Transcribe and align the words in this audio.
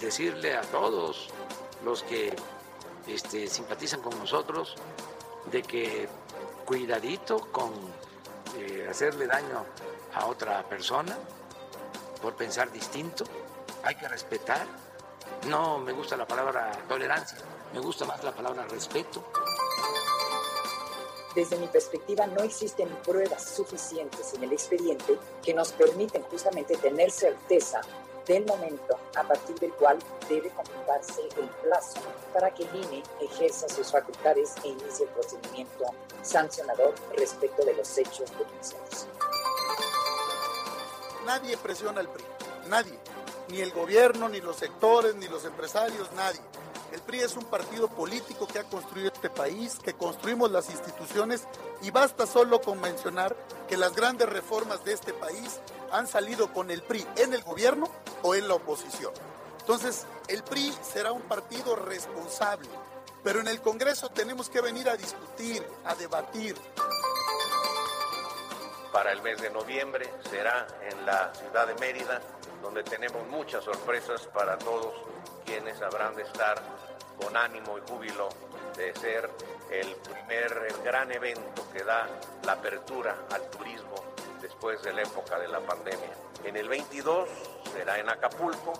decirle 0.00 0.56
a 0.56 0.62
todos 0.62 1.28
los 1.84 2.02
que 2.02 2.34
este, 3.06 3.48
simpatizan 3.48 4.00
con 4.00 4.18
nosotros 4.18 4.76
de 5.50 5.62
que 5.62 6.08
cuidadito 6.64 7.50
con 7.50 7.72
eh, 8.56 8.86
hacerle 8.88 9.26
daño 9.26 9.64
a 10.14 10.26
otra 10.26 10.62
persona 10.68 11.18
por 12.20 12.34
pensar 12.34 12.70
distinto. 12.70 13.24
Hay 13.82 13.96
que 13.96 14.08
respetar. 14.08 14.66
No 15.48 15.78
me 15.78 15.92
gusta 15.92 16.16
la 16.16 16.26
palabra 16.26 16.70
tolerancia, 16.88 17.38
me 17.72 17.80
gusta 17.80 18.04
más 18.04 18.22
la 18.22 18.32
palabra 18.32 18.64
respeto. 18.68 19.24
Desde 21.34 21.56
mi 21.56 21.66
perspectiva, 21.66 22.26
no 22.26 22.42
existen 22.42 22.88
pruebas 23.06 23.54
suficientes 23.56 24.34
en 24.34 24.44
el 24.44 24.52
expediente 24.52 25.18
que 25.42 25.54
nos 25.54 25.72
permiten 25.72 26.22
justamente 26.24 26.76
tener 26.76 27.10
certeza 27.10 27.80
del 28.26 28.46
momento 28.46 28.98
a 29.16 29.22
partir 29.22 29.58
del 29.58 29.72
cual 29.72 29.98
debe 30.28 30.50
computarse 30.50 31.22
el 31.36 31.48
plazo 31.62 32.00
para 32.32 32.52
que 32.52 32.64
el 32.64 32.74
INE 32.76 33.02
ejerza 33.20 33.68
sus 33.68 33.90
facultades 33.90 34.54
e 34.64 34.68
inicie 34.68 35.06
el 35.06 35.12
procedimiento 35.12 35.84
sancionador 36.22 36.94
respecto 37.16 37.64
de 37.64 37.74
los 37.74 37.98
hechos 37.98 38.30
denunciados. 38.38 39.06
Nadie 41.26 41.56
presiona 41.56 42.00
al 42.00 42.08
PRI, 42.08 42.24
nadie, 42.66 42.98
ni 43.48 43.60
el 43.60 43.72
gobierno, 43.72 44.28
ni 44.28 44.40
los 44.40 44.56
sectores, 44.56 45.14
ni 45.14 45.28
los 45.28 45.44
empresarios, 45.44 46.10
nadie. 46.12 46.40
El 46.92 47.00
PRI 47.00 47.20
es 47.20 47.36
un 47.36 47.44
partido 47.44 47.88
político 47.88 48.46
que 48.46 48.58
ha 48.58 48.64
construido 48.64 49.10
este 49.10 49.30
país, 49.30 49.78
que 49.82 49.94
construimos 49.94 50.50
las 50.50 50.68
instituciones 50.68 51.48
y 51.80 51.90
basta 51.90 52.26
solo 52.26 52.60
con 52.60 52.82
mencionar 52.82 53.34
que 53.66 53.78
las 53.78 53.96
grandes 53.96 54.28
reformas 54.28 54.84
de 54.84 54.92
este 54.92 55.14
país 55.14 55.58
han 55.90 56.06
salido 56.06 56.52
con 56.52 56.70
el 56.70 56.82
PRI 56.82 57.06
en 57.16 57.32
el 57.32 57.42
gobierno 57.44 57.88
o 58.20 58.34
en 58.34 58.46
la 58.46 58.54
oposición. 58.54 59.12
Entonces, 59.60 60.06
el 60.28 60.42
PRI 60.42 60.74
será 60.82 61.12
un 61.12 61.22
partido 61.22 61.76
responsable, 61.76 62.68
pero 63.24 63.40
en 63.40 63.48
el 63.48 63.62
Congreso 63.62 64.10
tenemos 64.10 64.50
que 64.50 64.60
venir 64.60 64.90
a 64.90 64.96
discutir, 64.96 65.66
a 65.86 65.94
debatir. 65.94 66.56
Para 68.92 69.12
el 69.12 69.22
mes 69.22 69.40
de 69.40 69.48
noviembre 69.48 70.12
será 70.28 70.66
en 70.90 71.06
la 71.06 71.32
ciudad 71.34 71.66
de 71.66 71.74
Mérida, 71.76 72.20
donde 72.62 72.82
tenemos 72.84 73.26
muchas 73.28 73.64
sorpresas 73.64 74.26
para 74.28 74.56
todos 74.56 74.94
quienes 75.44 75.82
habrán 75.82 76.14
de 76.14 76.22
estar 76.22 76.62
con 77.20 77.36
ánimo 77.36 77.76
y 77.76 77.90
júbilo 77.90 78.28
de 78.76 78.94
ser 78.94 79.28
el 79.70 79.94
primer 79.96 80.74
gran 80.84 81.10
evento 81.12 81.66
que 81.72 81.82
da 81.84 82.08
la 82.44 82.52
apertura 82.52 83.26
al 83.30 83.50
turismo 83.50 83.94
después 84.40 84.82
de 84.82 84.92
la 84.92 85.02
época 85.02 85.38
de 85.38 85.48
la 85.48 85.60
pandemia. 85.60 86.14
En 86.44 86.56
el 86.56 86.68
22 86.68 87.28
será 87.72 87.98
en 87.98 88.08
Acapulco, 88.08 88.72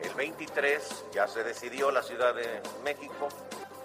el 0.00 0.14
23 0.14 1.06
ya 1.12 1.28
se 1.28 1.44
decidió 1.44 1.90
la 1.90 2.02
Ciudad 2.02 2.34
de 2.34 2.62
México 2.82 3.28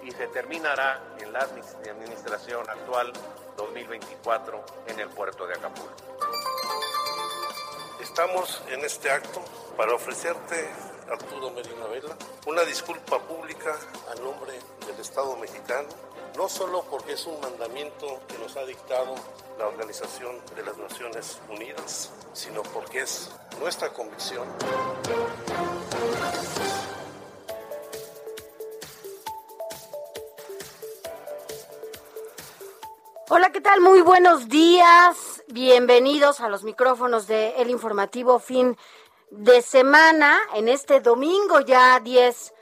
y 0.03 0.11
se 0.11 0.27
terminará 0.27 0.99
en 1.19 1.31
la 1.31 1.39
administración 1.39 2.69
actual 2.69 3.11
2024 3.57 4.65
en 4.87 4.99
el 4.99 5.09
puerto 5.09 5.45
de 5.45 5.53
Acapulco. 5.53 6.90
Estamos 8.11 8.61
en 8.69 8.83
este 8.83 9.09
acto 9.09 9.41
para 9.77 9.95
ofrecerte, 9.95 10.69
Arturo 11.09 11.49
Medina 11.51 11.85
Vela, 11.85 12.13
una 12.45 12.63
disculpa 12.63 13.17
pública 13.19 13.73
a 14.11 14.15
nombre 14.19 14.51
del 14.85 14.99
Estado 14.99 15.37
mexicano, 15.37 15.87
no 16.35 16.49
solo 16.49 16.83
porque 16.91 17.13
es 17.13 17.25
un 17.25 17.39
mandamiento 17.39 18.19
que 18.27 18.37
nos 18.37 18.57
ha 18.57 18.65
dictado 18.65 19.15
la 19.57 19.65
Organización 19.65 20.41
de 20.57 20.61
las 20.61 20.77
Naciones 20.77 21.39
Unidas, 21.49 22.11
sino 22.33 22.63
porque 22.63 22.99
es 22.99 23.31
nuestra 23.61 23.93
convicción. 23.93 24.45
Hola, 33.29 33.49
¿qué 33.53 33.61
tal? 33.61 33.79
Muy 33.79 34.01
buenos 34.01 34.49
días. 34.49 35.30
Bienvenidos 35.53 36.39
a 36.39 36.47
los 36.47 36.63
micrófonos 36.63 37.27
de 37.27 37.55
El 37.57 37.69
Informativo 37.69 38.39
Fin 38.39 38.77
de 39.31 39.61
Semana 39.61 40.39
en 40.55 40.69
este 40.69 41.01
domingo 41.01 41.59
ya 41.59 41.99
10 41.99 42.53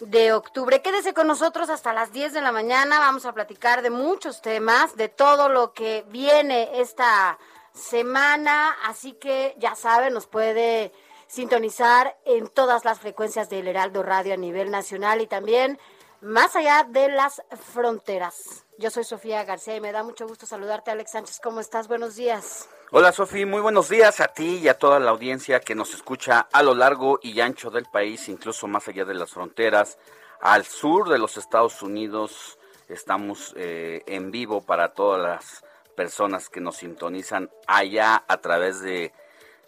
de 0.00 0.34
octubre. 0.34 0.82
Quédese 0.82 1.14
con 1.14 1.26
nosotros 1.26 1.70
hasta 1.70 1.94
las 1.94 2.12
10 2.12 2.34
de 2.34 2.42
la 2.42 2.52
mañana. 2.52 2.98
Vamos 2.98 3.24
a 3.24 3.32
platicar 3.32 3.80
de 3.80 3.88
muchos 3.88 4.42
temas, 4.42 4.94
de 4.94 5.08
todo 5.08 5.48
lo 5.48 5.72
que 5.72 6.04
viene 6.08 6.82
esta 6.82 7.38
semana. 7.72 8.76
Así 8.84 9.12
que 9.12 9.54
ya 9.58 9.74
saben, 9.74 10.12
nos 10.12 10.26
puede 10.26 10.92
sintonizar 11.26 12.14
en 12.26 12.48
todas 12.48 12.84
las 12.84 13.00
frecuencias 13.00 13.48
del 13.48 13.68
Heraldo 13.68 14.02
Radio 14.02 14.34
a 14.34 14.36
nivel 14.36 14.70
nacional 14.70 15.22
y 15.22 15.26
también 15.26 15.78
más 16.24 16.56
allá 16.56 16.86
de 16.88 17.10
las 17.10 17.42
fronteras. 17.72 18.64
Yo 18.78 18.90
soy 18.90 19.04
Sofía 19.04 19.44
García 19.44 19.76
y 19.76 19.80
me 19.80 19.92
da 19.92 20.02
mucho 20.02 20.26
gusto 20.26 20.46
saludarte, 20.46 20.90
Alex 20.90 21.12
Sánchez. 21.12 21.40
¿Cómo 21.42 21.60
estás? 21.60 21.86
Buenos 21.86 22.16
días. 22.16 22.68
Hola, 22.90 23.12
Sofía. 23.12 23.46
Muy 23.46 23.60
buenos 23.60 23.90
días 23.90 24.20
a 24.20 24.28
ti 24.28 24.56
y 24.62 24.68
a 24.68 24.78
toda 24.78 24.98
la 25.00 25.10
audiencia 25.10 25.60
que 25.60 25.74
nos 25.74 25.92
escucha 25.92 26.48
a 26.50 26.62
lo 26.62 26.74
largo 26.74 27.20
y 27.22 27.40
ancho 27.40 27.70
del 27.70 27.84
país, 27.84 28.28
incluso 28.30 28.66
más 28.66 28.88
allá 28.88 29.04
de 29.04 29.14
las 29.14 29.32
fronteras. 29.32 29.98
Al 30.40 30.64
sur 30.64 31.10
de 31.10 31.18
los 31.18 31.36
Estados 31.36 31.82
Unidos 31.82 32.58
estamos 32.88 33.52
eh, 33.56 34.02
en 34.06 34.30
vivo 34.30 34.62
para 34.62 34.94
todas 34.94 35.22
las 35.22 35.64
personas 35.94 36.48
que 36.48 36.60
nos 36.60 36.76
sintonizan 36.76 37.50
allá 37.66 38.24
a 38.26 38.38
través 38.38 38.80
de 38.80 39.12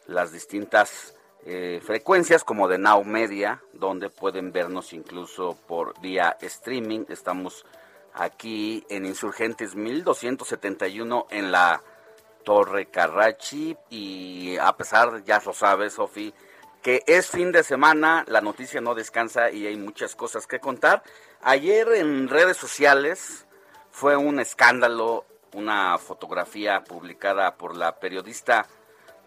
las 0.06 0.32
distintas 0.32 1.15
eh, 1.48 1.80
frecuencias 1.80 2.42
como 2.42 2.66
de 2.66 2.76
Now 2.76 3.04
Media, 3.04 3.62
donde 3.72 4.10
pueden 4.10 4.50
vernos 4.50 4.92
incluso 4.92 5.56
por 5.68 5.96
vía 6.00 6.36
streaming. 6.40 7.04
Estamos 7.08 7.64
aquí 8.14 8.84
en 8.90 9.06
Insurgentes 9.06 9.76
1271 9.76 11.28
en 11.30 11.52
la 11.52 11.80
Torre 12.42 12.86
Carrachi 12.86 13.76
y 13.90 14.56
a 14.56 14.76
pesar, 14.76 15.22
ya 15.22 15.40
lo 15.46 15.52
sabes, 15.52 15.92
Sofi, 15.92 16.34
que 16.82 17.04
es 17.06 17.30
fin 17.30 17.52
de 17.52 17.62
semana, 17.62 18.24
la 18.26 18.40
noticia 18.40 18.80
no 18.80 18.96
descansa 18.96 19.52
y 19.52 19.68
hay 19.68 19.76
muchas 19.76 20.16
cosas 20.16 20.48
que 20.48 20.58
contar. 20.58 21.04
Ayer 21.42 21.86
en 21.94 22.28
redes 22.28 22.56
sociales 22.56 23.46
fue 23.92 24.16
un 24.16 24.40
escándalo, 24.40 25.24
una 25.52 25.96
fotografía 25.98 26.82
publicada 26.82 27.56
por 27.56 27.76
la 27.76 28.00
periodista 28.00 28.66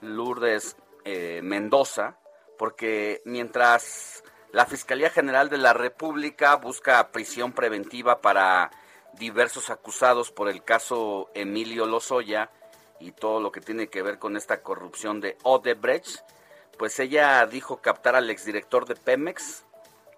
Lourdes 0.01 0.75
eh, 1.05 1.41
Mendoza, 1.41 2.18
porque 2.59 3.21
mientras 3.23 4.21
la 4.51 4.65
Fiscalía 4.65 5.09
General 5.09 5.49
de 5.49 5.57
la 5.57 5.71
República 5.71 6.57
busca 6.57 7.09
prisión 7.09 7.53
preventiva 7.53 8.19
para 8.19 8.69
diversos 9.13 9.69
acusados 9.69 10.29
por 10.29 10.49
el 10.49 10.61
caso 10.63 11.29
Emilio 11.33 11.85
Lozoya 11.85 12.51
y 12.99 13.13
todo 13.13 13.39
lo 13.39 13.53
que 13.53 13.61
tiene 13.61 13.87
que 13.87 14.01
ver 14.01 14.19
con 14.19 14.35
esta 14.35 14.61
corrupción 14.61 15.21
de 15.21 15.37
Odebrecht, 15.43 16.19
pues 16.77 16.99
ella 16.99 17.45
dijo 17.45 17.77
captar 17.77 18.17
al 18.17 18.29
exdirector 18.29 18.85
de 18.85 18.97
Pemex 18.97 19.63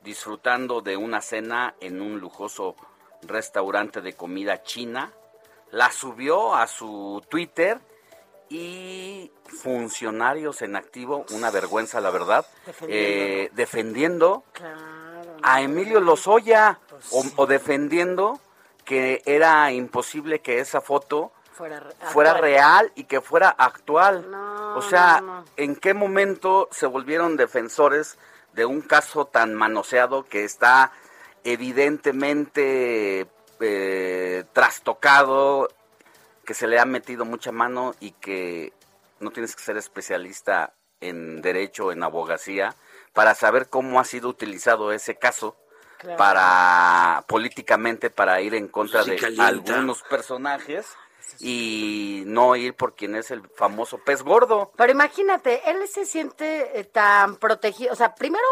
disfrutando 0.02 0.82
de 0.82 0.98
una 0.98 1.22
cena 1.22 1.76
en 1.80 2.02
un 2.02 2.20
lujoso 2.20 2.76
restaurante 3.22 4.02
de 4.02 4.14
comida 4.14 4.64
china, 4.64 5.14
la 5.70 5.92
subió 5.92 6.56
a 6.56 6.66
su 6.66 7.24
Twitter 7.30 7.80
y 8.52 9.32
funcionarios 9.46 10.62
en 10.62 10.76
activo, 10.76 11.26
una 11.32 11.52
vergüenza 11.52 12.02
la 12.02 12.12
verdad, 12.12 12.46
defendiendo, 13.54 14.44
a 15.42 15.62
Emilio 15.62 16.02
Lozoya 16.02 16.80
o, 17.38 17.48
defendiendo 17.48 18.42
que 18.84 19.22
era 19.26 19.72
imposible 19.72 20.42
que 20.42 20.60
esa 20.60 20.82
foto 20.82 21.32
fuera, 21.54 22.34
real 22.34 22.92
y 22.96 23.06
que 23.06 23.22
fuera 23.22 23.50
actual. 23.50 24.30
o 24.76 24.82
sea, 24.82 25.46
¿en 25.56 25.78
qué 25.78 25.94
momento 25.94 26.68
se 26.72 26.88
volvieron 26.88 27.38
defensores 27.38 28.18
de 28.52 28.66
un 28.66 28.82
caso 28.82 29.28
tan 29.28 29.56
manoseado 29.56 30.26
que 30.26 30.44
está 30.44 30.92
evidentemente 31.46 33.28
eh, 33.62 34.44
trastocado, 34.52 35.70
que 36.52 36.56
se 36.56 36.68
le 36.68 36.80
ha 36.80 36.86
metido 36.86 37.24
mucha 37.24 37.54
mano 37.54 37.96
y 38.02 38.12
que 38.12 38.74
no 39.22 39.32
tienes 39.32 39.56
que 39.56 39.64
ser 39.64 39.78
especialista 39.78 40.74
en 41.00 41.42
derecho, 41.42 41.94
en 41.94 42.04
abogacía, 42.04 42.76
para 43.14 43.36
saber 43.36 43.70
cómo 43.70 44.02
ha 44.02 44.04
sido 44.04 44.28
utilizado 44.28 44.92
ese 44.92 45.16
caso 45.16 45.56
para 46.18 47.24
políticamente 47.30 48.10
para 48.10 48.42
ir 48.42 48.54
en 48.54 48.68
contra 48.68 49.06
de 49.06 49.18
algunos 49.40 50.04
personajes 50.04 50.88
y 51.40 52.24
no 52.26 52.58
ir 52.58 52.76
por 52.76 52.96
quien 52.96 53.16
es 53.16 53.32
el 53.32 53.48
famoso 53.56 54.00
pez 54.00 54.22
gordo. 54.22 54.74
Pero 54.76 54.92
imagínate, 54.92 55.62
él 55.72 55.88
se 55.88 56.06
siente 56.06 56.78
eh, 56.78 56.84
tan 56.84 57.38
protegido, 57.38 57.94
o 57.94 57.96
sea, 57.96 58.14
primero 58.14 58.46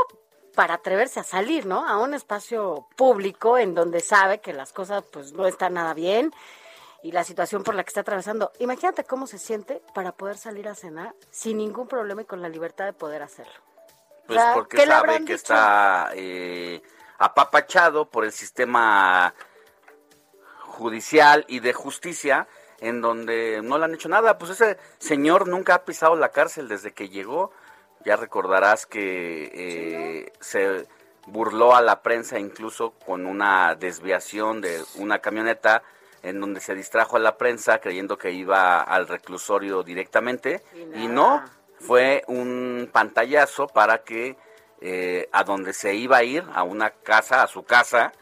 para 0.55 0.75
atreverse 0.75 1.19
a 1.19 1.23
salir, 1.23 1.65
¿no? 1.65 1.85
A 1.85 1.97
un 1.97 2.13
espacio 2.13 2.87
público 2.95 3.57
en 3.57 3.75
donde 3.75 3.99
sabe 3.99 4.39
que 4.39 4.53
las 4.53 4.71
cosas 4.71 5.03
pues 5.11 5.33
no 5.33 5.47
están 5.47 5.73
nada 5.73 5.93
bien 5.93 6.31
y 7.01 7.11
la 7.11 7.23
situación 7.23 7.63
por 7.63 7.75
la 7.75 7.83
que 7.83 7.89
está 7.89 8.01
atravesando. 8.01 8.51
Imagínate 8.59 9.03
cómo 9.03 9.27
se 9.27 9.37
siente 9.37 9.81
para 9.93 10.11
poder 10.11 10.37
salir 10.37 10.67
a 10.67 10.75
cenar 10.75 11.13
sin 11.31 11.57
ningún 11.57 11.87
problema 11.87 12.21
y 12.21 12.25
con 12.25 12.41
la 12.41 12.49
libertad 12.49 12.85
de 12.85 12.93
poder 12.93 13.21
hacerlo. 13.21 13.53
Pues 14.27 14.41
porque 14.53 14.85
sabe 14.85 15.25
que 15.25 15.33
está 15.33 16.11
eh, 16.13 16.81
apapachado 17.17 18.09
por 18.09 18.25
el 18.25 18.31
sistema 18.31 19.33
judicial 20.65 21.45
y 21.47 21.61
de 21.61 21.73
justicia 21.73 22.47
en 22.79 23.01
donde 23.01 23.61
no 23.63 23.77
le 23.77 23.85
han 23.85 23.93
hecho 23.93 24.09
nada. 24.09 24.37
Pues 24.37 24.51
ese 24.51 24.77
señor 24.99 25.47
nunca 25.47 25.75
ha 25.75 25.85
pisado 25.85 26.15
la 26.15 26.29
cárcel 26.29 26.67
desde 26.67 26.93
que 26.93 27.09
llegó. 27.09 27.51
Ya 28.05 28.15
recordarás 28.15 28.85
que 28.85 29.51
eh, 29.53 30.31
se 30.39 30.87
burló 31.25 31.75
a 31.75 31.81
la 31.81 32.01
prensa 32.01 32.39
incluso 32.39 32.91
con 32.91 33.25
una 33.25 33.75
desviación 33.75 34.61
de 34.61 34.83
una 34.95 35.19
camioneta 35.19 35.83
en 36.23 36.39
donde 36.39 36.61
se 36.61 36.75
distrajo 36.75 37.17
a 37.17 37.19
la 37.19 37.37
prensa 37.37 37.79
creyendo 37.79 38.17
que 38.17 38.31
iba 38.31 38.81
al 38.81 39.07
reclusorio 39.07 39.83
directamente 39.83 40.63
y, 40.95 41.07
no, 41.07 41.43
fue 41.79 42.23
un 42.27 42.89
pantallazo 42.91 43.67
para 43.67 44.03
que 44.03 44.37
eh, 44.81 45.29
a 45.31 45.43
donde 45.43 45.73
se 45.73 45.95
iba 45.95 46.17
a 46.17 46.23
ir, 46.23 46.43
a 46.53 46.63
una 46.63 46.91
casa, 46.91 47.43
a 47.43 47.47
su 47.47 47.63
casa, 47.63 48.13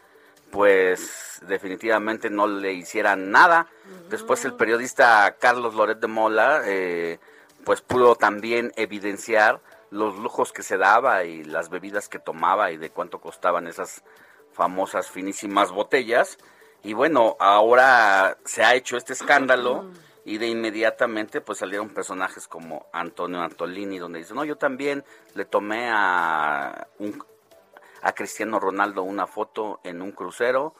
pues 0.50 1.40
definitivamente 1.46 2.30
no 2.30 2.46
le 2.46 2.72
hicieran 2.72 3.30
nada. 3.30 3.66
Después 4.08 4.44
el 4.44 4.54
periodista 4.54 5.36
Carlos 5.38 5.74
Loret 5.74 6.00
de 6.00 6.06
Mola, 6.06 6.62
eh, 6.64 7.18
pues 7.64 7.80
pudo 7.80 8.16
también 8.16 8.72
evidenciar 8.76 9.60
los 9.90 10.16
lujos 10.18 10.52
que 10.52 10.62
se 10.62 10.76
daba 10.76 11.24
y 11.24 11.44
las 11.44 11.70
bebidas 11.70 12.08
que 12.08 12.18
tomaba 12.18 12.70
y 12.70 12.76
de 12.76 12.90
cuánto 12.90 13.20
costaban 13.20 13.66
esas 13.66 14.02
famosas 14.52 15.10
finísimas 15.10 15.70
botellas. 15.70 16.38
Y 16.82 16.92
bueno, 16.92 17.36
ahora 17.40 18.38
se 18.44 18.64
ha 18.64 18.74
hecho 18.74 18.96
este 18.96 19.12
escándalo 19.12 19.90
y 20.24 20.38
de 20.38 20.46
inmediatamente 20.46 21.40
pues 21.40 21.58
salieron 21.58 21.88
personajes 21.88 22.46
como 22.46 22.86
Antonio 22.92 23.40
Antolini 23.40 23.98
donde 23.98 24.20
dice, 24.20 24.34
no, 24.34 24.44
yo 24.44 24.56
también 24.56 25.04
le 25.34 25.44
tomé 25.44 25.88
a, 25.90 26.86
un, 26.98 27.24
a 28.02 28.12
Cristiano 28.12 28.60
Ronaldo 28.60 29.02
una 29.02 29.26
foto 29.26 29.80
en 29.84 30.02
un 30.02 30.12
crucero 30.12 30.74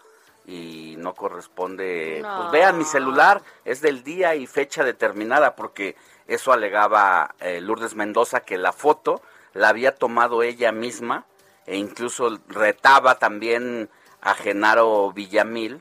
y 0.47 0.95
no 0.99 1.15
corresponde, 1.15 2.23
pues 2.23 2.51
vean 2.51 2.79
mi 2.79 2.85
celular, 2.85 3.43
es 3.67 3.83
del 3.83 4.03
día 4.03 4.35
y 4.35 4.47
fecha 4.47 4.83
determinada 4.83 5.57
porque 5.57 5.95
eso 6.27 6.53
alegaba 6.53 7.35
eh, 7.41 7.61
Lourdes 7.61 7.95
Mendoza 7.95 8.41
que 8.41 8.57
la 8.57 8.73
foto 8.73 9.21
la 9.53 9.69
había 9.69 9.95
tomado 9.95 10.43
ella 10.43 10.73
misma 10.73 11.27
e 11.67 11.77
incluso 11.77 12.39
retaba 12.49 13.19
también 13.19 13.91
a 14.21 14.35
Genaro 14.35 15.13
Villamil, 15.13 15.81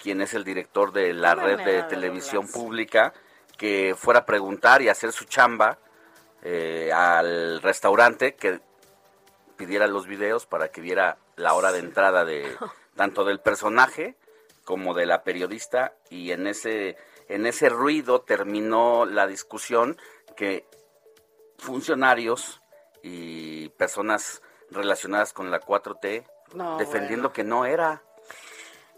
quien 0.00 0.20
es 0.20 0.34
el 0.34 0.44
director 0.44 0.92
de 0.92 1.12
la 1.12 1.34
red 1.34 1.60
de 1.64 1.82
televisión 1.84 2.46
pública, 2.48 3.12
que 3.56 3.94
fuera 3.96 4.20
a 4.20 4.26
preguntar 4.26 4.82
y 4.82 4.88
hacer 4.88 5.12
su 5.12 5.24
chamba 5.24 5.78
eh, 6.42 6.90
al 6.92 7.60
restaurante 7.60 8.36
que 8.36 8.60
pidiera 9.56 9.88
los 9.88 10.06
videos 10.06 10.46
para 10.46 10.68
que 10.68 10.80
viera 10.80 11.18
la 11.36 11.54
hora 11.54 11.72
de 11.72 11.80
entrada 11.80 12.24
de 12.24 12.56
tanto 12.96 13.24
del 13.24 13.40
personaje 13.40 14.16
como 14.64 14.94
de 14.94 15.06
la 15.06 15.24
periodista. 15.24 15.94
Y 16.10 16.30
en 16.30 16.46
ese 16.46 16.96
en 17.28 17.44
ese 17.46 17.68
ruido 17.68 18.22
terminó 18.22 19.04
la 19.04 19.26
discusión 19.26 19.98
que 20.36 20.64
funcionarios 21.58 22.62
y 23.02 23.68
personas 23.70 24.42
relacionadas 24.70 25.32
con 25.32 25.50
la 25.50 25.60
4T 25.60 26.24
defendiendo 26.78 27.32
que 27.32 27.44
no 27.44 27.64
era. 27.64 28.02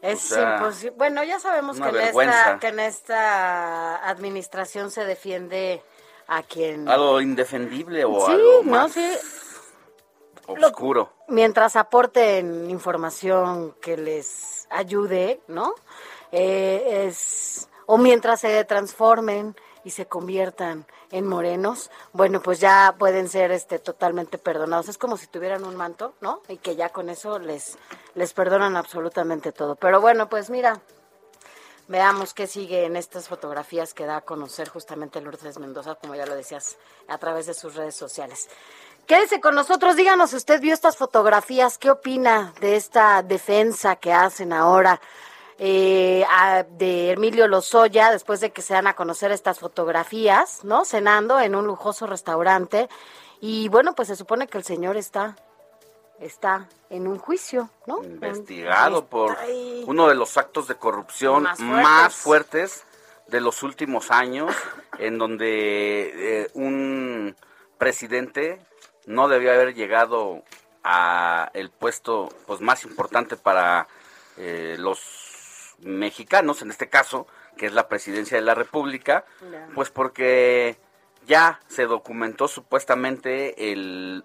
Es 0.03 0.33
imposible. 0.33 0.97
Bueno, 0.97 1.23
ya 1.25 1.39
sabemos 1.39 1.79
que 1.79 1.89
en, 1.89 1.97
esta, 1.97 2.59
que 2.59 2.69
en 2.69 2.81
esta 2.81 4.09
administración 4.09 4.91
se 4.91 5.05
defiende 5.05 5.83
a 6.27 6.43
quien... 6.43 6.89
Algo 6.89 7.21
indefendible 7.21 8.05
o 8.05 8.27
algo 8.27 8.63
más 8.63 8.97
oscuro. 10.47 11.13
mientras 11.29 11.77
aporten 11.77 12.71
información 12.71 13.75
que 13.81 13.97
les 13.97 14.67
ayude, 14.71 15.41
¿no? 15.49 15.75
Eh, 16.33 17.07
es 17.07 17.69
o 17.87 17.99
mientras 17.99 18.41
se 18.41 18.65
transformen 18.65 19.57
y 19.85 19.91
se 19.91 20.07
conviertan 20.07 20.87
en 21.11 21.27
morenos, 21.27 21.91
bueno, 22.13 22.41
pues 22.41 22.61
ya 22.61 22.95
pueden 22.99 23.29
ser 23.29 23.51
este 23.51 23.79
totalmente 23.79 24.39
perdonados. 24.39 24.89
Es 24.89 24.99
como 24.99 25.17
si 25.17 25.27
tuvieran 25.27 25.65
un 25.65 25.77
manto, 25.77 26.15
¿no? 26.21 26.43
Y 26.49 26.59
que 26.59 26.77
ya 26.77 26.91
con 26.91 27.09
eso 27.09 27.39
les 27.39 27.79
les 28.15 28.33
perdonan 28.33 28.77
absolutamente 28.77 29.53
todo. 29.53 29.77
Pero 29.77 30.01
bueno, 30.01 30.29
pues 30.29 30.51
mira, 30.51 30.81
veamos 31.89 32.35
qué 32.35 32.47
sigue 32.47 32.85
en 32.85 32.97
estas 32.97 33.29
fotografías 33.29 33.95
que 33.95 34.07
da 34.07 34.19
a 34.19 34.21
conocer 34.21 34.69
justamente 34.69 35.21
Lourdes 35.21 35.59
Mendoza, 35.59 35.97
como 35.97 36.15
ya 36.15 36.27
lo 36.27 36.35
decías, 36.35 36.77
a 37.09 37.19
través 37.19 37.47
de 37.47 37.55
sus 37.55 37.75
redes 37.75 37.97
sociales. 37.97 38.49
Quédese 39.07 39.41
con 39.41 39.57
nosotros, 39.57 39.97
díganos, 39.97 40.33
usted 40.33 40.61
vio 40.61 40.73
estas 40.73 40.97
fotografías, 40.97 41.79
¿qué 41.79 41.91
opina 41.91 42.53
de 42.61 42.77
esta 42.77 43.23
defensa 43.23 43.97
que 43.97 44.13
hacen 44.13 44.53
ahora 44.53 45.01
eh, 45.63 46.25
de 46.79 47.11
Emilio 47.11 47.47
Lozoya, 47.47 48.11
después 48.11 48.41
de 48.41 48.51
que 48.51 48.63
se 48.63 48.73
dan 48.73 48.87
a 48.87 48.95
conocer 48.95 49.31
estas 49.31 49.59
fotografías, 49.59 50.65
¿no? 50.65 50.87
Cenando 50.87 51.39
en 51.39 51.55
un 51.55 51.67
lujoso 51.67 52.07
restaurante. 52.07 52.89
Y 53.43 53.69
bueno, 53.69 53.95
pues 53.95 54.09
se 54.09 54.17
supone 54.17 54.49
que 54.49 54.57
el 54.57 54.65
señor 54.65 54.97
está 54.97 55.37
está 56.19 56.67
en 56.89 57.07
un 57.07 57.19
juicio, 57.19 57.69
¿no? 57.87 58.03
Investigado 58.03 59.05
por 59.05 59.37
uno 59.87 60.09
de 60.09 60.15
los 60.15 60.39
actos 60.39 60.67
de 60.67 60.77
corrupción 60.77 61.47
más 61.59 62.15
fuertes, 62.15 62.85
de 63.27 63.43
los 63.43 63.63
últimos 63.63 64.11
años, 64.11 64.55
en 64.99 65.19
donde 65.19 66.13
eh, 66.15 66.51
un 66.55 67.37
presidente 67.77 68.61
no 69.05 69.29
debió 69.29 69.53
haber 69.53 69.75
llegado 69.75 70.43
a 70.85 71.51
el 71.53 71.69
puesto 71.71 72.31
pues 72.47 72.63
más 72.63 72.85
importante 72.85 73.37
para 73.37 73.89
eh, 74.39 74.77
los 74.79 75.20
mexicanos, 75.83 76.63
en 76.63 76.71
este 76.71 76.89
caso, 76.89 77.27
que 77.57 77.67
es 77.67 77.73
la 77.73 77.89
presidencia 77.89 78.37
de 78.37 78.43
la 78.43 78.55
República, 78.55 79.25
pues 79.75 79.91
porque 79.91 80.79
ya 81.27 81.61
se 81.69 81.87
documentó 81.87 82.49
supuestamente 82.49 83.73
el 83.73 84.25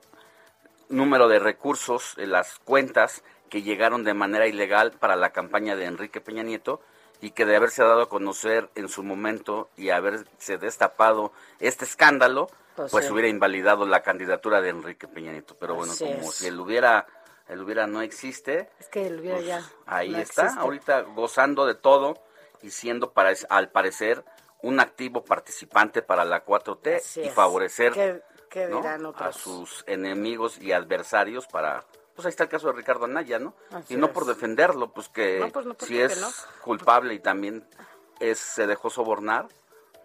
número 0.89 1.27
de 1.27 1.39
recursos, 1.39 2.13
de 2.15 2.27
las 2.27 2.59
cuentas 2.59 3.23
que 3.49 3.61
llegaron 3.61 4.03
de 4.03 4.13
manera 4.13 4.47
ilegal 4.47 4.91
para 4.91 5.15
la 5.15 5.31
campaña 5.31 5.75
de 5.75 5.85
Enrique 5.85 6.21
Peña 6.21 6.43
Nieto 6.43 6.81
y 7.21 7.31
que 7.31 7.45
de 7.45 7.55
haberse 7.55 7.83
dado 7.83 8.03
a 8.03 8.09
conocer 8.09 8.69
en 8.75 8.89
su 8.89 9.03
momento 9.03 9.69
y 9.77 9.89
haberse 9.89 10.57
destapado 10.57 11.31
este 11.59 11.85
escándalo, 11.85 12.49
pues, 12.75 12.91
pues 12.91 13.09
hubiera 13.09 13.29
invalidado 13.29 13.85
la 13.85 14.01
candidatura 14.01 14.61
de 14.61 14.69
Enrique 14.69 15.07
Peña 15.07 15.31
Nieto. 15.31 15.55
Pero 15.59 15.75
bueno, 15.75 15.93
como 15.97 16.31
si 16.31 16.47
él 16.47 16.59
hubiera 16.59 17.07
el 17.47 17.61
hubiera 17.61 17.87
no 17.87 18.01
existe. 18.01 18.69
Es 18.79 18.87
que 18.87 19.07
el 19.07 19.19
hubiera 19.19 19.37
pues, 19.37 19.47
ya. 19.47 19.63
Ahí 19.85 20.15
está, 20.15 20.53
ahorita 20.55 21.01
gozando 21.01 21.65
de 21.65 21.75
todo 21.75 22.15
y 22.61 22.71
siendo 22.71 23.11
para, 23.11 23.33
al 23.49 23.71
parecer 23.71 24.23
un 24.61 24.79
activo 24.79 25.23
participante 25.23 26.01
para 26.01 26.25
la 26.25 26.45
4T 26.45 27.25
y 27.25 27.29
favorecer 27.29 28.23
a 29.15 29.31
sus 29.31 29.83
enemigos 29.87 30.57
y 30.59 30.71
adversarios 30.71 31.45
para 31.47 31.85
pues 32.15 32.25
ahí 32.25 32.29
está 32.29 32.45
el 32.45 32.49
caso 32.49 32.67
de 32.67 32.73
Ricardo 32.73 33.03
Anaya, 33.03 33.39
¿no? 33.39 33.53
y 33.89 33.97
no 33.97 34.13
por 34.13 34.25
defenderlo, 34.25 34.93
pues 34.93 35.09
que 35.09 35.51
pues 35.51 35.67
si 35.79 35.99
es 35.99 36.47
culpable 36.61 37.13
y 37.13 37.19
también 37.19 37.67
es 38.21 38.39
se 38.39 38.67
dejó 38.67 38.89
sobornar, 38.89 39.47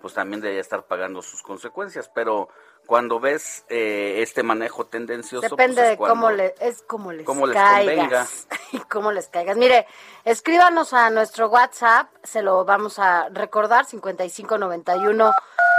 pues 0.01 0.15
también 0.15 0.41
debería 0.41 0.61
estar 0.61 0.85
pagando 0.87 1.23
sus 1.23 1.43
consecuencias. 1.43 2.11
Pero 2.13 2.49
cuando 2.91 3.21
ves 3.21 3.65
eh, 3.69 4.17
este 4.19 4.43
manejo 4.43 4.85
tendencioso, 4.85 5.43
pues, 5.43 5.53
depende 5.53 5.81
de 5.81 5.97
cómo 5.97 6.33
le, 6.33 6.57
es 6.59 6.83
como 6.83 7.13
les 7.13 7.25
caigas 7.25 8.49
y 8.73 8.81
cómo 8.81 9.13
les 9.13 9.29
caigas. 9.29 9.57
Mire, 9.57 9.87
escríbanos 10.25 10.93
a 10.93 11.09
nuestro 11.11 11.51
WhatsApp, 11.51 12.09
se 12.25 12.43
lo 12.43 12.65
vamos 12.65 12.99
a 12.99 13.29
recordar 13.29 13.85
5591 13.85 15.33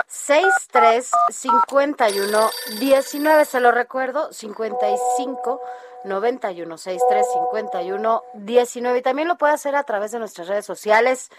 6351 0.07 2.49
19, 2.79 3.43
se 3.43 3.59
lo 3.59 3.73
recuerdo, 3.73 4.31
55 4.31 5.61
91 6.05 6.77
63 6.77 7.27
51 7.29 8.23
19 8.35 8.99
y 8.99 9.01
también 9.01 9.27
lo 9.27 9.37
puede 9.37 9.51
hacer 9.51 9.75
a 9.75 9.83
través 9.83 10.13
de 10.13 10.19
nuestras 10.19 10.47
redes 10.47 10.65
sociales. 10.65 11.29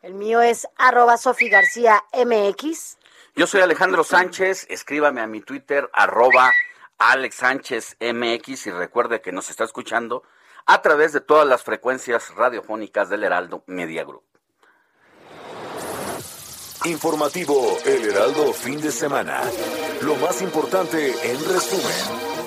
El 0.00 0.14
mío 0.14 0.40
es 0.40 0.66
arroba 0.78 1.18
Sofi 1.18 1.50
García 1.50 2.02
MX. 2.14 2.96
Yo 3.36 3.48
soy 3.48 3.62
Alejandro 3.62 4.04
Sánchez, 4.04 4.64
escríbame 4.70 5.20
a 5.20 5.26
mi 5.26 5.40
Twitter 5.40 5.90
arroba 5.92 6.52
Alex 6.98 7.34
Sánchez 7.34 7.96
MX 7.98 8.68
y 8.68 8.70
recuerde 8.70 9.20
que 9.20 9.32
nos 9.32 9.50
está 9.50 9.64
escuchando 9.64 10.22
a 10.66 10.82
través 10.82 11.12
de 11.12 11.20
todas 11.20 11.44
las 11.44 11.64
frecuencias 11.64 12.32
radiofónicas 12.36 13.08
del 13.08 13.24
Heraldo 13.24 13.64
Media 13.66 14.04
Group. 14.04 14.22
Informativo 16.84 17.76
El 17.84 18.04
Heraldo 18.04 18.52
Fin 18.52 18.80
de 18.80 18.92
Semana. 18.92 19.40
Lo 20.02 20.14
más 20.16 20.40
importante 20.40 21.12
en 21.28 21.44
resumen. 21.44 22.43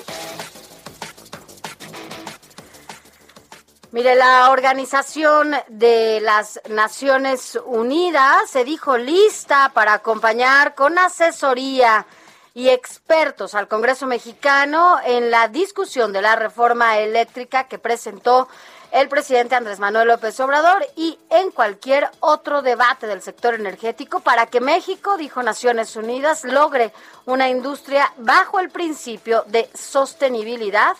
Mire, 3.90 4.16
la 4.16 4.50
Organización 4.50 5.56
de 5.68 6.20
las 6.20 6.60
Naciones 6.68 7.58
Unidas 7.64 8.50
se 8.50 8.62
dijo 8.62 8.98
lista 8.98 9.70
para 9.72 9.94
acompañar 9.94 10.74
con 10.74 10.98
asesoría 10.98 12.04
y 12.52 12.68
expertos 12.68 13.54
al 13.54 13.66
Congreso 13.66 14.06
mexicano 14.06 14.98
en 15.06 15.30
la 15.30 15.48
discusión 15.48 16.12
de 16.12 16.20
la 16.20 16.36
reforma 16.36 16.98
eléctrica 16.98 17.64
que 17.64 17.78
presentó 17.78 18.48
el 18.90 19.08
presidente 19.08 19.54
Andrés 19.54 19.78
Manuel 19.78 20.08
López 20.08 20.38
Obrador 20.40 20.86
y 20.94 21.18
en 21.30 21.50
cualquier 21.50 22.10
otro 22.20 22.60
debate 22.60 23.06
del 23.06 23.22
sector 23.22 23.54
energético 23.54 24.20
para 24.20 24.46
que 24.46 24.60
México, 24.60 25.16
dijo 25.16 25.42
Naciones 25.42 25.96
Unidas, 25.96 26.44
logre 26.44 26.92
una 27.24 27.48
industria 27.48 28.12
bajo 28.18 28.60
el 28.60 28.68
principio 28.68 29.44
de 29.46 29.70
sostenibilidad 29.74 30.94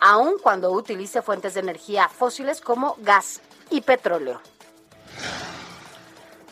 aun 0.00 0.38
cuando 0.42 0.72
utilice 0.72 1.22
fuentes 1.22 1.54
de 1.54 1.60
energía 1.60 2.08
fósiles 2.08 2.60
como 2.60 2.96
gas 2.98 3.40
y 3.70 3.80
petróleo. 3.80 4.40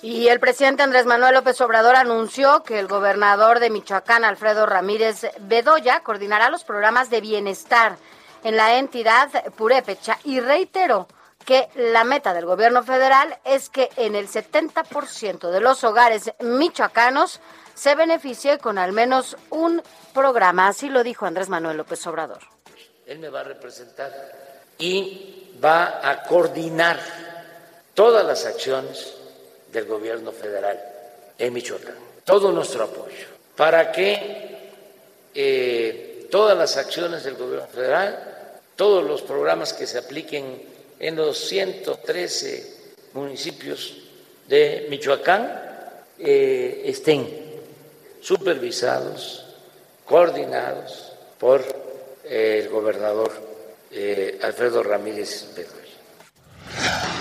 Y 0.00 0.28
el 0.28 0.38
presidente 0.38 0.84
Andrés 0.84 1.06
Manuel 1.06 1.34
López 1.34 1.60
Obrador 1.60 1.96
anunció 1.96 2.62
que 2.62 2.78
el 2.78 2.86
gobernador 2.86 3.58
de 3.58 3.70
Michoacán, 3.70 4.24
Alfredo 4.24 4.64
Ramírez 4.64 5.26
Bedoya, 5.40 6.04
coordinará 6.04 6.50
los 6.50 6.62
programas 6.62 7.10
de 7.10 7.20
bienestar 7.20 7.96
en 8.44 8.56
la 8.56 8.78
entidad 8.78 9.28
purépecha 9.56 10.20
y 10.22 10.38
reiteró 10.38 11.08
que 11.44 11.68
la 11.74 12.04
meta 12.04 12.32
del 12.32 12.46
gobierno 12.46 12.84
federal 12.84 13.38
es 13.44 13.70
que 13.70 13.90
en 13.96 14.14
el 14.14 14.28
70% 14.28 15.50
de 15.50 15.60
los 15.60 15.82
hogares 15.82 16.32
michoacanos 16.40 17.40
se 17.78 17.94
beneficie 17.94 18.58
con 18.58 18.76
al 18.76 18.92
menos 18.92 19.36
un 19.50 19.80
programa. 20.12 20.68
Así 20.68 20.88
lo 20.88 21.04
dijo 21.04 21.26
Andrés 21.26 21.48
Manuel 21.48 21.76
López 21.76 22.04
Obrador. 22.06 22.40
Él 23.06 23.20
me 23.20 23.28
va 23.28 23.40
a 23.40 23.44
representar 23.44 24.12
y 24.78 25.50
va 25.62 26.00
a 26.02 26.22
coordinar 26.24 26.98
todas 27.94 28.26
las 28.26 28.44
acciones 28.46 29.14
del 29.72 29.84
gobierno 29.86 30.32
federal 30.32 30.78
en 31.38 31.52
Michoacán. 31.52 31.94
Todo 32.24 32.50
nuestro 32.52 32.84
apoyo 32.84 33.26
para 33.56 33.92
que 33.92 34.58
eh, 35.34 36.26
todas 36.30 36.58
las 36.58 36.76
acciones 36.76 37.24
del 37.24 37.34
gobierno 37.34 37.66
federal, 37.68 38.60
todos 38.76 39.04
los 39.04 39.22
programas 39.22 39.72
que 39.72 39.86
se 39.86 39.98
apliquen 39.98 40.62
en 40.98 41.16
los 41.16 41.38
113 41.48 42.74
municipios 43.14 43.96
de 44.48 44.86
Michoacán 44.90 45.64
eh, 46.18 46.82
estén 46.84 47.47
supervisados, 48.20 49.44
coordinados 50.04 51.12
por 51.38 51.60
eh, 52.24 52.62
el 52.62 52.68
gobernador 52.68 53.30
eh, 53.90 54.38
Alfredo 54.42 54.82
Ramírez 54.82 55.54
Bedoya. 55.56 55.78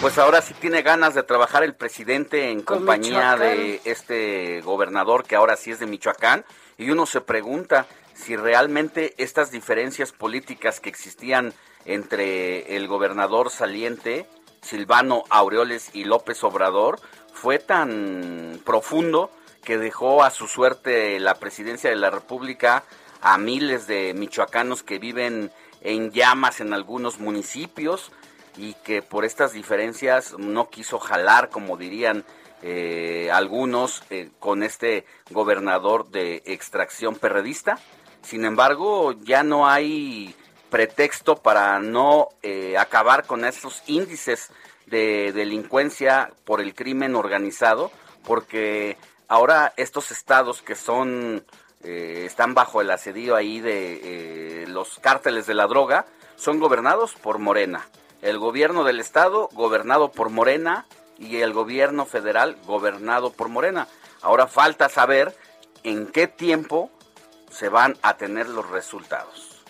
Pues 0.02 0.18
ahora 0.18 0.42
sí 0.42 0.54
tiene 0.54 0.84
ganas 0.84 1.16
de 1.16 1.24
trabajar 1.24 1.64
el 1.64 1.74
presidente 1.74 2.52
en 2.52 2.62
compañía 2.62 3.36
de 3.36 3.82
este 3.86 4.62
gobernador 4.62 5.24
que 5.24 5.36
ahora 5.36 5.56
sí 5.56 5.72
es 5.72 5.80
de 5.80 5.88
Michoacán 5.88 6.46
y 6.78 6.92
uno 6.92 7.06
se 7.06 7.22
pregunta 7.22 7.88
si 8.14 8.36
realmente 8.36 9.16
estas 9.18 9.52
diferencias 9.52 10.12
políticas 10.12 10.80
que 10.80 10.90
existían 10.90 11.54
entre 11.86 12.76
el 12.76 12.88
gobernador 12.88 13.50
saliente, 13.50 14.28
Silvano 14.62 15.24
Aureoles 15.30 15.90
y 15.94 16.04
López 16.04 16.44
Obrador, 16.44 17.00
fue 17.34 17.60
tan 17.60 18.60
profundo 18.66 19.32
que 19.68 19.78
dejó 19.78 20.24
a 20.24 20.30
su 20.30 20.48
suerte 20.48 21.20
la 21.20 21.36
presidencia 21.36 21.90
de 21.90 21.98
la 21.98 22.10
República 22.10 22.86
a 23.20 23.38
miles 23.38 23.86
de 23.86 24.14
michoacanos 24.14 24.82
que 24.82 24.98
viven 24.98 25.52
en 25.82 26.14
llamas 26.14 26.62
en 26.62 26.72
algunos 26.72 27.20
municipios 27.20 28.14
y 28.56 28.76
que 28.76 29.02
por 29.02 29.26
estas 29.26 29.52
diferencias 29.52 30.40
no 30.40 30.70
quiso 30.70 31.00
jalar, 31.00 31.50
como 31.50 31.76
dirían 31.76 32.24
eh, 32.62 33.30
algunos, 33.34 34.04
eh, 34.10 34.30
con 34.40 34.64
este 34.64 35.06
gobernador 35.32 36.12
de 36.12 36.44
extracción 36.46 37.16
perredista. 37.16 37.78
Sin 38.22 38.46
embargo, 38.46 39.16
ya 39.22 39.44
no 39.44 39.68
hay 39.68 40.34
pretexto 40.70 41.36
para 41.36 41.80
no 41.80 42.30
eh, 42.42 42.78
acabar 42.78 43.28
con 43.28 43.44
esos 43.44 43.84
índices 43.86 44.50
de 44.86 45.34
delincuencia 45.34 46.32
por 46.46 46.62
el 46.62 46.74
crimen 46.74 47.16
organizado, 47.16 47.92
porque 48.24 48.96
Ahora 49.28 49.74
estos 49.76 50.12
estados 50.12 50.62
que 50.62 50.76
son 50.76 51.46
eh, 51.84 52.24
están 52.26 52.54
bajo 52.54 52.82
el 52.82 52.90
asedio 52.90 53.36
ahí 53.36 53.60
de 53.60 54.64
eh, 54.64 54.68
los 54.68 55.00
cárteles 55.00 55.46
de 55.48 55.54
la 55.54 55.68
droga 55.68 56.06
son 56.38 56.60
gobernados 56.60 57.14
por 57.14 57.38
Morena. 57.38 57.88
El 58.22 58.40
gobierno 58.40 58.84
del 58.84 59.00
estado 59.00 59.50
gobernado 59.54 60.12
por 60.12 60.30
Morena 60.30 60.86
y 61.18 61.38
el 61.38 61.54
gobierno 61.54 62.06
federal 62.06 62.58
gobernado 62.66 63.32
por 63.32 63.50
Morena. 63.50 63.88
Ahora 64.22 64.48
falta 64.48 64.90
saber 64.90 65.36
en 65.84 66.08
qué 66.08 66.28
tiempo 66.28 66.90
se 67.50 67.70
van 67.70 67.98
a 68.02 68.18
tener 68.18 68.48
los 68.48 68.70
resultados. 68.70 69.64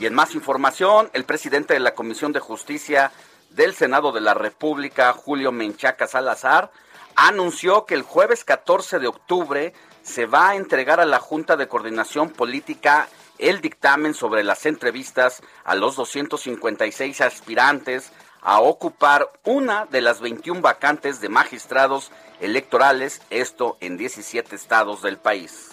Y 0.00 0.06
en 0.06 0.14
más 0.14 0.34
información, 0.34 1.10
el 1.12 1.24
presidente 1.24 1.74
de 1.74 1.80
la 1.80 1.94
Comisión 1.94 2.32
de 2.32 2.40
Justicia 2.40 3.12
del 3.50 3.74
Senado 3.74 4.12
de 4.12 4.20
la 4.20 4.34
República, 4.34 5.12
Julio 5.12 5.52
Menchaca 5.52 6.06
Salazar, 6.06 6.70
anunció 7.16 7.86
que 7.86 7.94
el 7.94 8.02
jueves 8.02 8.44
14 8.44 8.98
de 8.98 9.08
octubre 9.08 9.72
se 10.02 10.26
va 10.26 10.50
a 10.50 10.56
entregar 10.56 11.00
a 11.00 11.06
la 11.06 11.18
Junta 11.18 11.56
de 11.56 11.68
Coordinación 11.68 12.30
Política 12.30 13.08
el 13.38 13.60
dictamen 13.60 14.14
sobre 14.14 14.44
las 14.44 14.66
entrevistas 14.66 15.42
a 15.64 15.74
los 15.74 15.96
256 15.96 17.20
aspirantes 17.20 18.12
a 18.40 18.60
ocupar 18.60 19.28
una 19.44 19.86
de 19.86 20.00
las 20.00 20.20
21 20.20 20.60
vacantes 20.60 21.20
de 21.20 21.28
magistrados 21.28 22.10
electorales, 22.40 23.22
esto 23.30 23.76
en 23.80 23.96
17 23.96 24.54
estados 24.56 25.02
del 25.02 25.16
país. 25.16 25.70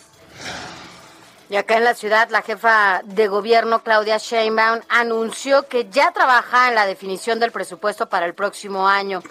Y 1.50 1.56
acá 1.56 1.78
en 1.78 1.84
la 1.84 1.96
ciudad, 1.96 2.30
la 2.30 2.44
jefa 2.44 3.02
de 3.06 3.28
gobierno, 3.28 3.82
Claudia 3.82 4.20
Sheinbaum, 4.20 4.82
anunció 4.88 5.68
que 5.68 5.90
ya 5.90 6.12
trabaja 6.12 6.70
en 6.70 6.76
la 6.76 6.86
definición 6.86 7.40
del 7.40 7.52
presupuesto 7.52 8.08
para 8.08 8.28
el 8.28 8.36
próximo 8.36 8.88
año. 8.88 9.24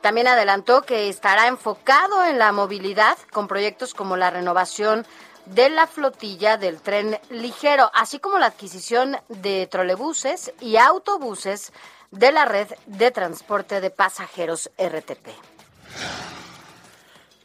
También 0.00 0.28
adelantó 0.28 0.82
que 0.82 1.08
estará 1.08 1.46
enfocado 1.46 2.24
en 2.24 2.38
la 2.38 2.52
movilidad 2.52 3.18
con 3.32 3.48
proyectos 3.48 3.92
como 3.92 4.16
la 4.16 4.30
renovación 4.30 5.06
de 5.46 5.68
la 5.68 5.86
flotilla 5.86 6.56
del 6.56 6.80
tren 6.80 7.18
ligero, 7.28 7.90
así 7.92 8.18
como 8.18 8.38
la 8.38 8.46
adquisición 8.46 9.16
de 9.28 9.66
trolebuses 9.66 10.52
y 10.60 10.76
autobuses 10.76 11.72
de 12.10 12.32
la 12.32 12.44
red 12.44 12.68
de 12.86 13.10
transporte 13.10 13.80
de 13.80 13.90
pasajeros 13.90 14.70
RTP. 14.78 15.28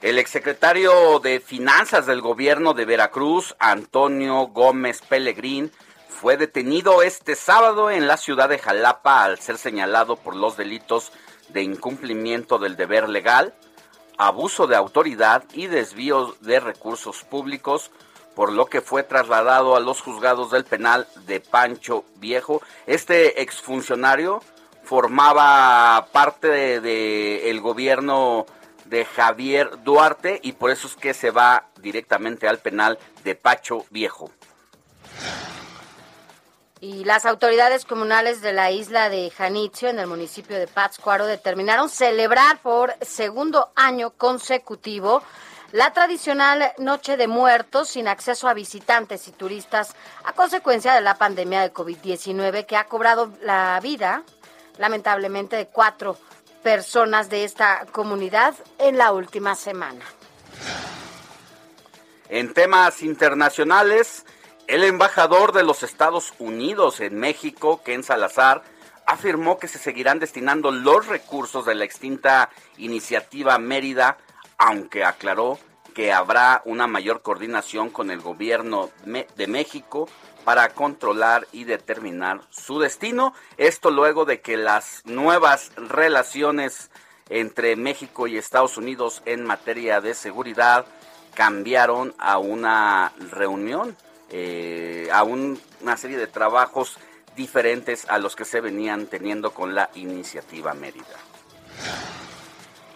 El 0.01 0.19
exsecretario 0.19 1.19
de 1.19 1.39
Finanzas 1.39 2.05
del 2.05 2.21
gobierno 2.21 2.73
de 2.73 2.85
Veracruz, 2.85 3.55
Antonio 3.59 4.47
Gómez 4.47 5.01
Pellegrín, 5.01 5.71
fue 6.07 6.37
detenido 6.37 7.01
este 7.01 7.35
sábado 7.35 7.89
en 7.89 8.07
la 8.07 8.17
ciudad 8.17 8.47
de 8.47 8.59
Jalapa 8.59 9.23
al 9.23 9.39
ser 9.39 9.57
señalado 9.57 10.15
por 10.15 10.35
los 10.35 10.57
delitos 10.57 11.11
de 11.11 11.24
incumplimiento 11.61 12.57
del 12.57 12.75
deber 12.75 13.09
legal, 13.09 13.53
abuso 14.17 14.67
de 14.67 14.75
autoridad 14.75 15.43
y 15.53 15.67
desvío 15.67 16.35
de 16.41 16.59
recursos 16.59 17.23
públicos, 17.23 17.91
por 18.35 18.51
lo 18.51 18.65
que 18.65 18.81
fue 18.81 19.03
trasladado 19.03 19.75
a 19.75 19.79
los 19.79 20.01
juzgados 20.01 20.51
del 20.51 20.65
penal 20.65 21.07
de 21.25 21.39
Pancho 21.39 22.03
Viejo. 22.17 22.61
Este 22.85 23.41
exfuncionario 23.41 24.41
formaba 24.83 26.07
parte 26.11 26.47
del 26.47 26.81
de, 26.81 27.49
el 27.49 27.61
gobierno 27.61 28.45
de 28.85 29.05
Javier 29.05 29.83
Duarte 29.83 30.39
y 30.43 30.53
por 30.53 30.71
eso 30.71 30.87
es 30.87 30.95
que 30.95 31.13
se 31.13 31.31
va 31.31 31.67
directamente 31.81 32.47
al 32.47 32.59
penal 32.59 32.99
de 33.23 33.35
Pacho 33.35 33.85
Viejo. 33.89 34.31
Y 36.85 37.03
las 37.03 37.25
autoridades 37.25 37.83
comunales 37.83 38.41
de 38.41 38.53
la 38.53 38.69
isla 38.69 39.09
de 39.09 39.31
Janitzio, 39.31 39.89
en 39.89 39.97
el 39.97 40.05
municipio 40.05 40.59
de 40.59 40.67
Pátzcuaro, 40.67 41.25
determinaron 41.25 41.89
celebrar 41.89 42.61
por 42.61 42.93
segundo 43.01 43.71
año 43.75 44.11
consecutivo 44.11 45.23
la 45.71 45.93
tradicional 45.93 46.73
Noche 46.77 47.17
de 47.17 47.27
Muertos 47.27 47.89
sin 47.89 48.07
acceso 48.07 48.47
a 48.47 48.53
visitantes 48.53 49.27
y 49.27 49.31
turistas 49.31 49.95
a 50.25 50.33
consecuencia 50.33 50.93
de 50.93 51.01
la 51.01 51.15
pandemia 51.15 51.61
de 51.61 51.73
COVID-19 51.73 52.67
que 52.67 52.77
ha 52.77 52.83
cobrado 52.83 53.33
la 53.41 53.79
vida, 53.81 54.21
lamentablemente, 54.77 55.55
de 55.55 55.65
cuatro 55.65 56.19
personas 56.61 57.31
de 57.31 57.45
esta 57.45 57.87
comunidad 57.91 58.53
en 58.77 58.99
la 58.99 59.11
última 59.11 59.55
semana. 59.55 60.05
En 62.29 62.53
temas 62.53 63.01
internacionales, 63.01 64.23
el 64.67 64.83
embajador 64.83 65.51
de 65.51 65.63
los 65.63 65.83
Estados 65.83 66.33
Unidos 66.39 66.99
en 66.99 67.19
México, 67.19 67.81
Ken 67.83 68.03
Salazar, 68.03 68.63
afirmó 69.05 69.59
que 69.59 69.67
se 69.67 69.77
seguirán 69.77 70.19
destinando 70.19 70.71
los 70.71 71.07
recursos 71.07 71.65
de 71.65 71.75
la 71.75 71.85
extinta 71.85 72.49
iniciativa 72.77 73.57
Mérida, 73.59 74.17
aunque 74.57 75.03
aclaró 75.03 75.59
que 75.93 76.11
habrá 76.11 76.61
una 76.65 76.87
mayor 76.87 77.21
coordinación 77.21 77.89
con 77.89 78.11
el 78.11 78.21
gobierno 78.21 78.89
de 79.05 79.47
México 79.47 80.09
para 80.43 80.69
controlar 80.69 81.47
y 81.51 81.63
determinar 81.63 82.41
su 82.49 82.79
destino. 82.79 83.33
Esto 83.57 83.91
luego 83.91 84.25
de 84.25 84.41
que 84.41 84.57
las 84.57 85.01
nuevas 85.05 85.71
relaciones 85.75 86.89
entre 87.29 87.75
México 87.75 88.27
y 88.27 88.37
Estados 88.37 88.77
Unidos 88.77 89.21
en 89.25 89.45
materia 89.45 90.01
de 90.01 90.13
seguridad 90.13 90.85
cambiaron 91.33 92.13
a 92.17 92.37
una 92.39 93.13
reunión 93.31 93.95
eh, 94.29 95.09
a 95.11 95.23
una 95.23 95.97
serie 95.97 96.17
de 96.17 96.27
trabajos 96.27 96.97
diferentes 97.35 98.05
a 98.09 98.17
los 98.17 98.35
que 98.35 98.45
se 98.45 98.61
venían 98.61 99.07
teniendo 99.07 99.51
con 99.51 99.75
la 99.75 99.89
iniciativa 99.95 100.73
Mérida. 100.73 101.05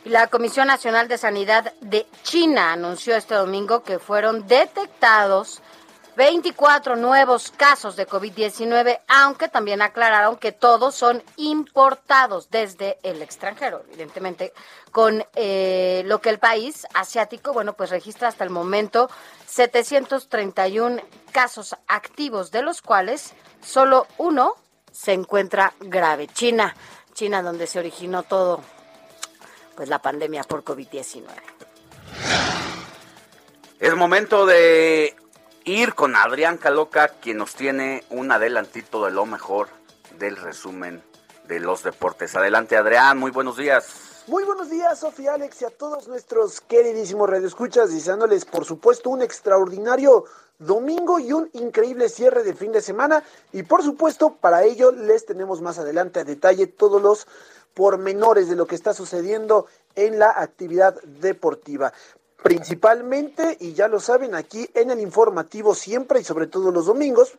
La 0.05 0.27
Comisión 0.27 0.67
Nacional 0.67 1.07
de 1.07 1.17
Sanidad 1.17 1.74
de 1.81 2.07
China 2.24 2.71
anunció 2.71 3.15
este 3.15 3.36
domingo 3.36 3.83
que 3.83 4.00
fueron 4.00 4.48
detectados 4.48 5.62
24 6.19 6.97
nuevos 6.97 7.49
casos 7.49 7.95
de 7.95 8.05
COVID-19, 8.05 8.99
aunque 9.07 9.47
también 9.47 9.81
aclararon 9.81 10.35
que 10.35 10.51
todos 10.51 10.93
son 10.93 11.23
importados 11.38 12.49
desde 12.49 12.97
el 13.03 13.21
extranjero, 13.21 13.85
evidentemente, 13.88 14.51
con 14.91 15.25
eh, 15.35 16.03
lo 16.07 16.19
que 16.19 16.27
el 16.27 16.38
país 16.38 16.85
asiático, 16.93 17.53
bueno, 17.53 17.71
pues 17.71 17.89
registra 17.89 18.27
hasta 18.27 18.43
el 18.43 18.49
momento 18.49 19.09
731 19.47 21.01
casos 21.31 21.77
activos, 21.88 22.51
de 22.51 22.63
los 22.63 22.81
cuales 22.81 23.33
solo 23.61 24.05
uno 24.17 24.55
se 24.91 25.13
encuentra 25.13 25.73
grave. 25.79 26.27
China, 26.27 26.75
China 27.13 27.41
donde 27.41 27.65
se 27.65 27.79
originó 27.79 28.23
todo, 28.23 28.60
pues 29.73 29.88
la 29.88 30.01
pandemia 30.01 30.43
por 30.43 30.65
COVID-19. 30.65 31.27
Es 33.79 33.95
momento 33.95 34.45
de 34.45 35.15
ir 35.65 35.95
con 35.95 36.15
Adrián 36.15 36.58
Caloca, 36.58 37.10
quien 37.10 37.38
nos 37.38 37.56
tiene 37.56 38.04
un 38.10 38.32
adelantito 38.32 39.06
de 39.06 39.12
lo 39.12 39.26
mejor 39.26 39.69
del 40.17 40.36
resumen 40.38 41.04
de 41.48 41.60
los 41.60 41.84
deportes. 41.84 42.36
Adelante, 42.36 42.78
Adrián, 42.78 43.17
muy 43.17 43.32
buenos 43.32 43.58
días. 43.58 44.24
Muy 44.28 44.43
buenos 44.43 44.69
días, 44.69 45.00
Sofía, 45.00 45.34
Alex 45.34 45.63
y 45.63 45.65
a 45.65 45.72
todos 45.72 46.08
nuestros 46.08 46.62
queridísimos 46.62 47.28
radioescuchas, 47.28 47.91
deseándoles, 47.91 48.45
por 48.45 48.63
supuesto, 48.63 49.10
un 49.10 49.24
extraordinario 49.24 50.26
domingo 50.60 51.17
y 51.19 51.34
un 51.34 51.50
increíble 51.54 52.10
cierre 52.10 52.43
de 52.43 52.54
fin 52.54 52.72
de 52.72 52.82
semana. 52.82 53.24
Y 53.52 53.63
por 53.63 53.82
supuesto, 53.82 54.36
para 54.36 54.63
ello 54.63 54.91
les 54.91 55.26
tenemos 55.26 55.62
más 55.62 55.80
adelante 55.80 56.19
a 56.19 56.26
detalle 56.26 56.67
todos 56.67 57.02
los 57.02 57.28
pormenores 57.74 58.50
de 58.50 58.56
lo 58.56 58.67
que 58.67 58.76
está 58.76 58.93
sucediendo 58.93 59.65
en 59.95 60.19
la 60.19 60.30
actividad 60.30 61.02
deportiva 61.04 61.93
principalmente, 62.43 63.58
y 63.60 63.73
ya 63.73 63.88
lo 63.88 63.99
saben, 63.99 64.36
aquí 64.36 64.69
en 64.73 64.91
el 64.91 64.99
informativo 64.99 65.75
siempre 65.75 66.19
y 66.19 66.23
sobre 66.23 66.47
todo 66.47 66.71
los 66.71 66.86
domingos, 66.86 67.34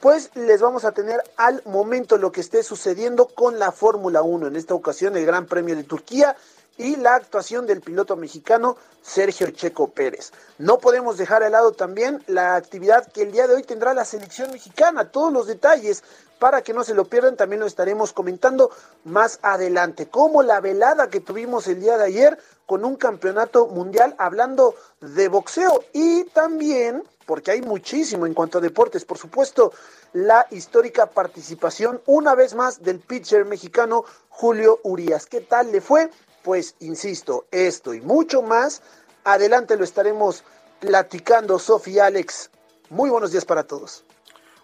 pues 0.00 0.30
les 0.34 0.60
vamos 0.60 0.84
a 0.84 0.92
tener 0.92 1.22
al 1.36 1.62
momento 1.64 2.18
lo 2.18 2.32
que 2.32 2.40
esté 2.40 2.62
sucediendo 2.62 3.28
con 3.28 3.58
la 3.58 3.72
Fórmula 3.72 4.22
1, 4.22 4.48
en 4.48 4.56
esta 4.56 4.74
ocasión 4.74 5.16
el 5.16 5.24
Gran 5.24 5.46
Premio 5.46 5.76
de 5.76 5.84
Turquía 5.84 6.36
y 6.82 6.96
la 6.96 7.14
actuación 7.14 7.66
del 7.66 7.80
piloto 7.80 8.16
mexicano 8.16 8.76
Sergio 9.02 9.50
Checo 9.50 9.88
Pérez. 9.90 10.32
No 10.58 10.78
podemos 10.78 11.16
dejar 11.16 11.42
de 11.42 11.50
lado 11.50 11.72
también 11.72 12.22
la 12.26 12.56
actividad 12.56 13.10
que 13.10 13.22
el 13.22 13.32
día 13.32 13.46
de 13.46 13.54
hoy 13.54 13.62
tendrá 13.62 13.94
la 13.94 14.04
selección 14.04 14.50
mexicana, 14.50 15.10
todos 15.10 15.32
los 15.32 15.46
detalles 15.46 16.02
para 16.40 16.62
que 16.62 16.74
no 16.74 16.82
se 16.82 16.94
lo 16.94 17.04
pierdan, 17.04 17.36
también 17.36 17.60
lo 17.60 17.66
estaremos 17.66 18.12
comentando 18.12 18.72
más 19.04 19.38
adelante, 19.42 20.08
como 20.08 20.42
la 20.42 20.60
velada 20.60 21.08
que 21.08 21.20
tuvimos 21.20 21.68
el 21.68 21.80
día 21.80 21.96
de 21.96 22.04
ayer 22.04 22.38
con 22.66 22.84
un 22.84 22.96
campeonato 22.96 23.68
mundial 23.68 24.16
hablando 24.18 24.74
de 25.00 25.28
boxeo 25.28 25.84
y 25.92 26.24
también, 26.24 27.04
porque 27.26 27.52
hay 27.52 27.62
muchísimo 27.62 28.26
en 28.26 28.34
cuanto 28.34 28.58
a 28.58 28.60
deportes, 28.60 29.04
por 29.04 29.18
supuesto, 29.18 29.72
la 30.12 30.46
histórica 30.50 31.06
participación 31.06 32.02
una 32.06 32.34
vez 32.34 32.54
más 32.54 32.82
del 32.82 32.98
pitcher 32.98 33.44
mexicano 33.44 34.04
Julio 34.28 34.80
Urias. 34.82 35.26
¿Qué 35.26 35.42
tal 35.42 35.70
le 35.70 35.80
fue? 35.80 36.10
Pues 36.42 36.74
insisto, 36.80 37.46
esto 37.50 37.94
y 37.94 38.00
mucho 38.00 38.42
más, 38.42 38.82
adelante 39.24 39.76
lo 39.76 39.84
estaremos 39.84 40.44
platicando, 40.80 41.58
Sofía 41.58 42.06
Alex. 42.06 42.50
Muy 42.90 43.10
buenos 43.10 43.30
días 43.30 43.44
para 43.44 43.64
todos. 43.64 44.04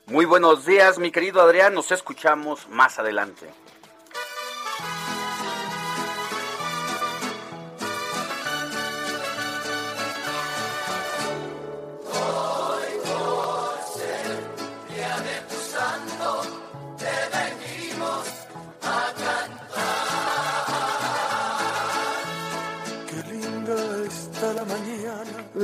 Muy 0.07 0.25
buenos 0.25 0.65
días, 0.65 0.99
mi 0.99 1.13
querido 1.13 1.41
Adrián. 1.41 1.75
Nos 1.75 1.93
escuchamos 1.93 2.69
más 2.69 2.99
adelante. 2.99 3.47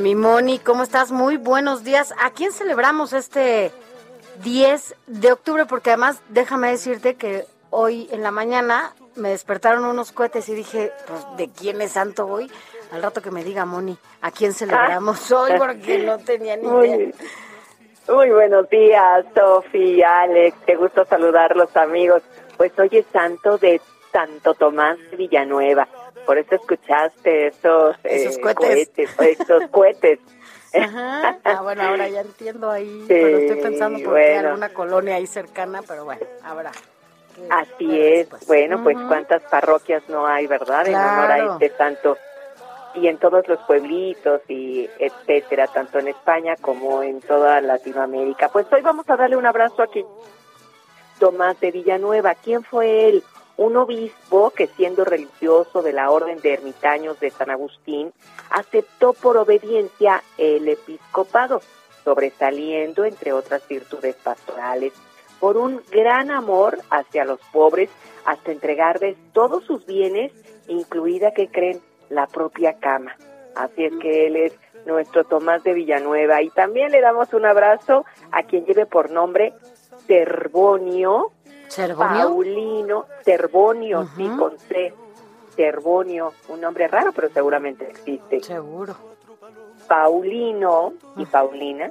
Mi 0.04 0.14
Moni, 0.14 0.58
¿cómo 0.58 0.82
estás? 0.82 1.12
Muy 1.12 1.38
buenos 1.38 1.82
días. 1.82 2.12
¿A 2.20 2.28
quién 2.28 2.52
celebramos 2.52 3.14
este 3.14 3.72
10 4.42 4.96
de 5.06 5.32
octubre, 5.32 5.64
porque 5.64 5.92
además 5.92 6.20
déjame 6.28 6.70
decirte 6.70 7.14
que 7.14 7.46
hoy 7.70 8.10
en 8.12 8.22
la 8.22 8.30
mañana 8.30 8.92
me 9.16 9.30
despertaron 9.30 9.86
unos 9.86 10.12
cohetes 10.12 10.46
y 10.50 10.54
dije, 10.54 10.92
pues, 11.06 11.24
¿de 11.38 11.48
quién 11.48 11.80
es 11.80 11.92
santo 11.92 12.26
hoy? 12.26 12.52
Al 12.92 13.02
rato 13.02 13.22
que 13.22 13.30
me 13.30 13.44
diga 13.44 13.64
Moni, 13.64 13.96
¿a 14.20 14.30
quién 14.30 14.52
celebramos 14.52 15.32
ah. 15.32 15.36
hoy? 15.40 15.52
Porque 15.56 16.00
no 16.00 16.18
tenía 16.18 16.58
ni 16.58 16.68
idea. 16.68 17.10
Muy 18.06 18.28
buenos 18.28 18.68
días, 18.68 19.24
Sofía, 19.34 20.20
Alex, 20.20 20.54
qué 20.66 20.76
gusto 20.76 21.06
saludarlos, 21.06 21.74
amigos. 21.78 22.22
Pues 22.58 22.78
hoy 22.78 22.90
es 22.92 23.06
santo 23.10 23.56
de 23.56 23.80
Santo 24.12 24.52
Tomás 24.52 24.98
de 25.10 25.16
Villanueva. 25.16 25.88
Por 26.26 26.38
eso 26.38 26.54
escuchaste 26.54 27.48
esos, 27.48 27.96
esos 28.02 28.36
eh, 28.36 28.54
cohetes, 28.54 29.10
esos 29.20 29.70
cohetes. 29.70 30.18
Ajá. 30.74 31.38
Ah, 31.44 31.60
bueno, 31.62 31.82
ahora 31.82 32.08
ya 32.08 32.20
entiendo 32.22 32.70
ahí, 32.70 33.04
pero 33.08 33.38
estoy 33.38 33.60
pensando 33.60 34.02
por 34.04 34.14
qué 34.16 34.38
alguna 34.38 34.68
colonia 34.70 35.16
ahí 35.16 35.26
cercana, 35.26 35.82
pero 35.86 36.04
bueno, 36.04 36.22
habrá. 36.42 36.72
Así 37.50 38.00
es. 38.00 38.28
Bueno, 38.46 38.82
pues 38.82 38.96
cuántas 39.08 39.42
parroquias 39.42 40.02
no 40.08 40.26
hay, 40.26 40.46
¿verdad? 40.46 40.86
En 40.86 40.94
honor 40.94 41.30
a 41.30 41.52
este 41.54 41.76
santo. 41.76 42.16
Y 42.94 43.08
en 43.08 43.18
todos 43.18 43.48
los 43.48 43.58
pueblitos 43.66 44.40
y 44.48 44.88
etcétera, 45.00 45.66
tanto 45.66 45.98
en 45.98 46.08
España 46.08 46.54
como 46.60 47.02
en 47.02 47.20
toda 47.20 47.60
Latinoamérica. 47.60 48.50
Pues 48.50 48.66
hoy 48.72 48.82
vamos 48.82 49.08
a 49.10 49.16
darle 49.16 49.36
un 49.36 49.46
abrazo 49.46 49.82
aquí. 49.82 50.04
Tomás 51.18 51.58
de 51.58 51.72
Villanueva, 51.72 52.36
¿quién 52.36 52.62
fue 52.62 53.08
él? 53.08 53.24
Un 53.56 53.76
obispo 53.76 54.50
que 54.50 54.66
siendo 54.66 55.04
religioso 55.04 55.82
de 55.82 55.92
la 55.92 56.10
Orden 56.10 56.40
de 56.40 56.54
Ermitaños 56.54 57.20
de 57.20 57.30
San 57.30 57.50
Agustín, 57.50 58.12
aceptó 58.50 59.12
por 59.12 59.36
obediencia 59.36 60.22
el 60.38 60.68
episcopado, 60.68 61.60
sobresaliendo, 62.02 63.04
entre 63.04 63.32
otras 63.32 63.66
virtudes 63.68 64.16
pastorales, 64.16 64.92
por 65.40 65.56
un 65.56 65.82
gran 65.90 66.30
amor 66.30 66.78
hacia 66.90 67.24
los 67.24 67.40
pobres, 67.52 67.90
hasta 68.24 68.52
entregarles 68.52 69.16
todos 69.32 69.64
sus 69.64 69.84
bienes, 69.86 70.32
incluida 70.68 71.32
que 71.32 71.48
creen 71.48 71.80
la 72.08 72.26
propia 72.26 72.74
cama. 72.74 73.16
Así 73.54 73.84
es 73.84 73.92
que 74.00 74.26
él 74.26 74.36
es 74.36 74.52
nuestro 74.86 75.24
Tomás 75.24 75.62
de 75.64 75.74
Villanueva. 75.74 76.42
Y 76.42 76.50
también 76.50 76.92
le 76.92 77.00
damos 77.00 77.32
un 77.32 77.46
abrazo 77.46 78.04
a 78.32 78.42
quien 78.42 78.64
lleve 78.64 78.86
por 78.86 79.10
nombre 79.10 79.52
Cervonio, 80.06 81.30
Paulino, 81.96 83.06
Cervonio, 83.24 84.08
sí, 84.16 84.28
con 84.38 84.58
C, 84.58 84.94
Cervonio, 85.56 86.32
un 86.48 86.60
nombre 86.60 86.88
raro, 86.88 87.12
pero 87.12 87.28
seguramente 87.30 87.88
existe. 87.90 88.42
Seguro. 88.42 88.94
Paulino 89.88 90.94
y 91.16 91.26
Paulina, 91.26 91.90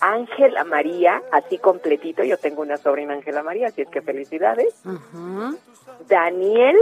Ángela 0.00 0.64
María, 0.64 1.22
así 1.30 1.58
completito, 1.58 2.24
yo 2.24 2.38
tengo 2.38 2.62
una 2.62 2.76
sobrina 2.76 3.14
Ángela 3.14 3.42
María, 3.42 3.68
así 3.68 3.82
es 3.82 3.88
que 3.88 4.02
felicidades. 4.02 4.82
Daniel, 6.08 6.76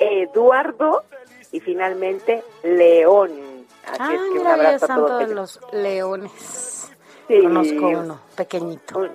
Eduardo 0.00 1.04
y 1.52 1.60
finalmente 1.60 2.42
León. 2.64 3.30
Así 3.86 4.14
es 4.14 4.20
que 4.32 4.38
un 4.40 4.46
abrazo 4.46 4.92
a 4.92 4.96
todos. 4.96 5.28
de 5.28 5.34
los 5.34 5.60
leones. 5.72 6.90
Sí, 7.28 7.42
Conozco 7.42 7.86
uno, 7.86 8.20
pequeñito. 8.36 8.98
Un, 8.98 9.10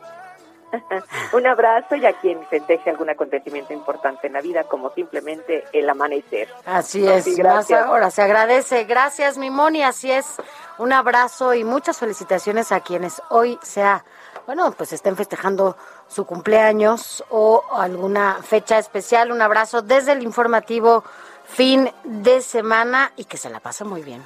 abrazo 1.45 1.95
y 1.95 2.05
a 2.05 2.13
quien 2.13 2.45
festeje 2.47 2.89
algún 2.89 3.09
acontecimiento 3.09 3.73
importante 3.73 4.27
en 4.27 4.33
la 4.33 4.41
vida, 4.41 4.63
como 4.63 4.91
simplemente 4.91 5.63
el 5.73 5.89
amanecer. 5.89 6.49
Así 6.65 7.07
es, 7.07 7.37
gracias. 7.37 7.85
ahora 7.85 8.11
se 8.11 8.21
agradece. 8.21 8.83
Gracias, 8.85 9.37
Mimoni, 9.37 9.83
así 9.83 10.11
es. 10.11 10.37
Un 10.77 10.93
abrazo 10.93 11.53
y 11.53 11.63
muchas 11.63 11.97
felicitaciones 11.97 12.71
a 12.71 12.79
quienes 12.79 13.21
hoy 13.29 13.59
sea, 13.61 14.03
bueno, 14.45 14.71
pues 14.71 14.93
estén 14.93 15.15
festejando 15.15 15.77
su 16.07 16.25
cumpleaños 16.25 17.23
o 17.29 17.63
alguna 17.71 18.39
fecha 18.41 18.77
especial. 18.77 19.31
Un 19.31 19.41
abrazo 19.41 19.81
desde 19.81 20.13
el 20.13 20.23
informativo 20.23 21.03
fin 21.45 21.91
de 22.03 22.41
semana 22.41 23.11
y 23.15 23.25
que 23.25 23.37
se 23.37 23.49
la 23.49 23.59
pase 23.59 23.83
muy 23.83 24.01
bien. 24.01 24.23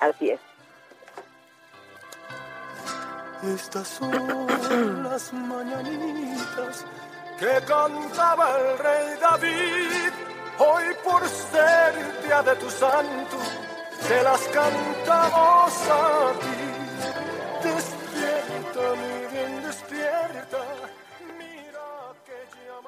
Así 0.00 0.30
es. 0.30 0.40
Estas 3.42 3.86
son 3.86 4.46
las 5.04 5.32
mañanitas 5.32 6.84
que 7.38 7.60
cantaba 7.66 8.58
el 8.58 8.78
rey 8.78 9.18
David. 9.20 10.12
Hoy 10.58 10.84
por 11.04 11.28
ser 11.28 12.22
día 12.22 12.42
de 12.42 12.56
tu 12.56 12.70
santo, 12.70 13.36
te 14.08 14.22
las 14.22 14.40
cantamos 14.48 15.72
a 15.90 16.32
ti. 16.40 17.68
Despierta, 17.68 18.80
mi 18.92 19.36
bien, 19.36 19.62
despierta. 19.62 20.58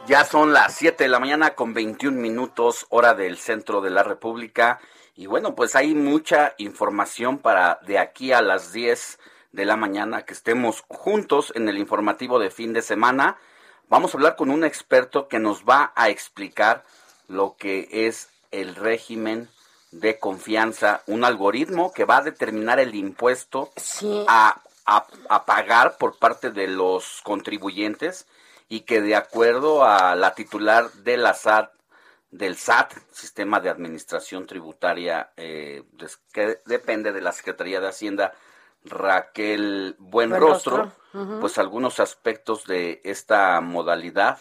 Ya 0.06 0.24
son 0.24 0.54
las 0.54 0.74
7 0.74 1.04
de 1.04 1.08
la 1.08 1.18
mañana 1.18 1.50
con 1.50 1.74
21 1.74 2.18
minutos, 2.18 2.86
hora 2.88 3.12
del 3.12 3.36
centro 3.36 3.82
de 3.82 3.90
la 3.90 4.02
República. 4.02 4.80
Y 5.14 5.26
bueno, 5.26 5.54
pues 5.54 5.76
hay 5.76 5.94
mucha 5.94 6.54
información 6.56 7.36
para 7.36 7.80
de 7.86 7.98
aquí 7.98 8.32
a 8.32 8.40
las 8.40 8.72
10 8.72 9.18
de 9.52 9.64
la 9.64 9.76
mañana 9.76 10.24
que 10.24 10.34
estemos 10.34 10.84
juntos 10.88 11.52
en 11.54 11.68
el 11.68 11.78
informativo 11.78 12.38
de 12.38 12.50
fin 12.50 12.72
de 12.72 12.82
semana. 12.82 13.38
Vamos 13.88 14.14
a 14.14 14.18
hablar 14.18 14.36
con 14.36 14.50
un 14.50 14.64
experto 14.64 15.28
que 15.28 15.38
nos 15.38 15.64
va 15.64 15.92
a 15.96 16.08
explicar 16.10 16.84
lo 17.28 17.56
que 17.56 17.88
es 17.90 18.28
el 18.50 18.74
régimen 18.74 19.48
de 19.90 20.18
confianza, 20.18 21.02
un 21.06 21.24
algoritmo 21.24 21.92
que 21.92 22.04
va 22.04 22.18
a 22.18 22.22
determinar 22.22 22.78
el 22.78 22.94
impuesto 22.94 23.72
a, 24.26 24.60
a, 24.84 25.46
pagar 25.46 25.96
por 25.96 26.18
parte 26.18 26.50
de 26.50 26.66
los 26.66 27.20
contribuyentes 27.22 28.26
y 28.68 28.80
que 28.80 29.00
de 29.00 29.16
acuerdo 29.16 29.84
a 29.84 30.14
la 30.14 30.34
titular 30.34 30.90
de 30.92 31.16
la 31.16 31.34
SAT, 31.34 31.72
del 32.30 32.56
SAT, 32.56 32.92
Sistema 33.10 33.60
de 33.60 33.70
Administración 33.70 34.46
Tributaria, 34.46 35.30
eh, 35.36 35.84
que 36.32 36.58
depende 36.66 37.12
de 37.12 37.22
la 37.22 37.32
Secretaría 37.32 37.80
de 37.80 37.88
Hacienda, 37.88 38.34
Raquel 38.84 39.96
Buenrostro, 39.98 40.92
Buen 41.12 41.40
pues 41.40 41.58
algunos 41.58 42.00
aspectos 42.00 42.64
de 42.66 43.00
esta 43.04 43.60
modalidad 43.60 44.38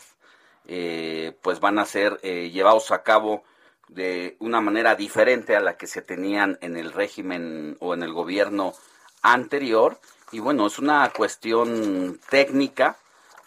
eh, 0.66 1.38
pues 1.42 1.60
van 1.60 1.80
a 1.80 1.86
ser 1.86 2.20
eh, 2.24 2.50
llevados 2.52 2.92
a 2.92 3.04
cabo 3.04 3.44
de 3.88 4.36
una 4.40 4.60
manera 4.60 4.96
diferente 4.96 5.56
a 5.56 5.62
la 5.62 5.78
que 5.78 5.88
se 5.88 6.02
tenían 6.02 6.58
en 6.62 6.76
el 6.76 6.92
régimen 6.92 7.78
o 7.80 7.94
en 7.94 8.04
el 8.04 8.12
gobierno 8.12 8.74
anterior. 9.22 10.00
Y 10.32 10.40
bueno, 10.40 10.68
es 10.68 10.78
una 10.78 11.10
cuestión 11.16 12.20
técnica 12.30 12.98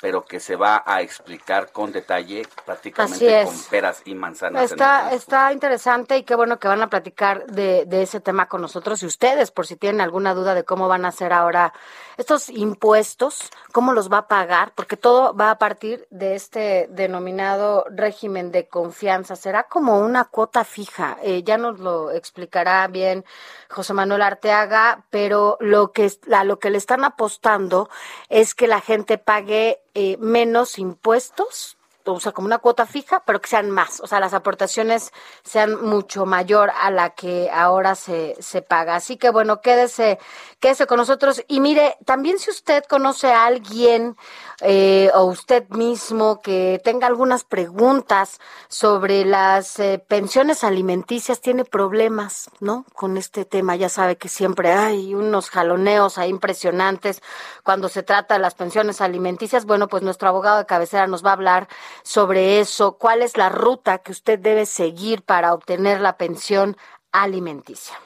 pero 0.01 0.25
que 0.25 0.41
se 0.41 0.57
va 0.57 0.83
a 0.87 1.03
explicar 1.03 1.73
con 1.73 1.93
detalle 1.93 2.43
prácticamente 2.65 3.45
con 3.45 3.55
peras 3.71 4.03
y 4.05 4.15
manzanas. 4.15 4.71
Está, 4.71 5.13
está 5.13 5.53
interesante 5.53 6.17
y 6.17 6.23
qué 6.23 6.35
bueno 6.35 6.59
que 6.59 6.69
van 6.69 6.83
a 6.83 6.89
platicar 6.89 7.47
de, 7.47 7.85
de, 7.87 8.03
ese 8.03 8.21
tema 8.21 8.49
con 8.49 8.63
nosotros 8.63 9.03
y 9.03 9.07
ustedes, 9.07 9.51
por 9.51 9.67
si 9.67 9.77
tienen 9.77 10.01
alguna 10.01 10.35
duda 10.35 10.55
de 10.55 10.65
cómo 10.65 10.89
van 10.89 11.05
a 11.05 11.09
hacer 11.09 11.33
ahora 11.33 11.75
estos 12.17 12.49
impuestos, 12.49 13.51
cómo 13.73 13.93
los 13.93 14.11
va 14.11 14.19
a 14.19 14.29
pagar, 14.29 14.73
porque 14.75 14.97
todo 14.97 15.35
va 15.35 15.51
a 15.51 15.59
partir 15.59 16.07
de 16.11 16.35
este 16.35 16.87
denominado 16.91 17.85
régimen 17.91 18.53
de 18.53 18.69
confianza. 18.69 19.37
Será 19.37 19.65
como 19.65 19.99
una 19.99 20.25
cuota 20.25 20.65
fija, 20.65 21.19
eh, 21.23 21.43
ya 21.43 21.59
nos 21.59 21.79
lo 21.79 22.11
explicará 22.11 22.87
bien 22.89 23.25
José 23.69 23.95
Manuel 23.95 24.23
Arteaga, 24.23 25.05
pero 25.11 25.57
lo 25.61 25.93
que, 25.93 26.11
a 26.33 26.45
lo 26.45 26.59
que 26.59 26.71
le 26.71 26.79
están 26.79 27.05
apostando 27.05 27.89
es 28.29 28.55
que 28.55 28.67
la 28.67 28.81
gente 28.81 29.19
pague 29.19 29.81
eh, 29.95 30.17
menos 30.19 30.79
impuestos, 30.79 31.77
o 32.15 32.21
sea, 32.21 32.33
como 32.33 32.47
una 32.47 32.59
cuota 32.59 32.87
fija, 32.87 33.23
pero 33.25 33.41
que 33.41 33.49
sean 33.49 33.71
más, 33.71 34.01
o 34.01 34.07
sea, 34.07 34.21
las 34.21 34.35
aportaciones 34.35 35.13
sean 35.43 35.83
mucho 35.85 36.27
mayor 36.27 36.71
a 36.71 36.91
la 36.91 37.11
que 37.11 37.51
ahora 37.53 37.95
se, 37.95 38.37
se 38.41 38.63
paga. 38.63 38.97
Así 38.97 39.17
que 39.17 39.31
bueno, 39.31 39.61
quédese, 39.61 40.19
quédese 40.59 40.87
con 40.87 40.99
nosotros 40.99 41.43
y 41.49 41.61
mire, 41.61 41.97
también 42.05 42.39
si 42.39 42.51
usted 42.51 42.85
conoce 42.85 43.33
a 43.33 43.47
alguien 43.47 44.17
eh, 44.61 45.11
o 45.15 45.25
usted 45.25 45.69
mismo 45.71 46.41
que 46.43 46.81
tenga 46.85 47.07
algunas 47.07 47.45
preguntas 47.45 48.39
sobre 48.69 49.25
las 49.25 49.79
eh, 49.79 50.03
pensiones 50.07 50.65
alimenticias, 50.65 51.41
tiene 51.41 51.65
problemas, 51.65 52.51
¿no? 52.61 52.85
Con 52.95 53.17
este 53.17 53.45
tema, 53.45 53.77
ya 53.77 53.89
sabe 53.89 54.17
que 54.17 54.29
siempre 54.29 54.73
hay 54.73 55.15
unos 55.15 55.51
jaloneos 55.51 56.19
ahí 56.19 56.29
impresionantes 56.29 57.23
cuando 57.63 57.89
se 57.89 58.03
trata 58.03 58.35
de 58.35 58.41
las 58.41 58.55
pensiones 58.55 59.01
alimenticias. 59.01 59.65
Bueno, 59.65 59.89
pues 59.89 60.03
nuestro 60.03 60.29
abogado 60.29 60.59
de 60.59 60.67
cabecera 60.67 61.07
nos 61.07 61.25
va 61.25 61.31
a 61.31 61.35
hablar 61.35 61.69
sobre 62.03 62.61
eso, 62.61 62.93
cuál 62.93 63.23
es 63.23 63.37
la 63.37 63.49
ruta 63.49 63.99
que 63.99 64.13
usted 64.13 64.39
debe 64.39 64.67
seguir 64.67 65.23
para 65.23 65.55
obtener 65.55 66.01
la 66.01 66.17
pensión 66.17 66.77
alimenticia. 67.13 67.97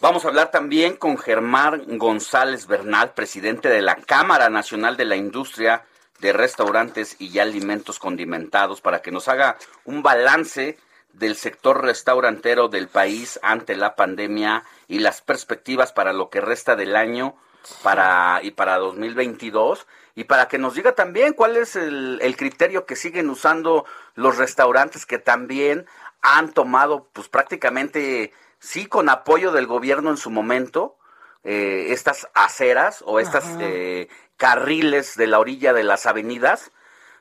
Vamos 0.00 0.24
a 0.24 0.28
hablar 0.28 0.50
también 0.50 0.96
con 0.96 1.18
Germán 1.18 1.98
González 1.98 2.66
Bernal, 2.66 3.12
presidente 3.12 3.68
de 3.68 3.82
la 3.82 3.96
Cámara 3.96 4.48
Nacional 4.48 4.96
de 4.96 5.04
la 5.04 5.16
Industria 5.16 5.84
de 6.20 6.32
Restaurantes 6.32 7.16
y 7.18 7.38
Alimentos 7.38 7.98
Condimentados, 7.98 8.80
para 8.80 9.02
que 9.02 9.10
nos 9.10 9.28
haga 9.28 9.58
un 9.84 10.02
balance 10.02 10.78
del 11.12 11.36
sector 11.36 11.82
restaurantero 11.82 12.68
del 12.68 12.88
país 12.88 13.38
ante 13.42 13.76
la 13.76 13.94
pandemia 13.94 14.64
y 14.88 15.00
las 15.00 15.20
perspectivas 15.22 15.92
para 15.92 16.12
lo 16.12 16.30
que 16.30 16.40
resta 16.40 16.76
del 16.76 16.96
año 16.96 17.34
para 17.82 18.40
y 18.42 18.52
para 18.52 18.78
2022 18.78 19.86
y 20.14 20.24
para 20.24 20.48
que 20.48 20.58
nos 20.58 20.74
diga 20.74 20.94
también 20.94 21.32
cuál 21.32 21.56
es 21.56 21.76
el, 21.76 22.18
el, 22.22 22.36
criterio 22.36 22.86
que 22.86 22.96
siguen 22.96 23.30
usando 23.30 23.84
los 24.14 24.36
restaurantes 24.36 25.06
que 25.06 25.18
también 25.18 25.86
han 26.22 26.52
tomado 26.52 27.08
pues 27.12 27.28
prácticamente 27.28 28.32
sí 28.60 28.86
con 28.86 29.08
apoyo 29.08 29.52
del 29.52 29.66
gobierno 29.66 30.10
en 30.10 30.16
su 30.16 30.30
momento, 30.30 30.96
eh, 31.42 31.86
estas 31.88 32.28
aceras 32.34 33.02
o 33.06 33.18
estas 33.18 33.44
eh, 33.58 34.08
carriles 34.36 35.16
de 35.16 35.26
la 35.26 35.38
orilla 35.38 35.72
de 35.72 35.84
las 35.84 36.06
avenidas. 36.06 36.70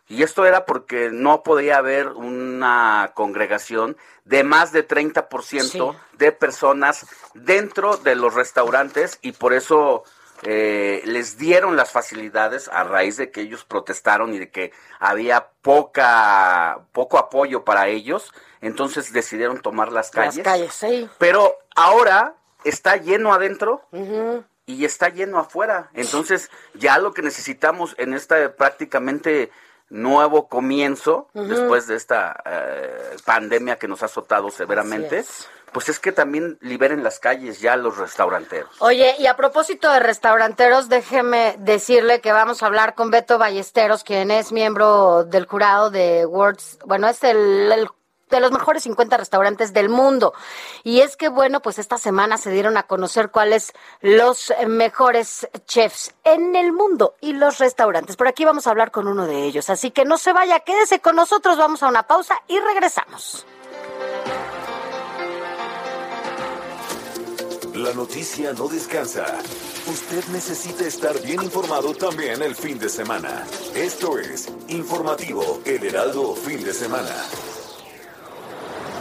Y 0.07 0.23
esto 0.23 0.45
era 0.45 0.65
porque 0.65 1.09
no 1.11 1.43
podía 1.43 1.77
haber 1.77 2.07
una 2.07 3.11
congregación 3.13 3.95
de 4.25 4.43
más 4.43 4.71
de 4.71 4.85
30% 4.85 5.95
de 6.17 6.31
personas 6.31 7.05
dentro 7.35 7.95
de 7.97 8.15
los 8.15 8.33
restaurantes 8.33 9.19
y 9.21 9.33
por 9.33 9.53
eso 9.53 10.03
eh, 10.43 11.01
les 11.05 11.37
dieron 11.37 11.75
las 11.75 11.91
facilidades 11.91 12.69
a 12.69 12.83
raíz 12.83 13.17
de 13.17 13.31
que 13.31 13.41
ellos 13.41 13.65
protestaron 13.65 14.33
y 14.33 14.39
de 14.39 14.49
que 14.49 14.71
había 14.99 15.49
poca 15.61 16.79
poco 16.93 17.17
apoyo 17.17 17.63
para 17.63 17.87
ellos 17.87 18.33
entonces 18.61 19.13
decidieron 19.13 19.61
tomar 19.61 19.91
las 19.91 20.11
calles. 20.11 20.37
Las 20.37 20.45
calles, 20.45 20.73
sí. 20.73 21.09
Pero 21.17 21.57
ahora 21.75 22.35
está 22.63 22.97
lleno 22.97 23.33
adentro 23.33 23.81
y 24.65 24.85
está 24.85 25.09
lleno 25.09 25.39
afuera. 25.39 25.89
Entonces 25.93 26.49
ya 26.73 26.97
lo 26.99 27.13
que 27.13 27.21
necesitamos 27.21 27.95
en 27.97 28.13
esta 28.13 28.55
prácticamente 28.55 29.51
nuevo 29.89 30.47
comienzo 30.47 31.29
después 31.33 31.87
de 31.87 31.95
esta 31.95 32.41
eh, 32.45 33.17
pandemia 33.25 33.77
que 33.77 33.87
nos 33.87 34.03
ha 34.03 34.05
azotado 34.05 34.49
severamente. 34.49 35.25
Pues 35.71 35.87
es 35.87 35.99
que 35.99 36.11
también 36.11 36.57
liberen 36.61 37.03
las 37.03 37.19
calles 37.19 37.61
ya 37.61 37.75
los 37.75 37.97
restauranteros. 37.97 38.71
Oye, 38.79 39.15
y 39.19 39.27
a 39.27 39.35
propósito 39.35 39.91
de 39.91 39.99
restauranteros, 39.99 40.89
déjeme 40.89 41.55
decirle 41.59 42.21
que 42.21 42.31
vamos 42.31 42.63
a 42.63 42.65
hablar 42.65 42.95
con 42.95 43.11
Beto 43.11 43.37
Ballesteros, 43.37 44.03
quien 44.03 44.31
es 44.31 44.51
miembro 44.51 45.25
del 45.25 45.45
jurado 45.45 45.91
de 45.91 46.25
Words, 46.25 46.79
bueno, 46.85 47.07
es 47.07 47.23
el, 47.23 47.71
el 47.71 47.87
de 48.29 48.39
los 48.39 48.51
mejores 48.51 48.83
50 48.83 49.17
restaurantes 49.17 49.73
del 49.73 49.89
mundo. 49.89 50.33
Y 50.83 51.01
es 51.01 51.17
que, 51.17 51.29
bueno, 51.29 51.61
pues 51.61 51.79
esta 51.79 51.97
semana 51.97 52.37
se 52.37 52.51
dieron 52.51 52.77
a 52.77 52.83
conocer 52.83 53.31
cuáles 53.31 53.73
los 54.01 54.53
mejores 54.67 55.47
chefs 55.65 56.13
en 56.23 56.55
el 56.55 56.73
mundo 56.73 57.15
y 57.21 57.33
los 57.33 57.59
restaurantes. 57.59 58.15
Por 58.15 58.27
aquí 58.27 58.45
vamos 58.45 58.67
a 58.67 58.71
hablar 58.71 58.91
con 58.91 59.07
uno 59.07 59.25
de 59.25 59.43
ellos. 59.43 59.69
Así 59.69 59.91
que 59.91 60.05
no 60.05 60.17
se 60.17 60.33
vaya, 60.33 60.59
quédese 60.59 60.99
con 60.99 61.15
nosotros, 61.15 61.57
vamos 61.57 61.83
a 61.83 61.87
una 61.87 62.03
pausa 62.03 62.35
y 62.47 62.59
regresamos. 62.59 63.45
La 67.73 67.93
noticia 67.93 68.51
no 68.53 68.67
descansa. 68.67 69.25
Usted 69.87 70.25
necesita 70.33 70.85
estar 70.85 71.19
bien 71.21 71.41
informado 71.41 71.93
también 71.93 72.41
el 72.41 72.53
fin 72.53 72.77
de 72.77 72.89
semana. 72.89 73.45
Esto 73.73 74.19
es 74.19 74.49
Informativo 74.67 75.61
El 75.65 75.85
Heraldo 75.85 76.35
Fin 76.35 76.63
de 76.63 76.73
Semana. 76.73 77.15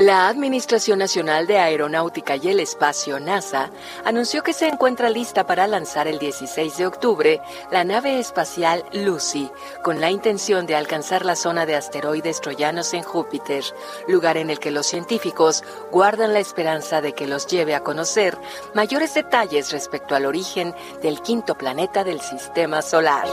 La 0.00 0.26
Administración 0.26 0.98
Nacional 0.98 1.46
de 1.46 1.58
Aeronáutica 1.58 2.34
y 2.34 2.48
el 2.48 2.58
Espacio, 2.58 3.20
NASA, 3.20 3.70
anunció 4.04 4.42
que 4.42 4.52
se 4.52 4.66
encuentra 4.66 5.08
lista 5.08 5.46
para 5.46 5.68
lanzar 5.68 6.08
el 6.08 6.18
16 6.18 6.78
de 6.78 6.86
octubre 6.86 7.40
la 7.70 7.84
nave 7.84 8.18
espacial 8.18 8.84
Lucy, 8.92 9.48
con 9.84 10.00
la 10.00 10.10
intención 10.10 10.66
de 10.66 10.74
alcanzar 10.74 11.24
la 11.24 11.36
zona 11.36 11.64
de 11.64 11.76
asteroides 11.76 12.40
troyanos 12.40 12.92
en 12.92 13.04
Júpiter, 13.04 13.62
lugar 14.08 14.36
en 14.36 14.50
el 14.50 14.58
que 14.58 14.72
los 14.72 14.86
científicos 14.86 15.62
guardan 15.92 16.32
la 16.32 16.40
esperanza 16.40 17.00
de 17.00 17.12
que 17.12 17.28
los 17.28 17.46
lleve 17.46 17.76
a 17.76 17.84
conocer 17.84 18.36
mayores 18.74 19.14
detalles 19.14 19.70
respecto 19.70 20.16
al 20.16 20.26
origen 20.26 20.74
del 21.02 21.22
quinto 21.22 21.54
planeta 21.54 22.02
del 22.02 22.20
Sistema 22.20 22.82
Solar. 22.82 23.28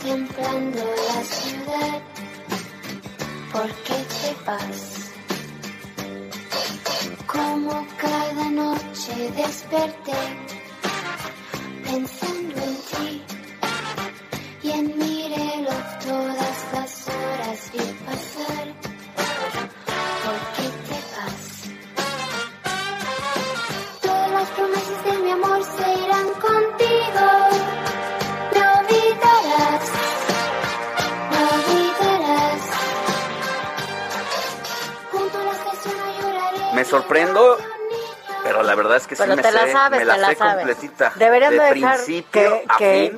contemplando 0.00 0.78
la 0.78 1.22
ciudad. 1.24 2.00
¿Por 3.52 3.68
qué 3.84 3.94
te 3.94 4.44
vas? 4.46 5.12
Como 7.26 7.86
cada 7.96 8.50
noche 8.50 9.30
desperté 9.36 10.20
pensando 11.84 12.62
en 12.62 12.76
ti 12.90 13.22
y 14.62 14.70
en 14.70 14.98
mi 14.98 15.28
reloj 15.28 15.98
todas 16.04 16.72
las 16.72 17.08
horas 17.08 17.70
vi 17.72 17.92
pasar. 18.04 18.89
Me 39.90 40.04
la, 40.04 40.28
sé 40.28 40.36
completita. 40.36 41.12
Deberían 41.16 41.52
de, 41.52 41.74
dejar 41.74 42.00
que, 42.06 42.66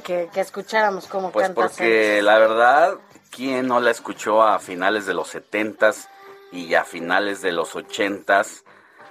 que, 0.03 0.29
que, 0.33 0.41
escucháramos 0.41 1.07
cómo 1.07 1.31
pues 1.31 1.51
porque 1.51 2.21
la 2.23 2.39
verdad, 2.39 2.97
¿quién 3.31 3.69
no 3.69 3.81
la 3.81 3.91
escuchó 3.91 4.43
a 4.43 4.59
finales 4.59 5.07
de 5.07 5.15
los 5.15 5.29
setentas 5.29 6.09
y 6.51 6.75
a 6.75 6.85
finales 6.85 7.41
de 7.41 7.53
los 7.53 7.75
ochentas? 7.77 8.65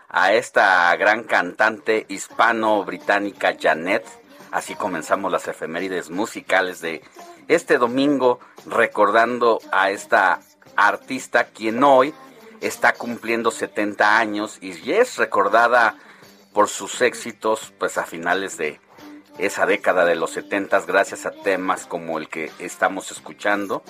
A 0.10 0.34
esta 0.34 0.94
gran 0.98 1.24
cantante 1.24 2.06
hispano-británica 2.10 3.56
Janet. 3.60 4.06
Así 4.52 4.76
comenzamos 4.76 5.32
las 5.32 5.48
efemérides 5.48 6.10
musicales 6.10 6.82
de 6.82 7.02
este 7.48 7.78
domingo, 7.78 8.40
recordando 8.66 9.62
a 9.72 9.90
esta 9.90 10.42
artista 10.76 11.46
quien 11.46 11.82
hoy 11.84 12.14
está 12.62 12.94
cumpliendo 12.94 13.52
70 13.52 14.18
años 14.18 14.58
y 14.62 14.92
es 14.92 15.18
recordada 15.18 15.98
por 16.54 16.70
sus 16.70 17.02
éxitos 17.02 17.74
pues 17.78 17.98
a 17.98 18.06
finales 18.06 18.58
de 18.58 18.80
esa 19.38 19.66
década 19.66 20.06
de 20.06 20.16
los 20.16 20.32
70 20.32 20.82
gracias 20.82 21.26
a 21.26 21.32
temas 21.32 21.86
como 21.86 22.18
el 22.18 22.30
que 22.30 22.52
estamos 22.60 23.12
escuchando, 23.12 23.84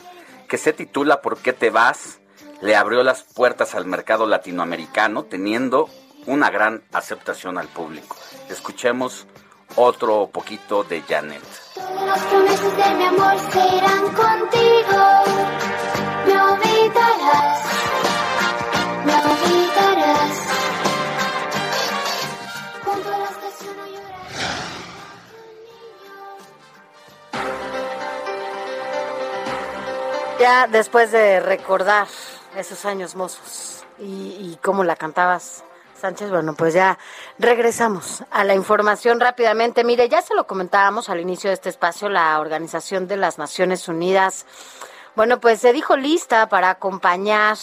que 0.48 0.58
se 0.58 0.74
titula 0.74 1.22
¿Por 1.22 1.38
qué 1.38 1.54
te 1.54 1.70
vas? 1.70 2.20
Le 2.62 2.76
abrió 2.76 3.04
las 3.04 3.24
puertas 3.24 3.76
al 3.76 3.86
mercado 3.86 4.28
latinoamericano 4.28 5.24
teniendo 5.24 5.90
una 6.28 6.50
gran 6.50 6.84
aceptación 6.94 7.58
al 7.58 7.68
público. 7.68 8.16
Escuchemos 8.50 9.28
otro 9.76 10.30
poquito 10.32 10.84
de 10.84 11.02
Janet. 11.02 11.42
de 11.82 12.96
mi 12.96 13.04
amor 13.06 13.36
serán 13.52 14.04
contigo, 14.14 15.24
me 16.26 16.42
olvidarás, 16.42 17.71
Ya 30.42 30.66
después 30.66 31.12
de 31.12 31.40
recordar 31.40 32.08
esos 32.58 32.86
años 32.86 33.14
mozos 33.14 33.86
y, 34.00 34.58
cómo 34.64 34.84
la 34.84 34.96
cantabas, 34.96 35.64
Sánchez, 35.94 36.32
bueno, 36.32 36.56
pues 36.56 36.74
ya 36.74 36.98
regresamos 37.38 38.24
a 38.32 38.44
la 38.44 38.56
información 38.56 39.20
rápidamente. 39.20 39.84
Mire, 39.84 40.10
ya 40.10 40.24
se 40.24 40.34
lo 40.34 40.48
comentábamos 40.48 41.10
al 41.10 41.20
inicio 41.20 41.52
de 41.52 41.54
este 41.54 41.70
espacio, 41.70 42.10
la 42.10 42.40
Organización 42.40 43.08
de 43.08 43.18
las 43.18 43.38
Naciones 43.38 43.88
Unidas, 43.88 44.48
bueno, 45.16 45.40
pues 45.40 45.60
se 45.60 45.74
dijo 45.74 45.96
lista 45.96 46.50
para 46.50 46.72
acompañar 46.72 47.58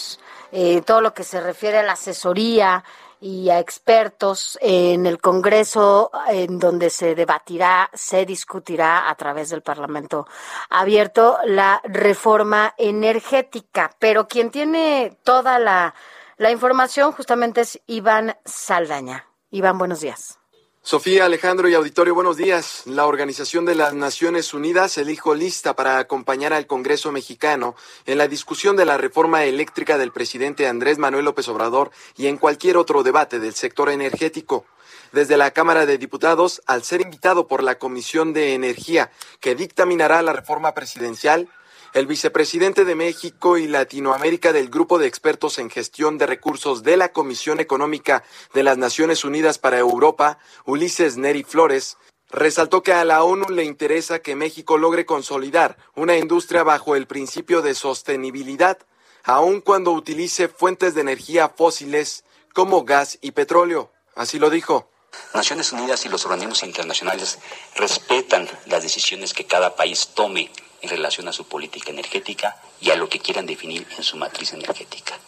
eh, 0.52 0.80
todo 0.82 1.00
lo 1.00 1.14
que 1.14 1.24
se 1.24 1.40
refiere 1.40 1.78
a 1.78 1.82
la 1.82 1.94
asesoría 1.94 2.84
y 3.20 3.50
a 3.50 3.58
expertos 3.58 4.58
en 4.60 5.06
el 5.06 5.20
Congreso, 5.20 6.10
en 6.28 6.58
donde 6.58 6.90
se 6.90 7.14
debatirá, 7.14 7.90
se 7.92 8.24
discutirá 8.24 9.10
a 9.10 9.14
través 9.16 9.50
del 9.50 9.62
Parlamento 9.62 10.26
abierto 10.70 11.38
la 11.44 11.80
reforma 11.84 12.74
energética. 12.78 13.90
Pero 13.98 14.28
quien 14.28 14.50
tiene 14.50 15.16
toda 15.24 15.58
la, 15.58 15.94
la 16.36 16.50
información 16.50 17.12
justamente 17.12 17.62
es 17.62 17.80
Iván 17.86 18.36
Saldaña. 18.44 19.26
Iván, 19.50 19.78
buenos 19.78 20.00
días. 20.00 20.38
Sofía, 20.82 21.26
Alejandro 21.26 21.68
y 21.68 21.74
Auditorio, 21.74 22.14
buenos 22.14 22.36
días. 22.36 22.82
La 22.86 23.06
Organización 23.06 23.66
de 23.66 23.74
las 23.74 23.92
Naciones 23.92 24.54
Unidas 24.54 24.96
elijo 24.96 25.34
lista 25.34 25.74
para 25.76 25.98
acompañar 25.98 26.54
al 26.54 26.66
Congreso 26.66 27.12
mexicano 27.12 27.74
en 28.06 28.16
la 28.16 28.28
discusión 28.28 28.76
de 28.76 28.86
la 28.86 28.96
reforma 28.96 29.44
eléctrica 29.44 29.98
del 29.98 30.12
presidente 30.12 30.66
Andrés 30.66 30.96
Manuel 30.96 31.26
López 31.26 31.46
Obrador 31.48 31.90
y 32.16 32.28
en 32.28 32.38
cualquier 32.38 32.78
otro 32.78 33.02
debate 33.02 33.38
del 33.38 33.54
sector 33.54 33.90
energético. 33.90 34.64
Desde 35.12 35.36
la 35.36 35.50
Cámara 35.50 35.84
de 35.84 35.98
Diputados, 35.98 36.62
al 36.66 36.84
ser 36.84 37.00
invitado 37.00 37.48
por 37.48 37.62
la 37.62 37.78
Comisión 37.78 38.32
de 38.32 38.54
Energía, 38.54 39.10
que 39.40 39.54
dictaminará 39.54 40.22
la 40.22 40.32
reforma 40.32 40.74
presidencial, 40.74 41.48
el 41.94 42.06
vicepresidente 42.06 42.84
de 42.84 42.94
México 42.94 43.56
y 43.56 43.66
Latinoamérica 43.66 44.52
del 44.52 44.68
Grupo 44.68 44.98
de 44.98 45.06
Expertos 45.06 45.58
en 45.58 45.70
Gestión 45.70 46.18
de 46.18 46.26
Recursos 46.26 46.82
de 46.82 46.96
la 46.96 47.12
Comisión 47.12 47.60
Económica 47.60 48.24
de 48.54 48.62
las 48.62 48.76
Naciones 48.76 49.24
Unidas 49.24 49.58
para 49.58 49.78
Europa, 49.78 50.38
Ulises 50.64 51.16
Neri 51.16 51.44
Flores, 51.44 51.96
resaltó 52.30 52.82
que 52.82 52.92
a 52.92 53.04
la 53.04 53.22
ONU 53.22 53.48
le 53.48 53.64
interesa 53.64 54.20
que 54.20 54.36
México 54.36 54.76
logre 54.76 55.06
consolidar 55.06 55.78
una 55.94 56.16
industria 56.16 56.62
bajo 56.62 56.94
el 56.94 57.06
principio 57.06 57.62
de 57.62 57.74
sostenibilidad, 57.74 58.78
aun 59.24 59.60
cuando 59.60 59.92
utilice 59.92 60.48
fuentes 60.48 60.94
de 60.94 61.00
energía 61.00 61.48
fósiles 61.48 62.24
como 62.52 62.84
gas 62.84 63.18
y 63.22 63.30
petróleo. 63.32 63.90
Así 64.14 64.38
lo 64.38 64.50
dijo. 64.50 64.90
Naciones 65.34 65.72
Unidas 65.72 66.04
y 66.04 66.10
los 66.10 66.26
organismos 66.26 66.62
internacionales 66.62 67.38
respetan 67.76 68.46
las 68.66 68.82
decisiones 68.82 69.32
que 69.32 69.46
cada 69.46 69.74
país 69.74 70.08
tome 70.14 70.50
en 70.80 70.88
relación 70.88 71.28
a 71.28 71.32
su 71.32 71.46
política 71.46 71.90
energética 71.90 72.60
y 72.80 72.90
a 72.90 72.96
lo 72.96 73.08
que 73.08 73.20
quieran 73.20 73.46
definir 73.46 73.86
en 73.96 74.04
su 74.04 74.16
matriz 74.16 74.52
energética. 74.52 75.18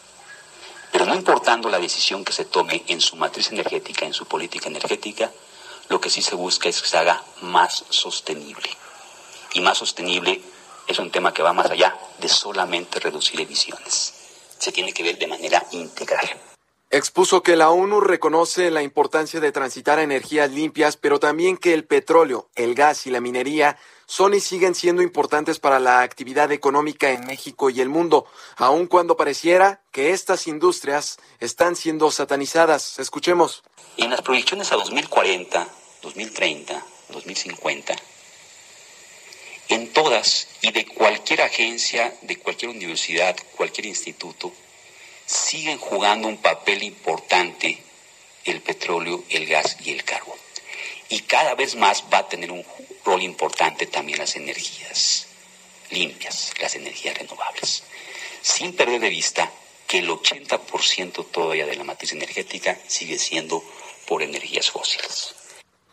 Pero 0.93 1.07
no 1.07 1.15
importando 1.15 1.69
la 1.69 1.79
decisión 1.79 2.25
que 2.25 2.33
se 2.33 2.45
tome 2.45 2.85
en 2.89 3.01
su 3.01 3.17
matriz 3.17 3.51
energética, 3.53 4.07
en 4.07 4.13
su 4.13 4.27
política 4.27 4.69
energética, 4.69 5.31
lo 5.89 6.01
que 6.01 6.11
sí 6.11 6.23
se 6.23 6.35
busca 6.35 6.69
es 6.69 6.81
que 6.81 6.89
se 6.89 6.99
haga 6.99 7.23
más 7.43 7.85
sostenible. 7.89 8.71
Y 9.55 9.61
más 9.61 9.79
sostenible 9.79 10.41
es 10.87 10.99
un 10.99 11.11
tema 11.11 11.33
que 11.33 11.43
va 11.43 11.53
más 11.53 11.71
allá 11.71 11.99
de 12.19 12.29
solamente 12.29 13.01
reducir 13.01 13.41
emisiones. 13.41 14.15
Se 14.59 14.73
tiene 14.73 14.93
que 14.93 15.03
ver 15.03 15.19
de 15.19 15.27
manera 15.27 15.65
integral. 15.73 16.29
Expuso 16.93 17.43
que 17.45 17.55
la 17.55 17.71
ONU 17.71 18.01
reconoce 18.01 18.71
la 18.73 18.83
importancia 18.83 19.39
de 19.39 19.53
transitar 19.53 20.01
energías 20.01 20.51
limpias, 20.51 20.97
pero 20.97 21.21
también 21.21 21.57
que 21.57 21.73
el 21.73 21.85
petróleo, 21.85 22.49
el 22.57 22.75
gas 22.75 23.07
y 23.07 23.11
la 23.11 23.21
minería 23.21 23.79
son 24.11 24.35
y 24.35 24.41
siguen 24.41 24.75
siendo 24.75 25.03
importantes 25.03 25.61
para 25.61 25.79
la 25.79 26.03
actividad 26.03 26.51
económica 26.51 27.13
en 27.13 27.25
México 27.29 27.71
y 27.71 27.81
el 27.81 27.89
mundo, 27.89 28.27
aun 28.57 28.89
cuando 28.89 29.17
pareciera 29.17 29.83
que 29.93 30.11
estas 30.11 30.49
industrias 30.49 31.19
están 31.39 31.77
siendo 31.77 32.11
satanizadas. 32.11 32.99
Escuchemos. 32.99 33.63
En 33.99 34.11
las 34.11 34.21
proyecciones 34.23 34.73
a 34.73 34.75
2040, 34.75 35.65
2030, 36.03 36.85
2050, 37.11 37.95
en 39.69 39.93
todas 39.93 40.49
y 40.61 40.73
de 40.73 40.87
cualquier 40.87 41.43
agencia, 41.43 42.13
de 42.23 42.37
cualquier 42.37 42.73
universidad, 42.73 43.37
cualquier 43.57 43.87
instituto, 43.87 44.53
siguen 45.25 45.79
jugando 45.79 46.27
un 46.27 46.39
papel 46.39 46.83
importante 46.83 47.81
el 48.45 48.61
petróleo, 48.61 49.23
el 49.29 49.47
gas 49.47 49.77
y 49.85 49.93
el 49.93 50.03
carbón. 50.03 50.50
Y 51.11 51.21
cada 51.21 51.55
vez 51.55 51.77
más 51.77 52.05
va 52.13 52.19
a 52.19 52.29
tener 52.29 52.51
un 52.51 52.65
rol 53.05 53.21
importante 53.23 53.87
también 53.87 54.19
las 54.19 54.37
energías 54.37 55.27
limpias, 55.91 56.55
las 56.61 56.75
energías 56.77 57.19
renovables, 57.19 57.83
sin 58.41 58.75
perder 58.75 59.01
de 59.01 59.11
vista 59.11 59.51
que 59.87 59.99
el 59.99 60.09
80% 60.09 61.27
todavía 61.31 61.67
de 61.67 61.77
la 61.77 61.85
matriz 61.85 62.13
energética 62.13 62.79
sigue 62.87 63.19
siendo 63.19 63.63
por 64.07 64.23
energías 64.23 64.71
fósiles. 64.71 65.35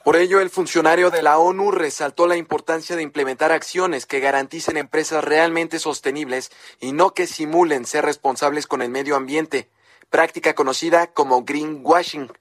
Por 0.03 0.15
ello, 0.15 0.39
el 0.39 0.49
funcionario 0.49 1.09
de 1.09 1.21
la 1.21 1.37
ONU 1.37 1.71
resaltó 1.71 2.27
la 2.27 2.37
importancia 2.37 2.95
de 2.95 3.03
implementar 3.03 3.51
acciones 3.51 4.05
que 4.05 4.21
garanticen 4.21 4.77
empresas 4.77 5.23
realmente 5.23 5.79
sostenibles 5.79 6.51
y 6.79 6.93
no 6.93 7.13
que 7.13 7.27
simulen 7.27 7.85
ser 7.85 8.05
responsables 8.05 8.67
con 8.67 8.81
el 8.81 8.89
medio 8.89 9.17
ambiente, 9.17 9.67
práctica 10.09 10.55
conocida 10.55 11.07
como 11.07 11.43
greenwashing. 11.43 12.31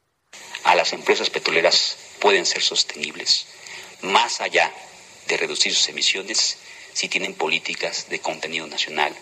A 0.67 0.75
las 0.75 0.93
empresas 0.93 1.31
petroleras 1.31 1.97
pueden 2.19 2.45
ser 2.45 2.61
sostenibles, 2.61 3.47
más 4.03 4.41
allá 4.41 4.73
de 5.29 5.37
reducir 5.37 5.73
sus 5.73 5.89
emisiones, 5.89 6.59
si 6.93 7.09
tienen 7.09 7.35
políticas 7.35 8.09
de 8.09 8.19
contenido 8.19 8.67
nacional, 8.67 9.15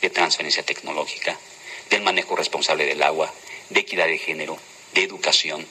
de 0.00 0.10
transferencia 0.10 0.62
tecnológica, 0.62 1.36
del 1.90 2.02
manejo 2.02 2.36
responsable 2.36 2.86
del 2.86 3.02
agua, 3.02 3.34
de 3.70 3.80
equidad 3.80 4.06
de 4.06 4.16
género, 4.16 4.56
de 4.94 5.02
educación, 5.02 5.66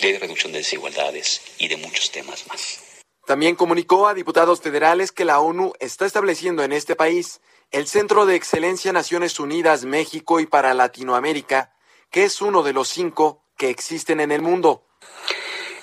de 0.00 0.16
reducción 0.20 0.52
de 0.52 0.58
desigualdades 0.58 1.40
y 1.58 1.66
de 1.66 1.78
muchos 1.78 2.12
temas 2.12 2.46
más. 2.46 2.78
También 3.26 3.56
comunicó 3.56 4.06
a 4.06 4.14
diputados 4.14 4.60
federales 4.60 5.10
que 5.10 5.24
la 5.24 5.40
ONU 5.40 5.72
está 5.80 6.06
estableciendo 6.06 6.62
en 6.62 6.72
este 6.72 6.94
país 6.94 7.40
el 7.72 7.88
Centro 7.88 8.26
de 8.26 8.36
Excelencia 8.36 8.92
Naciones 8.92 9.40
Unidas 9.40 9.84
México 9.84 10.38
y 10.38 10.46
para 10.46 10.72
Latinoamérica, 10.72 11.74
que 12.12 12.22
es 12.22 12.40
uno 12.40 12.62
de 12.62 12.72
los 12.72 12.88
cinco 12.88 13.41
que 13.56 13.70
existen 13.70 14.20
en 14.20 14.32
el 14.32 14.42
mundo. 14.42 14.84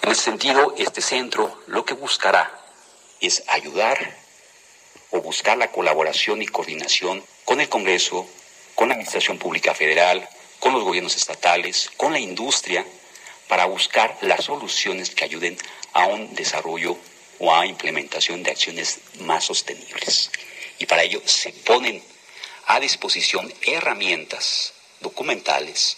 En 0.02 0.12
ese 0.12 0.24
sentido, 0.24 0.74
este 0.78 1.02
centro 1.02 1.62
lo 1.68 1.86
que 1.86 1.94
buscará 1.94 2.52
es 3.20 3.44
ayudar 3.48 4.18
o 5.12 5.22
buscar 5.22 5.58
la 5.58 5.72
colaboración 5.72 6.42
y 6.42 6.48
coordinación 6.48 7.24
con 7.46 7.62
el 7.62 7.70
Congreso, 7.70 8.28
con 8.76 8.90
la 8.90 8.96
Administración 8.96 9.38
Pública 9.38 9.74
Federal, 9.74 10.28
con 10.60 10.74
los 10.74 10.84
gobiernos 10.84 11.16
estatales, 11.16 11.90
con 11.98 12.14
la 12.14 12.20
industria, 12.20 12.86
para 13.48 13.66
buscar 13.66 14.18
las 14.22 14.46
soluciones 14.46 15.10
que 15.10 15.26
ayuden 15.26 15.58
a 15.94 16.06
un 16.06 16.34
desarrollo 16.36 16.98
o 17.40 17.54
a 17.54 17.66
implementación 17.66 18.44
de 18.44 18.52
acciones 18.52 19.00
más 19.22 19.46
sostenibles. 19.46 20.32
Y 20.78 20.86
para 20.86 21.04
ello 21.04 21.22
se 21.26 21.52
ponen 21.52 22.02
a 22.68 22.80
disposición 22.80 23.52
herramientas 23.64 24.74
documentales 25.02 25.98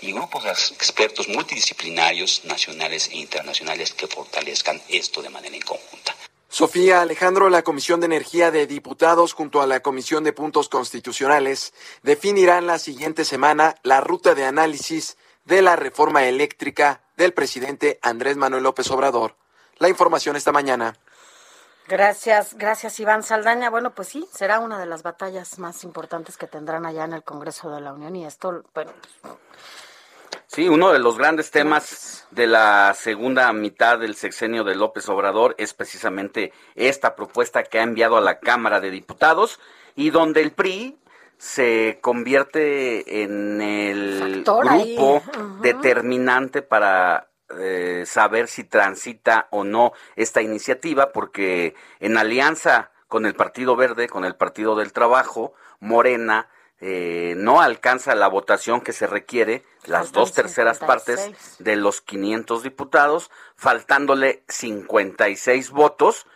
y 0.00 0.12
grupos 0.12 0.44
de 0.44 0.50
expertos 0.50 1.28
multidisciplinarios 1.28 2.44
nacionales 2.44 3.08
e 3.08 3.16
internacionales 3.16 3.92
que 3.92 4.06
fortalezcan 4.06 4.80
esto 4.88 5.22
de 5.22 5.30
manera 5.30 5.56
en 5.56 5.62
conjunta. 5.62 6.14
Sofía 6.50 7.02
Alejandro, 7.02 7.50
la 7.50 7.62
Comisión 7.62 8.00
de 8.00 8.06
Energía 8.06 8.50
de 8.50 8.66
Diputados 8.66 9.34
junto 9.34 9.60
a 9.60 9.66
la 9.66 9.80
Comisión 9.80 10.24
de 10.24 10.32
Puntos 10.32 10.70
Constitucionales 10.70 11.74
definirán 12.02 12.66
la 12.66 12.78
siguiente 12.78 13.26
semana 13.26 13.74
la 13.82 14.00
ruta 14.00 14.34
de 14.34 14.46
análisis 14.46 15.18
de 15.44 15.60
la 15.60 15.76
reforma 15.76 16.24
eléctrica 16.24 17.02
del 17.16 17.34
presidente 17.34 17.98
Andrés 18.02 18.36
Manuel 18.36 18.62
López 18.62 18.90
Obrador. 18.90 19.36
La 19.78 19.88
información 19.88 20.36
esta 20.36 20.52
mañana. 20.52 20.94
Gracias, 21.88 22.54
gracias 22.54 23.00
Iván 23.00 23.22
Saldaña. 23.22 23.70
Bueno, 23.70 23.94
pues 23.94 24.08
sí, 24.08 24.28
será 24.30 24.58
una 24.58 24.78
de 24.78 24.86
las 24.86 25.02
batallas 25.02 25.58
más 25.58 25.84
importantes 25.84 26.36
que 26.36 26.46
tendrán 26.46 26.84
allá 26.84 27.04
en 27.04 27.14
el 27.14 27.22
Congreso 27.22 27.70
de 27.70 27.80
la 27.80 27.94
Unión 27.94 28.14
y 28.14 28.26
esto, 28.26 28.62
bueno, 28.74 28.92
pues, 29.22 29.34
Sí, 30.48 30.66
uno 30.66 30.94
de 30.94 30.98
los 30.98 31.18
grandes 31.18 31.50
temas 31.50 32.26
de 32.30 32.46
la 32.46 32.94
segunda 32.94 33.52
mitad 33.52 33.98
del 33.98 34.14
sexenio 34.14 34.64
de 34.64 34.76
López 34.76 35.06
Obrador 35.10 35.54
es 35.58 35.74
precisamente 35.74 36.54
esta 36.74 37.14
propuesta 37.14 37.64
que 37.64 37.78
ha 37.78 37.82
enviado 37.82 38.16
a 38.16 38.22
la 38.22 38.40
Cámara 38.40 38.80
de 38.80 38.90
Diputados 38.90 39.60
y 39.94 40.08
donde 40.08 40.40
el 40.40 40.52
PRI 40.52 40.96
se 41.36 41.98
convierte 42.00 43.24
en 43.24 43.60
el 43.60 44.42
grupo 44.42 45.22
determinante 45.60 46.62
para 46.62 47.28
eh, 47.58 48.04
saber 48.06 48.48
si 48.48 48.64
transita 48.64 49.48
o 49.50 49.64
no 49.64 49.92
esta 50.16 50.40
iniciativa, 50.40 51.12
porque 51.12 51.74
en 52.00 52.16
alianza 52.16 52.90
con 53.06 53.26
el 53.26 53.34
Partido 53.34 53.76
Verde, 53.76 54.08
con 54.08 54.24
el 54.24 54.34
Partido 54.34 54.76
del 54.76 54.94
Trabajo, 54.94 55.52
Morena, 55.78 56.48
eh, 56.80 57.34
no 57.36 57.60
alcanza 57.60 58.14
la 58.14 58.28
votación 58.28 58.80
que 58.80 58.92
se 58.92 59.06
requiere, 59.06 59.64
las 59.84 60.12
dos 60.12 60.32
terceras 60.32 60.78
partes 60.78 61.30
de 61.58 61.76
los 61.76 62.00
500 62.00 62.62
diputados, 62.62 63.30
faltándole 63.56 64.44
56 64.48 65.70
votos, 65.70 66.26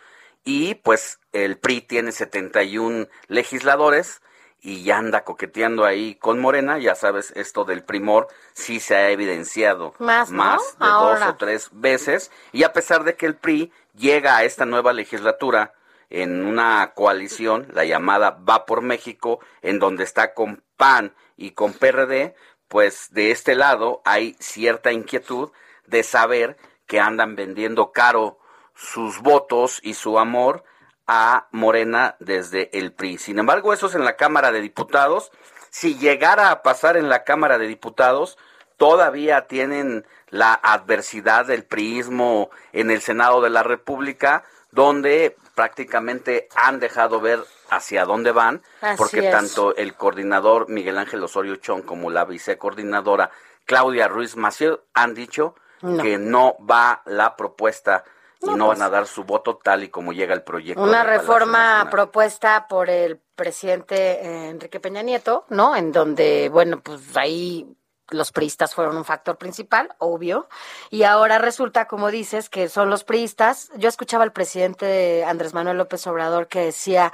y 0.43 0.75
pues 0.75 1.19
el 1.31 1.57
PRI 1.57 1.81
tiene 1.81 2.11
71 2.11 3.07
legisladores, 3.27 4.21
y 4.61 4.83
ya 4.83 4.97
anda 4.97 5.25
coqueteando 5.25 5.85
ahí 5.85 6.15
con 6.15 6.39
Morena, 6.39 6.77
ya 6.77 6.95
sabes, 6.95 7.31
esto 7.35 7.65
del 7.65 7.83
primor 7.83 8.27
sí 8.53 8.79
se 8.79 8.95
ha 8.95 9.09
evidenciado 9.11 9.93
más, 9.99 10.77
de 10.79 10.85
dos 10.85 11.21
o 11.21 11.35
tres 11.35 11.69
veces, 11.73 12.31
y 12.51 12.63
a 12.63 12.73
pesar 12.73 13.03
de 13.03 13.15
que 13.15 13.25
el 13.25 13.35
PRI 13.35 13.71
llega 13.95 14.37
a 14.37 14.43
esta 14.45 14.65
nueva 14.65 14.93
legislatura 14.93 15.73
en 16.13 16.45
una 16.45 16.93
coalición, 16.93 17.67
la 17.73 17.85
llamada 17.85 18.37
Va 18.47 18.67
por 18.67 18.83
México, 18.83 19.39
en 19.63 19.79
donde 19.79 20.03
está 20.03 20.35
con 20.35 20.63
PAN 20.77 21.15
y 21.35 21.51
con 21.51 21.73
PRD, 21.73 22.35
pues 22.67 23.11
de 23.11 23.31
este 23.31 23.55
lado 23.55 24.01
hay 24.05 24.35
cierta 24.39 24.91
inquietud 24.91 25.51
de 25.87 26.03
saber 26.03 26.55
que 26.85 26.99
andan 26.99 27.35
vendiendo 27.35 27.91
caro 27.91 28.37
sus 28.75 29.21
votos 29.21 29.79
y 29.81 29.95
su 29.95 30.19
amor 30.19 30.63
a 31.07 31.47
Morena 31.51 32.15
desde 32.19 32.69
el 32.77 32.93
PRI. 32.93 33.17
Sin 33.17 33.39
embargo, 33.39 33.73
eso 33.73 33.87
es 33.87 33.95
en 33.95 34.05
la 34.05 34.15
Cámara 34.15 34.51
de 34.51 34.61
Diputados. 34.61 35.31
Si 35.71 35.97
llegara 35.97 36.51
a 36.51 36.61
pasar 36.61 36.95
en 36.95 37.09
la 37.09 37.23
Cámara 37.23 37.57
de 37.57 37.65
Diputados, 37.65 38.37
todavía 38.77 39.47
tienen 39.47 40.05
la 40.29 40.53
adversidad 40.53 41.47
del 41.47 41.65
priismo 41.65 42.51
en 42.71 42.91
el 42.91 43.01
Senado 43.01 43.41
de 43.41 43.49
la 43.49 43.63
República, 43.63 44.43
donde 44.73 45.37
prácticamente 45.53 46.47
han 46.55 46.79
dejado 46.79 47.21
ver 47.21 47.39
hacia 47.69 48.05
dónde 48.05 48.31
van, 48.31 48.63
porque 48.97 49.21
tanto 49.29 49.75
el 49.75 49.93
coordinador 49.95 50.67
Miguel 50.67 50.97
Ángel 50.97 51.23
Osorio 51.23 51.57
Chong 51.57 51.83
como 51.83 52.09
la 52.09 52.25
vicecoordinadora 52.25 53.29
Claudia 53.65 54.07
Ruiz 54.07 54.35
Maciel 54.35 54.79
han 54.93 55.13
dicho 55.13 55.55
que 56.01 56.17
no 56.17 56.55
va 56.59 57.01
la 57.05 57.35
propuesta 57.35 58.03
y 58.41 58.49
no, 58.55 58.67
van 58.67 58.81
a 58.81 58.85
pues. 58.85 58.91
dar 58.91 59.07
su 59.07 59.23
voto 59.23 59.59
tal 59.61 59.83
y 59.83 59.89
como 59.89 60.11
llega 60.11 60.33
el 60.33 60.43
proyecto. 60.43 60.81
Una 60.81 61.03
reforma 61.03 61.87
propuesta 61.89 62.67
por 62.67 62.89
el 62.89 63.19
presidente 63.35 63.95
eh, 63.95 64.49
Enrique 64.49 64.79
Peña 64.79 65.01
Nieto, 65.01 65.45
¿no? 65.49 65.75
En 65.75 65.91
donde, 65.91 66.49
bueno, 66.49 66.81
pues 66.81 67.15
ahí 67.15 67.75
los 68.09 68.31
priistas 68.31 68.75
fueron 68.75 68.97
un 68.97 69.05
factor 69.05 69.37
principal, 69.37 69.95
obvio, 69.97 70.47
y 70.89 71.03
ahora 71.03 71.37
resulta, 71.37 71.87
como 71.87 72.11
dices, 72.11 72.49
que 72.49 72.69
son 72.69 72.89
los 72.89 73.03
priistas. 73.03 73.71
Yo 73.75 73.89
escuchaba 73.89 74.23
al 74.23 74.33
presidente 74.33 75.23
Andrés 75.25 75.53
Manuel 75.53 75.77
López 75.77 76.05
Obrador 76.07 76.47
que 76.47 76.59
decía 76.59 77.13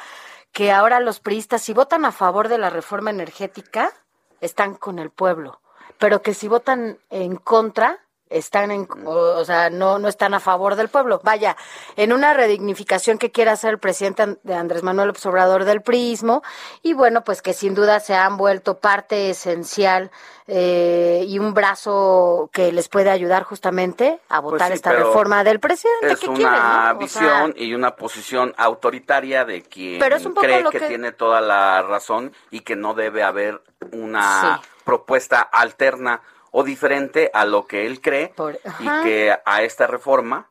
que 0.51 0.71
ahora 0.71 0.99
los 0.99 1.19
priistas, 1.19 1.61
si 1.61 1.73
votan 1.73 2.05
a 2.05 2.11
favor 2.11 2.47
de 2.47 2.57
la 2.57 2.69
reforma 2.69 3.11
energética, 3.11 3.93
están 4.41 4.75
con 4.75 4.99
el 4.99 5.11
pueblo, 5.11 5.61
pero 5.97 6.21
que 6.21 6.33
si 6.33 6.47
votan 6.47 6.99
en 7.09 7.35
contra, 7.35 7.99
están 8.29 8.71
en, 8.71 8.87
o, 9.05 9.43
sea, 9.45 9.69
no, 9.69 9.99
no 9.99 10.07
están 10.07 10.33
a 10.33 10.39
favor 10.39 10.75
del 10.75 10.89
pueblo. 10.89 11.19
Vaya, 11.23 11.57
en 11.95 12.13
una 12.13 12.33
redignificación 12.33 13.17
que 13.17 13.31
quiere 13.31 13.51
hacer 13.51 13.71
el 13.71 13.79
presidente 13.79 14.37
de 14.43 14.53
Andrés 14.53 14.83
Manuel 14.83 15.07
López 15.07 15.25
Obrador 15.25 15.65
del 15.65 15.81
prismo, 15.81 16.43
y 16.83 16.93
bueno, 16.93 17.23
pues 17.23 17.41
que 17.41 17.53
sin 17.53 17.73
duda 17.75 17.99
se 17.99 18.15
han 18.15 18.37
vuelto 18.37 18.77
parte 18.79 19.29
esencial 19.31 20.11
eh, 20.47 21.25
y 21.27 21.37
un 21.39 21.53
brazo 21.53 22.49
que 22.53 22.71
les 22.71 22.89
puede 22.89 23.09
ayudar 23.09 23.43
justamente 23.43 24.19
a 24.29 24.41
Pues 24.41 24.53
votar 24.53 24.69
sí, 24.69 24.73
esta 24.75 24.91
reforma 24.93 25.43
del 25.43 25.59
presidente. 25.59 26.11
Es 26.11 26.19
que 26.19 26.29
una 26.29 26.37
quieren, 26.37 26.59
¿no? 26.63 26.91
O 26.91 26.99
visión 26.99 27.53
sea, 27.53 27.63
y 27.63 27.73
una 27.73 27.95
posición 27.95 28.53
autoritaria 28.57 29.45
de 29.45 29.61
quien 29.61 29.99
Pero 29.99 30.15
es 30.15 30.25
un 30.25 30.33
poco 30.33 30.45
cree 30.45 30.61
lo 30.61 30.71
que, 30.71 30.79
que- 30.79 30.87
tiene 30.87 31.11
toda 31.11 31.41
la 31.41 31.81
razón 31.83 32.33
y 32.51 32.61
que 32.61 32.75
no 32.75 32.93
debe 32.93 33.23
haber 33.23 33.61
una 33.91 34.61
propuesta 34.83 35.41
alterna 35.41 36.21
o 36.51 36.63
diferente 36.63 37.29
a 37.33 37.45
lo 37.45 37.67
que 37.67 37.85
él 37.85 38.01
cree 38.01 38.33
y 38.79 38.85
que 39.03 39.37
a 39.45 39.63
esta 39.63 39.87
reforma, 39.87 40.49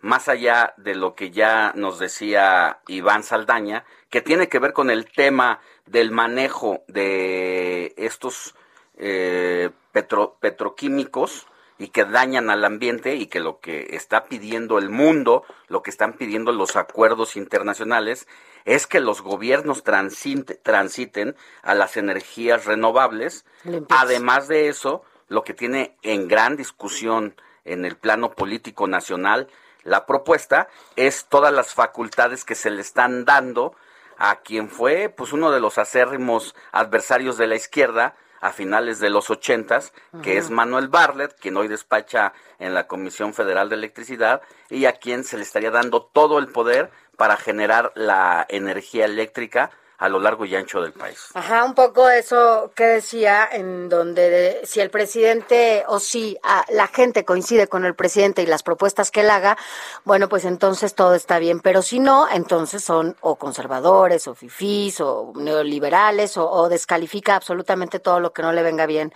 más 0.00 0.28
allá 0.28 0.74
de 0.76 0.94
lo 0.94 1.14
que 1.14 1.30
ya 1.30 1.72
nos 1.76 1.98
decía 1.98 2.80
Iván 2.88 3.22
Saldaña, 3.22 3.84
que 4.10 4.20
tiene 4.20 4.48
que 4.48 4.58
ver 4.58 4.72
con 4.72 4.90
el 4.90 5.10
tema 5.10 5.60
del 5.86 6.10
manejo 6.10 6.82
de 6.88 7.94
estos 7.96 8.54
eh, 8.98 9.70
petro- 9.92 10.36
petroquímicos 10.40 11.46
y 11.78 11.88
que 11.88 12.04
dañan 12.04 12.50
al 12.50 12.64
ambiente 12.64 13.16
y 13.16 13.26
que 13.26 13.40
lo 13.40 13.58
que 13.58 13.88
está 13.96 14.24
pidiendo 14.24 14.78
el 14.78 14.90
mundo, 14.90 15.44
lo 15.68 15.82
que 15.82 15.90
están 15.90 16.12
pidiendo 16.12 16.52
los 16.52 16.76
acuerdos 16.76 17.34
internacionales, 17.36 18.28
es 18.64 18.86
que 18.86 19.00
los 19.00 19.22
gobiernos 19.22 19.82
transite- 19.82 20.60
transiten 20.62 21.34
a 21.62 21.74
las 21.74 21.96
energías 21.96 22.64
renovables. 22.66 23.44
Limpias. 23.64 24.00
Además 24.00 24.46
de 24.46 24.68
eso, 24.68 25.02
lo 25.32 25.44
que 25.44 25.54
tiene 25.54 25.96
en 26.02 26.28
gran 26.28 26.56
discusión 26.56 27.34
en 27.64 27.84
el 27.84 27.96
plano 27.96 28.32
político 28.32 28.86
nacional 28.86 29.48
la 29.84 30.06
propuesta 30.06 30.68
es 30.96 31.26
todas 31.26 31.52
las 31.52 31.74
facultades 31.74 32.44
que 32.44 32.54
se 32.54 32.70
le 32.70 32.80
están 32.80 33.24
dando 33.24 33.74
a 34.18 34.40
quien 34.40 34.68
fue 34.68 35.08
pues 35.08 35.32
uno 35.32 35.50
de 35.50 35.60
los 35.60 35.78
acérrimos 35.78 36.54
adversarios 36.70 37.36
de 37.36 37.46
la 37.46 37.56
izquierda 37.56 38.14
a 38.40 38.52
finales 38.52 38.98
de 38.98 39.08
los 39.08 39.30
ochentas, 39.30 39.92
que 40.20 40.36
es 40.36 40.50
Manuel 40.50 40.88
Barlet, 40.88 41.32
quien 41.38 41.56
hoy 41.56 41.68
despacha 41.68 42.32
en 42.58 42.74
la 42.74 42.88
Comisión 42.88 43.34
Federal 43.34 43.68
de 43.68 43.76
Electricidad, 43.76 44.42
y 44.68 44.86
a 44.86 44.94
quien 44.94 45.22
se 45.22 45.36
le 45.36 45.44
estaría 45.44 45.70
dando 45.70 46.02
todo 46.02 46.40
el 46.40 46.48
poder 46.48 46.90
para 47.16 47.36
generar 47.36 47.92
la 47.94 48.44
energía 48.48 49.04
eléctrica 49.04 49.70
a 50.02 50.08
lo 50.08 50.18
largo 50.18 50.44
y 50.44 50.56
ancho 50.56 50.80
del 50.82 50.92
país. 50.92 51.28
Ajá, 51.34 51.64
un 51.64 51.74
poco 51.74 52.08
eso 52.08 52.72
que 52.74 52.82
decía, 52.84 53.48
en 53.50 53.88
donde 53.88 54.28
de- 54.30 54.60
si 54.66 54.80
el 54.80 54.90
presidente 54.90 55.84
o 55.86 56.00
si 56.00 56.36
ah, 56.42 56.64
la 56.70 56.88
gente 56.88 57.24
coincide 57.24 57.68
con 57.68 57.84
el 57.84 57.94
presidente 57.94 58.42
y 58.42 58.46
las 58.46 58.64
propuestas 58.64 59.12
que 59.12 59.20
él 59.20 59.30
haga, 59.30 59.56
bueno, 60.04 60.28
pues 60.28 60.44
entonces 60.44 60.96
todo 60.96 61.14
está 61.14 61.38
bien. 61.38 61.60
Pero 61.60 61.82
si 61.82 62.00
no, 62.00 62.28
entonces 62.28 62.82
son 62.82 63.16
o 63.20 63.36
conservadores, 63.36 64.26
o 64.26 64.34
fifís, 64.34 65.00
o 65.00 65.32
neoliberales, 65.36 66.36
o, 66.36 66.50
o 66.50 66.68
descalifica 66.68 67.36
absolutamente 67.36 68.00
todo 68.00 68.18
lo 68.18 68.32
que 68.32 68.42
no 68.42 68.52
le 68.52 68.64
venga 68.64 68.86
bien 68.86 69.12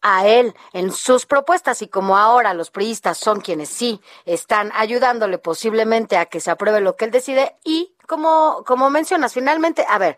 a 0.00 0.28
él 0.28 0.54
en 0.72 0.92
sus 0.92 1.26
propuestas 1.26 1.82
y 1.82 1.88
como 1.88 2.16
ahora 2.16 2.54
los 2.54 2.70
priistas 2.70 3.18
son 3.18 3.40
quienes 3.40 3.68
sí 3.68 4.00
están 4.24 4.70
ayudándole 4.76 5.38
posiblemente 5.38 6.16
a 6.16 6.26
que 6.26 6.38
se 6.38 6.52
apruebe 6.52 6.80
lo 6.80 6.94
que 6.94 7.06
él 7.06 7.10
decide 7.10 7.56
y 7.64 7.96
como 8.08 8.64
como 8.66 8.90
mencionas 8.90 9.34
finalmente 9.34 9.86
a 9.88 9.98
ver 9.98 10.16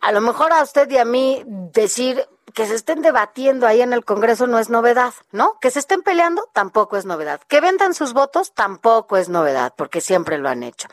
a 0.00 0.12
lo 0.12 0.20
mejor 0.20 0.52
a 0.52 0.62
usted 0.62 0.88
y 0.90 0.98
a 0.98 1.04
mí 1.04 1.42
decir 1.46 2.24
que 2.54 2.66
se 2.66 2.76
estén 2.76 3.02
debatiendo 3.02 3.66
ahí 3.66 3.82
en 3.82 3.92
el 3.92 4.04
Congreso 4.04 4.46
no 4.46 4.60
es 4.60 4.70
novedad, 4.70 5.12
¿no? 5.32 5.58
Que 5.60 5.72
se 5.72 5.80
estén 5.80 6.02
peleando 6.02 6.48
tampoco 6.52 6.96
es 6.96 7.04
novedad. 7.04 7.40
Que 7.48 7.60
vendan 7.60 7.94
sus 7.94 8.12
votos 8.12 8.52
tampoco 8.54 9.16
es 9.16 9.28
novedad, 9.28 9.74
porque 9.76 10.00
siempre 10.00 10.38
lo 10.38 10.48
han 10.48 10.62
hecho. 10.62 10.86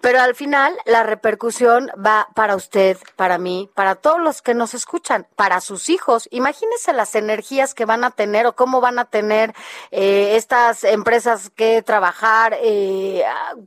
Pero 0.00 0.20
al 0.20 0.34
final 0.34 0.74
la 0.86 1.02
repercusión 1.02 1.90
va 2.04 2.28
para 2.34 2.56
usted, 2.56 2.96
para 3.14 3.36
mí, 3.36 3.70
para 3.74 3.94
todos 3.94 4.20
los 4.20 4.40
que 4.40 4.54
nos 4.54 4.72
escuchan, 4.72 5.26
para 5.36 5.60
sus 5.60 5.90
hijos. 5.90 6.28
Imagínense 6.30 6.94
las 6.94 7.14
energías 7.14 7.74
que 7.74 7.84
van 7.84 8.04
a 8.04 8.10
tener 8.10 8.46
o 8.46 8.54
cómo 8.54 8.80
van 8.80 8.98
a 8.98 9.04
tener 9.04 9.54
eh, 9.90 10.36
estas 10.36 10.82
empresas 10.82 11.50
que 11.50 11.82
trabajar 11.82 12.56
eh, 12.58 13.22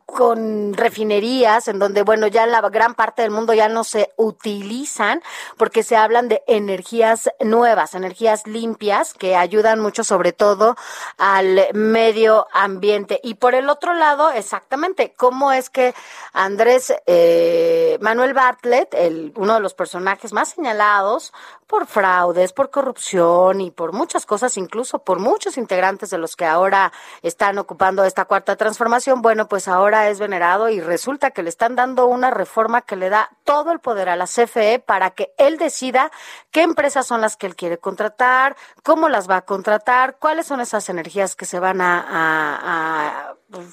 con 0.08 0.74
refinerías, 0.74 1.68
en 1.68 1.78
donde, 1.78 2.02
bueno, 2.02 2.26
ya 2.26 2.48
la 2.48 2.62
gran 2.70 2.96
parte 2.96 3.22
del 3.22 3.30
mundo 3.30 3.54
ya 3.54 3.70
no 3.70 3.84
se 3.84 4.12
utilizan, 4.16 5.22
porque 5.58 5.84
se 5.84 5.96
hablan 5.96 6.28
de 6.28 6.42
energías 6.48 7.30
nuevas, 7.40 7.96
energías 7.96 8.46
limpias, 8.48 9.14
que 9.14 9.36
ayudan 9.36 9.80
mucho 9.80 10.04
sobre 10.04 10.34
todo 10.34 10.76
al 11.18 11.68
medio 11.74 12.48
ambiente. 12.54 13.20
Y 13.24 13.36
por 13.36 13.56
el 13.56 13.70
otro 13.70 13.94
lado, 13.94 14.32
exactamente, 14.32 15.14
cómo 15.16 15.52
es 15.52 15.70
que 15.70 15.94
Andrés 16.34 16.94
eh, 17.06 17.98
Manuel 18.02 18.34
Bartlett, 18.34 18.94
el, 18.94 19.34
uno 19.36 19.56
de 19.56 19.60
los 19.60 19.74
personajes 19.74 20.34
más 20.34 20.50
señalados 20.50 21.34
por 21.68 21.88
fraudes, 21.88 22.54
por 22.54 22.70
corrupción 22.70 23.60
y 23.60 23.72
por 23.72 23.92
muchas 23.92 24.26
cosas, 24.26 24.56
incluso 24.58 25.00
por 25.00 25.20
muchos 25.20 25.58
integrantes 25.58 26.12
de 26.12 26.20
los 26.20 26.36
que 26.36 26.46
ahora 26.46 26.94
están 27.24 27.58
ocupando 27.58 28.04
esta 28.04 28.26
cuarta 28.26 28.56
transformación, 28.56 29.22
bueno, 29.22 29.48
pues 29.48 29.68
ahora 29.68 30.10
es 30.10 30.20
venerado 30.20 30.70
y 30.70 30.80
resulta 30.80 31.32
que 31.32 31.42
le 31.42 31.50
están 31.50 31.76
dando 31.76 32.06
una 32.06 32.30
reforma 32.30 32.82
que 32.82 32.96
le 32.96 33.10
da 33.10 33.32
todo 33.44 33.72
el 33.72 33.80
poder 33.80 34.10
a 34.10 34.16
la 34.16 34.26
CFE 34.26 34.80
para 34.80 35.12
que 35.12 35.34
él 35.38 35.58
decida 35.58 36.12
qué 36.52 36.62
empresas 36.62 37.08
son 37.08 37.22
que 37.38 37.48
él 37.48 37.56
quiere 37.56 37.78
contratar, 37.80 38.56
cómo 38.84 39.10
las 39.10 39.30
va 39.30 39.38
a 39.38 39.42
contratar, 39.46 40.18
cuáles 40.20 40.46
son 40.48 40.62
esas 40.62 40.88
energías 40.90 41.36
que 41.36 41.46
se 41.46 41.60
van 41.60 41.82
a, 41.82 42.00
a- 42.00 43.30
a, 43.32 43.36
pues, 43.52 43.68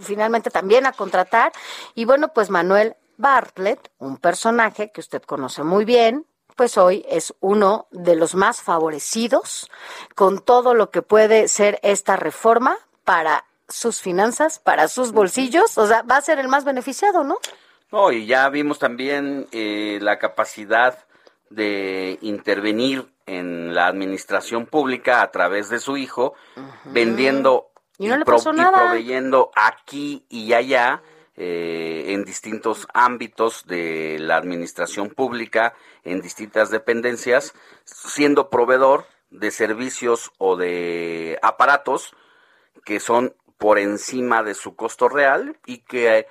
finalmente 0.00 0.50
también 0.50 0.86
a 0.86 0.92
contratar. 0.92 1.52
Y 1.94 2.04
bueno, 2.06 2.28
pues 2.28 2.48
Manuel 2.50 2.96
Bartlett, 3.18 3.90
un 3.98 4.16
personaje 4.16 4.90
que 4.90 5.00
usted 5.00 5.22
conoce 5.22 5.62
muy 5.62 5.84
bien, 5.84 6.26
pues 6.56 6.78
hoy 6.78 7.04
es 7.08 7.34
uno 7.40 7.86
de 7.90 8.16
los 8.16 8.34
más 8.34 8.62
favorecidos 8.62 9.68
con 10.14 10.38
todo 10.40 10.74
lo 10.74 10.90
que 10.90 11.02
puede 11.02 11.48
ser 11.48 11.78
esta 11.82 12.16
reforma 12.16 12.76
para 13.04 13.44
sus 13.68 14.00
finanzas, 14.00 14.58
para 14.60 14.88
sus 14.88 15.12
bolsillos, 15.12 15.76
o 15.78 15.86
sea, 15.86 16.02
va 16.02 16.18
a 16.18 16.22
ser 16.22 16.38
el 16.38 16.48
más 16.48 16.64
beneficiado, 16.64 17.24
¿no? 17.24 17.38
No, 17.90 18.12
y 18.12 18.26
ya 18.26 18.48
vimos 18.50 18.78
también 18.78 19.46
eh, 19.52 19.98
la 20.02 20.18
capacidad 20.18 20.98
de 21.54 22.18
intervenir 22.22 23.06
en 23.26 23.74
la 23.74 23.86
administración 23.86 24.66
pública 24.66 25.22
a 25.22 25.30
través 25.30 25.68
de 25.70 25.80
su 25.80 25.96
hijo, 25.96 26.34
vendiendo 26.84 27.70
Y 27.98 28.08
no 28.08 28.24
pro- 28.24 28.52
nada. 28.52 28.72
proveyendo 28.78 29.50
aquí 29.54 30.24
y 30.28 30.52
allá 30.52 31.02
eh, 31.36 32.04
en 32.08 32.24
distintos 32.24 32.86
ámbitos 32.94 33.66
de 33.66 34.18
la 34.20 34.36
administración 34.36 35.08
pública, 35.08 35.74
en 36.04 36.20
distintas 36.20 36.70
dependencias, 36.70 37.54
siendo 37.84 38.50
proveedor 38.50 39.06
de 39.30 39.50
servicios 39.50 40.30
o 40.38 40.56
de 40.56 41.38
aparatos 41.42 42.14
que 42.84 43.00
son 43.00 43.34
por 43.58 43.78
encima 43.78 44.42
de 44.42 44.54
su 44.54 44.76
costo 44.76 45.08
real 45.08 45.56
y 45.66 45.78
que 45.78 46.18
eh, 46.18 46.26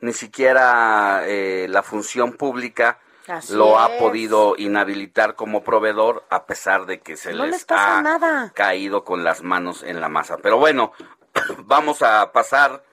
ni 0.00 0.12
siquiera 0.12 1.22
eh, 1.26 1.66
la 1.68 1.82
función 1.82 2.34
pública 2.34 3.00
Así 3.28 3.54
lo 3.54 3.78
ha 3.78 3.94
es. 3.94 3.98
podido 4.00 4.54
inhabilitar 4.58 5.34
como 5.34 5.62
proveedor 5.64 6.24
a 6.30 6.44
pesar 6.46 6.86
de 6.86 7.00
que 7.00 7.16
se 7.16 7.32
No 7.32 7.46
les 7.46 7.64
ha 7.70 8.02
nada. 8.02 8.52
caído 8.54 9.04
con 9.04 9.24
las 9.24 9.42
manos 9.42 9.82
en 9.82 10.00
la 10.00 10.08
masa. 10.08 10.36
Pero 10.38 10.58
bueno, 10.58 10.92
vamos 11.64 12.02
a 12.02 12.32
pasar 12.32 12.84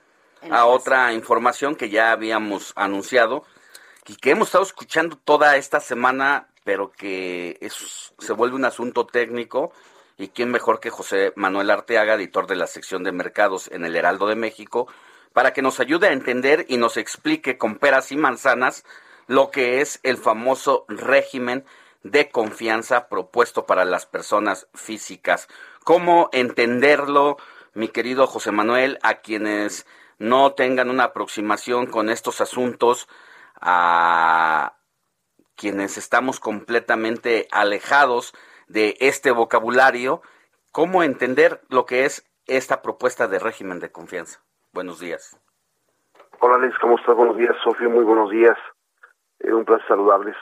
a 0.50 0.66
otra 0.66 1.14
información 1.14 1.76
que 1.76 1.90
ya 1.90 2.12
habíamos 2.12 2.74
anunciado 2.76 3.44
y 4.08 4.16
que 4.16 4.32
hemos 4.32 4.48
estado 4.48 4.64
escuchando 4.64 5.18
toda 5.18 5.56
esta 5.58 5.80
semana, 5.80 6.48
pero 6.64 6.92
que 6.92 7.58
es, 7.62 8.14
se 8.18 8.34
vuelve 8.34 8.56
un 8.56 8.66
asunto 8.66 9.06
técnico. 9.06 9.72
Y 10.18 10.28
quién 10.30 10.52
mejor 10.52 10.80
que 10.80 10.90
José 10.92 11.34
Manuel 11.36 11.72
Arteaga, 11.72 12.14
editor 12.14 12.46
de 12.46 12.56
la 12.56 12.68
sección 12.68 13.04
de 13.04 13.12
mercados 13.12 13.70
en 13.72 13.86
el 13.86 13.96
Heraldo 13.96 14.28
de 14.28 14.36
México, 14.36 14.88
para 15.34 15.52
que 15.54 15.62
nos 15.64 15.80
ayude 15.80 16.08
a 16.08 16.12
entender 16.14 16.66
y 16.68 16.78
nos 16.78 16.98
explique 16.98 17.58
con 17.58 17.76
peras 17.78 18.12
y 18.12 18.18
manzanas 18.18 18.84
lo 19.32 19.50
que 19.50 19.80
es 19.80 20.02
el 20.04 20.18
famoso 20.18 20.84
régimen 20.90 21.64
de 22.04 22.30
confianza 22.30 23.08
propuesto 23.08 23.66
para 23.66 23.86
las 23.86 24.06
personas 24.06 24.68
físicas. 24.74 25.48
¿Cómo 25.86 26.30
entenderlo, 26.34 27.38
mi 27.74 27.88
querido 27.88 28.28
José 28.28 28.52
Manuel, 28.52 29.00
a 29.04 29.22
quienes 29.22 29.88
no 30.20 30.52
tengan 30.52 30.90
una 30.90 31.06
aproximación 31.06 31.86
con 31.86 32.10
estos 32.10 32.42
asuntos, 32.42 33.08
a 33.62 34.74
quienes 35.56 35.98
estamos 35.98 36.42
completamente 36.42 37.48
alejados 37.52 38.34
de 38.68 38.98
este 39.00 39.32
vocabulario, 39.32 40.22
cómo 40.74 41.04
entender 41.04 41.62
lo 41.70 41.86
que 41.86 42.04
es 42.04 42.30
esta 42.48 42.82
propuesta 42.82 43.30
de 43.30 43.40
régimen 43.40 43.80
de 43.80 43.94
confianza? 43.94 44.42
Buenos 44.74 45.00
días. 45.00 45.40
Hola 46.42 46.56
Alex, 46.56 46.78
¿cómo 46.82 46.98
estás? 46.98 47.16
Buenos 47.16 47.38
días, 47.38 47.56
Sofía, 47.64 47.88
muy 47.88 48.04
buenos 48.04 48.30
días. 48.30 48.58
Eh, 49.44 49.54
un 49.54 49.66
placer 49.66 49.88
saludarles. 49.88 50.36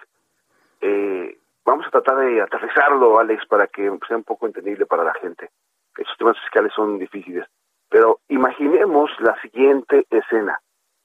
Eh, 0.81 1.37
vamos 1.65 1.85
a 1.87 1.91
tratar 1.91 2.17
de 2.17 2.41
aterrizarlo, 2.41 3.19
Alex, 3.19 3.45
para 3.47 3.67
que 3.67 3.89
sea 4.07 4.17
un 4.17 4.23
poco 4.23 4.45
entendible 4.47 4.85
para 4.85 5.03
la 5.03 5.13
gente. 5.15 5.49
Estos 5.97 6.17
temas 6.17 6.39
fiscales 6.39 6.73
son 6.73 6.99
difíciles. 6.99 7.45
Pero 7.89 8.19
imaginemos 8.29 9.09
la 9.19 9.39
siguiente 9.41 10.05
escena. 10.09 10.59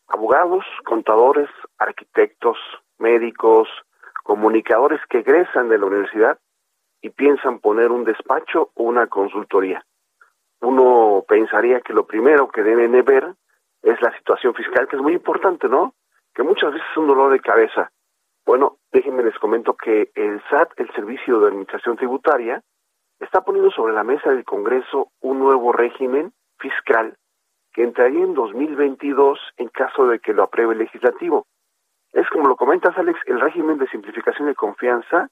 Abogados, 0.09 0.65
contadores, 0.85 1.49
arquitectos, 1.79 2.59
médicos, 2.99 3.69
comunicadores 4.23 5.01
que 5.09 5.19
egresan 5.19 5.69
de 5.69 5.79
la 5.79 5.87
universidad 5.87 6.39
y 7.01 7.11
piensan 7.11 7.59
poner 7.59 7.91
un 7.91 8.05
despacho 8.05 8.71
o 8.75 8.85
una 8.85 9.07
consultoría. 9.07 9.85
Uno 10.61 11.25
pensaría 11.27 11.81
que 11.81 11.93
lo 11.93 12.07
primero 12.07 12.49
que 12.49 12.63
deben 12.63 12.93
de 12.93 13.03
ver 13.03 13.35
es 13.83 14.01
la 14.01 14.17
situación 14.17 14.55
fiscal, 14.55 14.89
que 14.89 14.97
es 14.97 15.03
muy 15.03 15.13
importante, 15.13 15.69
¿no? 15.69 15.95
Que 16.35 16.43
muchas 16.43 16.73
veces 16.73 16.87
es 16.91 16.97
un 16.97 17.07
dolor 17.07 17.33
de 17.33 17.41
cabeza. 17.41 17.91
Bueno, 18.45 18.77
déjenme 18.93 19.23
les 19.23 19.39
comento 19.39 19.75
que 19.75 20.11
el 20.15 20.43
SAT, 20.51 20.73
el 20.77 20.93
Servicio 20.93 21.41
de 21.41 21.49
Administración 21.49 21.97
Tributaria, 21.97 22.63
está 23.21 23.43
poniendo 23.43 23.71
sobre 23.71 23.95
la 23.95 24.05
mesa 24.05 24.31
del 24.31 24.45
Congreso 24.45 25.09
un 25.21 25.39
nuevo 25.39 25.73
régimen 25.73 26.33
fiscal 26.59 27.17
que 27.73 27.83
entraría 27.83 28.23
en 28.23 28.35
2022 28.35 29.39
en 29.57 29.69
caso 29.69 30.07
de 30.07 30.21
que 30.21 30.33
lo 30.33 30.45
apruebe 30.45 30.73
el 30.73 30.79
legislativo. 30.79 31.47
Es 32.13 32.29
como 32.29 32.49
lo 32.49 32.57
comentas, 32.57 32.97
Alex, 32.97 33.19
el 33.27 33.41
régimen 33.41 33.79
de 33.79 33.89
simplificación 33.89 34.47
de 34.47 34.55
confianza. 34.55 35.29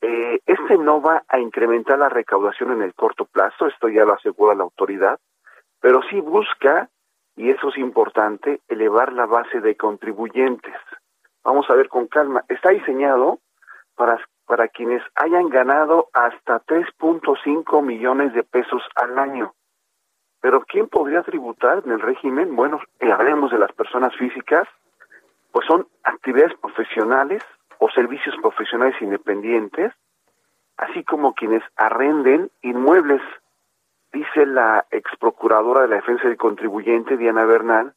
Eh, 0.00 0.40
este 0.44 0.76
no 0.78 1.00
va 1.00 1.22
a 1.28 1.38
incrementar 1.38 1.98
la 2.00 2.08
recaudación 2.08 2.72
en 2.72 2.82
el 2.82 2.92
corto 2.94 3.24
plazo, 3.24 3.68
esto 3.68 3.88
ya 3.88 4.04
lo 4.04 4.14
asegura 4.14 4.56
la 4.56 4.64
autoridad, 4.64 5.20
pero 5.80 6.02
sí 6.10 6.20
busca, 6.20 6.88
y 7.36 7.50
eso 7.50 7.68
es 7.70 7.78
importante, 7.78 8.60
elevar 8.68 9.12
la 9.12 9.26
base 9.26 9.60
de 9.60 9.76
contribuyentes. 9.76 10.74
Vamos 11.44 11.68
a 11.70 11.74
ver 11.74 11.88
con 11.88 12.06
calma. 12.06 12.44
Está 12.48 12.70
diseñado 12.70 13.38
para, 13.96 14.18
para 14.46 14.68
quienes 14.68 15.02
hayan 15.14 15.48
ganado 15.48 16.08
hasta 16.12 16.60
3.5 16.64 17.82
millones 17.82 18.32
de 18.34 18.42
pesos 18.44 18.82
al 18.94 19.18
año. 19.18 19.54
Pero 20.40 20.62
¿quién 20.62 20.88
podría 20.88 21.22
tributar 21.22 21.82
en 21.84 21.92
el 21.92 22.00
régimen? 22.00 22.54
Bueno, 22.56 22.80
hablemos 23.00 23.50
de 23.52 23.58
las 23.58 23.72
personas 23.72 24.14
físicas, 24.16 24.68
pues 25.52 25.66
son 25.66 25.86
actividades 26.02 26.54
profesionales 26.58 27.42
o 27.78 27.88
servicios 27.90 28.34
profesionales 28.42 29.00
independientes, 29.00 29.92
así 30.76 31.04
como 31.04 31.34
quienes 31.34 31.62
arrenden 31.76 32.50
inmuebles, 32.62 33.22
dice 34.12 34.46
la 34.46 34.86
ex 34.90 35.10
procuradora 35.18 35.82
de 35.82 35.88
la 35.88 35.96
defensa 35.96 36.28
del 36.28 36.36
contribuyente, 36.36 37.16
Diana 37.16 37.44
Bernal, 37.44 37.94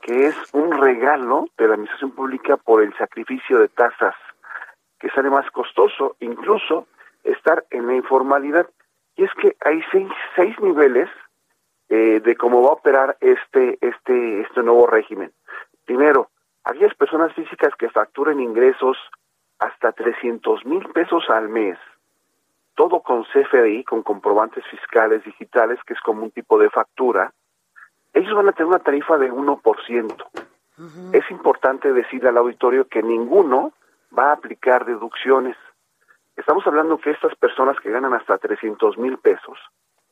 que 0.00 0.26
es 0.26 0.36
un 0.52 0.72
regalo 0.72 1.46
de 1.56 1.68
la 1.68 1.74
administración 1.74 2.10
pública 2.10 2.56
por 2.56 2.82
el 2.82 2.92
sacrificio 2.96 3.58
de 3.58 3.68
tasas, 3.68 4.16
que 4.98 5.08
sale 5.10 5.30
más 5.30 5.48
costoso 5.50 6.16
incluso 6.20 6.86
estar 7.22 7.64
en 7.70 7.86
la 7.86 7.94
informalidad. 7.94 8.68
Y 9.16 9.24
es 9.24 9.30
que 9.34 9.56
hay 9.64 9.82
seis, 9.92 10.08
seis 10.34 10.58
niveles 10.60 11.08
eh, 11.88 12.20
de 12.20 12.36
cómo 12.36 12.62
va 12.62 12.70
a 12.70 12.72
operar 12.72 13.16
este, 13.20 13.78
este, 13.80 14.40
este 14.40 14.62
nuevo 14.62 14.86
régimen. 14.86 15.32
Primero, 15.84 16.30
aquellas 16.64 16.94
personas 16.94 17.32
físicas 17.34 17.74
que 17.78 17.90
facturen 17.90 18.40
ingresos 18.40 18.96
hasta 19.58 19.92
300 19.92 20.64
mil 20.64 20.88
pesos 20.88 21.28
al 21.28 21.48
mes, 21.48 21.78
todo 22.74 23.00
con 23.02 23.24
CFDI, 23.24 23.84
con 23.84 24.02
comprobantes 24.02 24.64
fiscales 24.66 25.24
digitales, 25.24 25.78
que 25.86 25.94
es 25.94 26.00
como 26.00 26.22
un 26.22 26.30
tipo 26.30 26.58
de 26.58 26.70
factura, 26.70 27.32
ellos 28.12 28.34
van 28.34 28.48
a 28.48 28.52
tener 28.52 28.68
una 28.68 28.78
tarifa 28.78 29.18
de 29.18 29.32
1%. 29.32 30.26
Es 31.12 31.30
importante 31.30 31.92
decirle 31.92 32.30
al 32.30 32.38
auditorio 32.38 32.88
que 32.88 33.02
ninguno 33.02 33.72
va 34.16 34.30
a 34.30 34.32
aplicar 34.32 34.84
deducciones. 34.84 35.56
Estamos 36.36 36.66
hablando 36.66 36.98
que 36.98 37.10
estas 37.10 37.34
personas 37.36 37.78
que 37.80 37.90
ganan 37.90 38.14
hasta 38.14 38.38
300 38.38 38.98
mil 38.98 39.18
pesos, 39.18 39.58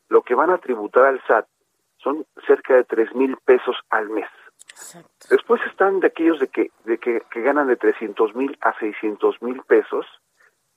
lo 0.09 0.23
que 0.23 0.35
van 0.35 0.51
a 0.51 0.59
tributar 0.59 1.07
al 1.07 1.23
SAT 1.27 1.47
son 1.99 2.27
cerca 2.47 2.75
de 2.75 2.85
3 2.85 3.15
mil 3.15 3.37
pesos 3.45 3.77
al 3.91 4.11
mes. 4.11 4.29
Después 5.29 5.61
están 5.67 6.01
de 6.01 6.09
aquellos 6.09 6.39
de 6.39 6.49
que, 6.49 6.71
de 6.85 6.99
que, 6.99 7.23
ganan 7.35 7.67
de 7.69 7.77
300 7.77 8.35
mil 8.35 8.57
a 8.61 8.79
600 8.79 9.43
mil 9.43 9.63
pesos. 9.63 10.07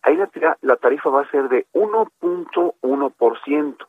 Ahí 0.03 0.15
la, 0.17 0.29
la 0.61 0.75
tarifa 0.75 1.09
va 1.09 1.21
a 1.21 1.31
ser 1.31 1.49
de 1.49 1.65
1.1%. 1.73 3.87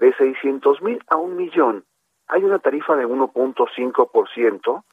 De 0.00 0.12
600 0.14 0.82
mil 0.82 1.00
a 1.08 1.16
un 1.16 1.36
millón 1.36 1.84
hay 2.32 2.44
una 2.44 2.58
tarifa 2.58 2.96
de 2.96 3.06
1.5%. 3.06 4.84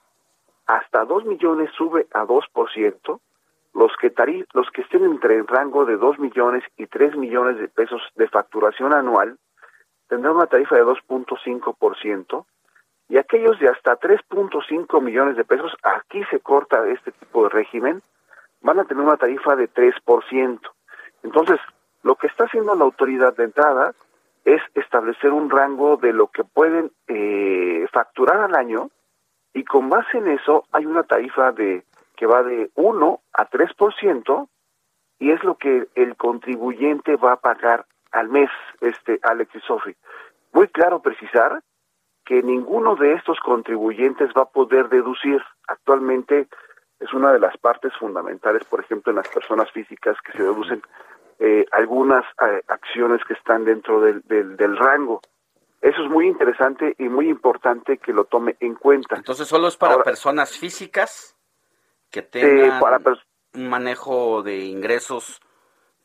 Hasta 0.68 1.06
2 1.06 1.26
millones 1.26 1.72
sube 1.72 2.08
a 2.14 2.26
2%. 2.26 3.20
Los 3.74 3.92
que, 3.98 4.14
los 4.54 4.70
que 4.72 4.82
estén 4.82 5.06
entre 5.06 5.36
el 5.36 5.48
rango 5.48 5.86
de 5.86 5.96
2 5.96 6.20
millones 6.20 6.64
y 6.76 6.88
3 6.88 7.16
millones 7.16 7.58
de 7.58 7.70
pesos 7.70 8.02
de 8.16 8.28
facturación 8.28 8.94
anual 8.94 9.38
tendrán 10.10 10.36
una 10.36 10.48
tarifa 10.48 10.76
de 10.76 10.84
2.5% 10.84 12.46
y 13.10 13.18
aquellos 13.18 13.60
de 13.60 13.70
hasta 13.70 13.98
3.5 13.98 15.02
millones 15.02 15.38
de 15.38 15.46
pesos, 15.46 15.72
aquí 15.84 16.24
se 16.26 16.40
corta 16.40 16.88
este 16.90 17.12
tipo 17.12 17.44
de 17.44 17.50
régimen, 17.50 18.02
van 18.62 18.80
a 18.80 18.86
tener 18.86 19.04
una 19.04 19.18
tarifa 19.18 19.56
de 19.56 19.70
3%. 19.70 20.60
Entonces, 21.24 21.60
lo 22.04 22.16
que 22.16 22.28
está 22.28 22.46
haciendo 22.46 22.76
la 22.76 22.86
autoridad 22.86 23.36
de 23.36 23.46
entrada 23.46 23.94
es 24.46 24.62
establecer 24.76 25.32
un 25.32 25.50
rango 25.50 25.98
de 25.98 26.14
lo 26.14 26.28
que 26.28 26.44
pueden 26.44 26.92
eh, 27.08 27.86
facturar 27.92 28.38
al 28.38 28.56
año 28.56 28.90
y 29.54 29.64
con 29.64 29.90
base 29.90 30.18
en 30.18 30.28
eso 30.30 30.66
hay 30.72 30.86
una 30.86 31.04
tarifa 31.04 31.52
de 31.52 31.84
que 32.16 32.26
va 32.26 32.44
de 32.44 32.70
1 32.76 33.22
a 33.34 33.50
3% 33.50 34.48
y 35.20 35.32
es 35.32 35.44
lo 35.44 35.56
que 35.56 35.88
el 35.96 36.16
contribuyente 36.16 37.16
va 37.16 37.34
a 37.34 37.40
pagar 37.40 37.86
al 38.12 38.30
mes, 38.30 38.50
este 38.82 39.20
Alex 39.24 39.56
y 39.56 39.60
Sophie. 39.62 39.96
Muy 40.52 40.68
claro 40.70 41.02
precisar 41.02 41.62
que 42.26 42.42
ninguno 42.44 42.96
de 42.96 43.14
estos 43.14 43.40
contribuyentes 43.40 44.30
va 44.38 44.44
a 44.44 44.50
poder 44.50 44.90
deducir. 44.90 45.42
Actualmente 45.68 46.48
es 47.00 47.14
una 47.14 47.32
de 47.32 47.40
las 47.40 47.58
partes 47.58 47.94
fundamentales, 47.98 48.64
por 48.66 48.82
ejemplo, 48.82 49.12
en 49.12 49.18
las 49.18 49.28
personas 49.30 49.72
físicas 49.72 50.18
que 50.22 50.34
se 50.34 50.44
deducen 50.44 50.82
eh, 51.40 51.66
algunas 51.72 52.26
eh, 52.42 52.62
acciones 52.68 53.22
que 53.26 53.34
están 53.34 53.64
dentro 53.64 54.02
del, 54.02 54.22
del, 54.28 54.78
rango. 54.78 55.22
Eso 55.82 56.04
es 56.04 56.10
muy 56.10 56.28
interesante 56.28 56.96
y 56.98 57.04
muy 57.04 57.30
importante 57.30 57.98
que 57.98 58.12
lo 58.12 58.26
tome 58.26 58.58
en 58.60 58.76
cuenta. 58.76 59.16
Entonces, 59.16 59.48
solo 59.48 59.70
es 59.70 59.78
para 59.78 60.04
personas 60.04 60.58
físicas 60.58 61.38
que 62.12 62.20
eh, 62.20 62.24
tengan 62.24 62.82
un 63.54 63.70
manejo 63.70 64.44
de 64.44 64.58
ingresos 64.58 65.40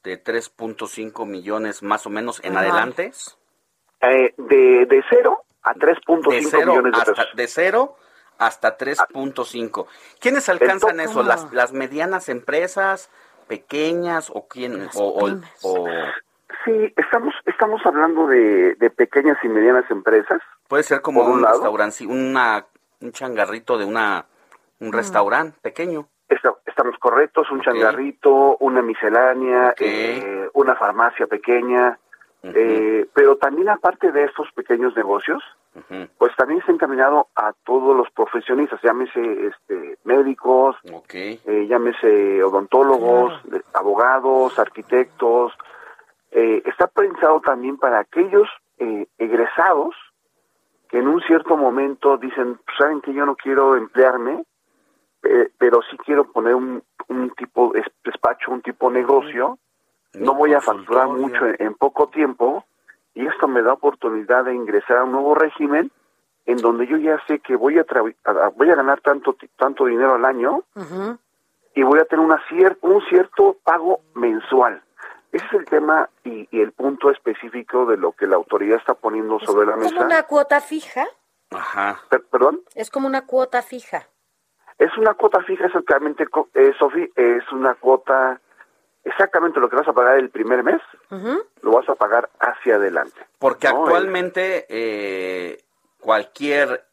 de 0.05 0.23
3.5 0.23 1.27
millones 1.27 1.83
más 1.83 2.07
o 2.07 2.11
menos 2.11 2.41
en 2.45 2.57
adelante. 2.57 3.11
de, 4.01 4.87
de 4.87 5.05
cero 5.11 5.43
a 5.65 5.75
3.5 5.75 6.29
millones 6.69 6.93
de 6.93 6.99
hasta, 6.99 7.27
De 7.35 7.49
cero 7.49 7.97
hasta 8.39 8.77
3.5. 8.77 9.87
¿Quiénes 10.21 10.49
alcanzan 10.49 11.01
eso? 11.01 11.23
¿Las, 11.23 11.53
¿Las 11.53 11.73
medianas 11.73 12.29
empresas, 12.29 13.11
pequeñas 13.47 14.31
o 14.33 14.47
quién? 14.49 14.89
O, 14.95 15.29
Sí, 16.65 16.95
estamos, 16.97 17.35
estamos 17.45 17.83
hablando 17.85 18.27
de, 18.27 18.75
de, 18.77 18.89
pequeñas 18.89 19.37
y 19.43 19.49
medianas 19.49 19.85
empresas. 19.91 20.41
Puede 20.67 20.83
ser 20.83 21.03
como 21.03 21.23
un, 21.23 21.41
un 21.41 21.45
restaurante, 21.45 22.07
una, 22.07 22.65
un 23.03 23.13
changarrito 23.13 23.77
de 23.77 23.85
una, 23.85 24.25
un 24.81 24.93
restaurante 24.93 25.59
pequeño. 25.61 26.09
estamos 26.29 26.97
correctos, 26.99 27.51
un 27.51 27.61
changarrito, 27.61 28.57
una 28.61 28.81
miscelánea, 28.81 29.75
eh, 29.79 30.49
una 30.55 30.75
farmacia 30.75 31.27
pequeña, 31.27 31.99
eh, 32.43 33.07
pero 33.13 33.37
también 33.37 33.69
aparte 33.69 34.11
de 34.11 34.25
estos 34.25 34.51
pequeños 34.53 34.97
negocios, 34.97 35.43
pues 36.19 36.35
también 36.37 36.61
está 36.61 36.73
encaminado 36.73 37.29
a 37.35 37.53
todos 37.65 37.97
los 37.97 38.11
profesionistas, 38.13 38.81
llámese 38.83 39.47
este, 39.47 39.99
médicos, 40.05 40.77
eh, 41.13 41.67
llámese 41.69 42.43
odontólogos, 42.43 43.33
abogados, 43.73 44.59
arquitectos. 44.59 45.53
Eh, 46.31 46.63
está 46.67 46.87
pensado 46.87 47.41
también 47.41 47.77
para 47.79 48.01
aquellos 48.01 48.49
egresados 49.19 49.95
que 50.89 50.99
en 50.99 51.09
un 51.09 51.21
cierto 51.23 51.57
momento 51.57 52.17
dicen, 52.19 52.59
pues, 52.65 52.77
saben 52.79 53.01
que 53.01 53.15
yo 53.15 53.25
no 53.25 53.37
quiero 53.37 53.77
emplearme, 53.77 54.45
pero 55.59 55.81
sí 55.91 55.97
quiero 56.05 56.31
poner 56.31 56.55
un, 56.55 56.83
un 57.09 57.31
tipo 57.31 57.73
de 57.73 57.85
despacho, 58.05 58.51
un 58.51 58.63
tipo 58.63 58.91
de 58.91 59.01
negocio. 59.01 59.59
No 60.15 60.35
voy 60.35 60.55
a 60.55 60.61
facturar 60.61 61.09
mucho 61.09 61.45
en, 61.59 61.75
poco 61.75 62.09
tiempo 62.09 62.65
y 63.15 63.27
esto 63.27 63.49
me 63.49 63.63
da 63.63 63.73
oportunidad 63.73 64.45
de 64.45 64.55
ingresar 64.55 64.99
a 64.99 65.05
un 65.05 65.13
nuevo 65.13 65.35
régimen 65.35 65.91
en 66.47 66.59
donde 66.59 66.87
yo 66.87 66.97
ya 66.99 67.21
sé 67.27 67.39
que 67.39 67.57
voy 67.57 67.79
a, 67.79 67.87
voy 68.57 68.71
a 68.71 68.75
ganar 68.75 69.01
tanto 69.01 69.37
tanto 69.57 69.87
dinero 69.87 70.15
al 70.15 70.25
año 70.25 70.63
y 71.75 71.83
voy 71.83 72.01
a 72.01 72.05
tener 72.05 72.25
una 72.25 72.43
un 72.83 73.03
cierto 73.09 73.57
pago 73.65 74.01
mensual. 74.15 74.83
Ese 75.33 75.47
es 75.47 75.53
el 75.55 75.65
tema 75.65 76.09
y, 76.23 76.49
el 76.53 76.73
punto 76.73 77.11
específico 77.11 77.87
de 77.87 77.97
lo 77.97 78.13
que 78.13 78.27
la 78.27 78.37
autoridad 78.37 78.79
está 78.79 78.95
poniendo 78.95 79.41
sobre 79.41 79.67
la 79.67 79.77
mesa. 79.77 79.89
¿Es 79.89 79.95
como 79.95 80.07
una 80.07 80.23
cuota 80.25 80.61
fija? 80.61 81.07
Ajá. 81.51 82.01
¿Perdón? 82.31 82.61
Es 82.77 82.91
como 82.91 83.09
una 83.09 83.27
cuota 83.27 83.63
fija. 83.63 84.07
Es 84.79 84.97
una 84.97 85.15
cuota 85.15 85.43
fija 85.43 85.67
exactamente, 85.67 86.27
eh, 86.55 86.73
Sofi, 86.79 87.11
es 87.15 87.51
una 87.53 87.75
cuota 87.75 88.41
exactamente 89.05 89.61
lo 89.61 89.69
que 89.69 89.77
vas 89.77 89.89
a 89.89 89.93
pagar 89.93 90.19
el 90.19 90.31
primer 90.31 90.63
mes, 90.63 90.81
lo 91.63 91.71
vas 91.71 91.89
a 91.89 91.95
pagar 91.95 92.31
hacia 92.41 92.77
adelante. 92.77 93.21
Porque 93.39 93.69
actualmente 93.69 94.67
eh, 94.69 95.65
cualquier 96.01 96.87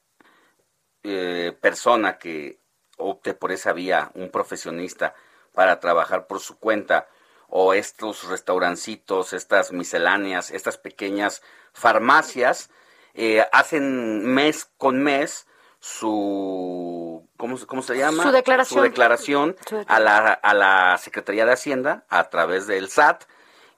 eh, 1.03 1.57
persona 1.59 2.17
que 2.17 2.59
opte 2.97 3.33
por 3.33 3.51
esa 3.51 3.73
vía, 3.73 4.11
un 4.13 4.29
profesionista, 4.29 5.15
para 5.53 5.79
trabajar 5.79 6.27
por 6.27 6.39
su 6.39 6.59
cuenta, 6.59 7.07
o 7.47 7.73
estos 7.73 8.29
restaurancitos, 8.29 9.33
estas 9.33 9.73
misceláneas, 9.73 10.51
estas 10.51 10.77
pequeñas 10.77 11.41
farmacias, 11.73 12.69
eh, 13.13 13.45
hacen 13.51 14.33
mes 14.33 14.71
con 14.77 15.03
mes 15.03 15.47
su 15.81 17.27
¿cómo, 17.37 17.57
cómo 17.65 17.81
se 17.81 17.97
llama? 17.97 18.23
Su 18.23 18.31
declaración. 18.31 18.79
Su 18.79 18.83
declaración 18.83 19.55
a 19.87 19.99
la, 19.99 20.31
a 20.31 20.53
la 20.53 20.97
Secretaría 20.99 21.45
de 21.45 21.53
Hacienda 21.53 22.05
a 22.07 22.29
través 22.29 22.67
del 22.67 22.87
SAT 22.87 23.23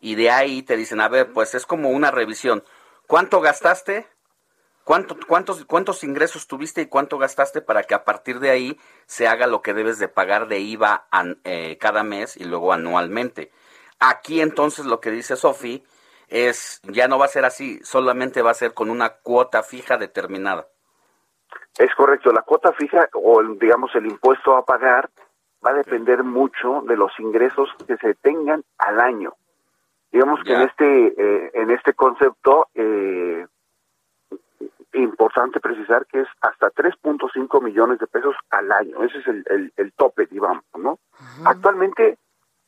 y 0.02 0.16
de 0.16 0.30
ahí 0.30 0.64
te 0.64 0.76
dicen, 0.76 1.00
a 1.00 1.08
ver, 1.08 1.32
pues 1.32 1.56
es 1.56 1.66
como 1.66 1.90
una 1.90 2.12
revisión. 2.12 2.66
¿Cuánto 3.08 3.40
gastaste? 3.40 4.06
¿Cuánto, 4.84 5.18
cuántos, 5.26 5.64
¿Cuántos 5.64 6.04
ingresos 6.04 6.46
tuviste 6.46 6.82
y 6.82 6.88
cuánto 6.88 7.18
gastaste 7.18 7.62
para 7.62 7.84
que 7.84 7.94
a 7.94 8.04
partir 8.04 8.42
de 8.42 8.50
ahí 8.50 8.78
se 9.06 9.30
haga 9.30 9.48
lo 9.48 9.62
que 9.62 9.74
debes 9.74 9.98
de 9.98 10.10
pagar 10.10 10.50
de 10.50 10.60
IVA 10.60 11.08
eh, 11.46 11.78
cada 11.80 12.04
mes 12.04 12.36
y 12.36 12.44
luego 12.44 12.74
anualmente? 12.74 13.50
Aquí 14.00 14.42
entonces 14.42 14.84
lo 14.84 15.00
que 15.00 15.10
dice 15.10 15.38
Sofi 15.38 15.86
es, 16.28 16.82
ya 16.84 17.08
no 17.08 17.18
va 17.18 17.26
a 17.26 17.30
ser 17.30 17.46
así, 17.46 17.80
solamente 17.86 18.42
va 18.42 18.52
a 18.52 18.56
ser 18.56 18.74
con 18.74 18.90
una 18.90 19.20
cuota 19.20 19.64
fija 19.64 19.96
determinada. 19.96 20.68
Es 21.78 21.94
correcto, 21.96 22.32
la 22.32 22.42
cuota 22.42 22.72
fija 22.74 23.10
o 23.14 23.42
digamos 23.44 23.94
el 23.96 24.06
impuesto 24.06 24.56
a 24.56 24.66
pagar 24.66 25.10
va 25.66 25.72
a 25.72 25.76
depender 25.76 26.24
mucho 26.24 26.82
de 26.88 26.98
los 26.98 27.12
ingresos 27.20 27.70
que 27.88 27.98
se 27.98 28.16
tengan 28.16 28.64
al 28.78 29.00
año. 29.00 29.34
Digamos 30.12 30.44
que 30.44 30.54
en 30.54 30.62
este 30.62 31.08
eh, 31.18 31.52
en 31.54 31.72
este 31.72 31.94
concepto 31.94 32.68
eh, 32.76 33.48
importante 34.94 35.60
precisar 35.60 36.06
que 36.06 36.22
es 36.22 36.28
hasta 36.42 36.70
3.5 36.72 37.62
millones 37.64 38.00
de 38.00 38.08
pesos 38.08 38.36
al 38.52 38.72
año. 38.72 39.04
Ese 39.04 39.20
es 39.20 39.28
el, 39.28 39.74
el, 39.76 39.94
tope, 39.94 40.28
digamos, 40.28 40.64
¿no? 40.78 41.00
Actualmente, 41.46 42.18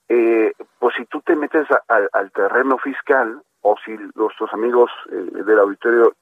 eh, 0.10 0.54
pues 0.80 0.96
si 0.96 1.06
tú 1.06 1.22
te 1.22 1.36
metes 1.36 1.68
al 1.88 2.32
terreno 2.32 2.78
fiscal 2.78 3.42
o 3.62 3.76
si 3.84 3.96
nuestros 4.16 4.54
amigos 4.54 4.92
eh, 5.12 5.44
del 5.44 5.60
auditorio 5.60 6.14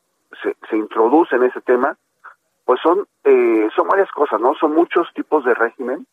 se, 0.41 0.55
se 0.69 0.77
introducen 0.77 1.43
en 1.43 1.49
ese 1.49 1.61
tema, 1.61 1.97
pues 2.65 2.79
son, 2.81 3.07
eh, 3.23 3.69
son 3.75 3.87
varias 3.87 4.09
cosas, 4.11 4.39
¿no? 4.39 4.53
Son 4.55 4.73
muchos 4.73 5.07
tipos 5.13 5.43
de 5.45 5.53
régimen 5.53 6.07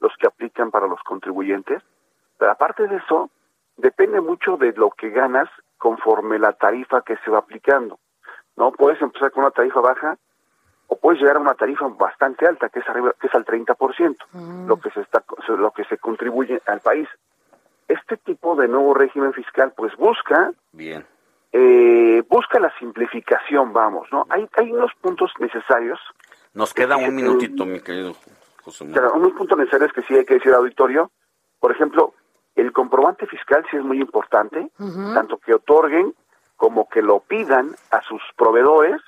los 0.00 0.12
que 0.18 0.26
aplican 0.26 0.70
para 0.70 0.86
los 0.86 1.00
contribuyentes, 1.02 1.82
pero 2.38 2.50
aparte 2.50 2.86
de 2.86 2.96
eso, 2.96 3.30
depende 3.76 4.20
mucho 4.20 4.56
de 4.56 4.72
lo 4.72 4.90
que 4.90 5.10
ganas 5.10 5.48
conforme 5.78 6.38
la 6.38 6.52
tarifa 6.52 7.02
que 7.02 7.16
se 7.18 7.30
va 7.30 7.38
aplicando. 7.38 7.98
¿no? 8.56 8.72
Puedes 8.72 9.00
empezar 9.02 9.30
con 9.32 9.44
una 9.44 9.50
tarifa 9.50 9.80
baja 9.80 10.16
o 10.88 10.96
puedes 10.96 11.20
llegar 11.20 11.36
a 11.36 11.40
una 11.40 11.54
tarifa 11.54 11.88
bastante 11.88 12.46
alta, 12.46 12.68
que 12.68 12.78
es 12.78 12.88
arriba, 12.88 13.12
que 13.20 13.26
es 13.26 13.34
al 13.34 13.44
30%, 13.44 14.16
mm. 14.32 14.68
lo 14.68 14.80
que 14.80 14.90
se 14.90 15.00
está 15.00 15.24
lo 15.48 15.70
que 15.72 15.84
se 15.84 15.98
contribuye 15.98 16.62
al 16.66 16.80
país. 16.80 17.08
Este 17.88 18.16
tipo 18.16 18.56
de 18.56 18.68
nuevo 18.68 18.94
régimen 18.94 19.32
fiscal 19.32 19.72
pues 19.76 19.94
busca 19.96 20.52
bien 20.72 21.04
eh, 21.58 22.22
busca 22.28 22.60
la 22.60 22.70
simplificación, 22.78 23.72
vamos, 23.72 24.06
¿no? 24.12 24.26
Hay 24.28 24.46
hay 24.58 24.70
unos 24.70 24.92
puntos 25.00 25.32
necesarios. 25.38 25.98
Nos 26.52 26.74
queda 26.74 26.98
un 26.98 27.14
minutito, 27.14 27.64
mi 27.64 27.80
querido 27.80 28.14
José 28.62 28.84
Manuel. 28.84 29.12
Unos 29.14 29.32
puntos 29.32 29.56
necesarios 29.56 29.90
que 29.94 30.02
sí 30.02 30.14
hay 30.14 30.26
que 30.26 30.34
decir 30.34 30.52
al 30.52 30.58
auditorio. 30.58 31.10
Por 31.58 31.72
ejemplo, 31.72 32.12
el 32.56 32.72
comprobante 32.72 33.26
fiscal 33.26 33.64
sí 33.70 33.78
es 33.78 33.82
muy 33.82 34.00
importante, 34.00 34.70
tanto 35.14 35.38
que 35.38 35.54
otorguen 35.54 36.14
como 36.56 36.88
que 36.88 37.00
lo 37.00 37.20
pidan 37.20 37.74
a 37.90 38.02
sus 38.02 38.22
proveedores. 38.36 39.00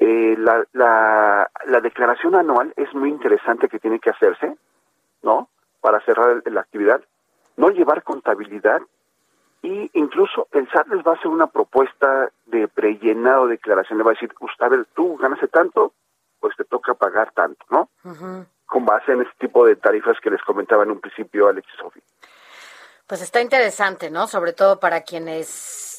Eh, 0.00 0.36
la, 0.38 0.64
la, 0.72 1.50
la, 1.66 1.80
declaración 1.80 2.34
anual 2.34 2.72
es 2.76 2.92
muy 2.94 3.08
interesante 3.08 3.68
que 3.68 3.80
tiene 3.80 3.98
que 3.98 4.10
hacerse, 4.10 4.56
¿no? 5.22 5.48
Para 5.80 6.00
cerrar 6.00 6.42
la 6.46 6.60
actividad. 6.60 7.02
No 7.56 7.70
llevar 7.70 8.04
contabilidad 8.04 8.80
y 9.62 9.90
incluso 9.94 10.48
el 10.52 10.68
SAT 10.70 10.88
les 10.88 11.06
va 11.06 11.12
a 11.12 11.14
hacer 11.14 11.28
una 11.28 11.48
propuesta 11.48 12.30
de 12.46 12.68
prellenado 12.68 13.46
de 13.46 13.52
declaración. 13.52 13.98
Le 13.98 14.04
va 14.04 14.12
a 14.12 14.14
decir, 14.14 14.32
a 14.58 14.68
ver, 14.68 14.86
tú 14.94 15.16
ganaste 15.16 15.48
tanto, 15.48 15.92
pues 16.40 16.56
te 16.56 16.64
toca 16.64 16.94
pagar 16.94 17.32
tanto, 17.32 17.64
¿no? 17.70 17.88
Con 18.66 18.84
base 18.84 19.12
en 19.12 19.22
ese 19.22 19.32
tipo 19.38 19.64
de 19.66 19.76
tarifas 19.76 20.18
que 20.20 20.30
les 20.30 20.42
comentaba 20.42 20.84
en 20.84 20.92
un 20.92 21.00
principio 21.00 21.48
Alex 21.48 21.66
y 21.74 21.78
Sofi. 21.78 22.00
Pues 23.06 23.22
está 23.22 23.40
interesante, 23.40 24.10
¿no? 24.10 24.26
Sobre 24.26 24.52
todo 24.52 24.78
para 24.78 25.00
quienes 25.00 25.97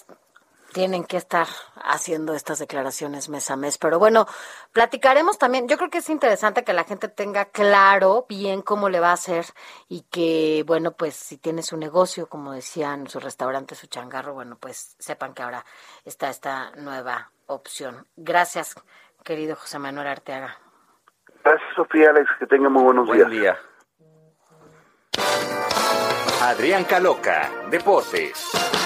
tienen 0.73 1.03
que 1.03 1.17
estar 1.17 1.47
haciendo 1.75 2.33
estas 2.33 2.59
declaraciones 2.59 3.29
mes 3.29 3.49
a 3.51 3.55
mes. 3.55 3.77
Pero 3.77 3.99
bueno, 3.99 4.27
platicaremos 4.71 5.37
también. 5.37 5.67
Yo 5.67 5.77
creo 5.77 5.89
que 5.89 5.99
es 5.99 6.09
interesante 6.09 6.63
que 6.63 6.73
la 6.73 6.83
gente 6.83 7.07
tenga 7.07 7.45
claro 7.45 8.25
bien 8.27 8.61
cómo 8.61 8.89
le 8.89 8.99
va 8.99 9.09
a 9.09 9.13
hacer 9.13 9.45
y 9.87 10.01
que, 10.11 10.63
bueno, 10.65 10.91
pues 10.91 11.15
si 11.15 11.37
tiene 11.37 11.63
su 11.63 11.77
negocio, 11.77 12.27
como 12.27 12.53
decían, 12.53 13.07
su 13.07 13.19
restaurante, 13.19 13.75
su 13.75 13.87
changarro, 13.87 14.33
bueno, 14.33 14.57
pues 14.59 14.95
sepan 14.99 15.33
que 15.33 15.43
ahora 15.43 15.65
está 16.05 16.29
esta 16.29 16.71
nueva 16.75 17.31
opción. 17.47 18.07
Gracias, 18.15 18.75
querido 19.23 19.55
José 19.55 19.79
Manuel 19.79 20.07
Arteaga. 20.07 20.57
Gracias, 21.43 21.69
Sofía 21.75 22.09
Alex. 22.09 22.29
Que 22.39 22.45
tenga 22.47 22.69
muy 22.69 22.83
buenos 22.83 23.07
Buen 23.07 23.29
días. 23.29 23.31
día. 23.31 23.59
Adrián 26.41 26.85
Caloca, 26.85 27.49
Deportes. 27.69 28.78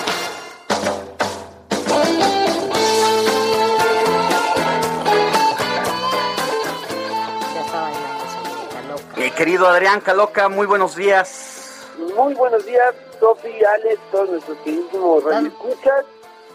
Querido 9.36 9.68
Adrián 9.68 10.00
Caloca, 10.02 10.50
muy 10.50 10.66
buenos 10.66 10.96
días. 10.96 11.90
Muy 12.16 12.34
buenos 12.34 12.66
días, 12.66 12.94
Sofi, 13.20 13.64
Alex, 13.64 14.00
todos 14.12 14.30
nuestros 14.30 14.58
queridísimos 14.60 15.24
escuchas. 15.26 16.06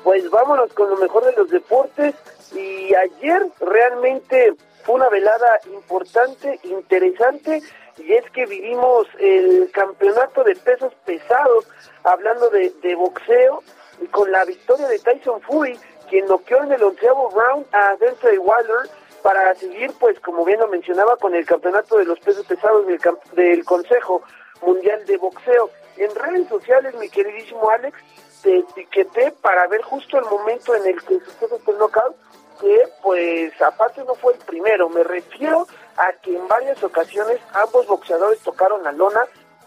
Pues 0.05 0.29
vámonos 0.31 0.73
con 0.73 0.91
lo 0.91 0.97
mejor 0.97 1.25
de 1.25 1.33
los 1.33 1.51
deportes. 1.51 2.15
Y 2.53 2.95
ayer 2.95 3.47
realmente 3.61 4.55
fue 4.85 4.97
una 4.97 5.09
velada 5.09 5.61
importante, 5.73 6.59
interesante, 6.63 7.63
y 7.99 8.13
es 8.13 8.31
que 8.31 8.47
vivimos 8.47 9.07
el 9.19 9.71
campeonato 9.73 10.45
de 10.45 10.55
pesos 10.57 10.93
pesados, 11.05 11.67
hablando 12.05 12.49
de, 12.51 12.71
de 12.83 12.95
boxeo, 12.95 13.63
y 14.01 14.07
con 14.07 14.31
la 14.31 14.45
victoria 14.45 14.89
de 14.89 14.99
Tyson 15.01 15.41
Fury, 15.43 15.79
quien 16.09 16.27
noqueó 16.27 16.63
en 16.63 16.73
el 16.73 16.83
onceavo 16.83 17.31
round 17.31 17.67
a 17.73 17.97
Deontay 17.97 18.39
Wilder 18.39 18.89
para 19.23 19.55
seguir, 19.55 19.93
pues 19.99 20.19
como 20.21 20.45
bien 20.45 20.61
lo 20.61 20.69
mencionaba, 20.69 21.17
con 21.17 21.35
el 21.35 21.47
campeonato 21.47 21.97
de 21.97 22.05
los 22.05 22.19
pesos 22.21 22.47
pesados 22.47 22.87
del, 22.87 23.01
del 23.33 23.65
Consejo 23.65 24.23
Mundial 24.63 25.05
de 25.07 25.17
Boxeo. 25.17 25.71
En 25.97 26.15
redes 26.15 26.49
sociales, 26.49 26.95
mi 26.95 27.09
queridísimo 27.09 27.69
Alex, 27.71 27.97
te 28.43 28.59
etiqueté 28.59 29.33
para 29.43 29.67
ver 29.67 29.83
justo 29.83 30.19
el 30.19 30.25
momento 30.25 30.75
en 30.75 30.87
el 30.87 31.03
que 31.03 31.21
sucede 31.21 31.57
este 31.57 31.73
knockout, 31.73 32.17
que 32.61 32.89
pues 33.03 33.61
aparte 33.63 34.05
no 34.05 34.15
fue 34.15 34.35
el 34.35 34.39
primero, 34.41 34.89
me 34.89 35.05
refiero 35.05 35.67
a 35.97 36.13
que 36.23 36.37
en 36.37 36.47
varias 36.49 36.83
ocasiones 36.83 37.41
ambos 37.55 37.87
boxeadores 37.87 38.41
tocaron 38.41 38.83
la 38.83 38.93
lona, 38.93 39.25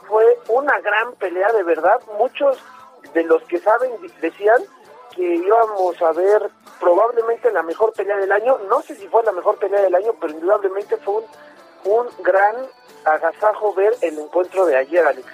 fue 0.08 0.39
una 0.49 0.80
gran 0.80 1.14
pelea 1.16 1.52
de 1.54 1.64
verdad, 1.64 2.02
muchos 2.18 2.58
de 3.14 3.24
los 3.24 3.43
que 3.43 3.60
saben 3.60 3.91
decían 4.22 4.62
que 5.16 5.36
íbamos 5.36 6.01
a 6.01 6.12
ver 6.14 6.49
probablemente 6.80 7.51
la 7.51 7.64
mejor 7.64 7.93
pelea 7.93 8.18
del 8.18 8.32
año. 8.32 8.57
No 8.70 8.82
sé 8.82 8.95
si 8.95 9.07
fue 9.07 9.24
la 9.24 9.32
mejor 9.32 9.57
pelea 9.57 9.82
del 9.82 9.95
año, 9.95 10.14
pero 10.20 10.34
indudablemente 10.34 10.97
fue 10.97 11.16
un, 11.16 11.26
un 11.86 12.07
gran 12.24 12.55
agasajo 13.05 13.74
ver 13.74 13.95
el 14.01 14.18
encuentro 14.20 14.66
de 14.66 14.78
ayer, 14.78 15.05
Alex. 15.05 15.28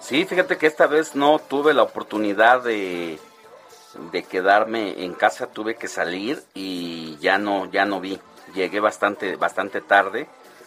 Sí, 0.00 0.24
fíjate 0.24 0.56
que 0.56 0.66
esta 0.66 0.86
vez 0.86 1.14
no 1.14 1.38
tuve 1.38 1.74
la 1.74 1.82
oportunidad 1.82 2.62
de, 2.62 3.18
de 4.12 4.22
quedarme 4.22 5.04
en 5.04 5.14
casa, 5.14 5.46
tuve 5.46 5.76
que 5.76 5.88
salir 5.88 6.42
y 6.54 7.18
ya 7.18 7.38
no, 7.38 7.66
ya 7.66 7.84
no 7.84 8.00
vi. 8.00 8.20
Llegué 8.54 8.80
bastante, 8.80 9.36
bastante 9.36 9.80
tarde, 9.80 10.26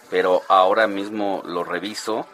pero 0.09 0.41
ahora 0.47 0.87
mismo 0.87 1.41
lo 1.45 1.63
reviso. 1.63 2.25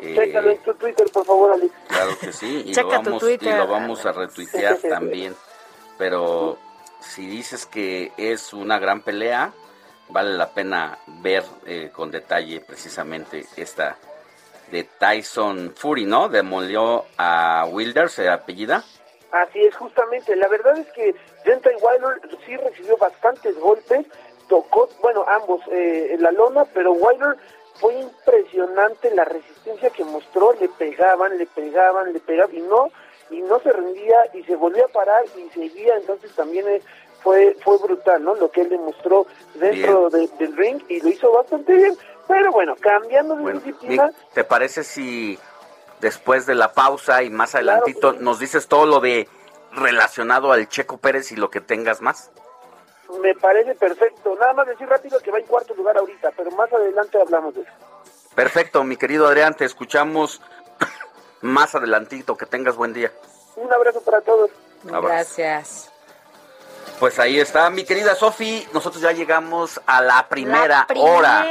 Eh, 0.00 0.14
Chécalo 0.16 0.50
en 0.50 0.62
tu 0.62 0.74
Twitter, 0.74 1.06
por 1.12 1.24
favor, 1.24 1.52
Alex. 1.52 1.72
Claro 1.88 2.18
que 2.20 2.32
sí, 2.32 2.62
y, 2.66 2.74
lo 2.74 2.88
vamos, 2.88 3.22
y 3.22 3.50
lo 3.50 3.66
vamos 3.66 4.06
a 4.06 4.12
retuitear 4.12 4.78
también 4.78 5.36
pero 5.98 6.58
si 7.00 7.26
dices 7.26 7.66
que 7.66 8.12
es 8.16 8.52
una 8.52 8.78
gran 8.78 9.02
pelea, 9.02 9.52
vale 10.08 10.32
la 10.36 10.50
pena 10.50 10.98
ver 11.06 11.44
eh, 11.66 11.90
con 11.92 12.10
detalle 12.10 12.60
precisamente 12.60 13.44
esta 13.56 13.96
de 14.70 14.84
Tyson 14.84 15.74
Fury, 15.74 16.04
¿no? 16.04 16.28
Demolió 16.28 17.06
a 17.16 17.66
Wilder, 17.70 18.10
¿se 18.10 18.28
apellida? 18.28 18.84
Así 19.32 19.60
es, 19.60 19.74
justamente. 19.76 20.36
La 20.36 20.48
verdad 20.48 20.78
es 20.78 20.86
que 20.92 21.14
Deontay 21.44 21.74
Wilder 21.76 22.38
sí 22.46 22.56
recibió 22.56 22.96
bastantes 22.96 23.58
golpes, 23.58 24.06
tocó, 24.48 24.88
bueno, 25.02 25.24
ambos 25.26 25.60
eh, 25.70 26.16
la 26.18 26.32
lona, 26.32 26.64
pero 26.72 26.92
Wilder 26.92 27.36
fue 27.74 27.94
impresionante 27.94 29.14
la 29.14 29.24
resistencia 29.24 29.90
que 29.90 30.04
mostró, 30.04 30.52
le 30.54 30.68
pegaban, 30.68 31.38
le 31.38 31.46
pegaban, 31.46 32.12
le 32.12 32.20
pegaban 32.20 32.56
y 32.56 32.60
no 32.60 32.90
y 33.30 33.40
no 33.42 33.60
se 33.60 33.72
rendía 33.72 34.16
y 34.34 34.42
se 34.44 34.56
volvía 34.56 34.84
a 34.84 34.92
parar 34.92 35.24
y 35.36 35.48
seguía, 35.50 35.96
entonces 35.96 36.32
también 36.34 36.66
eh, 36.68 36.82
fue 37.22 37.56
fue 37.62 37.78
brutal, 37.78 38.22
¿no? 38.22 38.34
Lo 38.34 38.50
que 38.50 38.62
él 38.62 38.68
demostró 38.68 39.26
dentro 39.54 40.10
del 40.10 40.56
ring 40.56 40.82
y 40.88 41.00
lo 41.00 41.08
hizo 41.08 41.32
bastante 41.32 41.74
bien, 41.74 41.96
pero 42.26 42.52
bueno, 42.52 42.74
cambiando 42.80 43.36
de 43.36 43.54
disciplina. 43.54 44.10
¿Te 44.34 44.44
parece 44.44 44.84
si 44.84 45.38
después 46.00 46.46
de 46.46 46.54
la 46.54 46.72
pausa 46.72 47.22
y 47.22 47.30
más 47.30 47.54
adelantito 47.54 48.12
nos 48.12 48.38
dices 48.38 48.68
todo 48.68 48.86
lo 48.86 49.00
de 49.00 49.28
relacionado 49.72 50.52
al 50.52 50.68
Checo 50.68 50.98
Pérez 50.98 51.32
y 51.32 51.36
lo 51.36 51.50
que 51.50 51.60
tengas 51.60 52.00
más? 52.00 52.30
Me 53.22 53.34
parece 53.34 53.74
perfecto. 53.74 54.36
Nada 54.38 54.52
más 54.52 54.66
decir 54.66 54.86
rápido 54.86 55.18
que 55.20 55.30
va 55.30 55.38
en 55.38 55.46
cuarto 55.46 55.74
lugar 55.74 55.96
ahorita, 55.96 56.32
pero 56.36 56.50
más 56.52 56.72
adelante 56.72 57.18
hablamos 57.20 57.54
de 57.54 57.62
eso. 57.62 57.72
Perfecto, 58.34 58.84
mi 58.84 58.96
querido 58.96 59.26
Adrián, 59.26 59.54
te 59.54 59.64
escuchamos 59.64 60.40
más 61.40 61.74
adelantito. 61.74 62.36
Que 62.36 62.46
tengas 62.46 62.76
buen 62.76 62.92
día. 62.92 63.12
Un 63.56 63.72
abrazo 63.72 64.00
para 64.02 64.20
todos. 64.20 64.50
Gracias. 64.84 65.90
Pues 66.98 67.18
ahí 67.20 67.38
está, 67.38 67.70
mi 67.70 67.84
querida 67.84 68.14
Sofi. 68.16 68.66
Nosotros 68.72 69.00
ya 69.00 69.12
llegamos 69.12 69.80
a 69.86 70.02
la 70.02 70.28
primera, 70.28 70.86
hora 70.96 71.46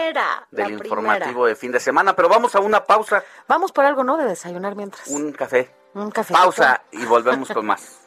del 0.51 0.71
informativo 0.73 1.45
de 1.45 1.55
fin 1.55 1.71
de 1.71 1.79
semana, 1.79 2.15
pero 2.15 2.27
vamos 2.27 2.53
a 2.55 2.59
una 2.59 2.83
pausa. 2.83 3.23
Vamos 3.47 3.71
por 3.71 3.85
algo, 3.85 4.03
¿no? 4.03 4.17
De 4.17 4.25
desayunar 4.25 4.75
mientras. 4.75 5.07
Un 5.07 5.31
café. 5.31 5.73
Un 5.93 6.11
café. 6.11 6.33
Pausa 6.33 6.81
y 6.91 7.05
volvemos 7.05 7.49
con 7.49 7.65
más. 7.65 8.06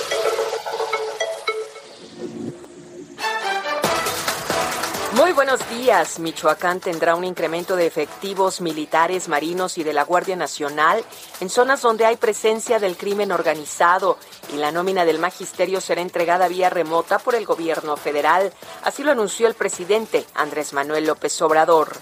Buenos 5.35 5.69
días. 5.69 6.19
Michoacán 6.19 6.81
tendrá 6.81 7.15
un 7.15 7.23
incremento 7.23 7.77
de 7.77 7.87
efectivos 7.87 8.59
militares, 8.59 9.29
marinos 9.29 9.77
y 9.77 9.83
de 9.83 9.93
la 9.93 10.03
Guardia 10.03 10.35
Nacional 10.35 11.03
en 11.39 11.49
zonas 11.49 11.81
donde 11.81 12.05
hay 12.05 12.17
presencia 12.17 12.79
del 12.79 12.97
crimen 12.97 13.31
organizado 13.31 14.17
y 14.53 14.57
la 14.57 14.71
nómina 14.71 15.05
del 15.05 15.19
magisterio 15.19 15.79
será 15.79 16.01
entregada 16.01 16.49
vía 16.49 16.69
remota 16.69 17.17
por 17.17 17.35
el 17.35 17.45
gobierno 17.45 17.95
federal. 17.95 18.51
Así 18.83 19.03
lo 19.03 19.11
anunció 19.11 19.47
el 19.47 19.53
presidente 19.53 20.25
Andrés 20.35 20.73
Manuel 20.73 21.07
López 21.07 21.41
Obrador. 21.41 21.95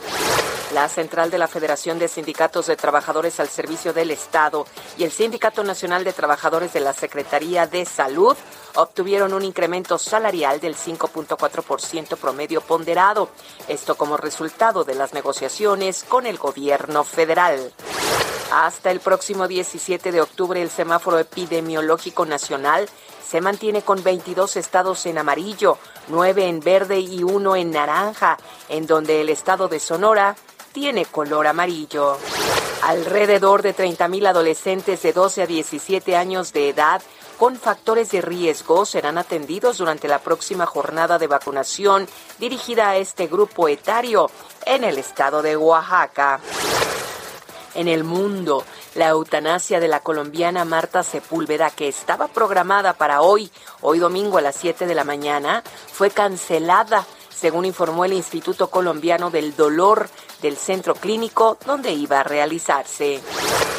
La 0.74 0.90
Central 0.90 1.32
de 1.32 1.38
la 1.38 1.48
Federación 1.48 1.98
de 1.98 2.08
Sindicatos 2.08 2.68
de 2.68 2.76
Trabajadores 2.76 3.40
al 3.40 3.50
Servicio 3.50 3.94
del 3.94 4.12
Estado 4.12 4.66
y 4.98 5.04
el 5.04 5.12
Sindicato 5.12 5.64
Nacional 5.64 6.04
de 6.04 6.14
Trabajadores 6.14 6.74
de 6.74 6.80
la 6.80 6.94
Secretaría 6.94 7.68
de 7.68 7.86
Salud 7.86 8.36
obtuvieron 8.76 9.34
un 9.34 9.43
incremento 9.43 9.97
salarial 9.97 10.59
del 10.59 10.76
5.4% 10.76 12.17
promedio 12.17 12.61
ponderado, 12.61 13.30
esto 13.67 13.95
como 13.95 14.17
resultado 14.17 14.84
de 14.84 14.95
las 14.95 15.13
negociaciones 15.13 16.03
con 16.07 16.26
el 16.26 16.38
gobierno 16.38 17.03
federal. 17.03 17.74
Hasta 18.51 18.89
el 18.89 18.99
próximo 18.99 19.47
17 19.47 20.11
de 20.11 20.22
octubre 20.22 20.61
el 20.61 20.70
semáforo 20.70 21.20
epidemiológico 21.20 22.26
nacional 22.26 22.89
se 23.24 23.41
mantiene 23.41 23.84
con 23.84 24.01
22 24.01 24.57
estados 24.57 25.05
en 25.05 25.20
amarillo, 25.20 25.78
9 26.07 26.47
en 26.47 26.59
verde 26.59 26.99
y 26.99 27.22
1 27.22 27.55
en 27.57 27.72
naranja, 27.72 28.38
en 28.70 28.88
donde 28.88 29.22
el 29.22 29.30
estado 29.30 29.67
de 29.67 29.80
Sonora 29.80 30.36
tiene 30.72 31.05
color 31.05 31.45
amarillo. 31.45 32.17
Alrededor 32.82 33.61
de 33.61 33.76
30.000 33.76 34.28
adolescentes 34.28 35.03
de 35.03 35.13
12 35.13 35.43
a 35.43 35.45
17 35.45 36.15
años 36.15 36.51
de 36.51 36.70
edad 36.70 37.03
con 37.40 37.56
factores 37.56 38.12
de 38.12 38.20
riesgo 38.20 38.86
serán 38.86 39.18
atendidos 39.18 39.78
durante 39.78 40.10
la 40.10 40.20
próxima 40.20 40.66
jornada 40.66 41.18
de 41.18 41.28
vacunación 41.28 42.06
dirigida 42.38 42.90
a 42.90 42.98
este 42.98 43.28
grupo 43.28 43.70
etario 43.70 44.30
en 44.66 44.84
el 44.84 44.98
estado 44.98 45.42
de 45.42 45.56
Oaxaca. 45.56 46.42
En 47.76 47.88
el 47.88 48.04
mundo, 48.04 48.66
la 48.96 49.08
eutanasia 49.08 49.80
de 49.80 49.88
la 49.88 50.02
colombiana 50.02 50.66
Marta 50.66 51.02
Sepúlveda, 51.02 51.70
que 51.70 51.88
estaba 51.88 52.28
programada 52.28 52.92
para 52.94 53.22
hoy, 53.22 53.50
hoy 53.80 54.00
domingo 54.00 54.38
a 54.38 54.42
las 54.42 54.58
7 54.58 54.86
de 54.86 54.96
la 54.96 55.06
mañana, 55.06 55.64
fue 55.94 56.10
cancelada 56.10 57.06
según 57.40 57.66
informó 57.66 58.04
el 58.04 58.14
Instituto 58.14 58.70
Colombiano 58.70 59.30
del 59.30 59.56
Dolor 59.56 60.10
del 60.42 60.58
centro 60.58 60.94
clínico 60.94 61.58
donde 61.66 61.92
iba 61.92 62.20
a 62.20 62.24
realizarse. 62.24 63.22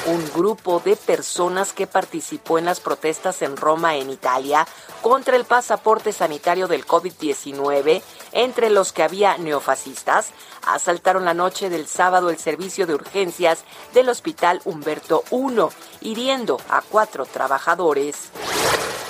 Un 0.06 0.30
grupo 0.34 0.80
de 0.82 0.96
personas 0.96 1.74
que 1.74 1.86
participó 1.86 2.58
en 2.58 2.64
las 2.64 2.80
protestas 2.80 3.42
en 3.42 3.58
Roma, 3.58 3.96
en 3.96 4.08
Italia, 4.08 4.66
contra 5.02 5.36
el 5.36 5.44
pasaporte 5.44 6.12
sanitario 6.12 6.68
del 6.68 6.86
COVID-19, 6.86 8.00
entre 8.32 8.70
los 8.70 8.92
que 8.92 9.02
había 9.02 9.36
neofascistas, 9.36 10.30
asaltaron 10.66 11.26
la 11.26 11.34
noche 11.34 11.68
del 11.68 11.86
sábado 11.86 12.30
el 12.30 12.38
servicio 12.38 12.86
de 12.86 12.94
urgencias 12.94 13.64
del 13.92 14.08
Hospital 14.08 14.62
Humberto 14.64 15.22
I, 15.30 16.08
hiriendo 16.08 16.58
a 16.70 16.80
cuatro 16.80 17.26
trabajadores. 17.26 18.30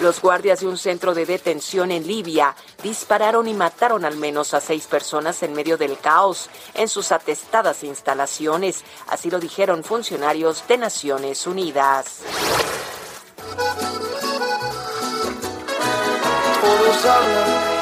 Los 0.01 0.23
guardias 0.23 0.61
de 0.61 0.67
un 0.67 0.79
centro 0.79 1.15
de 1.15 1.27
detención 1.27 1.91
en 1.91 2.07
Libia 2.07 2.55
dispararon 2.83 3.47
y 3.49 3.55
mataron 3.55 4.05
al 4.05 4.17
menos 4.17 4.55
a 4.55 4.61
seis 4.61 4.87
personas 4.87 5.43
en 5.43 5.53
medio 5.53 5.77
del 5.77 5.99
caos 5.99 6.49
en 6.75 6.89
sus 6.89 7.13
atestadas 7.13 7.85
instalaciones, 7.85 8.83
así 9.09 9.31
lo 9.31 9.39
dijeron 9.39 9.85
funcionarios 9.85 10.67
de 10.69 10.79
Naciones 10.79 11.47
Unidas. 11.47 12.23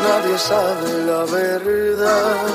Nadie 0.03 0.39
sabe 0.39 1.05
la 1.05 1.25
verdad. 1.25 2.47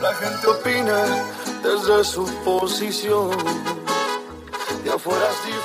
La 0.00 0.14
gente 0.14 0.46
opina 0.46 1.24
desde 1.62 2.04
su 2.04 2.26
posición 2.44 3.30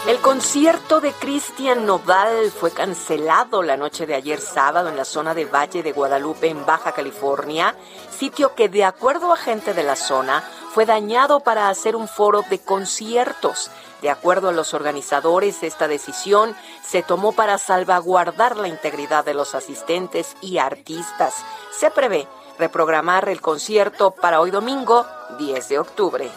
el 0.07 0.19
concierto 0.19 1.01
de 1.01 1.11
Cristian 1.11 1.85
Nodal 1.85 2.49
fue 2.49 2.71
cancelado 2.71 3.61
la 3.61 3.75
noche 3.75 4.05
de 4.05 4.15
ayer 4.15 4.39
sábado 4.39 4.87
en 4.87 4.95
la 4.95 5.03
zona 5.03 5.33
de 5.33 5.43
Valle 5.43 5.83
de 5.83 5.91
Guadalupe 5.91 6.47
en 6.47 6.65
Baja 6.65 6.93
California, 6.93 7.75
sitio 8.09 8.55
que 8.55 8.69
de 8.69 8.85
acuerdo 8.85 9.33
a 9.33 9.37
gente 9.37 9.73
de 9.73 9.83
la 9.83 9.97
zona 9.97 10.43
fue 10.73 10.85
dañado 10.85 11.41
para 11.41 11.67
hacer 11.67 11.97
un 11.97 12.07
foro 12.07 12.43
de 12.49 12.59
conciertos. 12.59 13.69
De 14.01 14.09
acuerdo 14.09 14.47
a 14.47 14.53
los 14.53 14.73
organizadores, 14.73 15.61
esta 15.61 15.89
decisión 15.89 16.55
se 16.85 17.03
tomó 17.03 17.33
para 17.33 17.57
salvaguardar 17.57 18.55
la 18.55 18.69
integridad 18.69 19.25
de 19.25 19.33
los 19.33 19.55
asistentes 19.55 20.37
y 20.39 20.57
artistas. 20.57 21.33
Se 21.77 21.91
prevé 21.91 22.27
reprogramar 22.57 23.27
el 23.27 23.41
concierto 23.41 24.11
para 24.11 24.39
hoy 24.39 24.51
domingo 24.51 25.05
10 25.37 25.67
de 25.67 25.79
octubre 25.79 26.31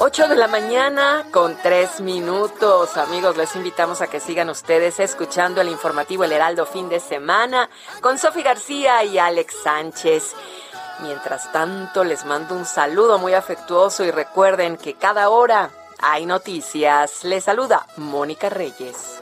8 0.00 0.28
de 0.28 0.36
la 0.36 0.48
mañana 0.48 1.24
con 1.30 1.56
3 1.56 2.00
minutos. 2.02 2.96
Amigos, 2.96 3.36
les 3.36 3.56
invitamos 3.56 4.00
a 4.00 4.08
que 4.08 4.20
sigan 4.20 4.50
ustedes 4.50 5.00
escuchando 5.00 5.60
el 5.60 5.68
informativo 5.68 6.24
El 6.24 6.32
Heraldo 6.32 6.66
fin 6.66 6.88
de 6.88 7.00
semana 7.00 7.70
con 8.00 8.18
Sofi 8.18 8.42
García 8.42 9.04
y 9.04 9.18
Alex 9.18 9.54
Sánchez. 9.62 10.34
Mientras 11.00 11.50
tanto, 11.52 12.04
les 12.04 12.24
mando 12.24 12.54
un 12.54 12.66
saludo 12.66 13.18
muy 13.18 13.34
afectuoso 13.34 14.04
y 14.04 14.10
recuerden 14.10 14.76
que 14.76 14.94
cada 14.94 15.30
hora 15.30 15.70
hay 15.98 16.26
noticias. 16.26 17.24
Les 17.24 17.44
saluda 17.44 17.86
Mónica 17.96 18.50
Reyes. 18.50 19.21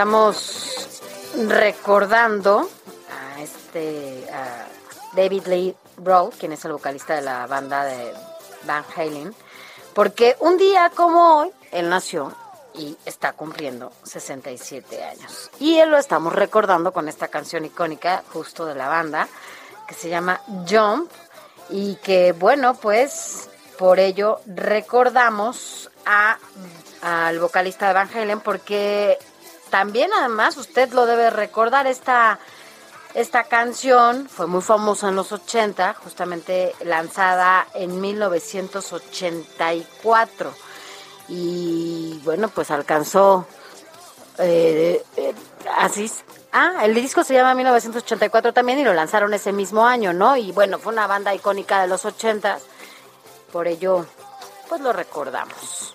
Estamos 0.00 0.98
recordando 1.46 2.70
a 3.12 3.42
este 3.42 4.26
a 4.32 4.66
David 5.14 5.46
Lee 5.46 5.76
Roth, 6.02 6.36
quien 6.38 6.52
es 6.52 6.64
el 6.64 6.72
vocalista 6.72 7.16
de 7.16 7.20
la 7.20 7.46
banda 7.46 7.84
de 7.84 8.10
Van 8.64 8.82
Halen, 8.96 9.34
porque 9.92 10.36
un 10.40 10.56
día 10.56 10.90
como 10.96 11.40
hoy, 11.40 11.50
él 11.70 11.90
nació 11.90 12.34
y 12.72 12.96
está 13.04 13.34
cumpliendo 13.34 13.92
67 14.04 15.04
años. 15.04 15.50
Y 15.60 15.80
él 15.80 15.90
lo 15.90 15.98
estamos 15.98 16.32
recordando 16.32 16.94
con 16.94 17.06
esta 17.06 17.28
canción 17.28 17.66
icónica 17.66 18.24
justo 18.32 18.64
de 18.64 18.76
la 18.76 18.88
banda, 18.88 19.28
que 19.86 19.92
se 19.92 20.08
llama 20.08 20.40
Jump, 20.66 21.12
y 21.68 21.96
que 21.96 22.32
bueno, 22.32 22.72
pues 22.72 23.50
por 23.78 24.00
ello 24.00 24.40
recordamos 24.46 25.90
a, 26.06 26.38
al 27.02 27.38
vocalista 27.38 27.88
de 27.88 27.92
Van 27.92 28.08
Halen, 28.08 28.40
porque 28.40 29.18
también 29.70 30.12
además 30.12 30.56
usted 30.56 30.92
lo 30.92 31.06
debe 31.06 31.30
recordar, 31.30 31.86
esta, 31.86 32.40
esta 33.14 33.44
canción 33.44 34.28
fue 34.28 34.46
muy 34.46 34.62
famosa 34.62 35.08
en 35.08 35.16
los 35.16 35.32
80, 35.32 35.94
justamente 35.94 36.74
lanzada 36.84 37.66
en 37.74 38.00
1984 38.00 40.54
y 41.28 42.20
bueno, 42.24 42.48
pues 42.48 42.70
alcanzó 42.70 43.46
eh, 44.38 45.04
eh, 45.16 45.34
así. 45.76 46.10
Ah, 46.52 46.84
el 46.84 46.94
disco 46.94 47.22
se 47.22 47.34
llama 47.34 47.54
1984 47.54 48.52
también 48.52 48.80
y 48.80 48.84
lo 48.84 48.92
lanzaron 48.92 49.32
ese 49.34 49.52
mismo 49.52 49.86
año, 49.86 50.12
¿no? 50.12 50.36
Y 50.36 50.50
bueno, 50.50 50.78
fue 50.78 50.92
una 50.92 51.06
banda 51.06 51.32
icónica 51.34 51.80
de 51.80 51.86
los 51.86 52.04
80, 52.04 52.58
por 53.52 53.68
ello, 53.68 54.04
pues 54.68 54.80
lo 54.80 54.92
recordamos. 54.92 55.94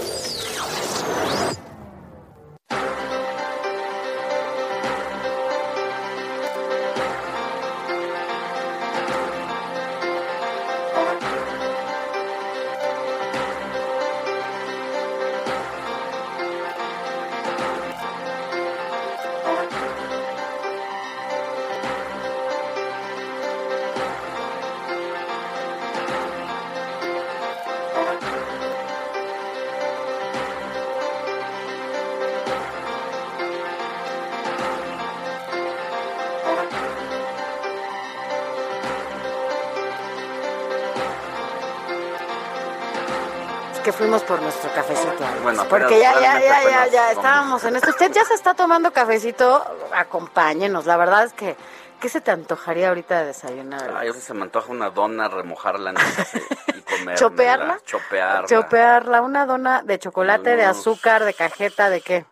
Que 43.81 43.91
fuimos 43.91 44.23
por 44.23 44.41
nuestro 44.41 44.71
cafecito. 44.73 45.23
Bueno, 45.43 45.65
porque 45.69 45.99
ya, 45.99 46.13
ya, 46.19 46.39
ya, 46.39 46.63
ya, 46.63 46.87
ya, 46.87 47.11
estábamos 47.11 47.63
en 47.63 47.75
esto. 47.75 47.89
Usted 47.89 48.11
ya 48.11 48.23
se 48.25 48.33
está 48.33 48.53
tomando 48.53 48.91
cafecito, 48.91 49.63
acompáñenos. 49.93 50.85
La 50.85 50.97
verdad 50.97 51.23
es 51.25 51.33
que, 51.33 51.55
¿qué 51.99 52.09
se 52.09 52.21
te 52.21 52.31
antojaría 52.31 52.89
ahorita 52.89 53.21
de 53.21 53.27
desayunar? 53.27 53.93
Ay, 53.95 54.07
yo 54.07 54.13
se 54.13 54.33
me 54.33 54.43
antoja 54.43 54.71
una 54.71 54.89
dona, 54.89 55.27
remojarla 55.27 55.91
en 55.91 55.97
el 55.97 56.15
café 56.15 56.41
y 56.75 56.81
comerla. 56.81 57.15
¿Chopearla? 57.15 57.79
Chopearla. 57.85 58.47
Chopearla, 58.47 59.21
una 59.21 59.45
dona 59.45 59.81
de 59.83 59.99
chocolate, 59.99 60.55
de 60.55 60.65
azúcar, 60.65 61.23
de 61.23 61.33
cajeta, 61.33 61.89
¿de 61.89 62.01
qué? 62.01 62.25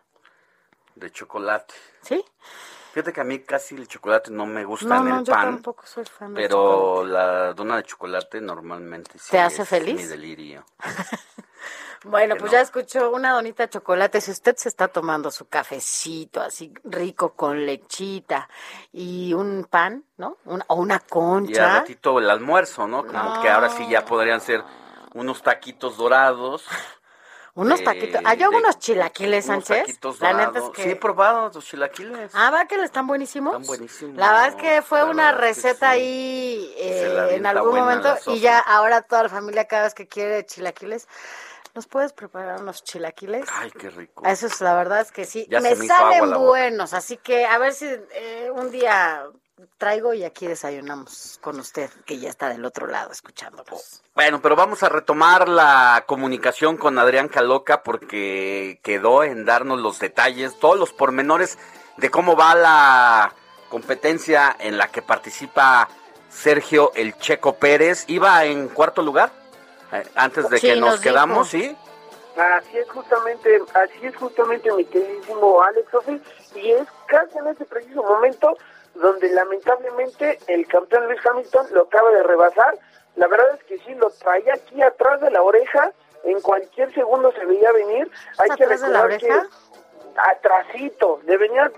De 0.94 1.10
chocolate. 1.10 1.74
¿Sí? 2.02 2.24
Fíjate 2.92 3.12
que 3.12 3.20
a 3.20 3.24
mí 3.24 3.38
casi 3.40 3.74
el 3.76 3.86
chocolate 3.86 4.30
no 4.30 4.46
me 4.46 4.64
gusta 4.64 4.96
en 4.98 5.08
el 5.08 5.24
yo 5.24 5.32
pan. 5.32 5.46
tampoco 5.54 5.86
soy 5.86 6.04
fan 6.04 6.34
del 6.34 6.42
Pero 6.44 7.04
la 7.04 7.52
dona 7.52 7.76
de 7.76 7.84
chocolate 7.84 8.40
normalmente 8.40 9.12
sí 9.18 9.30
¿Te 9.30 9.38
hace 9.38 9.62
es 9.62 9.68
feliz? 9.68 9.96
mi 9.96 10.04
delirio. 10.06 10.64
Bueno, 12.04 12.34
pues 12.36 12.50
no. 12.50 12.56
ya 12.56 12.62
escuchó 12.62 13.10
una 13.10 13.32
donita 13.32 13.64
de 13.64 13.68
chocolate. 13.68 14.22
Si 14.22 14.30
usted 14.30 14.56
se 14.56 14.70
está 14.70 14.88
tomando 14.88 15.30
su 15.30 15.48
cafecito 15.48 16.40
así 16.40 16.72
rico 16.84 17.34
con 17.34 17.66
lechita 17.66 18.48
y 18.90 19.34
un 19.34 19.66
pan, 19.68 20.04
¿no? 20.16 20.38
Una- 20.46 20.64
o 20.68 20.76
una 20.76 20.94
Y 20.94 20.98
al 20.98 21.10
concha. 21.10 21.74
ratito 21.80 22.18
el 22.18 22.30
almuerzo, 22.30 22.86
¿no? 22.86 23.06
Como 23.06 23.38
que 23.42 23.50
ahora 23.50 23.68
sí 23.68 23.86
ya 23.90 24.06
podrían 24.06 24.40
ser 24.40 24.64
unos 25.12 25.42
taquitos 25.42 25.98
dorados. 25.98 26.64
Unos 27.60 27.78
de- 27.80 27.84
taquitos. 27.84 28.22
¿Hay 28.24 28.42
algunos 28.42 28.78
chilaquiles, 28.78 29.44
unos 29.46 29.64
Sánchez? 29.66 29.86
taquitos 29.86 30.20
La 30.20 30.32
neta 30.32 30.58
es 30.60 30.70
que... 30.70 30.82
Sí, 30.82 30.88
he 30.90 30.96
probado 30.96 31.50
los 31.52 31.64
chilaquiles. 31.64 32.30
Ah, 32.34 32.50
¿va 32.50 32.64
que 32.64 32.78
le 32.78 32.84
están 32.84 33.06
buenísimos? 33.06 33.52
Están 33.52 33.66
buenísimos. 33.66 34.16
La 34.16 34.32
verdad 34.32 34.48
es 34.48 34.54
que 34.54 34.82
fue 34.82 35.00
La 35.00 35.04
una 35.06 35.32
receta 35.32 35.92
sí. 35.92 35.98
ahí 35.98 36.74
eh, 36.78 37.34
en 37.34 37.44
algún 37.44 37.74
momento 37.74 38.16
y 38.28 38.40
ya 38.40 38.58
ahora 38.58 39.02
toda 39.02 39.24
la 39.24 39.28
familia 39.28 39.66
cada 39.66 39.82
vez 39.82 39.94
que 39.94 40.08
quiere 40.08 40.46
chilaquiles, 40.46 41.06
¿nos 41.74 41.86
puedes 41.86 42.14
preparar 42.14 42.62
unos 42.62 42.82
chilaquiles? 42.82 43.46
Ay, 43.52 43.70
qué 43.72 43.90
rico. 43.90 44.24
Eso 44.26 44.46
es 44.46 44.60
la 44.62 44.74
verdad 44.74 45.02
es 45.02 45.12
que 45.12 45.26
sí. 45.26 45.46
Ya 45.50 45.60
me 45.60 45.76
salen 45.76 46.32
buenos, 46.32 46.94
así 46.94 47.18
que 47.18 47.44
a 47.44 47.58
ver 47.58 47.74
si 47.74 47.86
eh, 47.86 48.50
un 48.54 48.70
día 48.70 49.22
traigo 49.78 50.14
y 50.14 50.24
aquí 50.24 50.46
desayunamos 50.46 51.38
con 51.42 51.58
usted, 51.60 51.90
que 52.06 52.18
ya 52.18 52.28
está 52.28 52.48
del 52.48 52.64
otro 52.64 52.86
lado 52.86 53.12
escuchándonos. 53.12 54.02
Bueno, 54.14 54.40
pero 54.42 54.56
vamos 54.56 54.82
a 54.82 54.88
retomar 54.88 55.48
la 55.48 56.04
comunicación 56.06 56.76
con 56.76 56.98
Adrián 56.98 57.28
Caloca 57.28 57.82
porque 57.82 58.80
quedó 58.82 59.24
en 59.24 59.44
darnos 59.44 59.80
los 59.80 59.98
detalles, 59.98 60.58
todos 60.58 60.78
los 60.78 60.92
pormenores 60.92 61.58
de 61.96 62.10
cómo 62.10 62.36
va 62.36 62.54
la 62.54 63.34
competencia 63.68 64.56
en 64.58 64.78
la 64.78 64.88
que 64.88 65.02
participa 65.02 65.88
Sergio 66.28 66.92
El 66.94 67.16
Checo 67.18 67.56
Pérez. 67.56 68.04
Iba 68.08 68.44
en 68.44 68.68
cuarto 68.68 69.02
lugar 69.02 69.30
eh, 69.92 70.04
antes 70.14 70.48
de 70.48 70.58
Sí, 70.58 70.66
que 70.68 70.76
nos, 70.76 70.90
nos 70.90 71.00
dijo. 71.00 71.12
quedamos, 71.14 71.48
¿sí? 71.48 71.76
Así 72.36 72.78
es 72.78 72.88
justamente, 72.88 73.60
así 73.74 74.06
es 74.06 74.16
justamente 74.16 74.72
mi 74.72 74.84
queridísimo 74.84 75.62
Alex 75.62 75.90
Sofi, 75.90 76.20
y 76.54 76.70
es 76.70 76.86
casi 77.06 77.36
en 77.38 77.48
ese 77.48 77.64
preciso 77.64 78.02
momento 78.02 78.56
donde 78.94 79.28
lamentablemente 79.30 80.38
el 80.46 80.66
campeón 80.66 81.06
Luis 81.06 81.24
Hamilton 81.24 81.66
lo 81.72 81.82
acaba 81.82 82.10
de 82.10 82.22
rebasar. 82.22 82.78
La 83.16 83.26
verdad 83.26 83.54
es 83.54 83.64
que 83.64 83.78
sí, 83.78 83.94
lo 83.94 84.10
traía 84.10 84.54
aquí 84.54 84.80
atrás 84.82 85.20
de 85.20 85.30
la 85.30 85.42
oreja, 85.42 85.92
en 86.24 86.40
cualquier 86.40 86.92
segundo 86.94 87.32
se 87.32 87.44
veía 87.44 87.72
venir. 87.72 88.10
Hay 88.38 88.48
que 88.56 88.64
¿Atrás 88.64 88.80
de 88.82 88.88
la 88.88 89.02
recordar 89.06 89.20
que 89.20 89.48
atrasito, 90.16 91.20
le 91.24 91.36
venía 91.36 91.70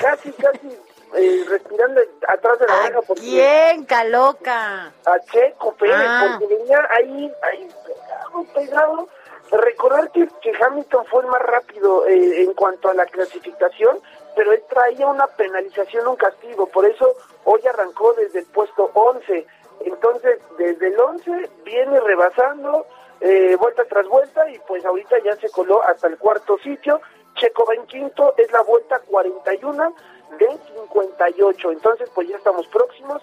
casi, 0.00 0.32
casi 0.32 0.78
eh, 1.16 1.44
respirando 1.48 2.00
atrás 2.28 2.58
de 2.58 2.66
la 2.66 2.74
oreja. 2.80 3.00
Porque 3.02 3.22
¿Quién, 3.22 3.84
Caloca? 3.84 4.92
a 5.04 5.18
Checo 5.30 5.72
Pérez, 5.74 5.96
Ah. 5.98 6.36
porque 6.38 6.54
venía 6.54 6.88
ahí, 6.90 7.32
ahí 7.42 7.68
pegado, 7.86 8.44
pegado. 8.54 9.08
Recordar 9.52 10.10
que, 10.12 10.28
que 10.42 10.52
Hamilton 10.62 11.04
fue 11.06 11.22
el 11.22 11.28
más 11.28 11.42
rápido 11.42 12.06
eh, 12.06 12.42
en 12.42 12.54
cuanto 12.54 12.88
a 12.88 12.94
la 12.94 13.04
clasificación, 13.06 14.00
pero 14.34 14.52
él 14.52 14.62
traía 14.68 15.06
una 15.06 15.26
penalización, 15.26 16.06
un 16.06 16.16
castigo, 16.16 16.66
por 16.66 16.86
eso 16.86 17.14
hoy 17.44 17.60
arrancó 17.66 18.12
desde 18.14 18.40
el 18.40 18.46
puesto 18.46 18.90
11. 18.94 19.46
Entonces, 19.80 20.40
desde 20.58 20.88
el 20.88 21.00
11 21.00 21.50
viene 21.64 22.00
rebasando, 22.00 22.86
eh, 23.20 23.56
vuelta 23.56 23.84
tras 23.84 24.06
vuelta, 24.06 24.48
y 24.50 24.58
pues 24.60 24.84
ahorita 24.84 25.16
ya 25.24 25.36
se 25.36 25.50
coló 25.50 25.82
hasta 25.82 26.06
el 26.06 26.18
cuarto 26.18 26.58
sitio. 26.58 27.00
Checo 27.34 27.64
va 27.64 27.74
en 27.74 27.86
quinto, 27.86 28.34
es 28.36 28.50
la 28.52 28.62
vuelta 28.62 29.00
41 29.00 29.94
de 30.38 30.48
58. 30.48 31.72
Entonces, 31.72 32.10
pues 32.14 32.28
ya 32.28 32.36
estamos 32.36 32.66
próximos. 32.68 33.22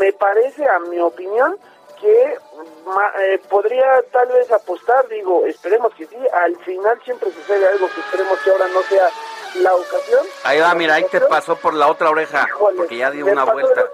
Me 0.00 0.12
parece, 0.12 0.68
a 0.68 0.78
mi 0.78 1.00
opinión, 1.00 1.58
que 2.00 2.38
ma- 2.86 3.12
eh, 3.20 3.38
podría 3.48 4.02
tal 4.12 4.28
vez 4.28 4.50
apostar, 4.50 5.06
digo, 5.08 5.44
esperemos 5.46 5.94
que 5.94 6.06
sí, 6.06 6.16
al 6.32 6.56
final 6.64 7.00
siempre 7.04 7.30
sucede 7.32 7.66
algo 7.68 7.88
que 7.94 8.00
esperemos 8.00 8.38
que 8.40 8.50
ahora 8.50 8.68
no 8.68 8.82
sea 8.82 9.08
la 9.56 9.74
ocasión. 9.74 10.26
Ahí 10.44 10.60
va, 10.60 10.74
mira, 10.74 10.94
ahí 10.94 11.04
te 11.04 11.20
pasó 11.20 11.56
por 11.56 11.74
la 11.74 11.88
otra 11.88 12.10
oreja, 12.10 12.48
porque 12.76 12.96
ya 12.96 13.10
dio 13.10 13.26
una 13.26 13.44
vuelta. 13.44 13.84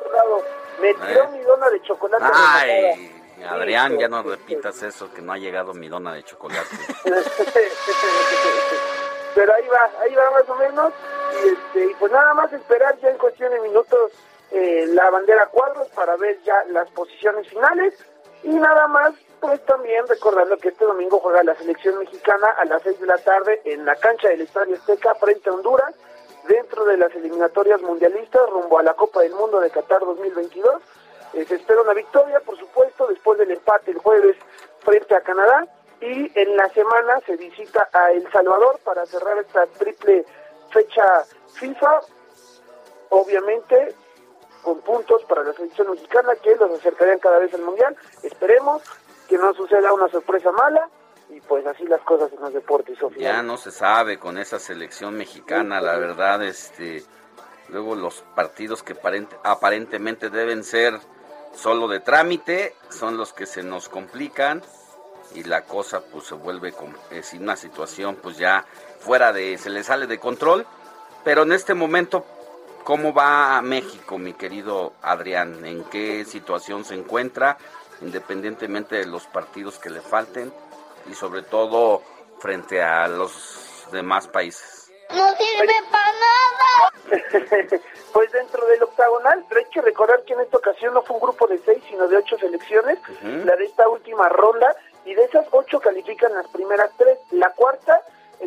Me 0.81 0.93
tiró 0.95 1.25
¿Eh? 1.25 1.29
mi 1.33 1.41
dona 1.41 1.71
de 1.71 1.83
chocolate. 1.83 2.25
Ay, 2.33 3.13
Adrián, 3.49 3.99
ya 3.99 4.09
no 4.09 4.23
repitas 4.23 4.83
eso, 4.83 5.11
que 5.13 5.23
no 5.23 5.33
ha 5.33 5.39
llegado 5.39 5.73
mi 5.75 5.89
dona 5.89 6.13
de 6.13 6.23
chocolate. 6.25 6.77
Pero 9.35 9.53
ahí 9.55 9.69
va, 9.69 9.91
ahí 10.03 10.15
va 10.15 10.31
más 10.31 10.49
o 10.49 10.55
menos. 10.57 10.93
Y, 11.45 11.49
este, 11.49 11.85
y 11.91 11.95
pues 11.95 12.11
nada 12.13 12.33
más 12.35 12.53
esperar 12.53 12.97
ya 13.01 13.09
en 13.11 13.19
cuestión 13.19 13.51
de 13.53 13.61
minutos 13.61 14.13
eh, 14.57 14.87
la 14.87 15.11
bandera 15.11 15.49
cuadros 15.49 15.87
para 15.89 16.17
ver 16.17 16.41
ya 16.43 16.65
las 16.71 16.91
posiciones 16.93 17.47
finales. 17.47 17.93
Y 18.43 18.55
nada 18.55 18.89
más 18.89 19.13
pues 19.39 19.63
también 19.67 20.07
recordando 20.09 20.57
que 20.57 20.69
este 20.69 20.87
domingo 20.87 21.21
juega 21.21 21.43
la 21.43 21.55
selección 21.57 21.99
mexicana 21.99 22.49
a 22.57 22.65
las 22.65 22.83
6 22.83 23.01
de 23.01 23.07
la 23.07 23.19
tarde 23.19 23.61
en 23.67 23.85
la 23.85 23.97
cancha 23.97 24.29
del 24.29 24.41
Estadio 24.41 24.77
Azteca 24.77 25.15
frente 25.17 25.51
a 25.51 25.53
Honduras 25.53 25.95
dentro 26.49 26.87
de 26.87 26.97
las 26.97 27.15
eliminatorias 27.15 27.83
mundialistas 27.83 28.49
rumbo 28.49 28.79
a 28.79 28.83
la 28.83 28.95
Copa 28.95 29.21
del 29.21 29.35
Mundo 29.35 29.61
de 29.61 29.69
Qatar 29.69 30.01
2022. 30.01 30.83
Eh, 31.35 31.45
se 31.45 31.57
espera 31.57 31.83
una 31.83 31.93
victoria, 31.93 32.41
por 32.41 32.57
supuesto, 32.59 33.09
después 33.09 33.39
del 33.39 33.51
empate 33.51 33.91
el 33.91 33.99
jueves 33.99 34.37
frente 34.79 35.15
a 35.15 35.21
Canadá. 35.21 35.67
Y 36.01 36.33
en 36.35 36.57
la 36.57 36.71
semana 36.71 37.21
se 37.27 37.37
visita 37.37 37.91
a 37.93 38.11
El 38.13 38.31
Salvador 38.33 38.79
para 38.85 39.05
cerrar 39.05 39.37
esta 39.37 39.67
triple 39.67 40.25
fecha 40.71 41.25
FIFA, 41.59 42.01
obviamente 43.11 43.95
con 44.67 44.81
puntos 44.81 45.23
para 45.29 45.45
la 45.45 45.53
selección 45.53 45.93
mexicana 45.93 46.35
que 46.43 46.57
los 46.57 46.69
acercarían 46.73 47.21
cada 47.21 47.39
vez 47.39 47.55
al 47.55 47.63
Mundial. 47.63 47.97
Esperemos 48.25 48.83
que 49.29 49.39
no 49.39 49.55
suceda 49.55 49.93
una 49.93 50.09
sorpresa 50.09 50.51
mala 50.51 50.89
y 51.29 51.41
pues 51.41 51.65
así 51.69 51.85
las 51.85 52.01
cosas 52.01 52.33
en 52.33 52.41
los 52.41 52.53
deportes, 52.53 52.99
Sofía. 52.99 53.33
Ya 53.35 53.43
no 53.45 53.59
se 53.59 53.71
sabe 53.71 54.19
con 54.19 54.39
esa 54.39 54.59
selección 54.59 55.17
mexicana, 55.17 55.81
la 55.81 55.97
verdad, 55.99 56.43
este, 56.43 57.05
luego 57.69 57.95
los 57.95 58.23
partidos 58.35 58.83
que 58.83 58.97
aparentemente 59.45 60.31
deben 60.31 60.65
ser 60.65 60.99
solo 61.55 61.87
de 61.87 62.01
trámite 62.01 62.75
son 62.89 63.17
los 63.17 63.33
que 63.33 63.47
se 63.47 63.63
nos 63.63 63.89
complican 63.89 64.63
y 65.33 65.45
la 65.45 65.63
cosa 65.63 66.01
pues 66.01 66.25
se 66.25 66.35
vuelve 66.35 66.75
es 67.13 67.33
una 67.35 67.55
situación 67.55 68.17
pues 68.17 68.37
ya 68.37 68.65
fuera 68.99 69.33
de 69.33 69.59
se 69.59 69.71
le 69.71 69.83
sale 69.83 70.07
de 70.07 70.19
control 70.19 70.67
pero 71.25 71.43
en 71.43 71.53
este 71.53 71.75
momento 71.75 72.25
cómo 72.87 73.13
va 73.13 73.61
México 73.63 74.17
mi 74.17 74.33
querido 74.33 74.93
Adrián 75.03 75.67
en 75.67 75.83
qué 75.85 76.25
situación 76.25 76.85
se 76.85 76.95
encuentra 76.95 77.59
independientemente 78.01 78.95
de 78.95 79.07
los 79.07 79.27
partidos 79.27 79.81
que 79.81 79.91
le 79.91 80.01
falten 80.01 80.53
y 81.11 81.15
sobre 81.15 81.43
todo 81.43 82.01
frente 82.39 82.81
a 82.81 83.09
los 83.09 83.89
demás 83.91 84.29
países 84.29 84.87
no 85.11 85.35
sirve 85.37 85.75
para 85.91 86.13
nada. 86.13 87.81
Pues 88.13 88.33
dentro 88.33 88.67
del 88.67 88.83
octagonal 88.83 89.45
pero 89.47 89.61
hay 89.61 89.67
que 89.67 89.83
recordar 89.83 90.23
que 90.23 90.33
en 90.33 90.41
esta 90.41 90.57
ocasión 90.57 90.95
no 90.95 91.03
fue 91.03 91.17
un 91.17 91.23
grupo 91.23 91.47
de 91.47 91.59
seis 91.59 91.83
sino 91.91 92.09
de 92.09 92.17
ocho 92.17 92.39
selecciones. 92.39 92.99
La 93.45 93.57
de 93.57 93.65
esta 93.65 93.87
última 93.89 94.29
ronda 94.31 94.75
y 95.05 95.15
de 95.15 95.25
esas 95.25 95.47
ocho 95.51 95.81
califican 95.81 96.33
las 96.33 96.49
primeras 96.49 96.91
tres. 96.97 97.19
La 97.33 97.51
cuarta 97.51 98.01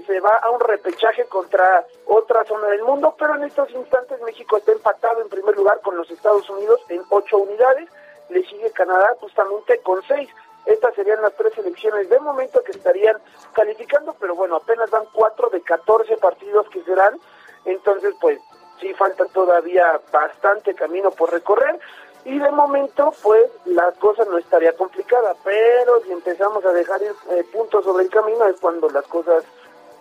se 0.06 0.20
va 0.20 0.40
a 0.42 0.50
un 0.50 0.60
repechaje 0.60 1.26
contra 1.26 1.86
otra 2.06 2.44
zona 2.46 2.68
del 2.68 2.84
mundo, 2.84 3.16
pero 3.18 3.36
en 3.36 3.44
estos 3.44 3.70
instantes 3.72 4.22
México 4.22 4.58
está 4.58 4.72
empatado 4.72 5.22
en 5.22 5.30
primer 5.30 5.56
lugar 5.56 5.82
con 5.82 5.98
los 5.98 6.10
Estados 6.12 6.50
Unidos 6.50 6.82
en 6.90 7.02
ocho 7.10 7.38
unidades, 7.38 7.90
le 8.30 8.44
sigue 8.46 8.72
Canadá 8.72 9.16
justamente 9.20 9.80
con 9.80 10.02
seis. 10.08 10.30
Estas 10.66 10.94
serían 10.94 11.22
las 11.22 11.34
tres 11.34 11.54
selecciones 11.54 12.10
de 12.10 12.20
momento 12.20 12.62
que 12.64 12.72
estarían 12.72 13.18
calificando, 13.54 14.16
pero 14.20 14.36
bueno, 14.36 14.58
apenas 14.58 14.90
van 14.92 15.06
cuatro 15.14 15.50
de 15.50 15.62
catorce 15.62 16.16
partidos 16.18 16.70
que 16.70 16.84
serán, 16.84 17.18
entonces 17.66 18.14
pues 18.22 18.40
sí 18.80 18.94
falta 18.94 19.26
todavía 19.26 20.00
bastante 20.12 20.76
camino 20.76 21.12
por 21.12 21.32
recorrer 21.32 21.80
y 22.26 22.38
de 22.38 22.52
momento 22.52 23.14
pues 23.24 23.50
la 23.66 23.92
cosa 23.94 24.26
no 24.26 24.38
estaría 24.38 24.74
complicada, 24.74 25.36
pero 25.44 26.02
si 26.04 26.12
empezamos 26.12 26.64
a 26.66 26.74
dejar 26.74 27.02
eh, 27.02 27.14
puntos 27.52 27.84
sobre 27.84 28.04
el 28.04 28.10
camino 28.10 28.46
es 28.46 28.60
cuando 28.60 28.90
las 28.90 29.06
cosas 29.08 29.44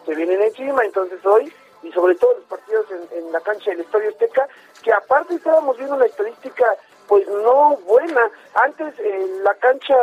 se 0.09 0.15
vienen 0.15 0.41
encima, 0.41 0.83
entonces 0.85 1.25
hoy 1.27 1.53
y 1.83 1.93
sobre 1.93 2.15
todo 2.15 2.33
los 2.33 2.45
partidos 2.45 2.87
en, 3.13 3.31
la 3.31 3.41
cancha 3.41 3.71
del 3.71 3.81
Estadio 3.81 4.09
Azteca, 4.09 4.49
que 4.83 4.91
aparte 4.91 5.35
estábamos 5.35 5.77
viendo 5.77 5.97
una 5.97 6.07
estadística 6.07 6.65
pues 7.07 7.29
no 7.29 7.77
buena, 7.87 8.31
antes 8.55 8.95
eh, 8.99 9.27
la 9.43 9.55
cancha 9.57 9.97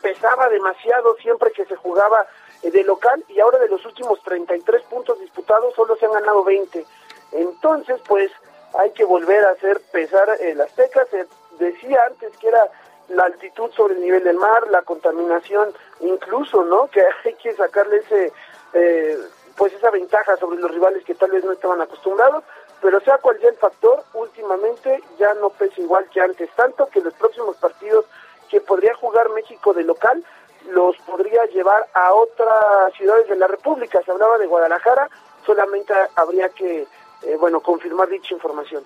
pesaba 0.00 0.48
demasiado 0.48 1.16
siempre 1.16 1.50
que 1.52 1.66
se 1.66 1.76
jugaba 1.76 2.26
eh, 2.62 2.70
de 2.70 2.82
local 2.82 3.22
y 3.28 3.40
ahora 3.40 3.58
de 3.58 3.68
los 3.68 3.84
últimos 3.84 4.22
33 4.22 4.82
puntos 4.84 5.20
disputados 5.20 5.74
solo 5.74 5.96
se 5.96 6.06
han 6.06 6.12
ganado 6.12 6.42
20, 6.42 6.84
entonces 7.32 8.00
pues 8.08 8.30
hay 8.78 8.90
que 8.92 9.04
volver 9.04 9.44
a 9.44 9.50
hacer 9.50 9.80
pesar 9.92 10.30
el 10.40 10.60
Azteca. 10.62 11.04
Se 11.10 11.26
decía 11.58 12.00
antes 12.06 12.34
que 12.38 12.48
era 12.48 12.70
la 13.10 13.24
altitud 13.24 13.70
sobre 13.72 13.94
el 13.94 14.00
nivel 14.00 14.24
del 14.24 14.36
mar, 14.36 14.68
la 14.70 14.82
contaminación, 14.82 15.72
incluso, 16.00 16.62
¿no? 16.64 16.88
Que 16.88 17.02
hay 17.24 17.34
que 17.34 17.52
sacarle 17.54 17.98
ese, 17.98 18.32
eh, 18.72 19.18
pues 19.56 19.72
esa 19.72 19.90
ventaja 19.90 20.36
sobre 20.36 20.58
los 20.58 20.70
rivales 20.70 21.04
que 21.04 21.14
tal 21.14 21.30
vez 21.30 21.44
no 21.44 21.52
estaban 21.52 21.80
acostumbrados. 21.80 22.44
Pero 22.80 22.98
sea 23.00 23.18
cual 23.18 23.38
sea 23.40 23.50
el 23.50 23.56
factor, 23.56 24.02
últimamente 24.14 25.02
ya 25.18 25.34
no 25.34 25.50
pesa 25.50 25.80
igual 25.80 26.08
que 26.08 26.20
antes, 26.20 26.48
tanto 26.56 26.86
que 26.86 27.02
los 27.02 27.12
próximos 27.14 27.56
partidos 27.56 28.06
que 28.48 28.60
podría 28.60 28.94
jugar 28.94 29.28
México 29.30 29.74
de 29.74 29.84
local 29.84 30.24
los 30.70 30.96
podría 30.98 31.44
llevar 31.46 31.86
a 31.94 32.14
otras 32.14 32.94
ciudades 32.96 33.28
de 33.28 33.36
la 33.36 33.46
República. 33.46 34.00
Se 34.02 34.10
hablaba 34.10 34.38
de 34.38 34.46
Guadalajara, 34.46 35.08
solamente 35.44 35.92
habría 36.16 36.48
que 36.48 36.86
eh, 37.22 37.36
bueno, 37.38 37.60
confirmar 37.60 38.08
dicha 38.08 38.34
información. 38.34 38.84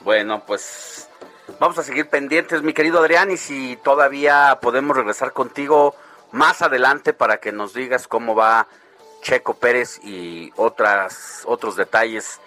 Bueno, 0.00 0.42
pues 0.46 1.08
vamos 1.58 1.78
a 1.78 1.82
seguir 1.82 2.08
pendientes, 2.08 2.62
mi 2.62 2.72
querido 2.72 3.00
Adrián, 3.00 3.30
y 3.30 3.36
si 3.36 3.76
todavía 3.76 4.58
podemos 4.60 4.96
regresar 4.96 5.32
contigo 5.32 5.94
más 6.32 6.62
adelante 6.62 7.12
para 7.12 7.38
que 7.38 7.52
nos 7.52 7.74
digas 7.74 8.08
cómo 8.08 8.34
va 8.34 8.66
Checo 9.22 9.54
Pérez 9.54 9.98
y 10.04 10.52
otras 10.56 11.42
otros 11.46 11.76
detalles 11.76 12.40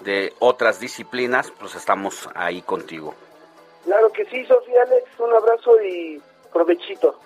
de 0.00 0.32
otras 0.38 0.80
disciplinas, 0.80 1.52
pues 1.58 1.74
estamos 1.74 2.28
ahí 2.34 2.62
contigo. 2.62 3.14
Claro 3.84 4.10
que 4.12 4.24
sí, 4.26 4.44
Sofía 4.46 4.82
Alex, 4.82 5.08
un 5.18 5.32
abrazo 5.32 5.82
y 5.82 6.20
provechito. 6.52 7.18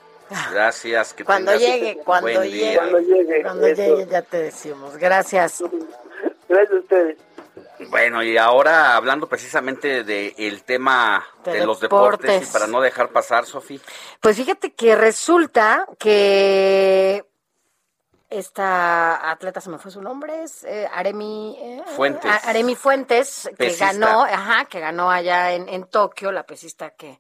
Gracias. 0.51 1.15
Que 1.15 1.25
cuando 1.25 1.55
llegue, 1.57 1.99
cuando 2.05 2.43
llegue, 2.45 2.77
cuando 2.77 2.99
llegue, 2.99 3.43
cuando 3.43 3.69
llegue 3.69 4.07
ya 4.07 4.23
te 4.23 4.39
decimos. 4.39 4.97
Gracias. 4.97 5.63
Gracias 6.49 6.73
a 6.73 6.81
ustedes. 6.81 7.19
Bueno, 7.89 8.23
y 8.23 8.37
ahora 8.37 8.97
hablando 8.97 9.29
precisamente 9.29 10.05
del 10.05 10.63
tema 10.65 11.27
de, 11.45 11.67
los 11.67 11.81
deportes. 11.81 12.49
y 12.49 12.53
para 12.53 12.67
no 12.67 12.81
dejar 12.81 13.11
pasar, 13.11 13.47
Sofi. 13.47 13.81
Pues 14.21 14.37
fíjate 14.37 14.73
que 14.73 14.97
resulta 14.97 15.87
que 15.99 17.25
esta 18.29 19.31
atleta, 19.31 19.61
se 19.61 19.71
me 19.71 19.79
fue 19.79 19.91
su 19.91 20.03
nombre, 20.03 20.43
es 20.43 20.65
eh, 20.65 20.89
Aremi 20.93 21.57
eh, 21.61 21.83
Fuentes. 21.95 22.31
Aremi 22.45 22.75
Fuentes, 22.75 23.51
que 23.57 23.71
ganó, 23.75 24.25
ajá, 24.25 24.65
que 24.65 24.81
ganó 24.81 25.11
allá 25.11 25.53
en, 25.53 25.69
en 25.69 25.85
Tokio, 25.85 26.33
la 26.33 26.45
pesista 26.45 26.91
que 26.91 27.19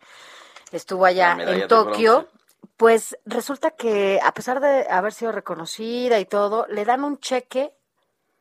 estuvo 0.73 1.05
allá 1.05 1.37
en 1.39 1.69
Tokio. 1.69 2.29
Pues 2.77 3.17
resulta 3.25 3.71
que 3.71 4.21
a 4.23 4.35
pesar 4.35 4.61
de 4.61 4.87
haber 4.91 5.13
sido 5.13 5.33
reconocida 5.33 6.19
y 6.19 6.27
todo, 6.27 6.67
le 6.69 6.85
dan 6.85 7.05
un 7.05 7.19
cheque 7.19 7.73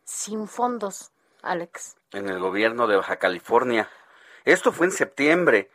sin 0.04 0.48
fondos, 0.48 1.12
Alex. 1.42 1.96
En 2.16 2.30
el 2.30 2.40
gobierno 2.40 2.88
de 2.88 2.96
Baja 2.96 3.18
California. 3.18 3.90
Esto 4.46 4.72
fue 4.72 4.86
en 4.86 4.94
septiembre 4.94 5.70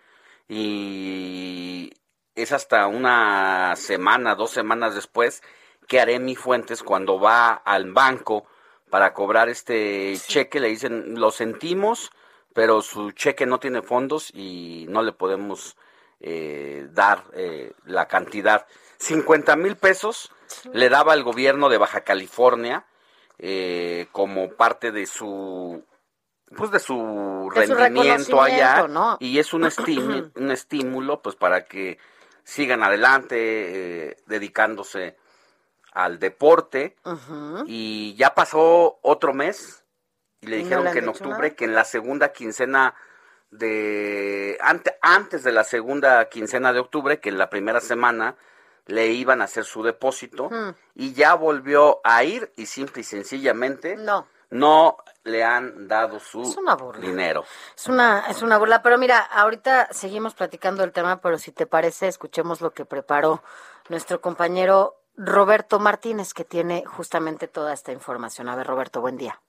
y 0.48 1.92
es 2.34 2.52
hasta 2.52 2.86
una 2.86 3.76
semana, 3.76 4.34
dos 4.36 4.50
semanas 4.50 4.94
después 4.94 5.42
que 5.86 6.00
Aremi 6.00 6.36
Fuentes 6.36 6.82
cuando 6.82 7.20
va 7.20 7.52
al 7.52 7.92
banco 7.92 8.46
para 8.88 9.12
cobrar 9.12 9.50
este 9.50 10.14
cheque 10.16 10.60
le 10.60 10.68
dicen 10.68 11.20
lo 11.20 11.30
sentimos, 11.30 12.10
pero 12.54 12.80
su 12.80 13.10
cheque 13.10 13.44
no 13.44 13.60
tiene 13.60 13.82
fondos 13.82 14.30
y 14.32 14.86
no 14.88 15.02
le 15.02 15.12
podemos 15.12 15.76
eh, 16.20 16.88
dar 16.90 17.24
eh, 17.34 17.74
la 17.84 18.08
cantidad. 18.08 18.66
50 18.96 19.56
mil 19.56 19.76
pesos 19.76 20.32
le 20.72 20.88
daba 20.88 21.12
el 21.12 21.22
gobierno 21.22 21.68
de 21.68 21.76
Baja 21.76 22.00
California 22.00 22.86
eh, 23.38 24.06
como 24.10 24.48
parte 24.52 24.90
de 24.90 25.04
su 25.04 25.84
pues 26.56 26.70
de 26.70 26.80
su 26.80 27.50
rendimiento 27.54 28.42
allá 28.42 28.86
y 29.20 29.38
es 29.38 29.52
un 29.52 29.64
estímulo, 29.66 30.30
un 30.34 30.50
estímulo 30.50 31.22
pues 31.22 31.36
para 31.36 31.64
que 31.64 31.98
sigan 32.42 32.82
adelante 32.82 33.36
eh, 34.10 34.16
dedicándose 34.26 35.16
al 35.92 36.18
deporte. 36.18 36.96
Y 37.66 38.14
ya 38.16 38.34
pasó 38.34 38.98
otro 39.02 39.32
mes 39.32 39.84
y 40.40 40.46
le 40.46 40.56
dijeron 40.56 40.92
que 40.92 41.00
en 41.00 41.08
octubre 41.08 41.54
que 41.54 41.64
en 41.64 41.74
la 41.74 41.84
segunda 41.84 42.32
quincena 42.32 42.94
de 43.50 44.56
antes, 44.60 44.94
antes 45.02 45.42
de 45.42 45.52
la 45.52 45.64
segunda 45.64 46.28
quincena 46.28 46.72
de 46.72 46.80
octubre 46.80 47.20
que 47.20 47.28
en 47.28 47.38
la 47.38 47.50
primera 47.50 47.80
semana 47.80 48.36
le 48.86 49.08
iban 49.08 49.40
a 49.40 49.44
hacer 49.44 49.64
su 49.64 49.82
depósito 49.82 50.50
y 50.94 51.12
ya 51.12 51.34
volvió 51.34 52.00
a 52.04 52.24
ir 52.24 52.52
y 52.56 52.66
simple 52.66 53.02
y 53.02 53.04
sencillamente 53.04 53.96
no, 53.96 54.26
no 54.50 54.98
le 55.24 55.44
han 55.44 55.88
dado 55.88 56.18
su 56.18 56.42
dinero. 57.00 57.44
Es 57.76 57.86
una, 57.86 58.26
es 58.28 58.42
una 58.42 58.58
burla, 58.58 58.82
pero 58.82 58.98
mira, 58.98 59.18
ahorita 59.18 59.88
seguimos 59.92 60.34
platicando 60.34 60.84
el 60.84 60.92
tema, 60.92 61.20
pero 61.20 61.38
si 61.38 61.52
te 61.52 61.66
parece, 61.66 62.08
escuchemos 62.08 62.60
lo 62.60 62.72
que 62.72 62.84
preparó 62.84 63.42
nuestro 63.88 64.20
compañero 64.20 64.96
Roberto 65.16 65.78
Martínez, 65.78 66.32
que 66.32 66.44
tiene 66.44 66.84
justamente 66.86 67.48
toda 67.48 67.72
esta 67.72 67.92
información. 67.92 68.48
A 68.48 68.56
ver, 68.56 68.66
Roberto, 68.66 69.00
buen 69.00 69.16
día. 69.16 69.40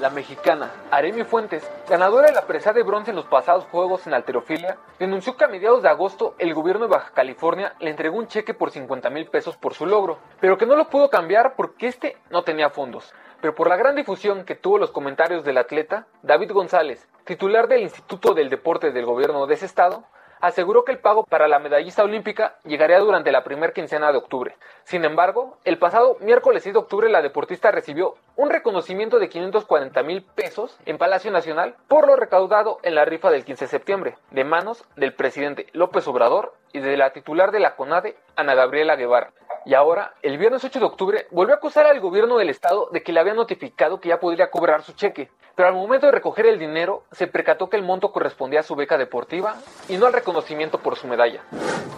La 0.00 0.10
mexicana 0.10 0.70
Aremi 0.92 1.24
Fuentes, 1.24 1.68
ganadora 1.88 2.28
de 2.28 2.32
la 2.32 2.46
presa 2.46 2.72
de 2.72 2.84
bronce 2.84 3.10
en 3.10 3.16
los 3.16 3.26
pasados 3.26 3.64
Juegos 3.64 4.06
en 4.06 4.14
alterofilia, 4.14 4.78
denunció 5.00 5.36
que 5.36 5.44
a 5.44 5.48
mediados 5.48 5.82
de 5.82 5.88
agosto 5.88 6.36
el 6.38 6.54
gobierno 6.54 6.86
de 6.86 6.92
Baja 6.92 7.10
California 7.12 7.74
le 7.80 7.90
entregó 7.90 8.16
un 8.16 8.28
cheque 8.28 8.54
por 8.54 8.70
50 8.70 9.10
mil 9.10 9.26
pesos 9.26 9.56
por 9.56 9.74
su 9.74 9.86
logro, 9.86 10.20
pero 10.40 10.56
que 10.56 10.66
no 10.66 10.76
lo 10.76 10.88
pudo 10.88 11.10
cambiar 11.10 11.54
porque 11.56 11.88
este 11.88 12.16
no 12.30 12.44
tenía 12.44 12.70
fondos. 12.70 13.12
Pero 13.40 13.54
por 13.54 13.68
la 13.68 13.76
gran 13.76 13.94
difusión 13.94 14.44
que 14.44 14.56
tuvo 14.56 14.78
los 14.78 14.90
comentarios 14.90 15.44
del 15.44 15.58
atleta, 15.58 16.06
David 16.22 16.52
González, 16.52 17.08
titular 17.24 17.68
del 17.68 17.82
Instituto 17.82 18.34
del 18.34 18.50
Deporte 18.50 18.90
del 18.90 19.06
gobierno 19.06 19.46
de 19.46 19.54
ese 19.54 19.66
estado, 19.66 20.04
aseguró 20.40 20.84
que 20.84 20.92
el 20.92 20.98
pago 20.98 21.24
para 21.24 21.48
la 21.48 21.58
medallista 21.58 22.04
olímpica 22.04 22.58
llegaría 22.64 22.98
durante 22.98 23.32
la 23.32 23.44
primera 23.44 23.72
quincena 23.72 24.10
de 24.12 24.18
octubre. 24.18 24.56
Sin 24.84 25.04
embargo, 25.04 25.58
el 25.64 25.78
pasado 25.78 26.16
miércoles 26.20 26.62
6 26.62 26.74
de 26.74 26.78
octubre 26.78 27.08
la 27.08 27.22
deportista 27.22 27.70
recibió 27.70 28.16
un 28.36 28.50
reconocimiento 28.50 29.18
de 29.18 29.28
540 29.28 30.02
mil 30.02 30.22
pesos 30.22 30.78
en 30.86 30.98
Palacio 30.98 31.30
Nacional 31.30 31.76
por 31.88 32.06
lo 32.06 32.16
recaudado 32.16 32.78
en 32.82 32.94
la 32.94 33.04
rifa 33.04 33.30
del 33.30 33.44
15 33.44 33.64
de 33.64 33.70
septiembre, 33.70 34.14
de 34.30 34.44
manos 34.44 34.84
del 34.96 35.14
presidente 35.14 35.66
López 35.72 36.06
Obrador 36.08 36.54
y 36.72 36.80
de 36.80 36.96
la 36.96 37.12
titular 37.12 37.50
de 37.50 37.60
la 37.60 37.76
CONADE, 37.76 38.16
Ana 38.36 38.54
Gabriela 38.54 38.96
Guevara. 38.96 39.32
Y 39.68 39.74
ahora, 39.74 40.14
el 40.22 40.38
viernes 40.38 40.64
8 40.64 40.78
de 40.78 40.86
octubre, 40.86 41.26
volvió 41.30 41.52
a 41.52 41.58
acusar 41.58 41.84
al 41.84 42.00
gobierno 42.00 42.38
del 42.38 42.48
estado 42.48 42.88
de 42.90 43.02
que 43.02 43.12
le 43.12 43.20
había 43.20 43.34
notificado 43.34 44.00
que 44.00 44.08
ya 44.08 44.18
podría 44.18 44.50
cobrar 44.50 44.82
su 44.82 44.92
cheque. 44.92 45.28
Pero 45.54 45.68
al 45.68 45.74
momento 45.74 46.06
de 46.06 46.12
recoger 46.12 46.46
el 46.46 46.58
dinero, 46.58 47.02
se 47.12 47.26
percató 47.26 47.68
que 47.68 47.76
el 47.76 47.82
monto 47.82 48.10
correspondía 48.10 48.60
a 48.60 48.62
su 48.62 48.74
beca 48.76 48.96
deportiva 48.96 49.56
y 49.86 49.98
no 49.98 50.06
al 50.06 50.14
reconocimiento 50.14 50.78
por 50.78 50.96
su 50.96 51.06
medalla. 51.06 51.42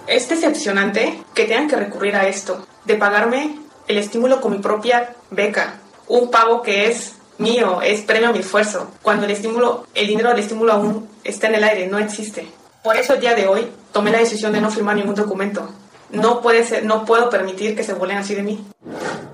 Es 0.09 0.29
decepcionante 0.29 1.23
que 1.33 1.45
tengan 1.45 1.69
que 1.69 1.77
recurrir 1.77 2.17
a 2.17 2.27
esto, 2.27 2.67
de 2.87 2.97
pagarme 2.97 3.61
el 3.87 3.99
estímulo 3.99 4.41
con 4.41 4.51
mi 4.51 4.59
propia 4.59 5.15
beca. 5.31 5.79
Un 6.09 6.29
pago 6.29 6.63
que 6.63 6.89
es 6.89 7.21
mío, 7.39 7.83
es 7.83 8.01
premio 8.01 8.31
a 8.31 8.33
mi 8.33 8.41
esfuerzo, 8.41 8.91
cuando 9.01 9.27
el 9.27 9.31
estímulo, 9.31 9.87
el 9.95 10.09
dinero 10.09 10.31
del 10.31 10.41
estímulo 10.41 10.73
aún 10.73 11.09
está 11.23 11.47
en 11.47 11.55
el 11.55 11.63
aire, 11.63 11.87
no 11.87 12.01
existe. 12.01 12.49
Por 12.83 12.97
eso 12.97 13.15
el 13.15 13.21
día 13.21 13.37
de 13.37 13.47
hoy 13.47 13.73
tomé 13.93 14.11
la 14.11 14.19
decisión 14.19 14.53
de 14.53 14.61
no 14.61 14.73
firmar 14.73 14.97
ningún 14.97 15.15
documento 15.15 15.69
no 16.13 16.41
puede 16.41 16.65
ser, 16.65 16.85
no 16.85 17.05
puedo 17.05 17.31
permitir 17.31 17.77
que 17.77 17.83
se 17.83 17.95
burlen 17.95 18.19
así 18.19 18.35
de 18.35 18.43
mí. 18.43 18.65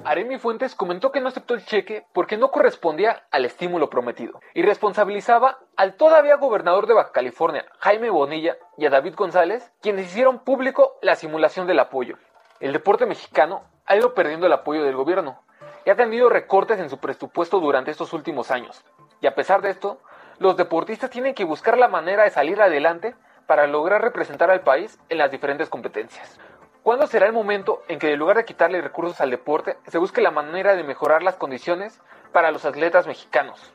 Aremi 0.04 0.38
Fuentes 0.38 0.74
comentó 0.74 1.10
que 1.10 1.20
no 1.20 1.28
aceptó 1.28 1.54
el 1.54 1.64
cheque 1.64 2.06
porque 2.12 2.36
no 2.36 2.50
correspondía 2.50 3.24
al 3.30 3.44
estímulo 3.44 3.90
prometido 3.90 4.40
y 4.54 4.62
responsabilizaba 4.62 5.58
al 5.76 5.96
todavía 5.96 6.36
gobernador 6.36 6.86
de 6.86 6.94
Baja 6.94 7.10
California, 7.12 7.64
Jaime 7.80 8.10
Bonilla, 8.10 8.56
y 8.76 8.86
a 8.86 8.90
David 8.90 9.14
González, 9.16 9.72
quienes 9.80 10.06
hicieron 10.06 10.40
público 10.40 10.98
la 11.02 11.16
simulación 11.16 11.66
del 11.66 11.80
apoyo. 11.80 12.18
El 12.60 12.72
deporte 12.72 13.06
mexicano 13.06 13.64
ha 13.86 13.96
ido 13.96 14.14
perdiendo 14.14 14.46
el 14.46 14.52
apoyo 14.52 14.84
del 14.84 14.94
gobierno 14.94 15.40
y 15.84 15.90
ha 15.90 15.96
tenido 15.96 16.28
recortes 16.28 16.78
en 16.78 16.90
su 16.90 16.98
presupuesto 16.98 17.58
durante 17.58 17.90
estos 17.90 18.12
últimos 18.12 18.50
años. 18.50 18.84
Y 19.20 19.26
a 19.26 19.34
pesar 19.34 19.62
de 19.62 19.70
esto, 19.70 19.98
los 20.38 20.56
deportistas 20.56 21.10
tienen 21.10 21.34
que 21.34 21.44
buscar 21.44 21.78
la 21.78 21.88
manera 21.88 22.24
de 22.24 22.30
salir 22.30 22.60
adelante 22.60 23.14
para 23.46 23.66
lograr 23.66 24.02
representar 24.02 24.50
al 24.50 24.60
país 24.60 24.98
en 25.08 25.18
las 25.18 25.30
diferentes 25.30 25.68
competencias. 25.68 26.38
¿Cuándo 26.86 27.08
será 27.08 27.26
el 27.26 27.32
momento 27.32 27.82
en 27.88 27.98
que 27.98 28.12
en 28.12 28.18
lugar 28.20 28.36
de 28.36 28.44
quitarle 28.44 28.80
recursos 28.80 29.20
al 29.20 29.32
deporte, 29.32 29.76
se 29.88 29.98
busque 29.98 30.20
la 30.20 30.30
manera 30.30 30.76
de 30.76 30.84
mejorar 30.84 31.20
las 31.24 31.34
condiciones 31.34 32.00
para 32.32 32.52
los 32.52 32.64
atletas 32.64 33.08
mexicanos? 33.08 33.72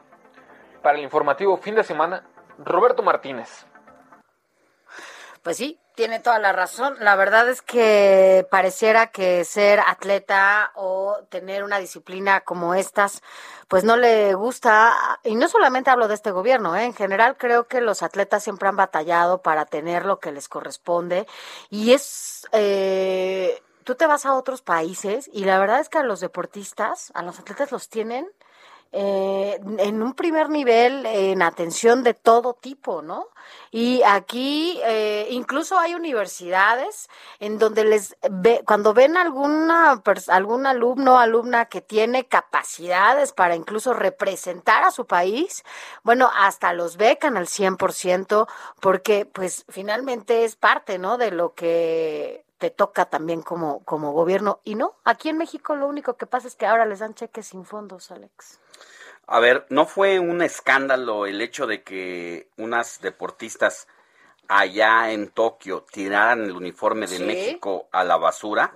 Para 0.81 0.97
el 0.97 1.03
informativo 1.03 1.57
fin 1.57 1.75
de 1.75 1.83
semana, 1.83 2.25
Roberto 2.57 3.03
Martínez. 3.03 3.65
Pues 5.43 5.57
sí, 5.57 5.77
tiene 5.95 6.19
toda 6.19 6.39
la 6.39 6.51
razón. 6.51 6.95
La 6.99 7.15
verdad 7.15 7.49
es 7.49 7.61
que 7.61 8.47
pareciera 8.49 9.07
que 9.07 9.43
ser 9.45 9.79
atleta 9.79 10.71
o 10.75 11.17
tener 11.29 11.63
una 11.63 11.79
disciplina 11.79 12.41
como 12.41 12.75
estas, 12.75 13.21
pues 13.67 13.83
no 13.83 13.97
le 13.97 14.33
gusta. 14.33 14.93
Y 15.23 15.35
no 15.35 15.47
solamente 15.47 15.89
hablo 15.89 16.07
de 16.07 16.15
este 16.15 16.31
gobierno, 16.31 16.75
¿eh? 16.75 16.85
en 16.85 16.93
general 16.93 17.37
creo 17.37 17.67
que 17.67 17.81
los 17.81 18.03
atletas 18.03 18.43
siempre 18.43 18.69
han 18.69 18.75
batallado 18.75 19.41
para 19.41 19.65
tener 19.65 20.05
lo 20.05 20.19
que 20.19 20.31
les 20.31 20.47
corresponde. 20.47 21.27
Y 21.69 21.93
es... 21.93 22.47
Eh, 22.51 23.61
tú 23.83 23.95
te 23.95 24.05
vas 24.05 24.25
a 24.25 24.35
otros 24.35 24.61
países 24.61 25.29
y 25.33 25.43
la 25.45 25.59
verdad 25.59 25.79
es 25.79 25.89
que 25.89 25.97
a 25.97 26.03
los 26.03 26.19
deportistas, 26.19 27.11
a 27.15 27.23
los 27.23 27.39
atletas 27.39 27.71
los 27.71 27.89
tienen 27.89 28.29
eh, 28.93 29.57
en 29.77 30.03
un 30.03 30.13
primer 30.13 30.49
nivel 30.49 31.05
en 31.05 31.41
atención 31.41 32.03
de 32.03 32.13
todo 32.13 32.53
tipo, 32.53 33.01
¿no? 33.01 33.29
Y 33.71 34.01
aquí 34.03 34.81
eh, 34.83 35.27
incluso 35.29 35.79
hay 35.79 35.93
universidades 35.93 37.09
en 37.39 37.57
donde 37.57 37.85
les 37.85 38.17
ve, 38.29 38.61
cuando 38.65 38.93
ven 38.93 39.15
alguna 39.15 40.01
algún 40.27 40.65
alumno 40.65 41.17
alumna 41.17 41.65
que 41.67 41.79
tiene 41.79 42.25
capacidades 42.25 43.31
para 43.31 43.55
incluso 43.55 43.93
representar 43.93 44.83
a 44.83 44.91
su 44.91 45.05
país, 45.05 45.63
bueno, 46.03 46.29
hasta 46.35 46.73
los 46.73 46.97
becan 46.97 47.37
al 47.37 47.47
100% 47.47 48.47
porque 48.81 49.25
pues 49.25 49.63
finalmente 49.69 50.43
es 50.43 50.57
parte, 50.57 50.99
¿no? 50.99 51.17
De 51.17 51.31
lo 51.31 51.53
que 51.53 52.43
te 52.57 52.69
toca 52.69 53.05
también 53.05 53.41
como, 53.41 53.83
como 53.85 54.11
gobierno. 54.11 54.59
Y 54.63 54.75
no, 54.75 54.95
aquí 55.03 55.29
en 55.29 55.37
México 55.37 55.75
lo 55.75 55.87
único 55.87 56.17
que 56.17 56.27
pasa 56.27 56.47
es 56.47 56.55
que 56.55 56.65
ahora 56.65 56.85
les 56.85 56.99
dan 56.99 57.15
cheques 57.15 57.47
sin 57.47 57.65
fondos, 57.65 58.11
Alex. 58.11 58.59
A 59.33 59.39
ver, 59.39 59.65
¿no 59.69 59.85
fue 59.85 60.19
un 60.19 60.41
escándalo 60.41 61.25
el 61.25 61.39
hecho 61.39 61.65
de 61.65 61.83
que 61.83 62.49
unas 62.57 62.99
deportistas 62.99 63.87
allá 64.49 65.13
en 65.13 65.29
Tokio 65.29 65.85
tiraran 65.89 66.43
el 66.43 66.51
uniforme 66.51 67.07
de 67.07 67.19
México 67.19 67.87
a 67.93 68.03
la 68.03 68.17
basura 68.17 68.73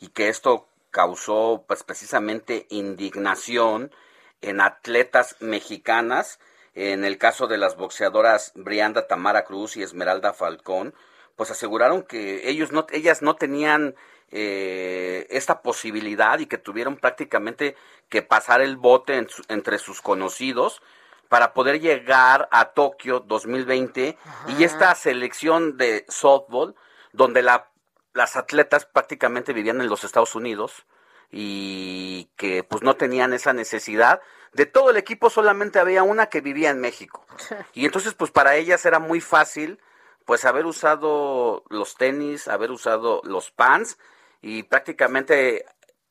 y 0.00 0.08
que 0.08 0.30
esto 0.30 0.66
causó 0.90 1.62
pues 1.68 1.82
precisamente 1.82 2.66
indignación 2.70 3.92
en 4.40 4.62
atletas 4.62 5.36
mexicanas, 5.40 6.40
en 6.74 7.04
el 7.04 7.18
caso 7.18 7.46
de 7.46 7.58
las 7.58 7.76
boxeadoras 7.76 8.52
Brianda 8.54 9.08
Tamara 9.08 9.44
Cruz 9.44 9.76
y 9.76 9.82
Esmeralda 9.82 10.32
Falcón, 10.32 10.94
pues 11.36 11.50
aseguraron 11.50 12.02
que 12.02 12.48
ellos 12.48 12.72
no, 12.72 12.86
ellas 12.92 13.20
no 13.20 13.36
tenían 13.36 13.94
eh, 14.30 15.26
esta 15.30 15.62
posibilidad 15.62 16.38
y 16.38 16.46
que 16.46 16.58
tuvieron 16.58 16.96
prácticamente 16.96 17.76
que 18.08 18.22
pasar 18.22 18.60
el 18.60 18.76
bote 18.76 19.26
entre 19.48 19.78
sus 19.78 20.02
conocidos 20.02 20.82
para 21.28 21.54
poder 21.54 21.80
llegar 21.80 22.48
a 22.50 22.66
Tokio 22.66 23.20
2020 23.20 24.18
y 24.48 24.64
esta 24.64 24.94
selección 24.94 25.76
de 25.76 26.04
softball 26.08 26.74
donde 27.12 27.42
la, 27.42 27.70
las 28.14 28.36
atletas 28.36 28.86
prácticamente 28.86 29.52
vivían 29.52 29.80
en 29.80 29.88
los 29.88 30.04
Estados 30.04 30.34
Unidos 30.34 30.86
y 31.30 32.30
que 32.36 32.64
pues 32.64 32.82
no 32.82 32.96
tenían 32.96 33.32
esa 33.32 33.52
necesidad. 33.52 34.20
De 34.52 34.66
todo 34.66 34.90
el 34.90 34.96
equipo 34.96 35.28
solamente 35.28 35.78
había 35.78 36.02
una 36.02 36.26
que 36.26 36.40
vivía 36.40 36.70
en 36.70 36.80
México. 36.80 37.26
Y 37.74 37.84
entonces 37.86 38.14
pues 38.14 38.30
para 38.30 38.56
ellas 38.56 38.84
era 38.86 38.98
muy 38.98 39.20
fácil 39.20 39.78
pues 40.24 40.44
haber 40.44 40.66
usado 40.66 41.64
los 41.70 41.94
tenis 41.94 42.48
haber 42.48 42.70
usado 42.70 43.22
los 43.24 43.50
pants 43.50 43.98
y 44.40 44.64
prácticamente 44.64 45.64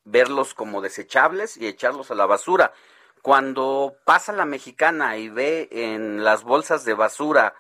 verlos 0.04 0.54
como 0.54 0.82
desechables 0.82 1.58
y 1.58 1.68
echarlos 1.68 2.12
a 2.12 2.16
la 2.16 2.26
basura. 2.26 2.74
Cuando 3.22 3.98
pasa 4.06 4.32
la 4.32 4.46
mexicana 4.46 5.18
y 5.18 5.30
ve 5.30 5.68
en 5.72 6.24
las 6.24 6.44
bolsas 6.44 6.86
de 6.86 6.94
basura 6.94 7.56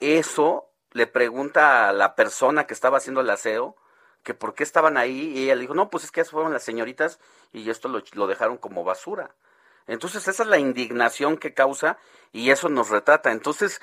eso, 0.00 0.70
le 0.92 1.06
pregunta 1.06 1.88
a 1.88 1.92
la 1.92 2.14
persona 2.14 2.66
que 2.66 2.74
estaba 2.74 2.98
haciendo 2.98 3.20
el 3.20 3.30
aseo 3.30 3.76
que 4.26 4.34
por 4.34 4.54
qué 4.54 4.64
estaban 4.64 4.96
ahí 4.96 5.32
y 5.36 5.44
ella 5.44 5.54
le 5.54 5.60
dijo, 5.60 5.74
no, 5.74 5.88
pues 5.88 6.02
es 6.02 6.10
que 6.10 6.24
fueron 6.24 6.52
las 6.52 6.64
señoritas 6.64 7.20
y 7.52 7.70
esto 7.70 7.88
lo, 7.88 8.02
lo 8.14 8.26
dejaron 8.26 8.58
como 8.58 8.82
basura. 8.82 9.36
Entonces 9.86 10.26
esa 10.26 10.42
es 10.42 10.48
la 10.48 10.58
indignación 10.58 11.38
que 11.38 11.54
causa 11.54 11.96
y 12.32 12.50
eso 12.50 12.68
nos 12.68 12.90
retrata. 12.90 13.30
Entonces, 13.30 13.80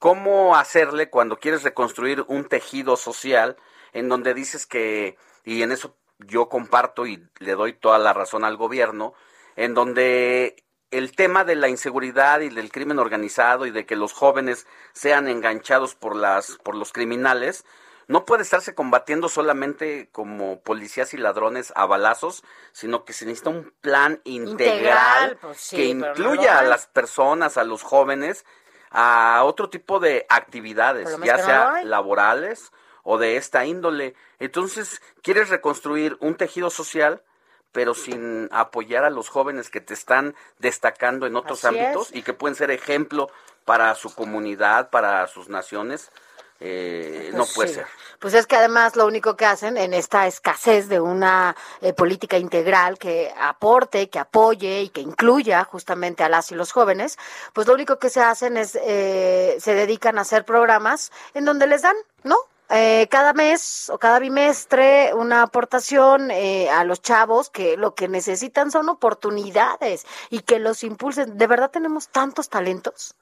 ¿cómo 0.00 0.56
hacerle 0.56 1.08
cuando 1.08 1.38
quieres 1.38 1.62
reconstruir 1.62 2.24
un 2.26 2.48
tejido 2.48 2.96
social 2.96 3.56
en 3.96 4.10
donde 4.10 4.34
dices 4.34 4.66
que, 4.66 5.16
y 5.42 5.62
en 5.62 5.72
eso 5.72 5.96
yo 6.18 6.50
comparto 6.50 7.06
y 7.06 7.26
le 7.38 7.52
doy 7.54 7.72
toda 7.72 7.98
la 7.98 8.12
razón 8.12 8.44
al 8.44 8.58
gobierno, 8.58 9.14
en 9.56 9.72
donde 9.72 10.62
el 10.90 11.12
tema 11.16 11.44
de 11.44 11.56
la 11.56 11.68
inseguridad 11.68 12.40
y 12.40 12.50
del 12.50 12.70
crimen 12.70 12.98
organizado 12.98 13.64
y 13.64 13.70
de 13.70 13.86
que 13.86 13.96
los 13.96 14.12
jóvenes 14.12 14.66
sean 14.92 15.28
enganchados 15.28 15.94
por 15.94 16.14
las 16.14 16.58
por 16.58 16.74
los 16.74 16.92
criminales 16.92 17.64
no 18.06 18.24
puede 18.24 18.42
estarse 18.42 18.74
combatiendo 18.74 19.28
solamente 19.28 20.10
como 20.12 20.60
policías 20.60 21.12
y 21.12 21.16
ladrones 21.16 21.72
a 21.74 21.86
balazos, 21.86 22.44
sino 22.72 23.04
que 23.04 23.12
se 23.12 23.24
necesita 23.26 23.50
un 23.50 23.72
plan 23.80 24.20
integral, 24.24 25.38
pues 25.40 25.70
que 25.70 25.86
incluya 25.86 26.58
a 26.58 26.62
las 26.62 26.86
personas, 26.86 27.56
a 27.56 27.64
los 27.64 27.82
jóvenes, 27.82 28.44
a 28.90 29.42
otro 29.44 29.70
tipo 29.70 29.98
de 29.98 30.24
actividades, 30.28 31.18
ya 31.24 31.38
sea 31.38 31.82
laborales 31.82 32.70
o 33.06 33.18
de 33.18 33.36
esta 33.36 33.64
índole. 33.64 34.14
Entonces, 34.40 35.00
quieres 35.22 35.48
reconstruir 35.48 36.16
un 36.20 36.34
tejido 36.34 36.70
social, 36.70 37.22
pero 37.70 37.94
sin 37.94 38.48
apoyar 38.50 39.04
a 39.04 39.10
los 39.10 39.28
jóvenes 39.28 39.70
que 39.70 39.80
te 39.80 39.94
están 39.94 40.34
destacando 40.58 41.24
en 41.26 41.36
otros 41.36 41.64
ámbitos 41.64 42.10
y 42.12 42.22
que 42.22 42.32
pueden 42.32 42.56
ser 42.56 42.72
ejemplo 42.72 43.30
para 43.64 43.94
su 43.94 44.12
comunidad, 44.12 44.90
para 44.90 45.26
sus 45.28 45.48
naciones. 45.48 46.10
eh, 46.58 47.30
no 47.32 47.44
puede 47.54 47.74
ser. 47.74 47.86
Pues 48.18 48.34
es 48.34 48.46
que 48.46 48.56
además 48.56 48.96
lo 48.96 49.06
único 49.06 49.36
que 49.36 49.44
hacen 49.44 49.76
en 49.76 49.94
esta 49.94 50.26
escasez 50.26 50.88
de 50.88 51.00
una 51.00 51.54
eh, 51.82 51.92
política 51.92 52.38
integral 52.38 52.98
que 52.98 53.32
aporte, 53.38 54.08
que 54.08 54.18
apoye 54.18 54.80
y 54.80 54.88
que 54.88 55.02
incluya 55.02 55.62
justamente 55.64 56.24
a 56.24 56.28
las 56.28 56.50
y 56.50 56.54
los 56.56 56.72
jóvenes, 56.72 57.18
pues 57.52 57.68
lo 57.68 57.74
único 57.74 57.98
que 57.98 58.10
se 58.10 58.20
hacen 58.22 58.56
es, 58.56 58.76
eh, 58.82 59.58
se 59.60 59.74
dedican 59.74 60.18
a 60.18 60.22
hacer 60.22 60.44
programas 60.44 61.12
en 61.34 61.44
donde 61.44 61.66
les 61.68 61.82
dan, 61.82 61.96
¿no? 62.24 62.36
Eh, 62.68 63.06
cada 63.10 63.32
mes 63.32 63.90
o 63.90 63.98
cada 63.98 64.18
bimestre 64.18 65.14
una 65.14 65.42
aportación 65.42 66.32
eh, 66.32 66.68
a 66.68 66.82
los 66.82 67.00
chavos 67.00 67.48
que 67.48 67.76
lo 67.76 67.94
que 67.94 68.08
necesitan 68.08 68.72
son 68.72 68.88
oportunidades 68.88 70.04
y 70.30 70.40
que 70.40 70.58
los 70.58 70.82
impulsen. 70.82 71.38
De 71.38 71.46
verdad 71.46 71.70
tenemos 71.70 72.08
tantos 72.08 72.48
talentos. 72.48 73.14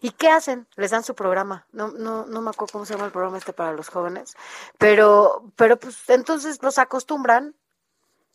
¿Y 0.00 0.10
qué 0.12 0.28
hacen? 0.28 0.68
Les 0.76 0.92
dan 0.92 1.02
su 1.02 1.16
programa. 1.16 1.66
No, 1.72 1.88
no, 1.88 2.26
no 2.26 2.40
me 2.40 2.50
acuerdo 2.50 2.72
cómo 2.72 2.86
se 2.86 2.94
llama 2.94 3.06
el 3.06 3.12
programa 3.12 3.38
este 3.38 3.52
para 3.52 3.72
los 3.72 3.88
jóvenes. 3.88 4.36
Pero, 4.78 5.42
pero 5.56 5.76
pues 5.76 6.08
entonces 6.08 6.62
los 6.62 6.78
acostumbran. 6.78 7.56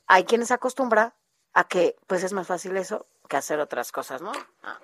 Hay 0.08 0.26
quienes 0.26 0.52
acostumbran 0.52 1.14
a 1.54 1.64
que 1.64 1.96
pues 2.08 2.24
es 2.24 2.34
más 2.34 2.48
fácil 2.48 2.76
eso 2.76 3.06
que 3.30 3.38
hacer 3.38 3.60
otras 3.60 3.92
cosas, 3.94 4.22
¿no? 4.22 4.32
Ah. 4.64 4.80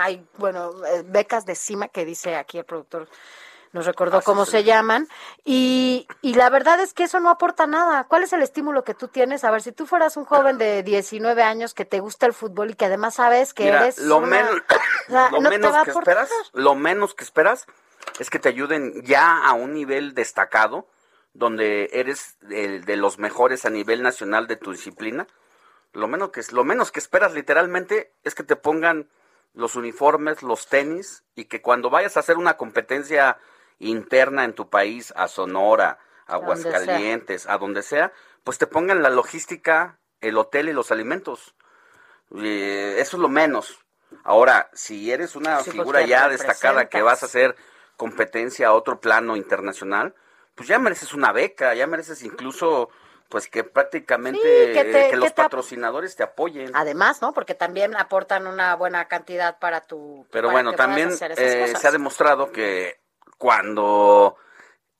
Hay, 0.00 0.26
bueno, 0.36 0.84
eh, 0.84 1.02
becas 1.06 1.46
de 1.46 1.54
cima 1.54 1.88
que 1.88 2.04
dice 2.04 2.36
aquí 2.36 2.58
el 2.58 2.64
productor 2.64 3.08
nos 3.72 3.86
recordó 3.86 4.20
cómo 4.22 4.44
se 4.44 4.64
llaman, 4.64 5.08
y, 5.44 6.06
y 6.20 6.34
la 6.34 6.50
verdad 6.50 6.78
es 6.80 6.92
que 6.94 7.04
eso 7.04 7.20
no 7.20 7.30
aporta 7.30 7.66
nada. 7.66 8.04
¿Cuál 8.04 8.22
es 8.22 8.32
el 8.32 8.42
estímulo 8.42 8.84
que 8.84 8.94
tú 8.94 9.08
tienes? 9.08 9.44
A 9.44 9.50
ver, 9.50 9.62
si 9.62 9.72
tú 9.72 9.86
fueras 9.86 10.16
un 10.16 10.24
joven 10.24 10.58
de 10.58 10.82
19 10.82 11.42
años 11.42 11.72
que 11.74 11.84
te 11.84 12.00
gusta 12.00 12.26
el 12.26 12.34
fútbol 12.34 12.70
y 12.70 12.74
que 12.74 12.84
además 12.84 13.14
sabes 13.14 13.54
que 13.54 13.68
eres 13.68 13.98
lo, 13.98 14.18
una- 14.18 14.26
menos, 14.26 14.50
o 15.08 15.10
sea, 15.10 15.30
lo 15.30 15.40
no 15.40 15.48
menos 15.50 15.74
que 15.84 15.90
esperas, 15.90 16.30
lo 16.52 16.74
menos 16.74 17.14
que 17.14 17.24
esperas 17.24 17.66
es 18.18 18.28
que 18.30 18.38
te 18.38 18.48
ayuden 18.50 19.02
ya 19.04 19.38
a 19.46 19.52
un 19.54 19.72
nivel 19.72 20.14
destacado, 20.14 20.86
donde 21.34 21.88
eres 21.94 22.36
de, 22.42 22.80
de 22.80 22.96
los 22.96 23.18
mejores 23.18 23.64
a 23.64 23.70
nivel 23.70 24.02
nacional 24.02 24.46
de 24.48 24.56
tu 24.56 24.72
disciplina. 24.72 25.26
Lo 25.94 26.08
menos 26.08 26.30
que 26.30 26.42
lo 26.52 26.64
menos 26.64 26.92
que 26.92 27.00
esperas 27.00 27.32
literalmente 27.32 28.12
es 28.22 28.34
que 28.34 28.42
te 28.42 28.56
pongan 28.56 29.08
los 29.54 29.76
uniformes, 29.76 30.42
los 30.42 30.66
tenis 30.66 31.24
y 31.34 31.44
que 31.46 31.62
cuando 31.62 31.90
vayas 31.90 32.16
a 32.16 32.20
hacer 32.20 32.36
una 32.38 32.56
competencia 32.56 33.38
interna 33.88 34.44
en 34.44 34.54
tu 34.54 34.68
país, 34.70 35.12
a 35.16 35.28
Sonora, 35.28 35.98
a. 36.26 36.34
Aguascalientes, 36.34 37.46
a 37.48 37.58
donde 37.58 37.82
sea, 37.82 38.12
pues 38.44 38.58
te 38.58 38.66
pongan 38.66 39.02
la 39.02 39.10
logística, 39.10 39.98
el 40.20 40.38
hotel 40.38 40.68
y 40.68 40.72
los 40.72 40.90
alimentos. 40.90 41.54
Eh, 42.36 42.96
eso 42.98 43.16
es 43.16 43.20
lo 43.20 43.28
menos. 43.28 43.78
Ahora, 44.24 44.70
si 44.72 45.10
eres 45.10 45.36
una 45.36 45.58
Sí, 45.58 45.70
figura 45.70 46.02
ya 46.06 46.28
destacada 46.28 46.88
que 46.88 47.02
vas 47.02 47.22
a 47.22 47.26
hacer 47.26 47.56
competencia 47.96 48.68
a 48.68 48.72
otro 48.72 49.00
plano 49.00 49.36
internacional, 49.36 50.14
pues 50.54 50.68
ya 50.68 50.78
mereces 50.78 51.12
una 51.14 51.32
beca, 51.32 51.74
ya 51.74 51.86
mereces 51.86 52.22
incluso 52.22 52.90
pues 53.28 53.48
que 53.48 53.64
prácticamente 53.64 54.40
Sí, 54.42 54.72
que 54.74 54.84
te- 54.84 55.00
eh, 55.06 55.08
que 55.08 55.16
los 55.16 55.30
que 55.30 55.34
te 55.36 55.40
ap- 55.40 55.46
patrocinadores 55.46 56.16
te 56.16 56.22
apoyen. 56.22 56.70
Además, 56.74 57.22
¿no? 57.22 57.32
Porque 57.32 57.54
también 57.54 57.96
aportan 57.96 58.46
una 58.46 58.76
buena 58.76 59.08
cantidad 59.08 59.58
para 59.58 59.80
tu. 59.80 60.26
Pero 60.30 60.48
para 60.48 60.52
bueno, 60.52 60.72
también 60.74 61.10
eh, 61.36 61.74
se 61.74 61.88
ha 61.88 61.90
demostrado 61.90 62.52
que 62.52 63.01
cuando 63.42 64.36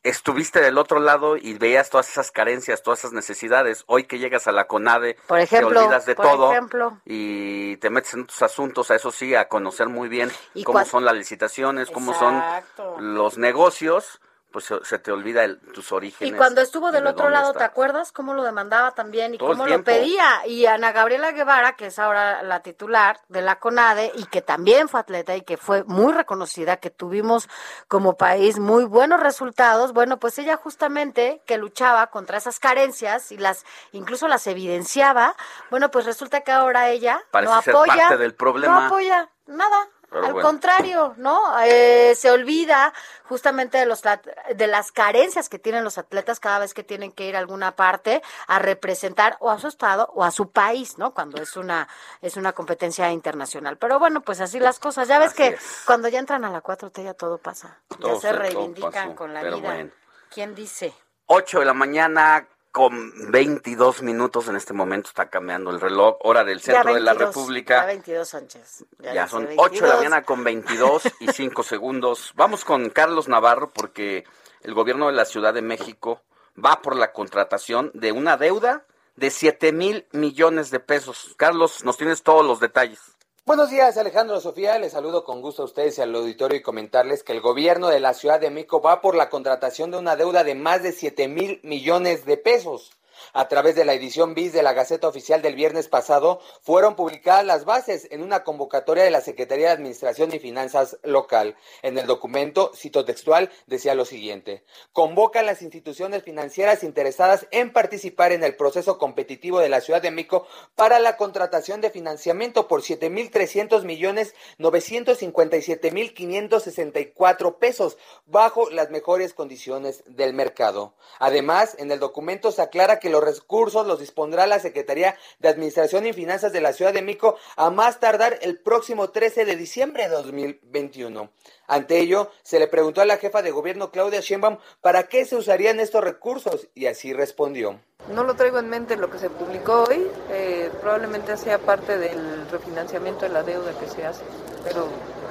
estuviste 0.03 0.61
del 0.61 0.77
otro 0.77 0.99
lado 0.99 1.37
y 1.37 1.55
veías 1.55 1.91
todas 1.91 2.09
esas 2.11 2.33
carencias, 2.33 2.83
todas 2.83 2.99
esas 2.99 3.13
necesidades, 3.13 3.85
hoy 3.87 4.03
que 4.03 4.19
llegas 4.19 4.49
a 4.49 4.53
la 4.53 4.67
CONADE, 4.67 5.17
Por 5.29 5.39
ejemplo, 5.39 5.71
te 5.71 5.79
olvidas 5.79 6.07
de 6.07 6.17
por 6.17 6.27
todo 6.27 6.51
ejemplo. 6.51 6.99
y 7.05 7.77
te 7.77 7.89
metes 7.89 8.15
en 8.15 8.27
tus 8.27 8.43
asuntos, 8.43 8.91
a 8.91 8.97
eso 8.97 9.13
sí, 9.13 9.37
a 9.37 9.47
conocer 9.47 9.89
muy 9.89 10.09
bien 10.09 10.33
Y 10.55 10.65
cómo 10.65 10.85
son 10.85 11.05
las 11.05 11.15
licitaciones, 11.15 11.89
cómo 11.93 12.11
Exacto. 12.11 12.97
son 12.97 13.15
los 13.15 13.39
negocios, 13.39 14.21
pues 14.53 14.73
se, 14.83 14.99
te 14.99 15.11
olvida 15.11 15.43
el- 15.45 15.59
tus 15.73 15.91
orígenes. 15.93 16.35
Y 16.35 16.37
cuando 16.37 16.61
estuvo 16.61 16.93
del 16.93 17.05
de 17.05 17.11
otro 17.11 17.31
lado, 17.31 17.53
¿te 17.55 17.65
acuerdas 17.65 18.13
cómo 18.13 18.35
lo 18.35 18.45
demandaba 18.45 18.93
también 18.93 19.35
y 19.35 19.39
Todo 19.39 19.49
cómo 19.49 19.67
lo 19.67 19.83
pedía? 19.83 20.47
Y 20.47 20.67
Ana 20.67 20.93
Gabriela 20.93 21.33
Guevara, 21.33 21.75
que 21.77 21.87
es 21.87 21.99
ahora 21.99 22.43
la 22.43 22.61
titular 22.61 23.21
de 23.29 23.41
la 23.43 23.59
CONADE 23.59 24.13
y 24.15 24.27
que 24.27 24.43
también 24.43 24.89
fue 24.89 25.01
atleta 25.01 25.35
y 25.35 25.43
que 25.43 25.57
fue 25.57 25.85
muy 25.85 26.13
reconocida, 26.13 26.77
que 26.77 26.91
tuvimos 26.91 27.49
como 27.89 28.17
país 28.17 28.59
muy 28.59 28.85
buenos 28.85 29.21
resultados, 29.21 29.93
bueno, 29.93 30.19
pues 30.19 30.39
ella 30.39 30.57
justamente 30.57 31.41
que 31.47 31.57
luchaba 31.57 32.09
contra 32.09 32.37
esas 32.37 32.61
carencias 32.61 33.33
y 33.33 33.39
las 33.39 33.65
incluso 33.93 34.29
las 34.29 34.47
evidenciaba, 34.47 35.35
bueno, 35.71 35.91
pues 35.91 36.05
resulta 36.05 36.43
que 36.43 36.53
ahora 36.53 36.91
ella 36.91 37.23
Parece 37.31 37.55
no 37.55 37.63
ser 37.63 37.75
apoya, 37.75 37.95
parte 37.97 38.17
del 38.19 38.35
problema. 38.35 38.81
no 38.81 38.87
apoya 38.87 39.31
nada. 39.47 39.89
Pero 40.13 40.27
Al 40.27 40.33
bueno. 40.35 40.47
contrario, 40.47 41.15
¿no? 41.17 41.41
Eh, 41.65 42.15
se 42.17 42.31
olvida 42.31 42.93
justamente 43.25 43.79
de, 43.79 43.87
los, 43.87 44.03
de 44.03 44.67
las 44.67 44.93
carencias 44.93 45.49
que 45.49 45.59
tienen 45.59 45.85
los 45.85 45.97
atletas 45.97 46.39
cada 46.39 46.59
vez 46.59 46.75
que 46.75 46.85
tienen 46.85 47.13
que 47.13 47.27
ir 47.27 47.35
a 47.35 47.39
alguna 47.39 47.75
parte 47.77 48.23
a 48.47 48.59
representar 48.59 49.37
o 49.41 49.51
a 49.51 49.59
su 49.59 49.69
estado 49.69 50.11
o 50.15 50.23
a 50.23 50.31
su 50.31 50.51
país, 50.51 50.99
¿no? 50.99 51.15
Cuando 51.15 51.41
es 51.43 51.57
una 51.57 51.89
es 52.21 52.37
una 52.37 52.53
competencia 52.53 53.11
internacional. 53.11 53.79
Pero 53.79 53.99
bueno, 53.99 54.21
pues 54.21 54.41
así 54.41 54.61
las 54.61 54.79
cosas. 54.79 55.09
Ya 55.09 55.19
ves 55.19 55.29
Así 55.29 55.37
que 55.39 55.47
es. 55.49 55.83
cuando 55.87 56.09
ya 56.09 56.19
entran 56.19 56.45
a 56.45 56.51
la 56.51 56.63
4T 56.63 57.03
ya 57.03 57.15
todo 57.15 57.39
pasa. 57.39 57.79
Todo 57.99 58.15
ya 58.17 58.21
se 58.21 58.33
reivindican 58.33 59.15
con 59.15 59.33
la 59.33 59.41
pero 59.41 59.57
vida. 59.57 59.69
bueno. 59.69 59.91
¿Quién 60.31 60.55
dice? 60.55 60.95
8 61.27 61.61
de 61.61 61.65
la 61.65 61.75
mañana 61.75 62.47
con 62.73 63.31
22 63.31 64.03
minutos 64.03 64.49
en 64.49 64.57
este 64.57 64.73
momento 64.73 65.09
está 65.09 65.29
cambiando 65.29 65.71
el 65.71 65.81
reloj, 65.81 66.17
hora 66.21 66.43
del 66.43 66.59
Ya 66.59 66.73
centro 66.73 66.95
de 66.95 67.01
la 67.01 67.13
22, 67.13 67.35
República. 67.35 67.81
Ya 67.81 67.87
22 67.87 68.29
Sánchez. 68.29 68.85
Ya, 68.99 69.13
dice 69.13 69.29
son 69.29 69.47
22. 69.47 69.67
8 69.71 69.85
de 69.85 69.89
la 69.91 69.97
mañana 69.97 70.23
con 70.23 70.43
22 70.43 71.03
y 71.21 71.29
5 71.29 71.63
segundos. 71.63 72.33
Vamos 72.35 72.65
con 72.65 72.89
Carlos 72.89 73.29
Navarro 73.29 73.71
porque 73.71 74.25
el 74.63 74.73
gobierno 74.73 75.09
de 75.09 75.13
la 75.13 75.27
Ciudad 75.27 75.53
de 75.53 75.61
México 75.61 76.23
va 76.63 76.81
por 76.81 76.97
la 76.97 77.13
contratación 77.13 77.91
de 77.93 78.13
una 78.13 78.39
deuda 78.39 78.87
de 79.17 79.31
7 79.31 79.73
mil 79.73 80.07
millones 80.13 80.71
de 80.71 80.81
pesos. 80.81 81.35
Carlos, 81.37 81.85
nos 81.85 81.99
tienes 81.99 82.23
todos 82.23 82.45
los 82.45 82.59
detalles. 82.59 83.12
Buenos 83.45 83.71
días, 83.71 83.97
Alejandro 83.97 84.41
Sofía. 84.41 84.79
Les 84.79 84.93
saludo 84.93 85.25
con 85.25 85.41
gusto 85.43 85.63
a 85.63 85.65
ustedes 85.65 85.99
y 85.99 86.01
al 86.01 86.15
auditorio 86.15 86.57
y 86.59 86.63
comentarles 86.63 87.25
que 87.25 87.33
el 87.33 87.41
gobierno 87.41 87.89
de 87.89 87.99
la 87.99 88.15
Ciudad 88.15 88.39
de 88.39 88.51
México 88.51 88.81
va 88.81 89.01
por 89.01 89.17
la 89.17 89.31
contratación 89.31 89.91
de 89.91 89.99
una 89.99 90.15
deuda 90.15 90.45
de 90.45 90.55
más 90.55 90.85
de 90.85 90.93
7 90.93 91.27
mil 91.27 91.59
millones 91.65 92.25
de 92.25 92.37
pesos. 92.37 92.93
A 93.33 93.49
través 93.49 93.75
de 93.75 93.85
la 93.85 93.95
edición 93.95 94.35
bis 94.35 94.53
de 94.53 94.63
la 94.63 94.73
Gaceta 94.73 95.09
Oficial 95.09 95.43
del 95.43 95.55
viernes 95.55 95.89
pasado, 95.89 96.41
fueron 96.63 96.97
publicadas 96.97 97.45
las 97.45 97.65
bases 97.65 98.09
en 98.11 98.23
una 98.23 98.45
convocatoria 98.45 99.05
de 99.05 99.11
la 99.11 99.21
Secretaría 99.21 99.67
de 99.67 99.73
Administración 99.73 100.35
y 100.35 100.39
Finanzas 100.39 100.99
local. 101.03 101.57
En 101.83 101.99
el 101.99 102.07
documento, 102.07 102.73
cito 102.75 103.05
textual, 103.05 103.51
decía 103.67 103.95
lo 103.95 104.05
siguiente. 104.05 104.65
Convoca 104.93 105.41
a 105.41 105.43
las 105.45 105.63
instituciones 105.63 106.23
financieras 106.23 106.83
interesadas 106.83 107.47
en 107.51 107.73
participar 107.73 108.33
en 108.33 108.45
el 108.45 108.57
proceso 108.57 108.99
competitivo 108.99 109.61
de 109.61 109.69
la 109.69 109.81
Ciudad 109.81 110.03
de 110.03 110.11
México 110.11 110.47
para 110.75 110.99
la 110.99 111.17
contratación 111.17 111.81
de 111.81 111.91
financiamiento 111.91 112.69
por 112.69 112.83
7.300 112.83 113.85
millones 113.85 114.35
957 114.59 115.91
mil 115.91 116.15
564 116.15 117.59
pesos 117.59 117.99
bajo 118.27 118.71
las 118.71 118.91
mejores 118.91 119.35
condiciones 119.35 120.03
del 120.07 120.35
mercado. 120.35 120.95
Además, 121.19 121.77
en 121.79 121.91
el 121.93 122.01
documento 122.01 122.53
se 122.53 122.63
aclara 122.63 122.99
que 122.99 123.11
los 123.13 123.23
recursos 123.23 123.87
los 123.87 124.01
dispondrá 124.01 124.47
la 124.47 124.59
Secretaría 124.59 125.17
de 125.39 125.49
Administración 125.49 126.07
y 126.07 126.13
Finanzas 126.13 126.53
de 126.53 126.61
la 126.61 126.73
Ciudad 126.73 126.93
de 126.93 127.03
México 127.03 127.37
a 127.57 127.71
más 127.71 128.01
tardar 128.01 128.39
el 128.43 128.59
próximo 128.59 129.11
13 129.11 129.45
de 129.45 129.57
diciembre 129.57 130.05
de 130.05 130.09
2021. 130.09 131.31
Ante 131.69 131.99
ello, 132.01 132.31
se 132.43 132.59
le 132.59 132.67
preguntó 132.67 133.01
a 133.01 133.07
la 133.07 133.19
jefa 133.19 133.43
de 133.43 133.51
gobierno 133.51 133.93
Claudia 133.93 134.21
Sheinbaum 134.21 134.59
para 134.81 135.05
qué 135.05 135.25
se 135.25 135.37
usarían 135.37 135.79
estos 135.79 136.03
recursos 136.03 136.69
y 136.75 136.87
así 136.87 137.13
respondió. 137.13 137.79
No 138.13 138.25
lo 138.25 138.35
traigo 138.35 138.59
en 138.59 138.69
mente 138.69 138.97
lo 138.97 139.09
que 139.11 139.19
se 139.19 139.31
publicó 139.31 139.85
hoy, 139.89 140.07
eh, 140.31 140.71
probablemente 140.81 141.37
sea 141.37 141.59
parte 141.59 141.99
del 141.99 142.49
refinanciamiento 142.51 143.27
de 143.27 143.29
la 143.29 143.45
deuda 143.45 143.73
que 143.79 143.87
se 143.87 144.05
hace, 144.05 144.25
pero 144.65 144.87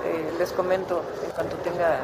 eh, 0.05 0.31
les 0.39 0.51
comento 0.53 1.03
en 1.23 1.31
cuanto 1.31 1.57
tenga 1.57 1.99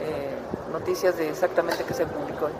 eh, 0.00 0.36
noticias 0.70 1.16
de 1.16 1.30
exactamente 1.30 1.82
qué 1.84 1.94
se 1.94 2.06
publicó 2.06 2.46
hoy. 2.46 2.52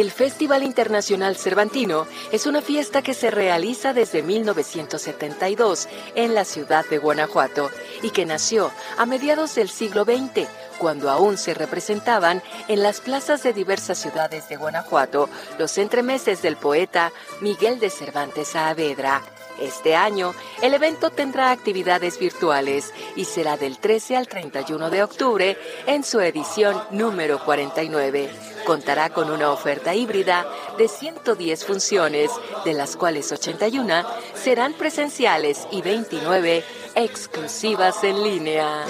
El 0.00 0.10
Festival 0.10 0.62
Internacional 0.62 1.36
Cervantino 1.36 2.06
es 2.32 2.46
una 2.46 2.62
fiesta 2.62 3.02
que 3.02 3.12
se 3.12 3.30
realiza 3.30 3.92
desde 3.92 4.22
1972 4.22 5.88
en 6.14 6.34
la 6.34 6.46
ciudad 6.46 6.86
de 6.86 6.96
Guanajuato 6.96 7.70
y 8.00 8.08
que 8.08 8.24
nació 8.24 8.70
a 8.96 9.04
mediados 9.04 9.54
del 9.56 9.68
siglo 9.68 10.04
XX, 10.04 10.48
cuando 10.78 11.10
aún 11.10 11.36
se 11.36 11.52
representaban 11.52 12.42
en 12.68 12.82
las 12.82 13.02
plazas 13.02 13.42
de 13.42 13.52
diversas 13.52 13.98
ciudades 13.98 14.48
de 14.48 14.56
Guanajuato 14.56 15.28
los 15.58 15.76
entremeses 15.76 16.40
del 16.40 16.56
poeta 16.56 17.12
Miguel 17.42 17.78
de 17.78 17.90
Cervantes 17.90 18.48
Saavedra. 18.48 19.20
Este 19.60 19.94
año, 19.94 20.34
el 20.62 20.74
evento 20.74 21.10
tendrá 21.10 21.50
actividades 21.50 22.18
virtuales 22.18 22.92
y 23.14 23.26
será 23.26 23.56
del 23.56 23.78
13 23.78 24.16
al 24.16 24.26
31 24.26 24.90
de 24.90 25.02
octubre 25.02 25.58
en 25.86 26.02
su 26.02 26.20
edición 26.20 26.82
número 26.90 27.44
49. 27.44 28.30
Contará 28.64 29.10
con 29.10 29.30
una 29.30 29.50
oferta 29.50 29.94
híbrida 29.94 30.46
de 30.78 30.88
110 30.88 31.64
funciones, 31.64 32.30
de 32.64 32.72
las 32.72 32.96
cuales 32.96 33.30
81 33.32 34.04
serán 34.34 34.72
presenciales 34.74 35.66
y 35.70 35.82
29 35.82 36.64
exclusivas 36.94 38.02
en 38.04 38.22
línea. 38.22 38.84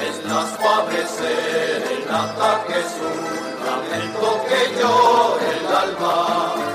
Llora 4.78 5.51
el 5.51 5.66
alma. 5.76 6.69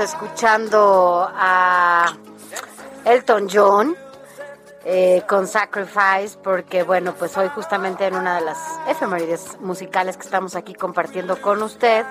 Escuchando 0.00 1.30
a 1.32 2.12
Elton 3.04 3.48
John 3.52 3.96
eh, 4.84 5.22
con 5.28 5.46
Sacrifice, 5.46 6.38
porque 6.42 6.82
bueno, 6.82 7.14
pues 7.14 7.36
hoy 7.36 7.48
justamente 7.48 8.06
en 8.06 8.14
una 8.14 8.36
de 8.36 8.40
las 8.46 8.58
efemérides 8.88 9.60
musicales 9.60 10.16
que 10.16 10.22
estamos 10.22 10.56
aquí 10.56 10.74
compartiendo 10.74 11.40
con 11.40 11.62
usted, 11.62 12.06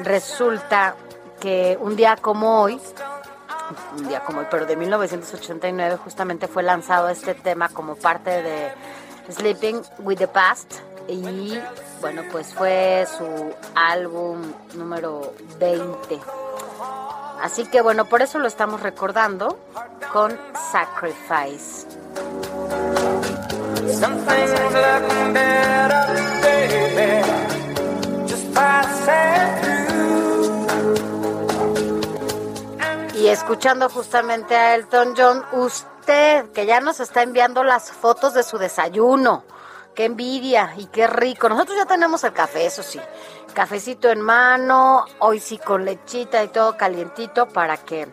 resulta 0.00 0.96
que 1.40 1.78
un 1.80 1.94
día 1.94 2.16
como 2.16 2.60
hoy, 2.62 2.80
un 3.96 4.08
día 4.08 4.20
como 4.24 4.40
hoy, 4.40 4.46
pero 4.50 4.66
de 4.66 4.76
1989 4.76 5.96
justamente 6.02 6.48
fue 6.48 6.64
lanzado 6.64 7.08
este 7.08 7.34
tema 7.34 7.68
como 7.68 7.94
parte 7.94 8.42
de 8.42 8.72
Sleeping 9.30 9.82
with 10.00 10.18
the 10.18 10.28
Past 10.28 10.74
y 11.06 11.58
bueno, 12.00 12.22
pues 12.30 12.52
fue 12.52 13.06
su 13.16 13.54
álbum 13.74 14.42
número 14.74 15.32
20. 15.58 16.20
Así 17.42 17.66
que 17.66 17.80
bueno, 17.80 18.04
por 18.06 18.22
eso 18.22 18.38
lo 18.38 18.48
estamos 18.48 18.80
recordando 18.82 19.58
con 20.12 20.38
Sacrifice. 20.72 21.86
Y 33.14 33.28
escuchando 33.28 33.88
justamente 33.88 34.56
a 34.56 34.74
Elton 34.74 35.14
John, 35.16 35.44
usted 35.52 36.50
que 36.52 36.66
ya 36.66 36.80
nos 36.80 37.00
está 37.00 37.22
enviando 37.22 37.64
las 37.64 37.90
fotos 37.90 38.34
de 38.34 38.42
su 38.42 38.58
desayuno. 38.58 39.44
Qué 39.94 40.04
envidia 40.04 40.74
y 40.76 40.86
qué 40.86 41.06
rico. 41.08 41.48
Nosotros 41.48 41.76
ya 41.76 41.86
tenemos 41.86 42.22
el 42.22 42.32
café, 42.32 42.66
eso 42.66 42.82
sí. 42.82 43.00
Cafecito 43.58 44.08
en 44.08 44.20
mano, 44.20 45.04
hoy 45.18 45.40
sí 45.40 45.58
con 45.58 45.84
lechita 45.84 46.44
y 46.44 46.46
todo 46.46 46.76
calientito 46.76 47.48
para 47.48 47.76
que, 47.76 48.06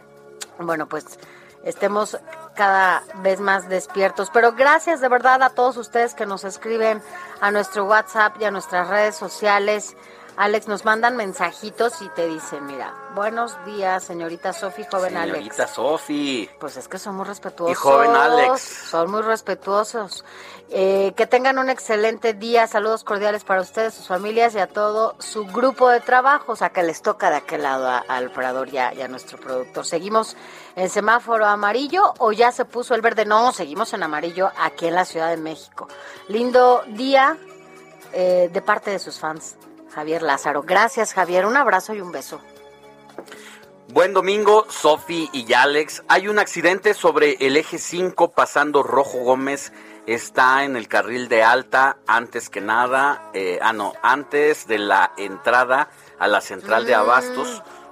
bueno, 0.58 0.88
pues 0.88 1.20
estemos 1.64 2.18
cada 2.56 3.04
vez 3.18 3.40
más 3.40 3.70
despiertos. 3.70 4.32
Pero 4.34 4.54
gracias 4.54 5.02
de 5.02 5.08
verdad 5.08 5.44
a 5.44 5.52
todos 5.52 5.78
ustedes 5.78 6.16
que 6.16 6.26
nos 6.26 6.46
escriben 6.46 7.00
a 7.42 7.52
nuestro 7.52 7.86
WhatsApp 7.86 8.42
y 8.42 8.46
a 8.46 8.50
nuestras 8.50 8.90
redes 8.90 9.18
sociales. 9.18 9.96
Alex, 10.38 10.68
nos 10.68 10.84
mandan 10.84 11.16
mensajitos 11.16 12.02
y 12.02 12.10
te 12.10 12.28
dicen, 12.28 12.66
mira, 12.66 12.94
buenos 13.16 13.54
días, 13.66 14.04
señorita 14.04 14.52
Sofi, 14.52 14.84
joven 14.92 15.16
Alex. 15.16 15.38
Señorita 15.38 15.68
Sofi. 15.68 16.50
Pues 16.60 16.76
es 16.76 16.90
que 16.90 17.00
son 17.00 17.16
muy 17.16 17.26
respetuosos. 17.26 17.72
Y 17.72 17.76
joven 17.76 18.14
Alex. 18.14 18.62
Son 18.62 19.10
muy 19.10 19.22
respetuosos. 19.22 20.26
Eh, 20.70 21.14
que 21.16 21.26
tengan 21.26 21.58
un 21.58 21.70
excelente 21.70 22.34
día. 22.34 22.68
Saludos 22.68 23.06
cordiales 23.06 23.46
para 23.46 23.62
ustedes, 23.62 23.94
sus 23.94 24.08
familias 24.08 24.54
y 24.56 24.60
a 24.60 24.68
todo 24.68 25.16
su 25.20 25.46
grupo 25.46 25.88
de 25.88 26.02
trabajo. 26.02 26.52
O 26.52 26.56
sea, 26.58 26.70
que 26.72 26.84
les 26.84 27.02
toca 27.02 27.30
de 27.30 27.38
aquel 27.38 27.64
lado 27.64 27.88
a- 27.88 28.00
al 28.00 28.28
operador 28.28 28.68
y 28.68 28.78
a, 28.78 28.94
y 28.94 29.02
a 29.02 29.08
nuestro 29.08 29.38
productor. 29.40 29.86
¿Seguimos 29.86 30.36
en 30.76 30.90
semáforo 30.90 31.46
amarillo 31.46 32.14
o 32.18 32.34
ya 32.34 32.52
se 32.52 32.66
puso 32.66 32.94
el 32.94 33.02
verde? 33.02 33.24
No, 33.26 33.54
seguimos 33.54 33.94
en 33.94 34.04
amarillo 34.04 34.52
aquí 34.58 34.88
en 34.88 34.96
la 34.96 35.06
Ciudad 35.06 35.30
de 35.30 35.38
México. 35.38 35.88
Lindo 36.28 36.84
día 36.88 37.38
eh, 38.12 38.50
de 38.52 38.62
parte 38.62 38.92
de 38.92 39.00
sus 39.00 39.18
fans. 39.18 39.56
Javier 39.96 40.22
Lázaro. 40.22 40.62
Gracias, 40.64 41.14
Javier. 41.14 41.46
Un 41.46 41.56
abrazo 41.56 41.94
y 41.94 42.02
un 42.02 42.12
beso. 42.12 42.42
Buen 43.88 44.14
domingo, 44.14 44.66
Sofi 44.70 45.30
y 45.32 45.54
Alex. 45.54 46.04
Hay 46.10 46.28
un 46.28 46.38
accidente 46.38 46.94
sobre 46.94 47.38
el 47.40 47.56
eje 47.56 47.78
5 47.78 48.32
pasando 48.32 48.84
Rojo 48.84 49.20
Gómez. 49.20 49.72
Está 50.06 50.66
en 50.66 50.76
el 50.76 50.88
carril 50.88 51.30
de 51.30 51.44
alta 51.44 51.98
antes 52.06 52.50
que 52.50 52.60
nada. 52.62 53.30
eh, 53.34 53.58
ah, 53.62 53.74
no, 53.74 53.94
antes 54.04 54.68
de 54.68 54.80
la 54.80 55.14
entrada 55.18 55.88
a 56.20 56.28
la 56.28 56.42
central 56.42 56.86
de 56.86 56.96
Mm. 56.96 57.00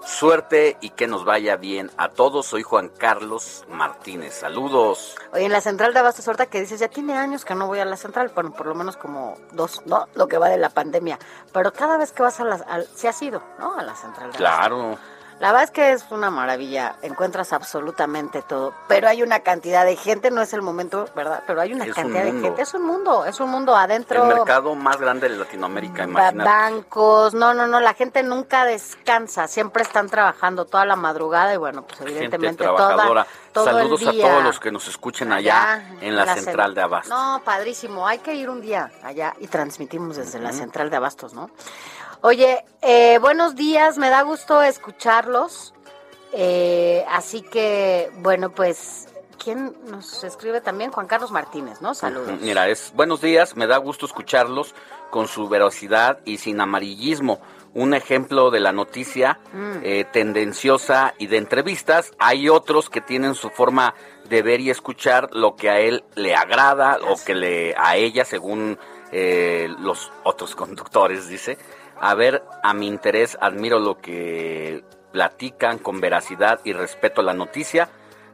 Suerte 0.05 0.77
y 0.81 0.89
que 0.91 1.07
nos 1.07 1.25
vaya 1.25 1.55
bien 1.55 1.89
a 1.97 2.09
todos. 2.09 2.45
Soy 2.45 2.63
Juan 2.63 2.89
Carlos 2.89 3.65
Martínez. 3.69 4.33
Saludos. 4.33 5.15
Oye, 5.31 5.45
en 5.45 5.51
la 5.51 5.61
central 5.61 5.93
de 5.93 5.99
Abastos, 5.99 6.27
ahorita 6.27 6.47
que 6.47 6.61
dices, 6.61 6.79
ya 6.79 6.89
tiene 6.89 7.17
años 7.17 7.45
que 7.45 7.55
no 7.55 7.67
voy 7.67 7.79
a 7.79 7.85
la 7.85 7.97
central, 7.97 8.31
bueno, 8.35 8.51
por 8.51 8.65
lo 8.65 8.75
menos 8.75 8.97
como 8.97 9.37
dos, 9.51 9.81
¿no? 9.85 10.07
Lo 10.15 10.27
que 10.27 10.37
va 10.37 10.49
de 10.49 10.57
la 10.57 10.69
pandemia. 10.69 11.19
Pero 11.53 11.71
cada 11.71 11.97
vez 11.97 12.11
que 12.11 12.21
vas 12.21 12.39
a 12.39 12.43
la, 12.43 12.55
al, 12.55 12.87
sí 12.93 13.07
has 13.07 13.21
ido, 13.21 13.41
¿no? 13.59 13.77
A 13.77 13.83
la 13.83 13.95
central 13.95 14.31
de 14.31 14.37
Abastos. 14.37 14.37
Claro. 14.37 14.97
La 15.39 15.47
verdad 15.51 15.63
es 15.63 15.71
que 15.71 15.91
es 15.91 16.05
una 16.09 16.29
maravilla, 16.29 16.95
encuentras 17.01 17.51
absolutamente 17.51 18.41
todo, 18.41 18.73
pero 18.87 19.09
hay 19.09 19.23
una 19.23 19.41
cantidad 19.41 19.83
de 19.85 19.95
gente, 19.97 20.31
no 20.31 20.41
es 20.41 20.53
el 20.53 20.61
momento, 20.61 21.05
¿verdad? 21.15 21.43
Pero 21.45 21.59
hay 21.59 21.73
una 21.73 21.83
Es 21.83 21.89
un 21.89 21.95
cantidad 21.95 22.23
de 22.23 22.31
gente, 22.31 22.61
es 22.61 22.73
un 22.73 22.85
mundo, 22.85 23.25
es 23.25 23.39
un 23.41 23.49
mundo 23.49 23.75
adentro. 23.75 24.21
El 24.23 24.35
mercado 24.35 24.73
más 24.75 24.97
grande 24.97 25.27
de 25.27 25.35
Latinoamérica, 25.37 26.03
imagínate. 26.03 26.49
bancos, 26.49 27.33
no, 27.33 27.53
no, 27.53 27.67
no, 27.67 27.79
la 27.81 27.93
gente 27.93 28.23
nunca 28.23 28.63
descansa, 28.63 29.47
siempre 29.47 29.83
están 29.83 30.07
trabajando 30.07 30.63
toda 30.65 30.85
la 30.85 30.95
madrugada 30.95 31.53
y 31.53 31.57
bueno, 31.57 31.81
pues 31.83 31.97
Gente 31.99 32.13
evidentemente 32.13 32.63
trabajadora. 32.63 33.23
toda, 33.25 33.27
todo 33.51 33.65
Saludos 33.65 34.01
el 34.01 34.07
a 34.07 34.11
todos 34.29 34.43
los 34.45 34.59
que 34.59 34.71
nos 34.71 34.87
escuchen 34.87 35.33
allá, 35.33 35.73
Allá, 35.73 35.87
en 36.01 36.15
la, 36.15 36.25
cen- 36.25 36.35
central 36.43 36.73
de 36.73 36.81
Abastos. 36.81 37.09
No, 37.09 37.41
padrísimo. 37.43 38.07
Hay 38.07 38.19
que 38.19 38.33
ir 38.33 38.49
un 38.49 38.61
día 38.61 38.91
allá 39.03 39.33
y 39.39 39.47
transmitimos 39.47 40.15
desde 40.15 40.39
la 40.39 40.53
central 40.53 40.89
de 40.89 40.95
Abastos, 40.95 41.33
¿no? 41.33 41.49
Oye, 42.25 42.63
eh, 42.81 43.17
buenos 43.19 43.55
días. 43.57 43.97
Me 43.97 44.09
da 44.09 44.21
gusto 44.21 44.63
escucharlos. 44.63 45.73
Eh, 46.31 47.03
así 47.09 47.41
que, 47.41 48.09
bueno, 48.19 48.49
pues, 48.51 49.09
¿quién 49.43 49.75
nos 49.89 50.23
escribe 50.23 50.61
también? 50.61 50.89
Juan 50.91 51.05
Carlos 51.07 51.31
Martínez, 51.31 51.81
¿no? 51.81 51.93
Saludos. 51.93 52.39
Mira, 52.41 52.69
es 52.69 52.93
buenos 52.95 53.19
días, 53.19 53.57
me 53.57 53.67
da 53.67 53.75
gusto 53.77 54.05
escucharlos 54.05 54.73
con 55.11 55.27
su 55.27 55.49
veracidad 55.49 56.19
y 56.23 56.37
sin 56.37 56.61
amarillismo. 56.61 57.41
Un 57.73 57.93
ejemplo 57.93 58.51
de 58.51 58.61
la 58.61 58.71
noticia 58.71 59.39
Mm. 59.51 59.79
eh, 59.83 60.05
tendenciosa 60.13 61.13
y 61.17 61.27
de 61.27 61.37
entrevistas. 61.37 62.13
Hay 62.19 62.47
otros 62.47 62.89
que 62.89 63.01
tienen 63.01 63.35
su 63.35 63.49
forma 63.49 63.95
de 64.29 64.41
ver 64.43 64.61
y 64.61 64.69
escuchar 64.69 65.27
lo 65.33 65.57
que 65.57 65.69
a 65.69 65.79
él 65.81 66.05
le 66.15 66.35
agrada 66.35 66.99
o 67.09 67.15
que 67.21 67.35
le 67.35 67.75
a 67.77 67.97
ella, 67.97 68.23
según 68.23 68.79
eh, 69.11 69.67
los 69.79 70.09
otros 70.23 70.55
conductores, 70.55 71.27
dice. 71.27 71.57
A 71.99 72.15
ver, 72.15 72.43
a 72.63 72.73
mi 72.73 72.87
interés, 72.87 73.37
admiro 73.39 73.79
lo 73.79 73.99
que 73.99 74.83
platican 75.11 75.77
con 75.77 76.01
veracidad 76.01 76.59
y 76.63 76.73
respeto 76.73 77.21
la 77.21 77.33
noticia. 77.33 77.89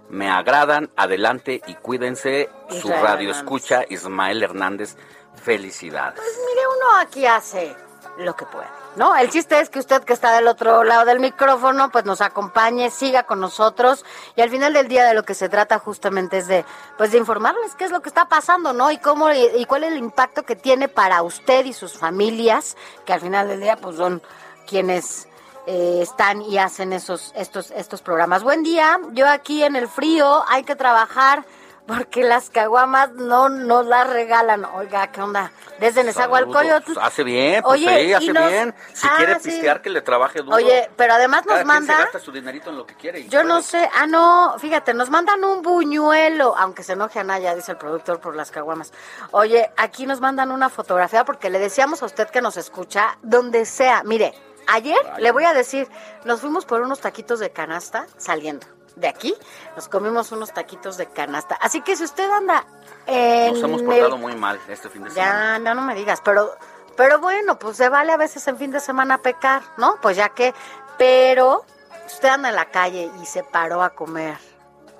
Me 0.10 0.30
agradan, 0.30 0.90
adelante 0.96 1.62
y 1.68 1.76
cuídense. 1.76 2.50
Su 2.70 2.90
radio 2.90 3.30
Hernández. 3.30 3.38
escucha, 3.38 3.86
Ismael 3.90 4.42
Hernández. 4.42 4.96
Felicidades. 5.36 6.16
Pues 6.16 6.40
mire, 6.48 6.68
uno 6.68 7.00
aquí 7.02 7.26
hace 7.26 7.76
lo 8.18 8.36
que 8.36 8.46
puede, 8.46 8.68
¿no? 8.96 9.16
El 9.16 9.30
chiste 9.30 9.60
es 9.60 9.70
que 9.70 9.80
usted 9.80 10.04
que 10.04 10.14
está 10.14 10.34
del 10.34 10.48
otro 10.48 10.84
lado 10.84 11.06
del 11.06 11.20
micrófono, 11.20 11.90
pues 11.90 12.06
nos 12.06 12.22
acompañe, 12.22 12.90
siga 12.90 13.24
con 13.24 13.40
nosotros 13.40 14.06
y 14.36 14.42
al 14.42 14.50
final 14.50 14.74
del 14.74 14.88
día 14.88 15.06
de 15.06 15.14
lo 15.14 15.24
que 15.24 15.34
se 15.34 15.50
trata 15.50 15.80
justamente 15.80 16.40
es 16.40 16.48
de, 16.48 16.66
pues 16.98 17.12
de 17.12 17.18
informarles 17.18 17.76
qué 17.76 17.86
es 17.86 17.92
lo 17.92 18.02
que 18.02 18.10
está 18.10 18.26
pasando, 18.26 18.74
¿no? 18.74 18.92
Y 18.92 18.98
cómo 18.98 19.32
y, 19.32 19.66
cuál 19.66 19.84
es 19.84 19.92
el 19.92 19.98
impacto 19.98 20.44
que 20.44 20.56
tiene 20.56 20.88
para 20.88 21.22
usted 21.22 21.66
y 21.66 21.74
sus 21.74 21.98
familias, 21.98 22.76
que 23.06 23.14
al 23.14 23.22
final 23.22 23.48
del 23.48 23.62
día, 23.62 23.78
pues 23.78 23.98
son 23.98 24.22
quienes 24.68 25.28
eh, 25.68 26.00
están 26.02 26.42
y 26.42 26.58
hacen 26.58 26.94
esos 26.94 27.32
estos 27.36 27.72
estos 27.72 28.02
programas. 28.02 28.44
Buen 28.44 28.64
día, 28.64 29.00
yo 29.12 29.28
aquí 29.28 29.64
en 29.64 29.76
el 29.76 29.88
frío 29.88 30.44
hay 30.48 30.64
que 30.64 30.76
trabajar 30.76 31.46
porque 31.90 32.22
las 32.24 32.52
caguamas 32.52 33.14
no 33.14 33.50
nos 33.50 33.84
las 33.88 34.08
regalan. 34.08 34.64
Oiga, 34.64 35.08
¿qué 35.12 35.24
onda? 35.24 35.52
Desde 35.80 36.04
Nezahualcóyotl. 36.04 37.00
Hace 37.02 37.24
bien, 37.24 37.64
pues 37.64 37.82
Oye, 37.82 38.06
sí, 38.06 38.14
hace 38.14 38.32
nos- 38.34 38.48
bien. 38.48 38.76
Si 38.94 39.08
Ah, 39.08 39.14
quiere 39.18 39.40
sí. 39.40 39.50
pistear, 39.50 39.82
que 39.82 39.90
le 39.90 40.02
trabaje 40.02 40.44
duro. 40.44 40.56
Oye, 40.56 40.88
pero 40.96 41.14
además 41.16 41.48
nos 41.48 41.54
Cada 41.56 41.66
manda... 41.66 41.96
se 41.98 42.04
gasta 42.04 42.20
su 42.20 42.32
dinerito 42.32 42.70
en 42.70 42.78
lo 42.78 42.86
que 42.86 42.94
quiere. 42.94 43.28
Yo 43.28 43.44
no 43.44 43.64
sé, 43.64 43.90
ah 43.96 44.06
no, 44.06 44.56
fíjate, 44.60 44.94
nos 44.94 45.10
mandan 45.10 45.44
un 45.44 45.64
buñuelo, 45.64 46.56
aunque 46.56 46.84
se 46.84 46.94
enoje 46.94 47.18
a 47.20 47.24
Naya, 47.24 47.56
dice 47.56 47.72
el 47.72 47.78
productor 47.80 48.20
por 48.20 48.36
las 48.36 48.52
caguamas. 48.52 48.94
Oye, 49.32 49.72
aquí 49.76 50.06
nos 50.06 50.22
mandan 50.22 50.52
una 50.52 50.70
fotografía 50.70 51.26
porque 51.26 51.50
le 51.50 51.58
decíamos 51.58 52.04
a 52.04 52.06
usted 52.06 52.30
que 52.30 52.42
nos 52.42 52.56
escucha 52.56 53.18
donde 53.24 53.66
sea. 53.66 54.04
Mire, 54.04 54.36
ayer 54.68 55.00
le 55.18 55.32
voy 55.32 55.46
a 55.46 55.56
decir, 55.56 55.88
nos 56.24 56.42
fuimos 56.42 56.66
por 56.66 56.82
unos 56.82 57.00
taquitos 57.00 57.40
de 57.40 57.50
canasta 57.52 58.06
saliendo 58.18 58.68
de 59.00 59.08
aquí, 59.08 59.34
nos 59.76 59.88
comimos 59.88 60.32
unos 60.32 60.52
taquitos 60.54 60.98
de 60.98 61.08
canasta. 61.08 61.56
Así 61.56 61.82
que 61.82 61.96
si 61.96 62.04
usted 62.04 62.30
anda 62.30 62.66
en 63.08 63.54
Nos 63.54 63.64
hemos 63.64 63.82
el- 63.82 63.88
portado 63.88 64.18
muy 64.18 64.36
mal 64.36 64.60
este 64.68 64.90
fin 64.90 65.04
de 65.04 65.10
semana. 65.12 65.32
ya, 65.32 65.60
no, 65.60 65.74
no 65.76 65.82
me 65.82 65.96
digas, 65.96 66.22
pero, 66.24 66.52
pero 66.98 67.20
bueno, 67.20 67.58
pues 67.58 67.78
se 67.78 67.90
vale 67.90 68.12
a 68.12 68.18
veces 68.18 68.48
en 68.48 68.58
fin 68.58 68.72
de 68.72 68.80
semana 68.80 69.20
pecar, 69.20 69.62
¿no? 69.78 69.98
Pues 70.02 70.18
ya 70.18 70.30
que, 70.30 70.54
pero 70.98 71.64
usted 72.06 72.30
anda 72.30 72.50
en 72.50 72.56
la 72.56 72.66
calle 72.72 73.10
y 73.22 73.26
se 73.26 73.44
paró 73.44 73.82
a 73.82 73.92
comer 73.92 74.38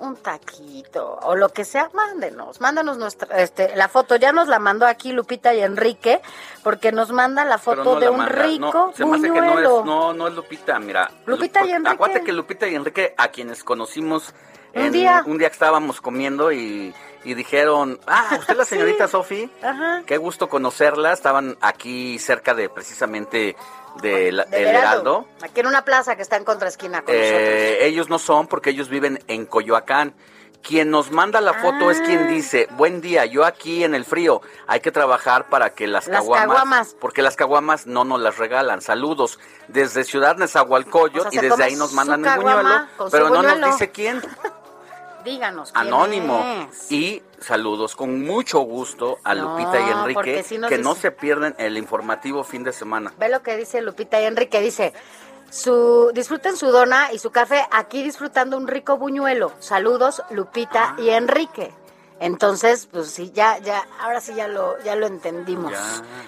un 0.00 0.16
taquito 0.16 1.18
o 1.22 1.36
lo 1.36 1.50
que 1.50 1.64
sea, 1.64 1.90
mándenos, 1.94 2.60
mándanos 2.60 2.98
nuestra, 2.98 3.40
este, 3.40 3.74
la 3.76 3.88
foto, 3.88 4.16
ya 4.16 4.32
nos 4.32 4.48
la 4.48 4.58
mandó 4.58 4.86
aquí 4.86 5.12
Lupita 5.12 5.54
y 5.54 5.60
Enrique, 5.60 6.20
porque 6.62 6.92
nos 6.92 7.12
manda 7.12 7.44
la 7.44 7.58
foto 7.58 7.94
no 7.94 8.00
de 8.00 8.06
la 8.06 8.10
un 8.10 8.18
manda, 8.18 8.42
rico 8.42 8.86
no, 8.88 8.92
se 8.92 9.04
me 9.06 9.16
hace 9.16 9.30
que 9.32 9.40
no 9.40 9.58
es, 9.58 9.84
no, 9.84 10.12
no 10.12 10.28
es 10.28 10.34
Lupita, 10.34 10.78
mira. 10.78 11.10
Lupita 11.26 11.64
y 11.64 11.70
Enrique. 11.70 11.90
Acuérdate 11.94 12.24
que 12.24 12.32
Lupita 12.32 12.66
y 12.68 12.74
Enrique, 12.74 13.14
a 13.16 13.28
quienes 13.28 13.62
conocimos 13.62 14.34
Un 14.74 14.90
día. 14.92 15.22
un 15.26 15.38
día 15.38 15.48
que 15.48 15.54
estábamos 15.54 16.00
comiendo 16.00 16.50
y, 16.52 16.94
y 17.24 17.34
dijeron, 17.34 17.98
ah, 18.06 18.28
usted 18.38 18.52
es 18.52 18.58
la 18.58 18.64
señorita 18.64 19.08
Sofi, 19.08 19.50
Ajá. 19.62 20.02
qué 20.06 20.16
gusto 20.16 20.48
conocerla, 20.48 21.12
estaban 21.12 21.56
aquí 21.60 22.18
cerca 22.18 22.54
de 22.54 22.68
precisamente 22.68 23.56
de 24.02 24.32
la- 24.32 24.44
Del 24.44 24.52
del 24.64 24.68
Heraldo. 24.76 25.26
Aquí 25.42 25.60
en 25.60 25.66
una 25.66 25.84
plaza 25.84 26.16
que 26.16 26.22
está 26.22 26.36
en 26.36 26.44
contraesquina 26.44 27.02
con. 27.02 27.14
Eh, 27.16 27.84
ellos 27.86 28.08
no 28.08 28.18
son 28.18 28.46
porque 28.46 28.70
ellos 28.70 28.88
viven 28.88 29.22
en 29.28 29.46
Coyoacán. 29.46 30.14
Quien 30.62 30.90
nos 30.90 31.10
manda 31.10 31.40
la 31.40 31.54
foto 31.54 31.90
es 31.90 32.00
Ah. 32.00 32.04
quien 32.04 32.28
dice, 32.28 32.68
buen 32.72 33.00
día, 33.00 33.24
yo 33.24 33.46
aquí 33.46 33.82
en 33.82 33.94
el 33.94 34.04
frío, 34.04 34.42
hay 34.66 34.80
que 34.80 34.92
trabajar 34.92 35.48
para 35.48 35.70
que 35.70 35.86
las, 35.86 36.06
Las 36.06 36.18
caguamas, 36.18 36.46
caguamas. 36.46 36.96
porque 37.00 37.22
las 37.22 37.34
caguamas 37.34 37.86
no 37.86 38.04
nos 38.04 38.20
las 38.20 38.36
regalan. 38.36 38.82
Saludos 38.82 39.38
desde 39.68 40.04
Ciudad 40.04 40.36
Nezahualcóyotl 40.36 41.28
O 41.28 41.30
sea, 41.30 41.42
y 41.42 41.48
desde 41.48 41.64
ahí 41.64 41.76
nos 41.76 41.94
mandan 41.94 42.20
el 42.26 42.30
caguama 42.30 42.90
buñuelo, 42.98 43.10
pero 43.10 43.30
no 43.30 43.42
nos 43.42 43.70
dice 43.72 43.90
quién, 43.90 44.20
Díganos. 45.24 45.72
¿quién 45.72 45.86
anónimo. 45.86 46.66
es? 46.70 46.90
Y 46.92 47.22
saludos 47.40 47.96
con 47.96 48.22
mucho 48.24 48.60
gusto 48.60 49.18
a 49.24 49.34
No, 49.34 49.56
Lupita 49.56 49.80
y 49.80 49.90
Enrique, 49.90 50.42
sí 50.42 50.58
que 50.68 50.78
no 50.78 50.94
se 50.94 51.10
pierden 51.10 51.54
el 51.58 51.76
informativo 51.78 52.44
fin 52.44 52.62
de 52.64 52.72
semana. 52.72 53.12
Ve 53.18 53.28
lo 53.28 53.42
que 53.42 53.56
dice 53.56 53.80
Lupita 53.82 54.20
y 54.20 54.24
Enrique, 54.24 54.60
dice, 54.60 54.92
su, 55.50 56.10
disfruten 56.14 56.56
su 56.56 56.68
dona 56.70 57.12
y 57.12 57.18
su 57.18 57.30
café, 57.30 57.66
aquí 57.70 58.02
disfrutando 58.02 58.56
un 58.56 58.68
rico 58.68 58.96
buñuelo. 58.96 59.52
Saludos, 59.58 60.22
Lupita 60.30 60.94
Ah. 60.96 61.00
y 61.00 61.10
Enrique. 61.10 61.72
Entonces, 62.22 62.86
pues 62.92 63.10
sí, 63.10 63.30
ya, 63.34 63.56
ya, 63.60 63.82
ahora 64.02 64.20
sí 64.20 64.34
ya 64.34 64.46
lo, 64.46 64.78
ya 64.82 64.94
lo 64.94 65.06
entendimos. 65.06 65.72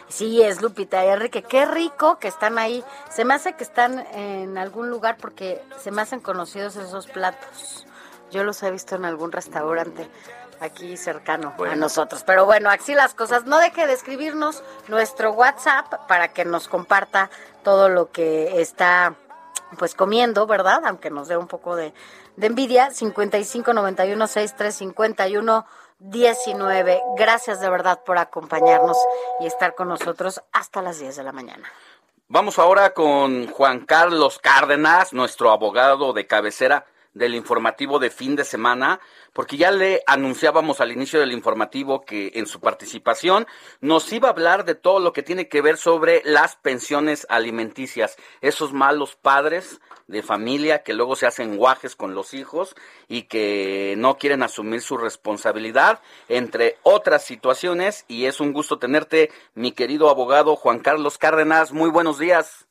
Sí, 0.09 0.41
es 0.43 0.63
Lupita 0.63 1.05
y 1.05 1.09
Enrique. 1.09 1.43
Qué 1.43 1.67
rico 1.67 2.19
que 2.19 2.29
están 2.29 2.59
ahí. 2.59 2.83
Se 3.11 3.27
me 3.27 3.35
hace 3.35 3.53
que 3.57 3.63
están 3.65 3.99
en 4.15 4.57
algún 4.57 4.89
lugar 4.89 5.19
porque 5.21 5.61
se 5.83 5.91
me 5.91 6.01
hacen 6.01 6.21
conocidos 6.21 6.77
esos 6.77 7.07
platos. 7.09 7.87
Yo 8.33 8.45
los 8.45 8.63
he 8.63 8.71
visto 8.71 8.97
en 8.97 9.05
algún 9.05 9.31
restaurante 9.31 10.09
aquí 10.61 10.97
cercano 10.97 11.55
a 11.59 11.77
nosotros. 11.77 12.25
Pero 12.25 12.47
bueno, 12.47 12.71
así 12.71 12.95
las 12.95 13.15
cosas. 13.15 13.45
No 13.45 13.59
deje 13.59 13.87
de 13.87 13.93
escribirnos 13.93 14.65
nuestro 14.89 15.33
WhatsApp 15.33 16.07
para 16.09 16.29
que 16.29 16.45
nos 16.45 16.67
comparta 16.67 17.31
todo 17.63 17.89
lo 17.89 18.11
que 18.11 18.61
está 18.61 19.15
pues 19.79 19.95
comiendo, 19.95 20.47
¿verdad? 20.47 20.83
Aunque 20.87 21.11
nos 21.11 21.29
dé 21.29 21.37
un 21.37 21.47
poco 21.47 21.77
de, 21.77 21.93
de 22.37 22.47
envidia. 22.47 22.91
55 22.91 23.73
91 23.73 24.27
63 24.27 24.75
51 24.75 25.67
19. 25.99 27.03
Gracias 27.17 27.61
de 27.61 27.71
verdad 27.71 28.01
por 28.05 28.19
acompañarnos 28.19 28.97
y 29.41 29.47
estar 29.47 29.75
con 29.75 29.89
nosotros 29.89 30.43
hasta 30.53 30.83
las 30.83 30.99
10 30.99 31.17
de 31.17 31.23
la 31.23 31.33
mañana. 31.33 31.69
Vamos 32.29 32.59
ahora 32.59 32.95
con 32.95 33.47
Juan 33.49 33.81
Carlos 33.81 34.39
Cárdenas, 34.39 35.13
nuestro 35.13 35.51
abogado 35.51 36.13
de 36.13 36.27
cabecera 36.27 36.87
del 37.15 37.35
informativo 37.35 37.99
de 37.99 38.11
fin 38.11 38.37
de 38.37 38.45
semana, 38.45 39.01
porque 39.33 39.57
ya 39.57 39.71
le 39.71 40.03
anunciábamos 40.07 40.81
al 40.81 40.93
inicio 40.93 41.21
del 41.21 41.33
informativo 41.33 42.03
que 42.03 42.33
en 42.35 42.47
su 42.47 42.61
participación 42.61 43.47
nos 43.81 44.13
iba 44.13 44.29
a 44.29 44.33
hablar 44.33 44.65
de 44.65 44.75
todo 44.75 44.99
lo 44.99 45.13
que 45.13 45.23
tiene 45.23 45.49
que 45.49 45.63
ver 45.63 45.77
sobre 45.77 46.23
las 46.25 46.57
pensiones 46.57 47.27
alimenticias, 47.29 48.17
esos 48.41 48.73
malos 48.73 49.17
padres 49.17 49.81
de 50.07 50.23
familia 50.23 50.83
que 50.83 50.95
luego 50.95 51.17
se 51.17 51.27
hacen 51.27 51.57
guajes 51.57 51.97
con 51.97 52.15
los 52.15 52.35
hijos 52.35 52.75
y 53.09 53.23
que 53.23 53.95
no 53.99 54.17
quieren 54.17 54.43
asumir 54.43 54.81
su 54.81 54.97
responsabilidad, 54.97 56.01
entre 56.29 56.79
otras 56.83 57.25
situaciones, 57.25 58.05
y 58.09 58.27
es 58.27 58.41
un 58.41 58.53
gusto 58.53 58.79
tenerte, 58.79 59.31
mi 59.55 59.73
querido 59.73 60.09
abogado 60.11 60.57
Juan 60.57 60.81
Carlos 60.81 61.19
Cárdenas, 61.19 61.73
muy 61.73 61.91
buenos 61.91 62.19
días. 62.19 62.67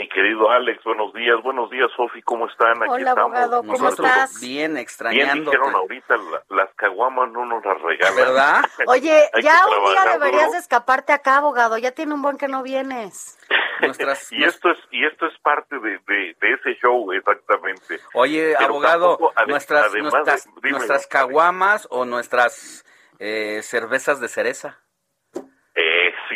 Mi 0.00 0.08
querido 0.08 0.50
Alex, 0.50 0.82
buenos 0.82 1.12
días, 1.12 1.36
buenos 1.42 1.68
días, 1.70 1.90
Sofi, 1.94 2.22
¿cómo 2.22 2.46
están? 2.48 2.70
Aquí 2.82 2.90
Hola, 2.90 3.10
estamos. 3.10 3.36
abogado, 3.36 3.60
¿cómo 3.60 3.72
Nosotros 3.74 4.08
estás? 4.08 4.40
bien 4.40 4.72
Bien 4.72 4.76
extrañándote. 4.78 5.58
dijeron 5.58 5.74
ahorita, 5.74 6.16
la- 6.16 6.56
las 6.56 6.74
caguamas 6.74 7.30
no 7.32 7.44
nos 7.44 7.62
las 7.62 7.78
regalan. 7.82 8.16
¿Verdad? 8.16 8.60
Oye, 8.86 9.28
ya 9.42 9.60
un 9.66 9.92
día 9.92 10.04
deberías 10.10 10.52
de 10.52 10.56
escaparte 10.58 11.12
acá, 11.12 11.36
abogado. 11.36 11.76
Ya 11.76 11.90
tiene 11.90 12.14
un 12.14 12.22
buen 12.22 12.38
que 12.38 12.48
no 12.48 12.62
vienes. 12.62 13.38
y 14.30 14.42
esto 14.44 14.70
es 14.70 14.78
y 14.90 15.04
esto 15.04 15.26
es 15.26 15.38
parte 15.40 15.78
de, 15.78 15.90
de, 16.06 16.34
de 16.40 16.52
ese 16.54 16.80
show, 16.80 17.12
exactamente. 17.12 18.00
Oye, 18.14 18.54
Pero 18.56 18.70
abogado, 18.70 19.08
tampoco, 19.18 19.34
ade- 19.36 19.48
nuestras, 19.48 19.84
además 19.84 20.12
nuestras, 20.14 20.44
de- 20.46 20.50
dime, 20.62 20.70
nuestras 20.78 21.06
caguamas 21.08 21.86
o 21.90 22.06
nuestras 22.06 22.86
eh, 23.18 23.60
cervezas 23.62 24.18
de 24.18 24.28
cereza. 24.28 24.78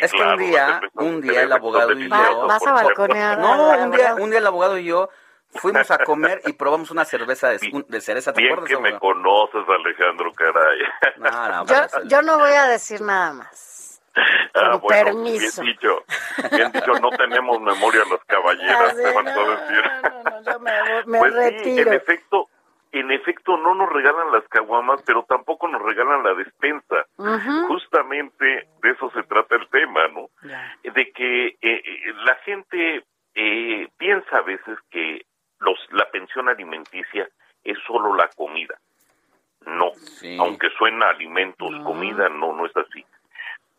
Es 0.05 0.11
que 0.11 0.17
claro, 0.17 0.33
un 0.33 0.39
día, 0.49 0.81
un 0.93 1.21
día 1.21 1.41
el 1.43 1.51
abogado 1.51 1.91
y 1.93 2.09
yo... 2.09 2.47
vas 2.47 2.65
a 2.65 2.71
balconear. 2.73 3.37
No, 3.39 3.69
un 3.83 3.91
día, 3.91 4.15
un 4.15 4.29
día 4.29 4.39
el 4.39 4.47
abogado 4.47 4.77
y 4.77 4.85
yo 4.85 5.09
fuimos 5.51 5.89
a 5.91 5.97
comer 5.99 6.41
y 6.45 6.53
probamos 6.53 6.91
una 6.91 7.05
cerveza 7.05 7.49
de, 7.49 7.59
un- 7.71 7.85
de 7.87 8.01
cereza, 8.01 8.33
¿te 8.33 8.41
Bien 8.41 8.53
acuerdas? 8.53 8.69
que 8.77 8.81
me 8.81 8.99
conoces, 8.99 9.61
Alejandro, 9.67 10.31
caray. 10.33 10.79
No, 11.17 11.49
no, 11.49 11.65
Yo, 11.65 12.03
yo 12.05 12.21
no 12.21 12.37
voy 12.39 12.51
a 12.51 12.67
decir 12.67 13.01
nada 13.01 13.33
más. 13.33 14.01
Ah, 14.53 14.71
Con 14.71 14.81
bueno, 14.81 15.05
permiso. 15.05 15.61
bien 15.61 15.73
dicho. 15.75 16.03
Bien 16.51 16.71
dicho, 16.71 16.93
no 17.01 17.09
tenemos 17.11 17.59
memoria 17.59 18.01
las 18.09 18.23
caballeras, 18.25 18.93
Ah, 18.93 18.95
te 18.95 19.23
no, 19.23 19.49
decir. 19.49 19.91
Yo 20.45 20.59
me, 20.59 20.71
me 21.05 21.19
pues 21.19 21.33
sí, 21.33 21.39
retiro. 21.39 21.91
en 21.91 21.97
efecto, 21.97 22.49
en 22.99 23.11
efecto 23.11 23.57
no 23.57 23.75
nos 23.75 23.91
regalan 23.91 24.31
las 24.31 24.47
caguamas, 24.47 25.01
pero 25.05 25.23
tampoco 25.27 25.67
nos 25.67 25.81
regalan 25.81 26.23
la 26.23 26.33
despensa. 26.33 27.05
Justamente 27.67 28.67
de 28.81 28.89
eso 28.89 29.11
se 29.11 29.23
trata 29.23 29.55
el 29.55 29.67
tema, 29.69 30.07
¿no? 30.09 30.29
De 30.83 31.11
que 31.11 31.47
eh, 31.47 31.57
eh, 31.61 32.13
la 32.25 32.35
gente 32.45 33.03
eh, 33.33 33.87
piensa 33.97 34.37
a 34.37 34.41
veces 34.41 34.77
que 34.89 35.25
los 35.59 35.77
la 35.91 36.09
pensión 36.09 36.47
alimenticia 36.47 37.27
es 37.63 37.77
solo 37.85 38.15
la 38.15 38.29
comida. 38.29 38.75
No, 39.65 39.91
aunque 40.39 40.69
suena 40.77 41.09
alimentos, 41.09 41.73
comida, 41.83 42.29
no, 42.29 42.53
no 42.53 42.67
es 42.67 42.77
así. 42.77 43.03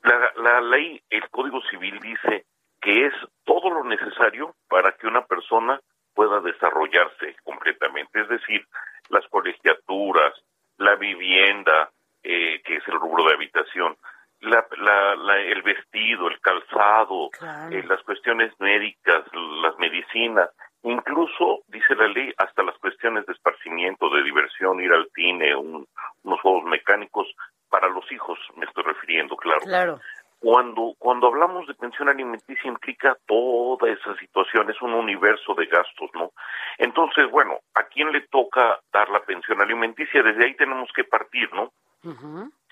La, 0.02 0.32
la 0.36 0.60
ley, 0.60 1.00
el 1.10 1.28
Código 1.30 1.62
Civil 1.70 2.00
dice 2.00 2.44
que 2.80 3.06
es 3.06 3.14
todo 3.44 3.70
lo 3.70 3.84
necesario 3.84 4.54
para 4.68 4.92
que 4.92 5.06
una 5.06 5.24
persona 5.24 5.80
pueda 6.16 6.40
desarrollarse 6.40 7.36
completamente, 7.44 8.20
es 8.20 8.28
decir, 8.28 8.66
las 9.10 9.26
colegiaturas, 9.28 10.32
la 10.78 10.94
vivienda, 10.96 11.90
eh, 12.22 12.60
que 12.64 12.76
es 12.76 12.88
el 12.88 12.94
rubro 13.00 13.24
de 13.24 13.34
habitación, 13.34 13.96
la, 14.40 14.66
la- 14.78 15.16
la- 15.16 15.38
el 15.40 15.62
vestido, 15.62 16.28
el 16.28 16.38
calzado, 16.40 17.30
eh, 17.72 17.82
las 17.88 18.02
cuestiones 18.02 18.52
médicas, 18.60 19.24
las 19.62 19.78
medicinas, 19.78 20.50
incluso, 20.82 21.60
dice 21.68 21.94
la 21.94 22.08
ley, 22.08 22.32
hasta 22.36 22.62
las 22.62 22.76
cuestiones 22.78 23.24
de 23.26 23.32
esparcimiento, 23.32 24.10
de 24.10 24.22
diversión, 24.22 24.80
ir 24.80 24.92
al 24.92 25.08
cine, 25.14 25.54
un- 25.56 25.86
unos 26.22 26.40
juegos 26.40 26.64
mecánicos, 26.64 27.26
para 27.68 27.88
los 27.88 28.10
hijos 28.12 28.38
me 28.56 28.64
estoy 28.66 28.84
refiriendo, 28.84 29.36
claro. 29.36 29.60
Claro. 29.60 30.00
Cuando, 30.38 30.94
cuando 30.98 31.28
hablamos 31.28 31.66
de 31.66 31.74
pensión 31.74 32.08
alimenticia 32.08 32.70
implica 32.70 33.16
toda 33.26 33.90
esa 33.90 34.14
situación, 34.18 34.70
es 34.70 34.80
un 34.82 34.92
universo 34.92 35.54
de 35.54 35.66
gastos, 35.66 36.10
¿no? 36.14 36.32
Entonces, 36.78 37.30
bueno, 37.30 37.58
¿a 37.74 37.84
quién 37.84 38.12
le 38.12 38.20
toca 38.28 38.78
dar 38.92 39.08
la 39.08 39.20
pensión 39.20 39.60
alimenticia? 39.60 40.22
Desde 40.22 40.44
ahí 40.44 40.54
tenemos 40.54 40.90
que 40.94 41.04
partir, 41.04 41.50
¿no? 41.54 41.72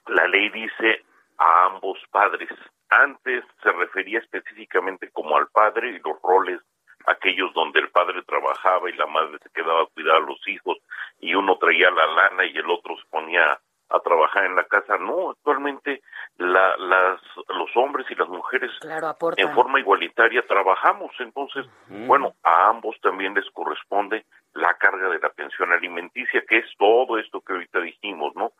La 0.06 0.28
ley 0.28 0.50
dice 0.50 1.02
a 1.38 1.66
ambos 1.66 1.98
padres. 2.10 2.50
Antes 2.90 3.44
se 3.62 3.72
refería 3.72 4.18
específicamente 4.18 5.10
como 5.10 5.36
al 5.36 5.48
padre 5.48 5.90
y 5.90 5.98
los 5.98 6.20
roles, 6.22 6.60
aquellos 7.06 7.52
donde 7.54 7.80
el 7.80 7.88
padre 7.90 8.22
trabajaba 8.22 8.88
y 8.90 8.94
la 8.94 9.06
madre 9.06 9.38
se 9.42 9.50
quedaba 9.50 9.82
a 9.82 9.86
cuidar 9.86 10.16
a 10.16 10.20
los 10.20 10.46
hijos 10.48 10.78
y 11.18 11.34
uno 11.34 11.56
traía 11.58 11.90
la 11.90 12.06
lana 12.06 12.44
y 12.44 12.56
el 12.56 12.70
otro 12.70 12.96
se 12.96 13.06
ponía 13.10 13.58
a 13.90 14.00
trabajar 14.00 14.44
en 14.44 14.56
la 14.56 14.64
casa. 14.64 14.96
No, 14.98 15.30
actualmente 15.30 16.02
la, 16.38 16.76
las, 16.76 17.20
los 17.48 17.70
hombres 17.76 18.06
y 18.10 18.14
las 18.14 18.28
mujeres 18.28 18.70
Claro, 18.80 19.08
aportan. 19.08 19.46
en 19.46 19.54
forma 19.54 19.78
igualitaria 19.80 20.42
trabajamos. 20.46 21.12
Entonces, 21.18 21.66
bueno, 21.88 22.34
a 22.42 22.68
ambos 22.68 22.96
también 23.00 23.34
les 23.34 23.48
corresponde 23.50 24.24
la 24.54 24.74
carga 24.74 25.08
de 25.10 25.18
la 25.18 25.30
pensión 25.30 25.72
alimenticia, 25.72 26.42
que 26.48 26.58
es 26.58 26.66
todo 26.78 27.18
esto 27.18 27.40
que 27.40 27.52
ahorita 27.52 27.80
dijimos, 27.80 28.34
¿no? 28.36 28.52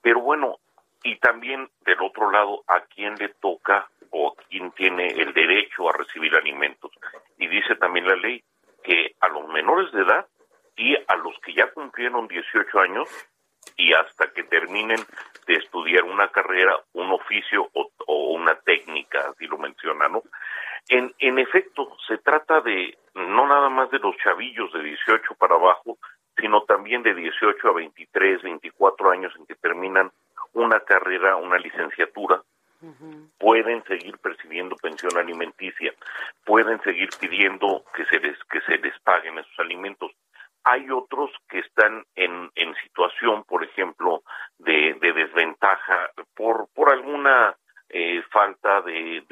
Pero 0.00 0.20
bueno, 0.20 0.56
y 1.04 1.16
también 1.18 1.68
del 1.84 2.00
otro 2.00 2.30
lado, 2.30 2.62
¿a 2.68 2.80
quién 2.82 3.14
le 3.16 3.28
toca 3.28 3.88
o 4.10 4.34
quién 4.48 4.70
tiene 4.72 5.06
el 5.08 5.32
derecho 5.32 5.88
a 5.88 5.92
recibir 5.92 6.34
alimentos? 6.34 6.90
Y 7.38 7.48
dice 7.48 7.74
también 7.76 8.06
la 8.06 8.16
ley 8.16 8.42
que 8.82 9.14
a 9.20 9.28
los 9.28 9.46
menores 9.48 9.90
de 9.92 10.02
edad 10.02 10.26
y 10.76 10.94
a 10.96 11.16
los 11.16 11.38
que 11.44 11.52
ya 11.54 11.70
cumplieron 11.72 12.28
18 12.28 12.78
años 12.80 13.08
y 13.76 13.92
hasta 13.92 14.32
que 14.32 14.44
terminen 14.44 15.00
de 15.46 15.54
estudiar 15.54 16.04
una 16.04 16.28
carrera, 16.28 16.78
un 16.92 17.10
oficio 17.10 17.68
o, 17.72 17.90
o 18.06 18.32
una 18.32 18.54
técnica, 18.56 19.30
así 19.30 19.46
lo 19.46 19.58
menciona, 19.58 20.08
¿no? 20.08 20.22
En, 20.88 21.12
en 21.18 21.38
efecto, 21.38 21.96
se 22.06 22.18
trata 22.18 22.60
de 22.60 22.98
no 23.14 23.46
nada 23.46 23.68
más 23.68 23.90
de 23.90 23.98
los 23.98 24.16
chavillos 24.16 24.72
de 24.72 24.82
18 24.82 25.34
para 25.34 25.54
abajo, 25.54 25.98
sino 26.36 26.62
también 26.62 27.02
de 27.02 27.14
18 27.14 27.68
a 27.68 27.72
23, 27.72 28.42
24 28.42 29.10
años 29.10 29.32
en 29.38 29.46
que 29.46 29.54
terminan 29.54 30.10
una 30.54 30.80
carrera, 30.80 31.36
una 31.36 31.58
licenciatura, 31.58 32.42
pueden 33.38 33.84
seguir 33.84 34.18
percibiendo 34.18 34.74
pensión 34.76 35.16
alimenticia, 35.16 35.94
pueden 36.44 36.80
seguir 36.82 37.10
pidiendo 37.20 37.84
que 37.94 38.04
se 38.06 38.18
les 38.18 38.36
que 38.50 38.60
se 38.62 38.76
les 38.78 38.98
paguen 39.00 39.38
esos 39.38 39.58
alimentos. 39.58 40.10
Hay 40.64 40.90
otros 40.90 41.30
que 41.48 41.60
están 41.60 42.04
en, 42.14 42.50
en 42.54 42.74
situación, 42.84 43.44
por 43.44 43.64
ejemplo, 43.64 44.22
de, 44.58 44.94
de 45.00 45.12
desventaja 45.12 46.10
por 46.34 46.68
por 46.74 46.92
alguna 46.92 47.56
eh, 47.88 48.22
falta 48.30 48.80
de, 48.82 49.24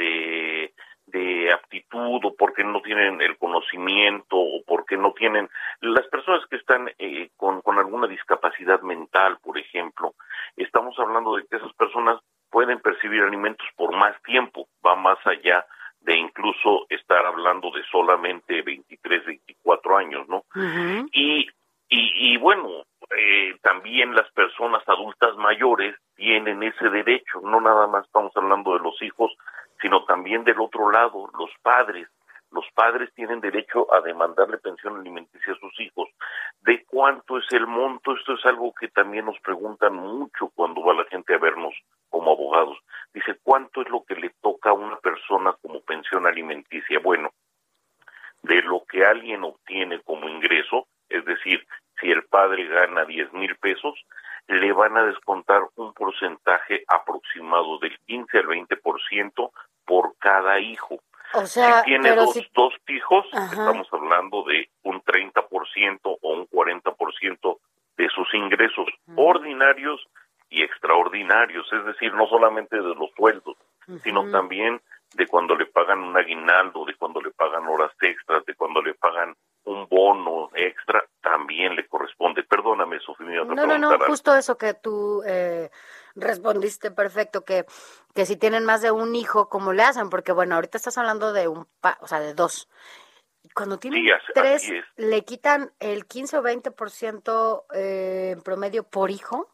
de 1.11 1.53
aptitud 1.53 2.21
o 2.25 2.35
porque 2.37 2.65
no 2.65 2.81
tienen 2.83 3.21
el 3.21 3.37
conocimiento 3.37 4.37
o 4.37 4.63
porque 4.67 4.97
no 4.97 5.13
tienen 5.13 5.49
las 5.81 6.07
personas 6.09 6.47
que 6.49 6.57
están 6.57 6.91
eh, 6.99 7.31
con, 7.37 7.63
con 7.63 7.79
alguna 7.79 8.07
discapacidad 8.07 8.81
mental, 8.83 9.39
por 9.43 9.59
ejemplo, 9.59 10.15
estamos 10.57 10.99
hablando 10.99 11.37
de 11.37 11.47
que 11.47 11.57
esas 11.57 11.73
personas 11.75 12.21
pueden 12.51 12.81
percibir 12.81 13.23
alimentos 13.23 13.67
por 13.77 13.95
más 13.95 14.21
tiempo, 14.23 14.69
va 14.85 14.97
más 14.97 15.19
allá 15.25 15.65
incluso 16.07 16.87
estar 16.89 17.25
hablando 17.25 17.71
de 17.71 17.83
solamente 17.91 18.63
23, 18.63 19.27
24 19.27 19.97
años, 19.97 20.29
¿no? 20.29 20.45
Y, 21.13 21.49
y, 21.89 22.33
y 22.33 22.37
bueno, 22.37 22.85
eh, 23.17 23.57
también 23.63 24.15
las 24.15 24.31
personas 24.33 24.83
adultas 24.89 25.37
mayores 25.37 25.97
tienen 26.17 26.63
ese 26.63 26.89
derecho, 26.89 27.41
no 27.43 27.61
nada 27.61 27.87
más 27.87 28.07
estamos 28.07 28.33
hablando 28.37 28.75
de 28.75 28.81
los 28.81 29.01
hijos, 29.03 29.33
sino 29.81 30.05
también 30.05 30.45
del 30.45 30.61
otro 30.61 30.91
lado, 30.91 31.31
los 31.39 31.51
padres 31.63 32.09
los 32.51 32.65
padres 32.75 33.13
tienen 33.15 33.41
derecho 33.41 33.93
a 33.95 34.01
demandarle 34.01 34.59
pensión 34.59 34.99
alimenticia 34.99 35.53
a 35.53 35.59
sus 35.59 35.79
hijos. 35.81 36.09
¿De 36.63 36.85
cuánto 36.85 37.39
es 37.39 37.45
el 37.53 37.67
monto? 37.67 38.15
Esto 38.17 38.35
es 38.35 38.45
algo 38.45 38.73
que 38.75 38.89
también 38.89 39.27
nos 39.27 39.39
preguntan 39.41 39.95
mucho 39.95 40.51
cuando 40.55 40.83
va 40.83 40.95
la 40.95 41.05
gente 41.05 41.35
a 41.35 41.39
vernos 41.39 41.75
como 42.11 42.33
abogados. 42.33 42.79
Dice, 43.15 43.37
¿cuánto 43.43 43.81
es 43.83 43.89
lo 43.89 44.05
que 44.05 44.15
le 44.17 44.31
toca 44.43 44.71
a 44.71 44.75
una 44.75 44.97
persona 44.99 45.55
como 45.63 45.81
pensión 45.81 46.27
alimenticia? 46.27 46.99
Bueno, 47.01 47.33
de 48.43 48.63
lo 48.63 48.85
que 48.85 49.05
alguien 49.05 49.45
obtiene 49.45 50.01
como 50.03 50.29
ingreso, 50.29 50.87
es 51.09 51.25
decir, 51.25 51.67
si 52.01 52.11
el 52.11 52.25
padre 52.25 52.67
gana 52.67 53.05
10 53.05 53.33
mil 53.33 53.57
pesos, 53.57 53.95
le 54.49 54.73
van 54.73 54.97
a 54.97 55.05
descontar 55.05 55.63
un 55.77 55.93
porcentaje 55.93 56.83
aproximado 56.89 57.79
del 57.79 57.97
15 58.07 58.39
al 58.39 58.47
20% 58.47 59.51
por 59.85 60.17
cada 60.19 60.59
hijo. 60.61 61.01
O 61.35 61.47
sea, 61.47 61.79
si 61.83 61.85
tiene 61.91 62.15
dos, 62.17 62.33
si- 62.33 62.49
dos 62.55 62.75
hijos, 62.89 63.27
Ajá. 63.33 63.53
estamos 63.53 63.87
hablando 63.93 64.43
de 64.45 64.69
un 64.83 65.01
30% 65.03 66.19
o 66.21 66.33
un 66.33 66.47
40% 66.49 67.59
de 67.97 68.09
sus 68.09 68.33
ingresos 68.35 68.89
ordinarios 69.15 70.05
y 70.51 70.63
extraordinarios, 70.63 71.67
es 71.73 71.85
decir, 71.87 72.13
no 72.15 72.27
solamente 72.27 72.77
de 72.77 72.83
los 72.95 73.11
sueldos, 73.17 73.57
sino 74.03 74.31
también 74.31 74.81
de 75.15 75.27
cuando 75.27 75.57
le 75.57 75.67
pagan 75.67 76.01
un 76.01 76.17
aguinaldo, 76.17 76.85
de 76.85 76.95
cuando 76.95 77.21
le 77.21 77.31
pagan 77.31 77.67
horas 77.67 77.93
extras, 78.01 78.45
de 78.47 78.55
cuando 78.55 78.83
le 78.83 78.95
pagan 78.95 79.35
un 79.65 79.87
bono 79.89 80.49
extra, 80.55 81.05
también 81.21 81.75
le 81.77 81.87
corresponde. 81.87 82.43
Perdóname, 82.45 82.99
Sofía, 83.01 83.45
No, 83.45 83.55
no, 83.67 83.79
no, 83.79 83.99
justo 84.07 84.35
eso 84.35 84.57
que 84.57 84.75
tú 84.75 85.23
eh, 85.27 85.71
respondiste 86.15 86.91
perfecto, 86.91 87.45
que, 87.45 87.65
que 88.15 88.27
si 88.27 88.37
tienen 88.37 88.65
más 88.65 88.83
de 88.83 88.91
un 88.91 89.15
hijo, 89.15 89.49
¿cómo 89.49 89.73
le 89.73 89.83
hacen? 89.83 90.11
Porque 90.11 90.33
bueno, 90.33 90.55
ahorita 90.57 90.79
estás 90.79 90.97
hablando 90.99 91.33
de 91.33 91.49
un, 91.49 91.67
pa- 91.81 91.99
o 92.01 92.07
sea, 92.07 92.21
de 92.21 92.35
dos. 92.35 92.69
Cuando 93.55 93.79
tienen 93.79 94.05
Sí, 94.05 94.11
así- 94.13 94.33
tres, 94.35 94.63
así. 94.65 94.81
¿le 94.97 95.25
quitan 95.25 95.73
el 95.81 96.07
15 96.07 96.39
o 96.39 96.43
20% 96.43 97.65
eh, 97.75 98.31
en 98.37 98.43
promedio 98.43 98.85
por 98.85 99.11
hijo? 99.11 99.49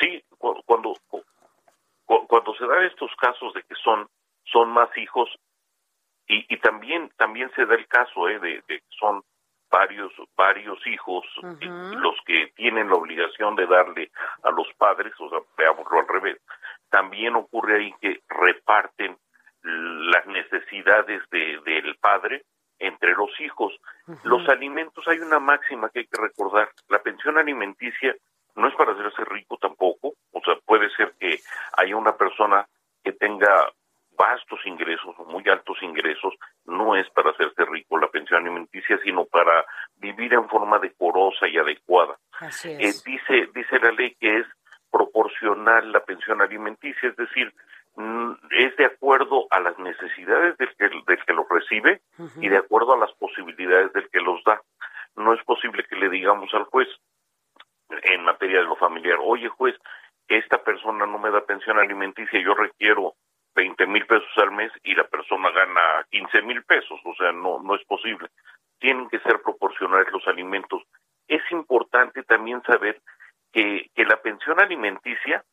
Sí, 0.00 0.22
cu- 0.38 0.62
cuando 0.64 0.94
cu- 1.08 1.24
cu- 2.04 2.26
cuando 2.26 2.54
se 2.54 2.66
dan 2.66 2.84
estos 2.84 3.10
casos 3.16 3.52
de 3.54 3.62
que 3.62 3.74
son 3.76 4.08
son 4.44 4.70
más 4.70 4.90
hijos 4.98 5.28
y, 6.26 6.44
y 6.52 6.58
también 6.58 7.10
también 7.16 7.50
se 7.54 7.64
da 7.66 7.74
el 7.74 7.86
caso 7.86 8.28
eh, 8.28 8.38
de, 8.40 8.62
que 8.66 8.80
son 8.98 9.22
varios 9.70 10.12
varios 10.36 10.78
hijos 10.86 11.24
los 12.00 12.16
que 12.26 12.52
tienen 12.54 12.88
la 12.88 12.94
obligación 12.96 13.56
de 13.56 13.66
darle 13.66 14.10
a 14.42 14.50
los 14.50 14.66
padres, 14.74 15.12
o 15.18 15.28
sea, 15.30 15.38
veámoslo 15.56 15.98
al 16.00 16.08
revés. 16.08 16.38
También 16.90 17.34
ocurre 17.34 17.78
ahí 17.78 17.94
que 18.00 18.20
reparten 18.28 19.16
las 19.62 20.26
necesidades 20.26 21.22
de, 21.30 21.58
del 21.64 21.96
padre 21.96 22.44
entre 22.78 23.12
los 23.14 23.30
hijos. 23.40 23.72
Los 24.24 24.46
alimentos, 24.48 25.06
hay 25.08 25.18
una 25.20 25.38
máxima 25.40 25.88
que 25.90 26.00
hay 26.00 26.06
que 26.06 26.20
recordar. 26.20 26.70
La 26.88 27.02
pensión 27.02 27.38
alimenticia 27.38 28.14
no 28.56 28.68
es 28.68 28.74
para 28.74 28.92
hacerse 28.92 29.24
rico 29.24 29.56
tampoco. 29.60 30.14
O 30.32 30.40
sea, 30.44 30.54
puede 30.64 30.88
ser 30.90 31.14
que 31.18 31.38
haya 31.76 31.96
una 31.96 32.16
persona 32.16 32.66
que 33.02 33.12
tenga 33.12 33.70
vastos 34.16 34.60
ingresos 34.64 35.14
o 35.18 35.24
muy 35.24 35.42
altos 35.48 35.76
ingresos. 35.82 36.34
No 36.64 36.96
es 36.96 37.08
para 37.10 37.30
hacerse 37.30 37.64
rico 37.64 37.98
la 37.98 38.08
pensión 38.08 38.42
alimenticia, 38.42 38.98
sino 39.02 39.24
para 39.26 39.64
vivir 39.96 40.32
en 40.34 40.48
forma 40.48 40.78
decorosa 40.78 41.48
y 41.48 41.58
adecuada. 41.58 42.16
Así 42.40 42.70
Eh, 42.70 42.92
dice, 43.04 43.50
dice 43.54 43.78
la 43.80 43.92
ley 43.92 44.14
que 44.20 44.38
es 44.38 44.46
proporcional 44.90 45.90
la 45.90 46.04
pensión 46.04 46.40
alimenticia, 46.40 47.08
es 47.08 47.16
decir, 47.16 47.52
mm, 47.96 48.32
es 48.50 48.76
de 48.76 48.84
acuerdo 48.86 49.48
a 49.50 49.58
las 49.58 49.76
necesidades 49.78 50.56
del 50.58 50.68
que, 50.76 50.88
del 50.88 51.24
que 51.24 51.32
lo 51.32 51.44
recibe 51.50 52.00
y 52.40 52.48
de 52.48 52.58
acuerdo 52.58 52.94
a 52.94 52.98
las 52.98 53.12
posibilidades 53.14 53.92
del 53.92 54.08
que 54.10 54.20
los 54.20 54.42
da. 54.44 54.60
No 55.16 55.34
es 55.34 55.42
posible 55.44 55.84
que 55.88 55.96
le 55.96 56.08
digamos 56.08 56.52
al 56.54 56.64
juez 56.64 56.88
en 58.02 58.24
materia 58.24 58.58
de 58.58 58.64
lo 58.64 58.76
familiar, 58.76 59.18
oye 59.22 59.48
juez, 59.48 59.76
esta 60.28 60.62
persona 60.62 61.06
no 61.06 61.18
me 61.18 61.30
da 61.30 61.44
pensión 61.44 61.78
alimenticia, 61.78 62.40
yo 62.40 62.54
requiero 62.54 63.14
20 63.54 63.86
mil 63.86 64.06
pesos 64.06 64.30
al 64.36 64.50
mes 64.52 64.72
y 64.82 64.94
la 64.94 65.04
persona 65.04 65.50
gana 65.50 66.06
15 66.10 66.42
mil 66.42 66.62
pesos, 66.64 67.00
o 67.04 67.14
sea, 67.14 67.32
no, 67.32 67.60
no 67.62 67.74
es 67.74 67.84
posible. 67.84 68.28
Tienen 68.78 69.08
que 69.08 69.20
ser 69.20 69.40
proporcionales 69.42 70.10
los 70.12 70.26
alimentos. 70.26 70.82
Es 71.28 71.42
importante 71.50 72.22
también 72.24 72.62
saber 72.62 73.00
que, 73.52 73.90
que 73.94 74.04
la 74.04 74.16
pensión 74.16 74.60
alimenticia 74.60 75.44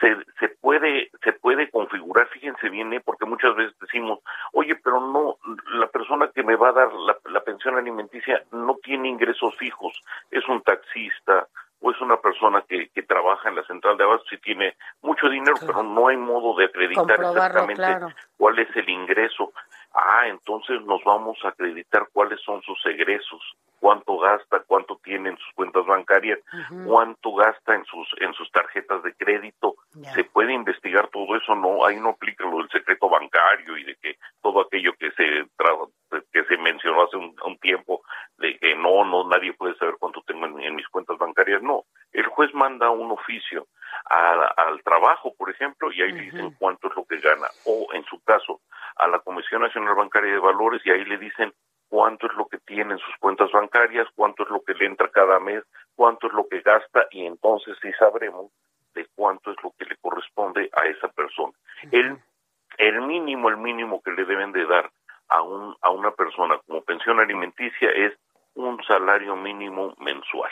se, 0.00 0.16
se 0.40 0.48
puede 0.60 1.10
se 1.22 1.32
puede 1.32 1.70
configurar, 1.70 2.28
fíjense 2.28 2.68
bien, 2.68 2.92
¿eh? 2.92 3.00
porque 3.00 3.26
muchas 3.26 3.54
veces 3.54 3.78
decimos, 3.78 4.20
oye, 4.52 4.74
pero 4.82 5.00
no, 5.00 5.36
la 5.72 5.86
persona 5.88 6.30
que 6.34 6.42
me 6.42 6.56
va 6.56 6.70
a 6.70 6.72
dar 6.72 6.92
la, 6.92 7.16
la 7.30 7.40
pensión 7.44 7.76
alimenticia 7.76 8.42
no 8.50 8.76
tiene 8.82 9.08
ingresos 9.08 9.56
fijos, 9.56 10.00
es 10.30 10.46
un 10.48 10.62
taxista 10.62 11.46
o 11.84 11.90
es 11.90 12.00
una 12.00 12.16
persona 12.16 12.64
que, 12.66 12.88
que 12.88 13.02
trabaja 13.02 13.50
en 13.50 13.56
la 13.56 13.62
central 13.64 13.98
de 13.98 14.04
abastos 14.04 14.32
y 14.32 14.38
tiene 14.38 14.74
mucho 15.02 15.28
dinero, 15.28 15.54
pero 15.60 15.82
no 15.82 16.08
hay 16.08 16.16
modo 16.16 16.56
de 16.56 16.64
acreditar 16.64 17.20
exactamente 17.20 17.74
claro. 17.74 18.08
cuál 18.38 18.58
es 18.58 18.74
el 18.74 18.88
ingreso. 18.88 19.52
Ah, 19.94 20.26
entonces 20.26 20.82
nos 20.82 21.02
vamos 21.04 21.38
a 21.44 21.48
acreditar 21.48 22.08
cuáles 22.12 22.40
son 22.40 22.60
sus 22.62 22.84
egresos, 22.86 23.40
cuánto 23.78 24.18
gasta, 24.18 24.60
cuánto 24.66 24.96
tiene 25.04 25.28
en 25.30 25.36
sus 25.36 25.52
cuentas 25.54 25.86
bancarias, 25.86 26.40
cuánto 26.84 27.34
gasta 27.34 27.74
en 27.76 27.84
sus 27.84 28.08
en 28.20 28.32
sus 28.34 28.50
tarjetas 28.50 29.02
de 29.04 29.14
crédito. 29.14 29.74
Se 30.14 30.24
puede 30.24 30.52
investigar 30.52 31.08
todo 31.08 31.36
eso, 31.36 31.54
no, 31.54 31.84
ahí 31.86 32.00
no 32.00 32.10
aplica 32.10 32.44
lo 32.44 32.58
del 32.58 32.68
secreto 32.70 33.08
bancario 33.08 33.76
y 33.76 33.84
de 33.84 33.94
que 33.96 34.16
todo 34.42 34.62
aquello 34.62 34.94
que 34.98 35.10
se 35.12 35.44
tra- 35.56 35.88
que 36.32 36.44
se 36.44 36.56
mencionó 36.56 37.04
hace 37.04 37.16
un, 37.16 37.34
un 37.44 37.56
tiempo 37.58 38.02
de 38.38 38.58
que 38.58 38.74
no, 38.74 39.04
no 39.04 39.28
nadie 39.28 39.52
puede 39.52 39.76
saber 39.76 39.94
cuánto 40.00 40.22
tengo 40.22 40.46
en, 40.46 40.60
en 40.60 40.74
mis 40.74 40.88
cuentas 40.88 41.16
bancarias. 41.18 41.62
No, 41.62 41.84
el 42.12 42.26
juez 42.26 42.52
manda 42.54 42.90
un 42.90 43.12
oficio 43.12 43.66
a- 44.10 44.52
al 44.56 44.82
trabajo, 44.82 45.34
por 45.36 45.50
ejemplo, 45.50 45.90
y 45.92 46.02
ahí 46.02 46.12
le 46.12 46.20
dicen 46.22 46.54
cuánto 46.58 46.88
es 46.88 46.96
lo 46.96 47.04
que 47.04 47.18
gana. 47.18 47.46
O, 47.66 47.88
en 47.92 48.04
su 48.04 48.22
caso, 48.24 48.60
a 48.96 49.08
la 49.08 49.18
Comisión 49.20 49.62
Nacional 49.62 49.94
Bancaria 49.94 50.32
de 50.32 50.38
Valores 50.38 50.82
y 50.84 50.90
ahí 50.90 51.04
le 51.04 51.18
dicen 51.18 51.52
cuánto 51.88 52.26
es 52.26 52.32
lo 52.34 52.46
que 52.46 52.58
tiene 52.58 52.94
en 52.94 52.98
sus 52.98 53.16
cuentas 53.18 53.50
bancarias, 53.52 54.08
cuánto 54.14 54.42
es 54.44 54.50
lo 54.50 54.62
que 54.64 54.74
le 54.74 54.86
entra 54.86 55.08
cada 55.10 55.38
mes, 55.40 55.62
cuánto 55.94 56.26
es 56.26 56.32
lo 56.32 56.46
que 56.48 56.60
gasta 56.60 57.06
y 57.10 57.24
entonces 57.26 57.76
sí 57.82 57.92
sabremos 57.98 58.50
de 58.94 59.06
cuánto 59.14 59.50
es 59.50 59.56
lo 59.62 59.72
que 59.78 59.84
le 59.84 59.96
corresponde 59.96 60.70
a 60.72 60.86
esa 60.86 61.08
persona. 61.08 61.52
El, 61.90 62.16
el 62.78 63.00
mínimo, 63.02 63.48
el 63.48 63.56
mínimo 63.56 64.02
que 64.02 64.12
le 64.12 64.24
deben 64.24 64.52
de 64.52 64.66
dar 64.66 64.90
a, 65.28 65.42
un, 65.42 65.76
a 65.82 65.90
una 65.90 66.10
persona 66.12 66.58
como 66.66 66.82
pensión 66.82 67.18
alimenticia 67.20 67.90
es 67.90 68.12
un 68.54 68.82
salario 68.84 69.34
mínimo 69.36 69.94
mensual. 69.98 70.50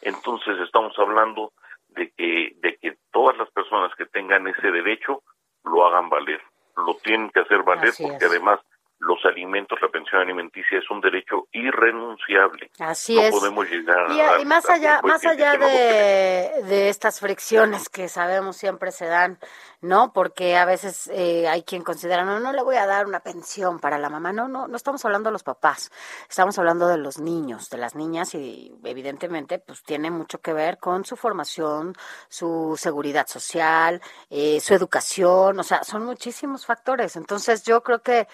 Entonces 0.00 0.58
estamos 0.60 0.96
hablando 0.98 1.52
de 1.94 2.10
que, 2.16 2.52
de 2.56 2.76
que 2.76 2.96
todas 3.10 3.36
las 3.38 3.50
personas 3.50 3.92
que 3.96 4.06
tengan 4.06 4.46
ese 4.48 4.70
derecho 4.70 5.22
lo 5.64 5.86
hagan 5.86 6.08
valer, 6.08 6.40
lo 6.76 6.94
tienen 6.96 7.30
que 7.30 7.40
hacer 7.40 7.62
valer 7.62 7.90
Así 7.90 8.02
porque 8.02 8.24
es. 8.24 8.30
además 8.30 8.60
los 9.02 9.18
alimentos, 9.24 9.80
la 9.82 9.88
pensión 9.88 10.22
alimenticia 10.22 10.78
es 10.78 10.88
un 10.88 11.00
derecho 11.00 11.48
irrenunciable. 11.52 12.70
Así 12.78 13.16
no 13.16 13.22
es. 13.22 13.30
podemos 13.32 13.68
llegar 13.68 14.10
Y, 14.12 14.20
a, 14.20 14.38
y 14.40 14.44
más 14.44 14.68
allá, 14.70 14.98
pues, 15.00 15.12
más 15.12 15.26
allá 15.26 15.56
de, 15.56 16.62
de 16.64 16.88
estas 16.88 17.18
fricciones 17.18 17.88
que 17.88 18.08
sabemos 18.08 18.56
siempre 18.56 18.92
se 18.92 19.06
dan, 19.06 19.38
¿no? 19.80 20.12
Porque 20.12 20.56
a 20.56 20.64
veces 20.64 21.10
eh, 21.12 21.48
hay 21.48 21.64
quien 21.64 21.82
considera, 21.82 22.24
no, 22.24 22.38
no 22.38 22.52
le 22.52 22.62
voy 22.62 22.76
a 22.76 22.86
dar 22.86 23.06
una 23.06 23.18
pensión 23.20 23.80
para 23.80 23.98
la 23.98 24.08
mamá. 24.08 24.32
No, 24.32 24.46
no, 24.46 24.68
no 24.68 24.76
estamos 24.76 25.04
hablando 25.04 25.30
de 25.30 25.32
los 25.32 25.42
papás, 25.42 25.90
estamos 26.28 26.56
hablando 26.60 26.86
de 26.86 26.98
los 26.98 27.18
niños, 27.18 27.70
de 27.70 27.78
las 27.78 27.96
niñas 27.96 28.34
y 28.36 28.72
evidentemente 28.84 29.58
pues 29.58 29.82
tiene 29.82 30.12
mucho 30.12 30.40
que 30.40 30.52
ver 30.52 30.78
con 30.78 31.04
su 31.04 31.16
formación, 31.16 31.94
su 32.28 32.76
seguridad 32.78 33.26
social, 33.26 34.00
eh, 34.30 34.60
su 34.60 34.74
educación, 34.74 35.58
o 35.58 35.62
sea, 35.64 35.82
son 35.82 36.04
muchísimos 36.04 36.66
factores. 36.66 37.16
Entonces 37.16 37.64
yo 37.64 37.82
creo 37.82 38.00
que 38.00 38.28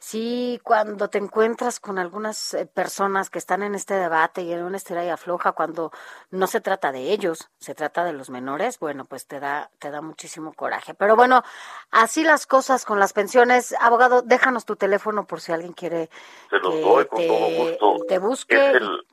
Sí, 0.00 0.60
cuando 0.62 1.08
te 1.08 1.18
encuentras 1.18 1.80
con 1.80 1.98
algunas 1.98 2.54
eh, 2.54 2.66
personas 2.66 3.30
que 3.30 3.38
están 3.38 3.64
en 3.64 3.74
este 3.74 3.94
debate 3.94 4.42
y 4.42 4.52
en 4.52 4.62
una 4.62 4.76
estira 4.76 5.04
y 5.04 5.08
afloja, 5.08 5.52
cuando 5.52 5.90
no 6.30 6.46
se 6.46 6.60
trata 6.60 6.92
de 6.92 7.10
ellos, 7.12 7.50
se 7.58 7.74
trata 7.74 8.04
de 8.04 8.12
los 8.12 8.30
menores, 8.30 8.78
bueno, 8.78 9.06
pues 9.06 9.26
te 9.26 9.40
da, 9.40 9.70
te 9.80 9.90
da 9.90 10.00
muchísimo 10.00 10.52
coraje. 10.52 10.94
Pero 10.94 11.16
bueno, 11.16 11.42
así 11.90 12.22
las 12.22 12.46
cosas 12.46 12.84
con 12.84 13.00
las 13.00 13.12
pensiones. 13.12 13.74
Abogado, 13.80 14.22
déjanos 14.22 14.64
tu 14.64 14.76
teléfono 14.76 15.26
por 15.26 15.40
si 15.40 15.50
alguien 15.50 15.72
quiere 15.72 16.10
Se 16.48 16.58
los 16.58 16.74
que 16.74 16.80
doy 16.80 17.06
con 17.06 17.18
te, 17.18 17.26
todo 17.26 17.48
gusto. 17.56 18.04
te 18.06 18.18
busque. 18.18 18.68
Es 18.70 18.76
el 18.76 19.04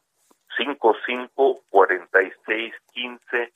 55 0.58 1.62
46 1.70 2.74
15 2.94 3.54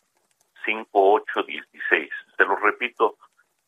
58 0.65 1.43
16. 1.43 2.09
Se 2.37 2.43
los 2.43 2.59
repito, 2.59 3.17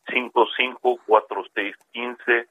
55 0.08 0.98
46 1.06 1.76
15 1.92 2.48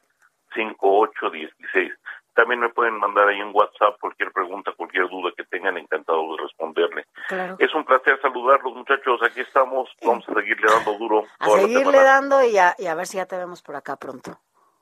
58 0.53 1.29
16. 1.29 1.93
También 2.33 2.61
me 2.61 2.69
pueden 2.69 2.97
mandar 2.97 3.27
ahí 3.27 3.39
en 3.39 3.51
WhatsApp 3.53 3.99
cualquier 3.99 4.31
pregunta, 4.31 4.71
cualquier 4.77 5.09
duda 5.09 5.31
que 5.35 5.43
tengan, 5.43 5.77
encantado 5.77 6.21
de 6.35 6.43
responderle. 6.43 7.05
Claro. 7.27 7.57
Es 7.59 7.73
un 7.75 7.83
placer 7.83 8.19
saludarlos, 8.21 8.73
muchachos. 8.73 9.21
Aquí 9.23 9.41
estamos. 9.41 9.89
Vamos 10.01 10.27
a 10.29 10.33
seguirle 10.33 10.67
dando 10.67 10.97
duro. 10.97 11.25
A 11.39 11.49
seguirle 11.49 11.97
dando 11.97 12.43
y 12.43 12.57
a, 12.57 12.73
y 12.77 12.87
a 12.87 12.95
ver 12.95 13.05
si 13.05 13.17
ya 13.17 13.25
te 13.25 13.37
vemos 13.37 13.61
por 13.61 13.75
acá 13.75 13.97
pronto. 13.97 14.39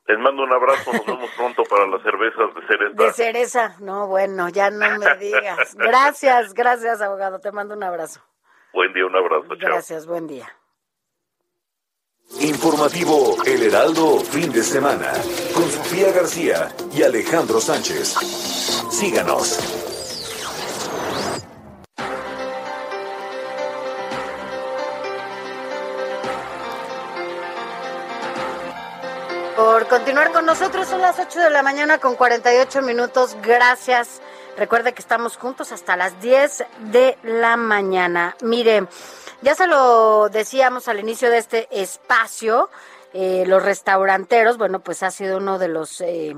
Les 0.07 0.17
mando 0.17 0.43
un 0.43 0.51
abrazo, 0.51 0.91
nos 0.91 1.05
vemos 1.05 1.29
pronto 1.37 1.63
para 1.69 1.85
las 1.87 2.01
cervezas 2.01 2.53
de 2.55 2.67
cereza. 2.67 3.03
De 3.03 3.11
cereza. 3.13 3.75
No, 3.79 4.07
bueno, 4.07 4.49
ya 4.49 4.69
no 4.69 4.97
me 4.97 5.15
digas. 5.17 5.75
Gracias, 5.77 6.53
gracias, 6.53 7.01
abogado. 7.01 7.39
Te 7.39 7.51
mando 7.51 7.75
un 7.75 7.83
abrazo. 7.83 8.19
Buen 8.73 8.93
día, 8.93 9.05
un 9.05 9.15
abrazo, 9.15 9.47
chao. 9.49 9.69
Gracias, 9.69 10.07
buen 10.07 10.27
día. 10.27 10.47
Informativo 12.37 13.35
El 13.43 13.63
Heraldo, 13.63 14.19
fin 14.19 14.51
de 14.51 14.63
semana, 14.63 15.11
con 15.53 15.69
Sofía 15.69 16.11
García 16.11 16.73
y 16.93 17.01
Alejandro 17.01 17.59
Sánchez. 17.59 18.13
Síganos. 18.91 19.59
Por 29.57 29.87
continuar 29.87 30.31
con 30.31 30.45
nosotros, 30.45 30.87
son 30.87 31.01
las 31.01 31.19
8 31.19 31.39
de 31.41 31.49
la 31.49 31.63
mañana 31.63 31.97
con 31.97 32.15
48 32.15 32.81
minutos. 32.83 33.35
Gracias. 33.41 34.21
Recuerde 34.55 34.93
que 34.93 35.01
estamos 35.01 35.35
juntos 35.35 35.71
hasta 35.71 35.97
las 35.97 36.21
10 36.21 36.63
de 36.91 37.17
la 37.23 37.57
mañana. 37.57 38.37
Mire, 38.41 38.87
ya 39.41 39.55
se 39.55 39.67
lo 39.67 40.29
decíamos 40.29 40.87
al 40.87 40.99
inicio 40.99 41.29
de 41.29 41.37
este 41.37 41.81
espacio, 41.81 42.69
eh, 43.13 43.43
los 43.47 43.63
restauranteros, 43.63 44.57
bueno, 44.57 44.81
pues 44.81 45.03
ha 45.03 45.11
sido 45.11 45.37
uno 45.37 45.57
de 45.57 45.67
los 45.67 46.01
eh, 46.01 46.35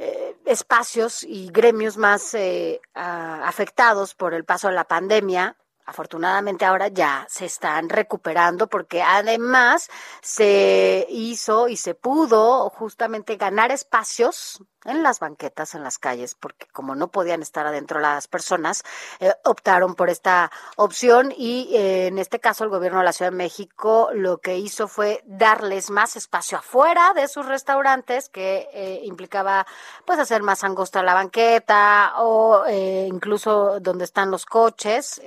eh, 0.00 0.36
espacios 0.44 1.24
y 1.24 1.48
gremios 1.50 1.96
más 1.96 2.32
eh, 2.34 2.80
afectados 2.94 4.14
por 4.14 4.32
el 4.32 4.44
paso 4.44 4.68
de 4.68 4.74
la 4.74 4.84
pandemia. 4.84 5.56
Afortunadamente 5.86 6.64
ahora 6.64 6.86
ya 6.86 7.26
se 7.28 7.46
están 7.46 7.88
recuperando 7.88 8.68
porque 8.68 9.02
además 9.02 9.88
se 10.22 11.04
hizo 11.08 11.66
y 11.66 11.76
se 11.76 11.94
pudo 11.94 12.70
justamente 12.70 13.36
ganar 13.36 13.72
espacios 13.72 14.62
en 14.84 15.02
las 15.02 15.20
banquetas, 15.20 15.74
en 15.74 15.82
las 15.82 15.98
calles, 15.98 16.34
porque 16.34 16.66
como 16.72 16.94
no 16.94 17.08
podían 17.08 17.42
estar 17.42 17.66
adentro 17.66 18.00
las 18.00 18.28
personas, 18.28 18.84
eh, 19.20 19.32
optaron 19.44 19.94
por 19.94 20.10
esta 20.10 20.50
opción 20.76 21.32
y 21.36 21.74
eh, 21.74 22.06
en 22.06 22.18
este 22.18 22.40
caso 22.40 22.64
el 22.64 22.70
gobierno 22.70 22.98
de 22.98 23.04
la 23.04 23.12
Ciudad 23.12 23.30
de 23.30 23.36
México 23.36 24.10
lo 24.12 24.38
que 24.38 24.58
hizo 24.58 24.88
fue 24.88 25.22
darles 25.26 25.90
más 25.90 26.16
espacio 26.16 26.58
afuera 26.58 27.12
de 27.14 27.28
sus 27.28 27.46
restaurantes, 27.46 28.28
que 28.28 28.68
eh, 28.72 29.00
implicaba 29.04 29.66
pues 30.04 30.18
hacer 30.18 30.42
más 30.42 30.64
angosta 30.64 31.02
la 31.02 31.14
banqueta 31.14 32.14
o 32.18 32.64
incluso 32.68 33.80
donde 33.80 34.04
están 34.04 34.30
los 34.30 34.46
coches 34.46 35.20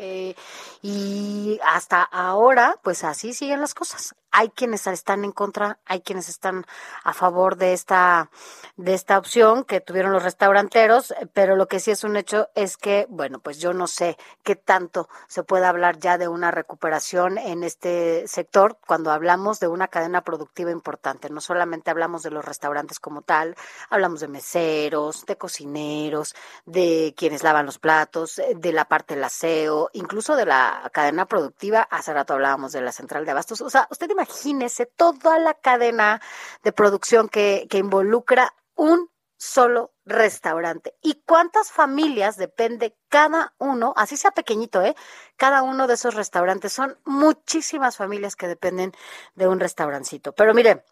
y 0.82 1.60
hasta 1.64 2.02
ahora 2.04 2.78
pues 2.82 3.04
así 3.04 3.34
siguen 3.34 3.62
las 3.62 3.74
cosas. 3.74 4.16
Hay 4.32 4.50
quienes 4.50 4.88
están 4.88 5.26
en 5.26 5.32
contra, 5.32 5.80
hay 5.86 6.02
quienes 6.02 6.30
están 6.30 6.66
a 7.04 7.14
favor 7.14 7.58
de 7.58 7.74
esta 7.74 8.30
de 8.78 8.94
esta 8.94 9.18
opción 9.18 9.64
que 9.64 9.82
tuvieron 9.82 10.12
los 10.12 10.24
restauranteros, 10.24 11.14
pero 11.34 11.56
lo 11.56 11.68
que 11.68 11.80
sí 11.80 11.92
es 11.92 12.04
un 12.04 12.16
hecho 12.16 12.50
es 12.56 12.78
que, 12.78 13.06
bueno, 13.10 13.40
pues 13.40 13.60
yo 13.60 13.74
no 13.74 13.88
sé 13.88 14.18
qué 14.44 14.56
tanto 14.56 15.10
se 15.28 15.44
puede 15.44 15.66
hablar 15.66 16.00
ya 16.00 16.18
de 16.18 16.28
una 16.28 16.52
recuperación 16.52 17.38
en 17.38 17.64
este 17.64 18.28
sector 18.28 18.78
cuando 18.88 19.12
hablamos 19.12 19.60
de 19.60 19.68
una 19.68 19.88
cadena 19.88 20.22
productiva 20.22 20.72
importante. 20.72 21.30
No 21.30 21.42
solamente 21.42 21.92
hablamos 21.92 22.24
de 22.24 22.32
los 22.32 22.46
restaurantes 22.46 23.00
como 23.00 23.22
tal, 23.22 23.56
hablamos 23.90 24.22
de 24.22 24.28
meseros, 24.28 25.26
de 25.26 25.38
cocineros, 25.38 26.36
de 26.66 27.14
quienes 27.18 27.44
lavan 27.44 27.66
los 27.66 27.80
platos, 27.80 28.42
de 28.56 28.74
la 28.74 28.86
parte 28.86 29.16
del 29.16 29.24
aseo, 29.24 29.90
incluso 29.94 30.36
de 30.36 30.46
la 30.46 30.90
cadena 30.94 31.26
productiva. 31.26 31.82
Hace 31.82 32.14
rato 32.14 32.34
hablábamos 32.34 32.72
de 32.72 32.82
la 32.82 32.92
central 32.92 33.26
de 33.26 33.32
abastos. 33.32 33.62
O 33.62 33.70
sea, 33.70 33.88
usted 33.90 34.10
imagínese 34.22 34.86
toda 34.86 35.40
la 35.40 35.54
cadena 35.56 36.22
de 36.64 36.72
producción 36.72 37.30
que, 37.30 37.68
que 37.70 37.78
involucra 37.78 38.54
un 38.76 39.10
solo 39.38 39.94
restaurante. 40.06 40.96
¿Y 41.02 41.24
cuántas 41.26 41.72
familias 41.72 42.38
depende 42.38 42.96
cada 43.10 43.56
uno, 43.58 43.94
así 43.98 44.16
sea 44.16 44.32
pequeñito, 44.32 44.84
¿eh? 44.84 44.96
Cada 45.36 45.64
uno 45.64 45.88
de 45.88 45.96
esos 45.96 46.14
restaurantes. 46.14 46.74
Son 46.74 47.00
muchísimas 47.06 47.98
familias 47.98 48.36
que 48.36 48.48
dependen 48.48 48.92
de 49.34 49.48
un 49.48 49.60
restaurancito. 49.60 50.34
Pero 50.34 50.54
mire, 50.54 50.84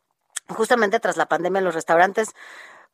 justamente 0.48 1.00
tras 1.00 1.18
la 1.18 1.28
pandemia 1.28 1.62
los 1.62 1.76
restaurantes 1.76 2.34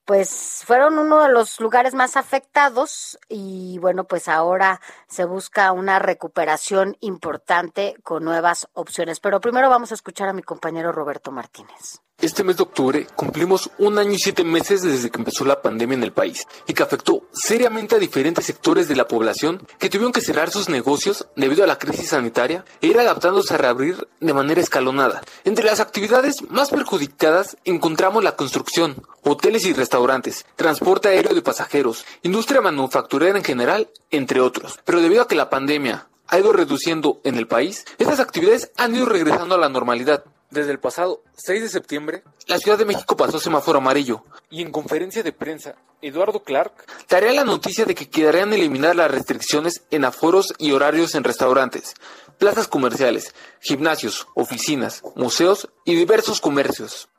pues 0.05 0.61
fueron 0.65 0.99
uno 0.99 1.23
de 1.23 1.29
los 1.29 1.59
lugares 1.59 1.95
más 1.95 2.15
afectados 2.15 3.17
y 3.27 3.79
bueno, 3.79 4.05
pues 4.05 4.27
ahora 4.27 4.79
se 5.07 5.25
busca 5.25 5.71
una 5.71 5.97
recuperación 5.99 6.95
importante 6.99 7.95
con 8.03 8.23
nuevas 8.23 8.67
opciones. 8.73 9.19
Pero 9.19 9.41
primero 9.41 9.69
vamos 9.69 9.91
a 9.91 9.95
escuchar 9.95 10.29
a 10.29 10.33
mi 10.33 10.43
compañero 10.43 10.91
Roberto 10.91 11.31
Martínez. 11.31 12.01
Este 12.21 12.45
mes 12.45 12.55
de 12.55 12.63
octubre 12.63 13.05
cumplimos 13.17 13.69
un 13.77 13.99
año 13.99 14.13
y 14.13 14.19
siete 14.19 14.45
meses 14.45 14.81
desde 14.81 15.11
que 15.11 15.17
empezó 15.17 15.43
la 15.43 15.61
pandemia 15.61 15.97
en 15.97 16.03
el 16.03 16.13
país 16.13 16.47
y 16.65 16.73
que 16.73 16.81
afectó 16.81 17.23
seriamente 17.33 17.95
a 17.95 17.99
diferentes 17.99 18.45
sectores 18.45 18.87
de 18.87 18.95
la 18.95 19.07
población 19.07 19.61
que 19.79 19.89
tuvieron 19.89 20.13
que 20.13 20.21
cerrar 20.21 20.49
sus 20.49 20.69
negocios 20.69 21.27
debido 21.35 21.65
a 21.65 21.67
la 21.67 21.77
crisis 21.77 22.09
sanitaria 22.09 22.63
e 22.81 22.87
ir 22.87 22.97
adaptándose 22.97 23.53
a 23.53 23.57
reabrir 23.57 24.07
de 24.21 24.33
manera 24.33 24.61
escalonada. 24.61 25.21
Entre 25.43 25.65
las 25.65 25.81
actividades 25.81 26.37
más 26.49 26.69
perjudicadas 26.69 27.57
encontramos 27.65 28.23
la 28.23 28.37
construcción, 28.37 29.05
hoteles 29.23 29.65
y 29.65 29.73
restaurantes, 29.73 30.45
transporte 30.55 31.09
aéreo 31.09 31.35
de 31.35 31.41
pasajeros, 31.41 32.05
industria 32.23 32.61
manufacturera 32.61 33.37
en 33.37 33.43
general, 33.43 33.89
entre 34.09 34.39
otros. 34.39 34.79
Pero 34.85 35.01
debido 35.01 35.21
a 35.21 35.27
que 35.27 35.35
la 35.35 35.49
pandemia 35.49 36.07
ha 36.27 36.39
ido 36.39 36.53
reduciendo 36.53 37.19
en 37.25 37.35
el 37.35 37.47
país, 37.47 37.85
estas 37.97 38.21
actividades 38.21 38.71
han 38.77 38.95
ido 38.95 39.05
regresando 39.05 39.55
a 39.55 39.59
la 39.59 39.69
normalidad. 39.69 40.23
Desde 40.55 40.71
el 40.71 40.79
pasado 40.79 41.21
6 41.33 41.63
de 41.63 41.67
septiembre, 41.67 42.23
la 42.47 42.57
Ciudad 42.59 42.77
de 42.77 42.85
México 42.85 43.17
pasó 43.17 43.35
a 43.35 43.39
semáforo 43.41 43.79
amarillo 43.79 44.23
y 44.49 44.61
en 44.61 44.71
conferencia 44.71 45.21
de 45.21 45.33
prensa, 45.33 45.75
Eduardo 46.01 46.43
Clark 46.43 46.85
daría 47.09 47.33
la 47.33 47.43
noticia 47.43 47.83
de 47.83 47.93
que 47.93 48.09
quedarían 48.09 48.53
eliminadas 48.53 48.95
las 48.95 49.11
restricciones 49.11 49.83
en 49.91 50.05
aforos 50.05 50.53
y 50.57 50.71
horarios 50.71 51.13
en 51.13 51.25
restaurantes, 51.25 51.93
plazas 52.39 52.69
comerciales, 52.69 53.35
gimnasios, 53.59 54.29
oficinas, 54.33 55.03
museos 55.17 55.67
y 55.83 55.93
diversos 55.93 56.39
comercios. 56.39 57.09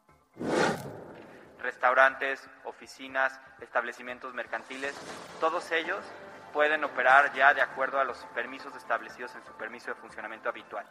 restaurantes, 1.60 2.40
oficinas, 2.64 3.38
establecimientos 3.60 4.32
mercantiles, 4.32 4.94
todos 5.40 5.70
ellos 5.72 5.98
pueden 6.54 6.82
operar 6.84 7.34
ya 7.34 7.52
de 7.52 7.60
acuerdo 7.60 8.00
a 8.00 8.04
los 8.04 8.16
permisos 8.34 8.74
establecidos 8.76 9.34
en 9.34 9.44
su 9.44 9.52
permiso 9.58 9.88
de 9.88 9.96
funcionamiento 9.96 10.48
habitual, 10.48 10.86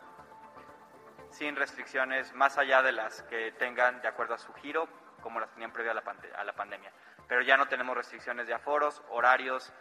sin 1.37 1.55
restricciones 1.55 2.33
más 2.33 2.57
allá 2.57 2.81
de 2.81 2.91
las 2.91 3.21
que 3.23 3.51
tengan 3.59 4.01
de 4.01 4.07
acuerdo 4.07 4.35
a 4.35 4.37
su 4.37 4.53
giro, 4.53 4.87
como 5.21 5.39
las 5.39 5.51
tenían 5.51 5.73
previo 5.73 5.91
a 5.91 6.43
la, 6.43 6.53
pandemia. 6.53 6.91
Pero 7.27 7.41
ya 7.41 7.57
no 7.57 7.67
tenemos 7.67 7.95
restricciones 7.95 8.47
de 8.47 8.53
aforos, 8.53 9.01
horarios, 9.09 9.71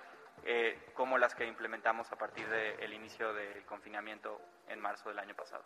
eh, 0.44 0.90
como 0.94 1.16
las 1.16 1.34
que 1.34 1.46
implementamos 1.46 2.10
a 2.10 2.16
partir 2.16 2.48
del 2.48 2.92
inicio 2.92 3.32
del 3.32 3.64
confinamiento 3.66 4.40
en 4.68 4.80
marzo 4.80 5.10
del 5.10 5.18
año 5.18 5.34
pasado. 5.34 5.62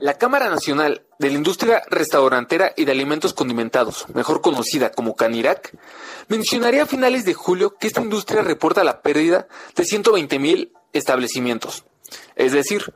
La 0.00 0.14
Cámara 0.14 0.48
Nacional 0.48 1.06
de 1.18 1.28
la 1.28 1.34
Industria 1.34 1.82
Restaurantera 1.88 2.72
y 2.74 2.84
de 2.84 2.92
Alimentos 2.92 3.34
Condimentados, 3.34 4.08
mejor 4.14 4.40
conocida 4.40 4.90
como 4.90 5.14
Canirac, 5.14 5.72
mencionaría 6.28 6.84
a 6.84 6.86
finales 6.86 7.24
de 7.24 7.34
julio 7.34 7.76
que 7.76 7.86
esta 7.86 8.00
industria 8.00 8.42
reporta 8.42 8.82
la 8.82 9.02
pérdida 9.02 9.46
de 9.76 9.84
120 9.84 10.38
mil 10.38 10.72
establecimientos, 10.92 11.84
es 12.34 12.52
decir, 12.52 12.94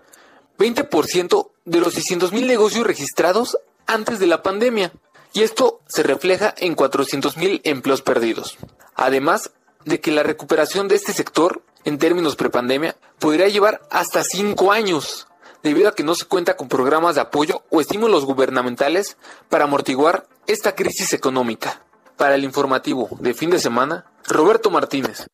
20% 0.58 1.53
de 1.64 1.80
los 1.80 1.94
600 1.94 2.32
mil 2.32 2.46
negocios 2.46 2.86
registrados 2.86 3.58
antes 3.86 4.18
de 4.18 4.26
la 4.26 4.42
pandemia. 4.42 4.92
Y 5.32 5.42
esto 5.42 5.80
se 5.88 6.02
refleja 6.02 6.54
en 6.56 6.74
400 6.74 7.36
mil 7.36 7.60
empleos 7.64 8.02
perdidos. 8.02 8.56
Además 8.94 9.50
de 9.84 10.00
que 10.00 10.12
la 10.12 10.22
recuperación 10.22 10.88
de 10.88 10.94
este 10.94 11.12
sector, 11.12 11.62
en 11.84 11.98
términos 11.98 12.36
prepandemia, 12.36 12.96
podría 13.18 13.48
llevar 13.48 13.82
hasta 13.90 14.22
5 14.22 14.72
años, 14.72 15.26
debido 15.62 15.88
a 15.88 15.94
que 15.94 16.04
no 16.04 16.14
se 16.14 16.26
cuenta 16.26 16.56
con 16.56 16.68
programas 16.68 17.16
de 17.16 17.22
apoyo 17.22 17.64
o 17.70 17.80
estímulos 17.80 18.24
gubernamentales 18.24 19.16
para 19.48 19.64
amortiguar 19.64 20.28
esta 20.46 20.74
crisis 20.74 21.12
económica. 21.12 21.82
Para 22.16 22.36
el 22.36 22.44
informativo 22.44 23.08
de 23.18 23.34
fin 23.34 23.50
de 23.50 23.58
semana, 23.58 24.06
Roberto 24.28 24.70
Martínez. 24.70 25.26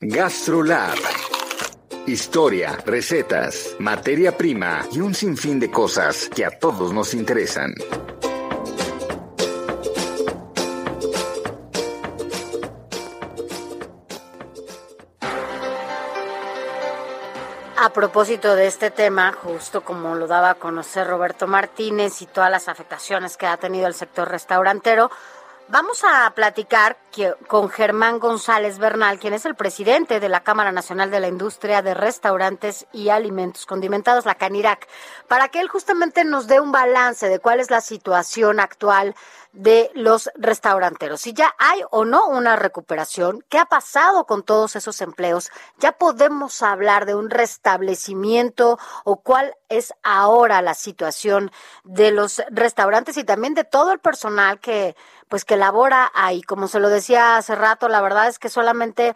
GastroLab. 0.00 0.98
Historia, 2.06 2.76
recetas, 2.84 3.76
materia 3.78 4.36
prima 4.36 4.86
y 4.92 5.00
un 5.00 5.14
sinfín 5.14 5.58
de 5.58 5.70
cosas 5.70 6.28
que 6.28 6.44
a 6.44 6.50
todos 6.50 6.92
nos 6.92 7.14
interesan. 7.14 7.72
A 17.78 17.90
propósito 17.94 18.54
de 18.54 18.66
este 18.66 18.90
tema, 18.90 19.32
justo 19.32 19.80
como 19.80 20.14
lo 20.14 20.26
daba 20.26 20.50
a 20.50 20.54
conocer 20.56 21.06
Roberto 21.06 21.46
Martínez 21.46 22.20
y 22.20 22.26
todas 22.26 22.50
las 22.50 22.68
afectaciones 22.68 23.38
que 23.38 23.46
ha 23.46 23.56
tenido 23.56 23.86
el 23.86 23.94
sector 23.94 24.28
restaurantero, 24.28 25.10
Vamos 25.68 26.04
a 26.04 26.30
platicar 26.34 26.98
con 27.46 27.70
Germán 27.70 28.18
González 28.18 28.78
Bernal, 28.78 29.18
quien 29.18 29.32
es 29.32 29.46
el 29.46 29.54
presidente 29.54 30.20
de 30.20 30.28
la 30.28 30.40
Cámara 30.40 30.72
Nacional 30.72 31.10
de 31.10 31.20
la 31.20 31.28
Industria 31.28 31.80
de 31.80 31.94
Restaurantes 31.94 32.86
y 32.92 33.08
Alimentos 33.08 33.64
Condimentados, 33.64 34.26
la 34.26 34.34
CANIRAC, 34.34 34.86
para 35.26 35.48
que 35.48 35.60
él 35.60 35.68
justamente 35.68 36.22
nos 36.26 36.48
dé 36.48 36.60
un 36.60 36.70
balance 36.70 37.30
de 37.30 37.38
cuál 37.38 37.60
es 37.60 37.70
la 37.70 37.80
situación 37.80 38.60
actual 38.60 39.14
de 39.54 39.90
los 39.94 40.30
restauranteros. 40.34 41.20
Si 41.20 41.32
ya 41.32 41.54
hay 41.58 41.80
o 41.90 42.04
no 42.04 42.26
una 42.26 42.56
recuperación, 42.56 43.44
qué 43.48 43.58
ha 43.58 43.66
pasado 43.66 44.26
con 44.26 44.42
todos 44.42 44.74
esos 44.74 45.00
empleos, 45.00 45.50
ya 45.78 45.92
podemos 45.92 46.60
hablar 46.62 47.06
de 47.06 47.14
un 47.14 47.30
restablecimiento 47.30 48.78
o 49.04 49.20
cuál 49.20 49.54
es 49.68 49.94
ahora 50.02 50.60
la 50.60 50.74
situación 50.74 51.52
de 51.84 52.10
los 52.10 52.42
restaurantes 52.50 53.16
y 53.16 53.24
también 53.24 53.54
de 53.54 53.64
todo 53.64 53.92
el 53.92 54.00
personal 54.00 54.58
que 54.58 54.96
pues 55.28 55.44
que 55.44 55.56
labora 55.56 56.10
ahí. 56.14 56.42
Como 56.42 56.66
se 56.66 56.80
lo 56.80 56.88
decía 56.88 57.36
hace 57.36 57.54
rato, 57.54 57.88
la 57.88 58.02
verdad 58.02 58.26
es 58.26 58.40
que 58.40 58.48
solamente 58.48 59.14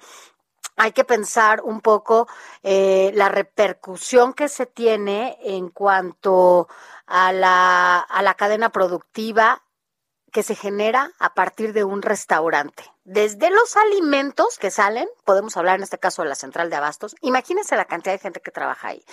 hay 0.76 0.92
que 0.92 1.04
pensar 1.04 1.62
un 1.64 1.80
poco 1.80 2.28
eh, 2.62 3.10
la 3.14 3.28
repercusión 3.28 4.32
que 4.34 4.48
se 4.48 4.66
tiene 4.66 5.36
en 5.42 5.68
cuanto 5.70 6.68
a 7.06 7.32
la, 7.32 7.98
a 7.98 8.22
la 8.22 8.34
cadena 8.34 8.70
productiva 8.70 9.62
que 10.32 10.42
se 10.42 10.54
genera 10.54 11.10
a 11.18 11.34
partir 11.34 11.72
de 11.72 11.84
un 11.84 12.02
restaurante. 12.02 12.84
Desde 13.04 13.50
los 13.50 13.76
alimentos 13.76 14.58
que 14.58 14.70
salen, 14.70 15.08
podemos 15.24 15.56
hablar 15.56 15.76
en 15.76 15.82
este 15.82 15.98
caso 15.98 16.22
de 16.22 16.28
la 16.28 16.34
central 16.34 16.68
de 16.68 16.76
abastos, 16.76 17.16
imagínense 17.22 17.76
la 17.76 17.86
cantidad 17.86 18.14
de 18.14 18.18
gente 18.18 18.40
que 18.40 18.50
trabaja 18.50 18.88
ahí. 18.88 19.04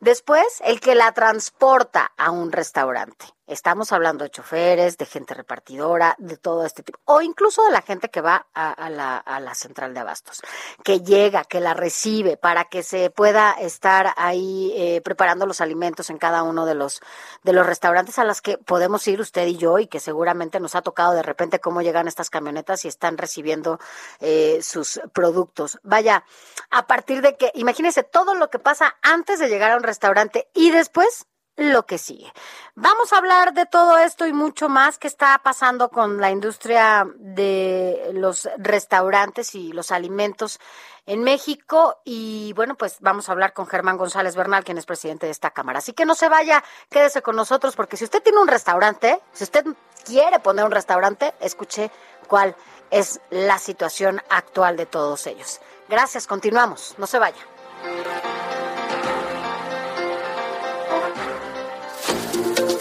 Después, 0.00 0.44
el 0.64 0.80
que 0.80 0.94
la 0.94 1.12
transporta 1.12 2.12
a 2.16 2.30
un 2.30 2.52
restaurante. 2.52 3.26
Estamos 3.50 3.90
hablando 3.90 4.22
de 4.22 4.30
choferes, 4.30 4.96
de 4.96 5.06
gente 5.06 5.34
repartidora, 5.34 6.14
de 6.18 6.36
todo 6.36 6.64
este 6.64 6.84
tipo, 6.84 7.00
o 7.04 7.20
incluso 7.20 7.64
de 7.64 7.72
la 7.72 7.82
gente 7.82 8.08
que 8.08 8.20
va 8.20 8.46
a, 8.54 8.70
a 8.70 8.88
la, 8.90 9.16
a 9.16 9.40
la 9.40 9.56
central 9.56 9.92
de 9.92 9.98
abastos, 9.98 10.40
que 10.84 11.00
llega, 11.00 11.42
que 11.42 11.58
la 11.58 11.74
recibe 11.74 12.36
para 12.36 12.66
que 12.66 12.84
se 12.84 13.10
pueda 13.10 13.50
estar 13.54 14.14
ahí 14.16 14.72
eh, 14.76 15.00
preparando 15.00 15.46
los 15.46 15.60
alimentos 15.60 16.10
en 16.10 16.18
cada 16.18 16.44
uno 16.44 16.64
de 16.64 16.76
los, 16.76 17.00
de 17.42 17.52
los 17.52 17.66
restaurantes 17.66 18.20
a 18.20 18.24
los 18.24 18.40
que 18.40 18.56
podemos 18.56 19.08
ir 19.08 19.20
usted 19.20 19.48
y 19.48 19.56
yo 19.56 19.80
y 19.80 19.88
que 19.88 19.98
seguramente 19.98 20.60
nos 20.60 20.76
ha 20.76 20.82
tocado 20.82 21.14
de 21.14 21.24
repente 21.24 21.58
cómo 21.58 21.82
llegan 21.82 22.06
estas 22.06 22.30
camionetas 22.30 22.84
y 22.84 22.88
están 22.88 23.18
recibiendo 23.18 23.80
eh, 24.20 24.60
sus 24.62 25.00
productos. 25.12 25.80
Vaya, 25.82 26.24
a 26.70 26.86
partir 26.86 27.20
de 27.20 27.36
que, 27.36 27.50
imagínense 27.54 28.04
todo 28.04 28.36
lo 28.36 28.48
que 28.48 28.60
pasa 28.60 28.96
antes 29.02 29.40
de 29.40 29.48
llegar 29.48 29.72
a 29.72 29.76
un 29.76 29.82
restaurante 29.82 30.48
y 30.54 30.70
después 30.70 31.26
lo 31.60 31.84
que 31.84 31.98
sigue. 31.98 32.32
Vamos 32.74 33.12
a 33.12 33.18
hablar 33.18 33.52
de 33.52 33.66
todo 33.66 33.98
esto 33.98 34.26
y 34.26 34.32
mucho 34.32 34.70
más 34.70 34.98
que 34.98 35.06
está 35.06 35.38
pasando 35.44 35.90
con 35.90 36.18
la 36.18 36.30
industria 36.30 37.06
de 37.16 38.12
los 38.14 38.48
restaurantes 38.56 39.54
y 39.54 39.72
los 39.72 39.92
alimentos 39.92 40.58
en 41.04 41.22
México. 41.22 42.00
Y 42.02 42.54
bueno, 42.54 42.76
pues 42.76 42.96
vamos 43.00 43.28
a 43.28 43.32
hablar 43.32 43.52
con 43.52 43.66
Germán 43.66 43.98
González 43.98 44.36
Bernal, 44.36 44.64
quien 44.64 44.78
es 44.78 44.86
presidente 44.86 45.26
de 45.26 45.32
esta 45.32 45.50
Cámara. 45.50 45.80
Así 45.80 45.92
que 45.92 46.06
no 46.06 46.14
se 46.14 46.30
vaya, 46.30 46.64
quédese 46.88 47.20
con 47.20 47.36
nosotros, 47.36 47.76
porque 47.76 47.98
si 47.98 48.04
usted 48.04 48.22
tiene 48.22 48.38
un 48.38 48.48
restaurante, 48.48 49.20
si 49.32 49.44
usted 49.44 49.66
quiere 50.06 50.38
poner 50.40 50.64
un 50.64 50.70
restaurante, 50.70 51.34
escuche 51.40 51.90
cuál 52.26 52.56
es 52.90 53.20
la 53.28 53.58
situación 53.58 54.22
actual 54.30 54.78
de 54.78 54.86
todos 54.86 55.26
ellos. 55.26 55.60
Gracias, 55.90 56.26
continuamos, 56.26 56.94
no 56.96 57.06
se 57.06 57.18
vaya. 57.18 58.49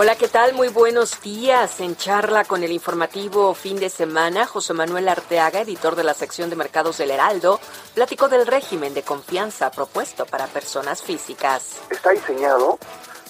Hola, 0.00 0.14
¿qué 0.14 0.28
tal? 0.28 0.54
Muy 0.54 0.68
buenos 0.68 1.20
días. 1.22 1.80
En 1.80 1.96
charla 1.96 2.44
con 2.44 2.62
el 2.62 2.70
informativo 2.70 3.52
fin 3.52 3.80
de 3.80 3.88
semana, 3.88 4.46
José 4.46 4.72
Manuel 4.72 5.08
Arteaga, 5.08 5.62
editor 5.62 5.96
de 5.96 6.04
la 6.04 6.14
sección 6.14 6.50
de 6.50 6.54
mercados 6.54 6.98
del 6.98 7.10
Heraldo, 7.10 7.58
platicó 7.96 8.28
del 8.28 8.46
régimen 8.46 8.94
de 8.94 9.02
confianza 9.02 9.72
propuesto 9.72 10.24
para 10.24 10.46
personas 10.46 11.02
físicas. 11.02 11.84
Está 11.90 12.10
diseñado 12.10 12.78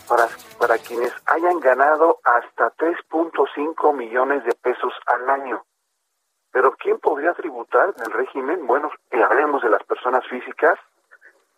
para, 0.06 0.28
para 0.58 0.76
quienes 0.76 1.10
hayan 1.24 1.58
ganado 1.58 2.20
hasta 2.22 2.70
3.5 2.76 3.96
millones 3.96 4.44
de 4.44 4.52
pesos 4.52 4.92
al 5.06 5.30
año. 5.30 5.64
Pero 6.52 6.76
¿quién 6.76 6.98
podría 6.98 7.32
tributar 7.32 7.94
en 7.96 8.02
el 8.04 8.12
régimen? 8.12 8.66
Bueno, 8.66 8.90
eh, 9.10 9.22
hablemos 9.22 9.62
de 9.62 9.70
las 9.70 9.82
personas 9.84 10.22
físicas, 10.28 10.78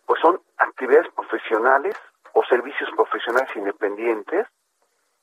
pues 0.05 0.21
son 0.21 0.39
actividades 0.55 1.11
profesionales 1.13 1.97
o 2.31 2.45
servicios 2.45 2.89
profesionales 2.95 3.49
independientes, 3.57 4.47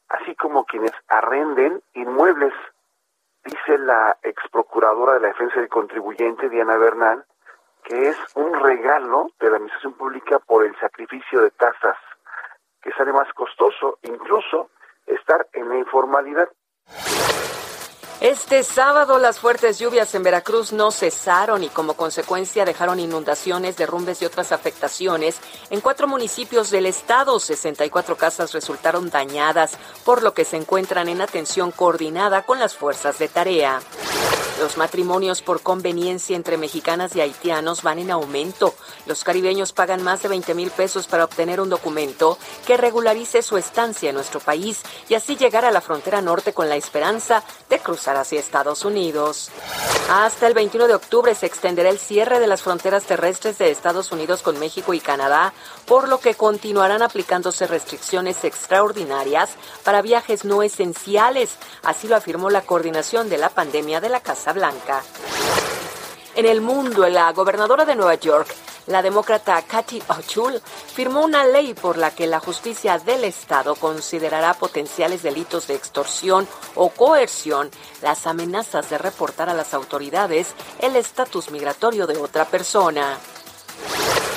así 0.08 0.34
como 0.36 0.64
quienes 0.64 0.92
arrenden 1.08 1.82
inmuebles, 1.94 2.52
dice 3.44 3.78
la 3.78 4.16
ex 4.22 4.42
procuradora 4.50 5.14
de 5.14 5.20
la 5.20 5.28
defensa 5.28 5.60
del 5.60 5.68
contribuyente, 5.68 6.48
Diana 6.48 6.76
Bernal, 6.76 7.24
que 7.84 8.10
es 8.10 8.16
un 8.34 8.52
regalo 8.54 9.30
de 9.40 9.50
la 9.50 9.56
administración 9.56 9.94
pública 9.94 10.38
por 10.38 10.64
el 10.64 10.78
sacrificio 10.78 11.42
de 11.42 11.50
tasas, 11.50 11.96
que 12.82 12.92
sale 12.92 13.12
más 13.12 13.32
costoso, 13.32 13.98
incluso 14.02 14.70
estar 15.06 15.46
en 15.52 15.68
la 15.68 15.76
informalidad. 15.76 16.48
Este 18.20 18.64
sábado 18.64 19.20
las 19.20 19.38
fuertes 19.38 19.78
lluvias 19.78 20.12
en 20.16 20.24
Veracruz 20.24 20.72
no 20.72 20.90
cesaron 20.90 21.62
y 21.62 21.68
como 21.68 21.94
consecuencia 21.94 22.64
dejaron 22.64 22.98
inundaciones, 22.98 23.76
derrumbes 23.76 24.20
y 24.20 24.24
otras 24.24 24.50
afectaciones 24.50 25.36
en 25.70 25.80
cuatro 25.80 26.08
municipios 26.08 26.72
del 26.72 26.86
estado. 26.86 27.38
64 27.38 28.16
casas 28.16 28.52
resultaron 28.52 29.08
dañadas, 29.08 29.78
por 30.04 30.24
lo 30.24 30.34
que 30.34 30.44
se 30.44 30.56
encuentran 30.56 31.08
en 31.08 31.20
atención 31.20 31.70
coordinada 31.70 32.42
con 32.42 32.58
las 32.58 32.74
fuerzas 32.74 33.20
de 33.20 33.28
tarea. 33.28 33.80
Los 34.58 34.76
matrimonios 34.76 35.40
por 35.40 35.62
conveniencia 35.62 36.34
entre 36.34 36.56
mexicanas 36.56 37.14
y 37.14 37.20
haitianos 37.20 37.84
van 37.84 38.00
en 38.00 38.10
aumento. 38.10 38.74
Los 39.06 39.22
caribeños 39.22 39.72
pagan 39.72 40.02
más 40.02 40.22
de 40.22 40.28
20 40.28 40.52
mil 40.54 40.72
pesos 40.72 41.06
para 41.06 41.24
obtener 41.24 41.60
un 41.60 41.68
documento 41.68 42.38
que 42.66 42.76
regularice 42.76 43.42
su 43.42 43.56
estancia 43.56 44.08
en 44.08 44.16
nuestro 44.16 44.40
país 44.40 44.82
y 45.08 45.14
así 45.14 45.36
llegar 45.36 45.64
a 45.64 45.70
la 45.70 45.80
frontera 45.80 46.22
norte 46.22 46.54
con 46.54 46.68
la 46.68 46.74
esperanza 46.74 47.44
de 47.70 47.78
cruzar 47.78 48.07
hacia 48.16 48.40
Estados 48.40 48.84
Unidos. 48.84 49.50
Hasta 50.10 50.46
el 50.46 50.54
21 50.54 50.86
de 50.86 50.94
octubre 50.94 51.34
se 51.34 51.46
extenderá 51.46 51.90
el 51.90 51.98
cierre 51.98 52.40
de 52.40 52.46
las 52.46 52.62
fronteras 52.62 53.04
terrestres 53.04 53.58
de 53.58 53.70
Estados 53.70 54.10
Unidos 54.12 54.42
con 54.42 54.58
México 54.58 54.94
y 54.94 55.00
Canadá, 55.00 55.52
por 55.86 56.08
lo 56.08 56.18
que 56.18 56.34
continuarán 56.34 57.02
aplicándose 57.02 57.66
restricciones 57.66 58.44
extraordinarias 58.44 59.50
para 59.84 60.02
viajes 60.02 60.44
no 60.44 60.62
esenciales. 60.62 61.56
Así 61.82 62.08
lo 62.08 62.16
afirmó 62.16 62.50
la 62.50 62.62
coordinación 62.62 63.28
de 63.28 63.38
la 63.38 63.50
pandemia 63.50 64.00
de 64.00 64.08
la 64.08 64.20
Casa 64.20 64.52
Blanca. 64.52 65.02
En 66.38 66.46
el 66.46 66.60
mundo, 66.60 67.08
la 67.08 67.32
gobernadora 67.32 67.84
de 67.84 67.96
Nueva 67.96 68.14
York, 68.14 68.54
la 68.86 69.02
demócrata 69.02 69.60
Kathy 69.62 70.00
Hochul, 70.06 70.60
firmó 70.60 71.24
una 71.24 71.44
ley 71.44 71.74
por 71.74 71.98
la 71.98 72.12
que 72.12 72.28
la 72.28 72.38
justicia 72.38 72.96
del 73.00 73.24
Estado 73.24 73.74
considerará 73.74 74.54
potenciales 74.54 75.24
delitos 75.24 75.66
de 75.66 75.74
extorsión 75.74 76.46
o 76.76 76.90
coerción 76.90 77.72
las 78.02 78.28
amenazas 78.28 78.88
de 78.88 78.98
reportar 78.98 79.48
a 79.48 79.54
las 79.54 79.74
autoridades 79.74 80.54
el 80.78 80.94
estatus 80.94 81.50
migratorio 81.50 82.06
de 82.06 82.18
otra 82.18 82.44
persona. 82.44 83.18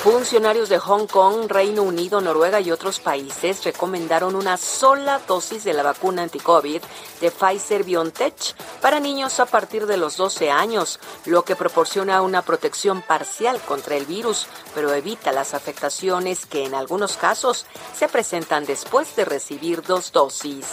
Funcionarios 0.02 0.68
de 0.68 0.80
Hong 0.80 1.06
Kong, 1.06 1.46
Reino 1.46 1.84
Unido, 1.84 2.20
Noruega 2.20 2.60
y 2.60 2.72
otros 2.72 2.98
países 2.98 3.62
recomendaron 3.62 4.34
una 4.34 4.56
sola 4.56 5.20
dosis 5.28 5.62
de 5.62 5.74
la 5.74 5.84
vacuna 5.84 6.24
anti-COVID 6.24 6.82
de 7.20 7.30
Pfizer 7.30 7.84
BioNTech 7.84 8.80
para 8.80 8.98
niños 8.98 9.38
a 9.38 9.46
partir 9.46 9.86
de 9.86 9.96
los 9.96 10.16
12 10.16 10.50
años, 10.50 10.98
lo 11.24 11.44
que 11.44 11.54
proporciona 11.54 12.20
una 12.20 12.42
protección 12.42 13.00
parcial 13.00 13.60
contra 13.60 13.94
el 13.94 14.06
virus, 14.06 14.48
pero 14.74 14.92
evita 14.92 15.30
las 15.30 15.54
afectaciones 15.54 16.46
que 16.46 16.64
en 16.64 16.74
algunos 16.74 17.16
casos 17.16 17.66
se 17.96 18.08
presentan 18.08 18.66
después 18.66 19.14
de 19.14 19.24
recibir 19.24 19.82
dos 19.82 20.10
dosis. 20.10 20.66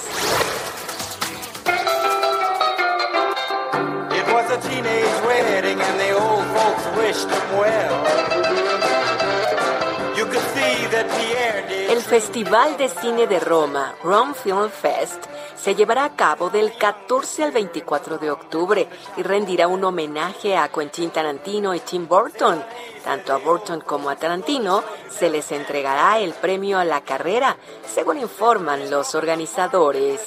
El 11.00 12.02
Festival 12.02 12.76
de 12.76 12.90
Cine 12.90 13.26
de 13.26 13.40
Roma, 13.40 13.96
Rome 14.04 14.34
Film 14.34 14.70
Fest, 14.70 15.28
se 15.56 15.74
llevará 15.74 16.04
a 16.04 16.16
cabo 16.16 16.50
del 16.50 16.76
14 16.78 17.46
al 17.46 17.52
24 17.52 18.18
de 18.18 18.30
octubre 18.30 18.88
y 19.16 19.24
rendirá 19.24 19.70
un 19.70 19.84
homenaje 19.86 20.58
a 20.58 20.68
Quentin 20.68 21.10
Tarantino 21.12 21.74
y 21.74 21.80
Tim 21.80 22.06
Burton. 22.06 22.62
Tanto 23.04 23.34
a 23.34 23.38
Burton 23.38 23.80
como 23.82 24.10
a 24.10 24.18
Tarantino 24.18 24.84
se 25.10 25.30
les 25.30 25.50
entregará 25.54 26.20
el 26.20 26.34
premio 26.34 26.80
a 26.80 26.84
la 26.84 27.00
carrera, 27.02 27.56
según 27.88 28.18
informan 28.18 28.90
los 28.90 29.16
organizadores. 29.16 30.20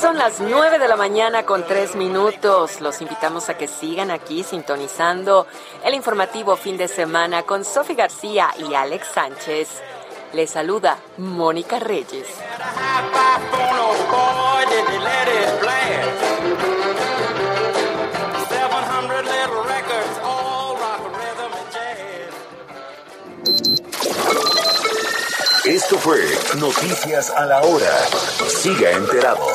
Son 0.00 0.16
las 0.16 0.38
9 0.40 0.78
de 0.78 0.86
la 0.86 0.96
mañana 0.96 1.44
con 1.44 1.66
3 1.66 1.96
minutos. 1.96 2.80
Los 2.80 3.00
invitamos 3.00 3.48
a 3.48 3.58
que 3.58 3.66
sigan 3.66 4.12
aquí 4.12 4.44
sintonizando 4.44 5.48
el 5.84 5.94
informativo 5.94 6.56
fin 6.56 6.76
de 6.76 6.86
semana 6.86 7.42
con 7.42 7.64
Sofi 7.64 7.94
García 7.94 8.50
y 8.58 8.74
Alex 8.74 9.08
Sánchez. 9.08 9.68
Les 10.34 10.50
saluda 10.50 10.98
Mónica 11.16 11.80
Reyes. 11.80 12.28
Esto 25.64 25.98
fue 25.98 26.24
Noticias 26.56 27.30
a 27.30 27.44
la 27.44 27.60
Hora. 27.62 27.94
Siga 28.48 28.92
enterado. 28.92 29.46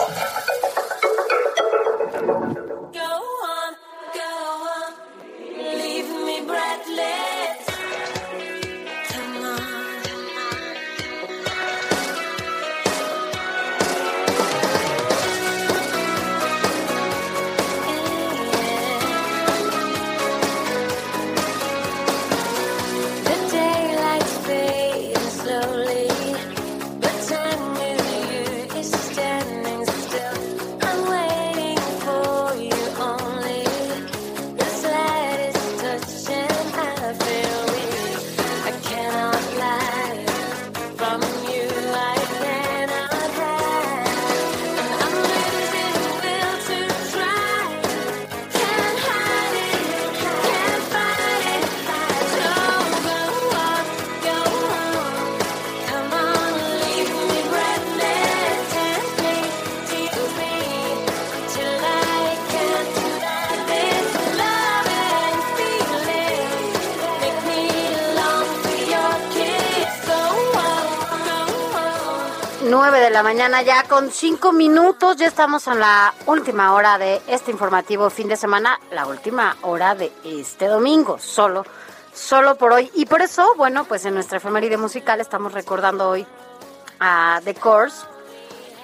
Mañana 73.24 73.62
ya 73.62 73.84
con 73.84 74.12
cinco 74.12 74.52
minutos. 74.52 75.16
Ya 75.16 75.28
estamos 75.28 75.66
en 75.68 75.80
la 75.80 76.14
última 76.26 76.74
hora 76.74 76.98
de 76.98 77.22
este 77.28 77.52
informativo 77.52 78.10
fin 78.10 78.28
de 78.28 78.36
semana, 78.36 78.80
la 78.92 79.08
última 79.08 79.56
hora 79.62 79.96
de 79.96 80.12
este 80.26 80.68
domingo, 80.68 81.18
solo, 81.20 81.66
solo 82.14 82.56
por 82.58 82.74
hoy. 82.74 82.92
Y 82.94 83.06
por 83.06 83.22
eso, 83.22 83.56
bueno, 83.56 83.86
pues 83.86 84.06
en 84.06 84.14
nuestra 84.14 84.38
efeméride 84.38 84.76
musical 84.76 85.22
estamos 85.22 85.54
recordando 85.54 86.10
hoy 86.10 86.28
a 87.00 87.40
The 87.46 87.56
Course 87.56 88.06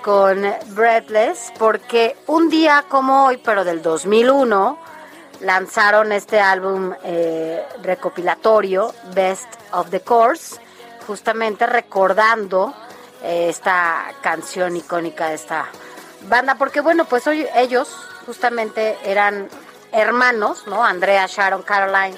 con 0.03 0.41
Breathless, 0.67 1.51
porque 1.59 2.15
un 2.27 2.49
día 2.49 2.85
como 2.87 3.25
hoy, 3.25 3.37
pero 3.43 3.65
del 3.65 3.81
2001, 3.81 4.79
lanzaron 5.41 6.13
este 6.13 6.39
álbum 6.39 6.93
eh, 7.03 7.61
recopilatorio, 7.83 8.93
Best 9.13 9.49
of 9.73 9.89
the 9.89 9.99
Course, 9.99 10.61
justamente 11.05 11.67
recordando 11.67 12.73
esta 13.23 14.13
canción 14.21 14.75
icónica 14.75 15.29
de 15.29 15.35
esta 15.35 15.67
banda, 16.27 16.55
porque 16.55 16.81
bueno, 16.81 17.05
pues 17.05 17.27
hoy 17.27 17.47
ellos 17.55 17.89
justamente 18.25 18.97
eran 19.03 19.49
hermanos, 19.91 20.67
¿no? 20.67 20.83
Andrea, 20.83 21.25
Sharon, 21.27 21.63
Caroline 21.63 22.17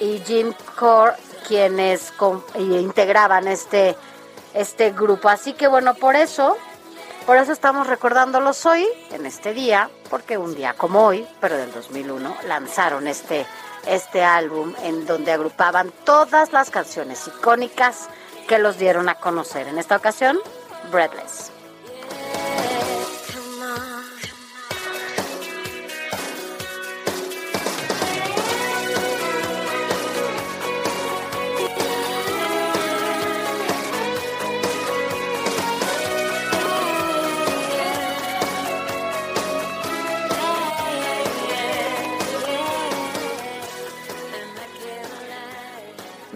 y 0.00 0.18
Jim 0.20 0.52
Core, 0.78 1.14
quienes 1.46 2.12
integraban 2.56 3.48
este, 3.48 3.96
este 4.54 4.90
grupo. 4.92 5.28
Así 5.28 5.54
que 5.54 5.66
bueno, 5.66 5.94
por 5.94 6.16
eso, 6.16 6.56
por 7.26 7.36
eso 7.36 7.52
estamos 7.52 7.86
recordándolos 7.86 8.64
hoy, 8.66 8.86
en 9.10 9.26
este 9.26 9.52
día, 9.54 9.90
porque 10.10 10.38
un 10.38 10.54
día 10.54 10.74
como 10.74 11.04
hoy, 11.04 11.26
pero 11.40 11.56
del 11.56 11.72
2001, 11.72 12.36
lanzaron 12.46 13.06
este, 13.08 13.46
este 13.86 14.22
álbum 14.22 14.74
en 14.82 15.06
donde 15.06 15.32
agrupaban 15.32 15.92
todas 16.04 16.52
las 16.52 16.70
canciones 16.70 17.26
icónicas 17.26 18.08
que 18.48 18.58
los 18.58 18.78
dieron 18.78 19.08
a 19.08 19.16
conocer. 19.16 19.68
En 19.68 19.78
esta 19.78 19.94
ocasión, 19.94 20.38
Breathless. 20.90 21.52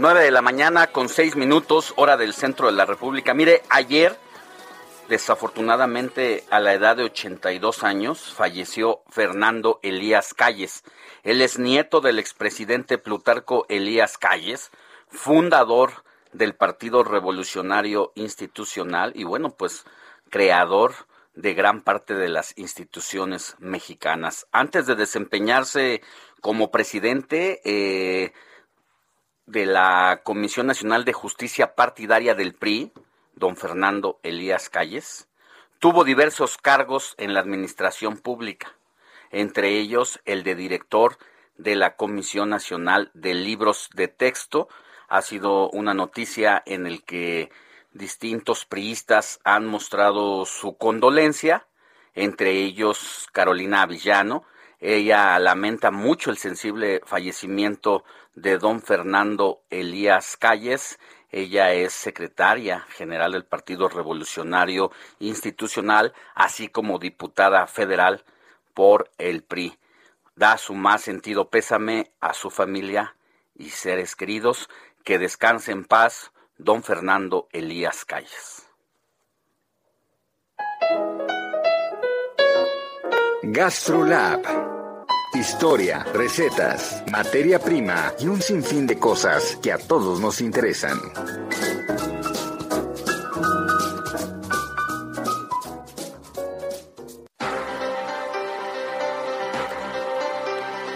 9 0.03 0.25
de 0.25 0.33
la 0.33 0.43
mañana 0.43 0.89
con 0.89 1.09
6 1.09 1.37
minutos, 1.37 1.93
hora 1.95 2.17
del 2.17 2.35
centro 2.35 2.67
de 2.67 2.73
la 2.73 2.85
República. 2.85 3.35
Mire, 3.35 3.63
ayer, 3.69 4.19
desafortunadamente, 5.09 6.43
a 6.51 6.59
la 6.59 6.75
edad 6.75 6.97
de 6.97 7.05
82 7.05 7.85
años, 7.85 8.35
falleció 8.35 9.03
Fernando 9.11 9.79
Elías 9.85 10.35
Calles. 10.35 10.83
Él 11.23 11.41
es 11.41 11.61
nieto 11.61 12.01
del 12.01 12.19
expresidente 12.19 12.99
Plutarco 12.99 13.65
Elías 13.69 14.19
Calles, 14.19 14.73
fundador 15.09 16.03
del 16.33 16.57
Partido 16.57 17.05
Revolucionario 17.05 18.11
Institucional 18.17 19.13
y, 19.15 19.23
bueno, 19.23 19.51
pues, 19.51 19.85
creador 20.31 20.95
de 21.37 21.55
gran 21.55 21.81
parte 21.81 22.15
de 22.15 22.29
las 22.29 22.59
instituciones 22.59 23.55
mexicanas. 23.61 24.49
Antes 24.51 24.87
de 24.87 24.97
desempeñarse 24.97 26.03
como 26.41 26.73
presidente, 26.73 27.61
eh, 27.65 28.33
de 29.53 29.67
la 29.67 30.23
Comisión 30.25 30.67
Nacional 30.67 31.05
de 31.05 31.13
Justicia 31.13 31.75
Partidaria 31.75 32.35
del 32.35 32.55
PRI, 32.55 32.91
don 33.35 33.59
Fernando 33.59 34.19
Elías 34.23 34.71
Calles, 34.71 35.29
tuvo 35.79 36.05
diversos 36.05 36.57
cargos 36.57 37.15
en 37.19 37.35
la 37.35 37.41
administración 37.41 38.17
pública, 38.17 38.75
entre 39.31 39.79
ellos 39.79 40.21
el 40.25 40.43
de 40.43 40.55
director 40.55 41.19
de 41.59 41.77
la 41.77 41.97
Comisión 41.97 42.49
Nacional 42.49 43.11
de 43.13 43.35
Libros 43.35 43.91
de 43.95 44.09
Texto. 44.09 44.71
Ha 45.09 45.21
sido 45.21 45.69
una 45.69 45.93
noticia 45.93 46.63
en 46.65 46.87
el 46.87 47.05
que 47.05 47.51
distintos 47.93 48.65
priistas 48.65 49.39
han 49.45 49.67
mostrado 49.67 50.47
su 50.47 50.79
condolencia, 50.79 51.67
entre 52.15 52.53
ellos 52.53 53.29
Carolina 53.33 53.83
Avillano. 53.83 54.45
Ella 54.81 55.39
lamenta 55.39 55.91
mucho 55.91 56.31
el 56.31 56.39
sensible 56.39 57.03
fallecimiento 57.05 58.03
de 58.35 58.59
don 58.59 58.83
Fernando 58.83 59.63
Elías 59.71 60.37
Calles. 60.37 60.99
Ella 61.31 61.73
es 61.73 61.93
secretaria 61.93 62.81
general 62.91 63.33
del 63.33 63.45
Partido 63.45 63.89
Revolucionario 63.89 64.91
Institucional, 65.19 66.13
así 66.35 66.69
como 66.69 66.99
diputada 66.99 67.67
federal 67.67 68.25
por 68.75 69.11
el 69.19 69.43
PRI. 69.43 69.79
Da 70.37 70.59
su 70.59 70.75
más 70.75 71.03
sentido 71.03 71.51
pésame 71.51 72.13
a 72.21 72.35
su 72.35 72.51
familia 72.51 73.17
y 73.55 73.71
seres 73.71 74.17
queridos. 74.17 74.69
Que 75.05 75.19
descanse 75.19 75.73
en 75.73 75.85
paz, 75.85 76.31
don 76.59 76.83
Fernando 76.83 77.49
Elías 77.51 78.05
Calles. 78.05 78.69
GastroLab 83.43 84.72
Historia, 85.35 86.05
recetas, 86.13 87.03
materia 87.11 87.59
prima 87.59 88.13
y 88.19 88.29
un 88.29 88.43
sinfín 88.43 88.87
de 88.87 88.99
cosas 88.99 89.57
que 89.63 89.73
a 89.73 89.79
todos 89.79 90.21
nos 90.21 90.43
interesan. 90.43 91.01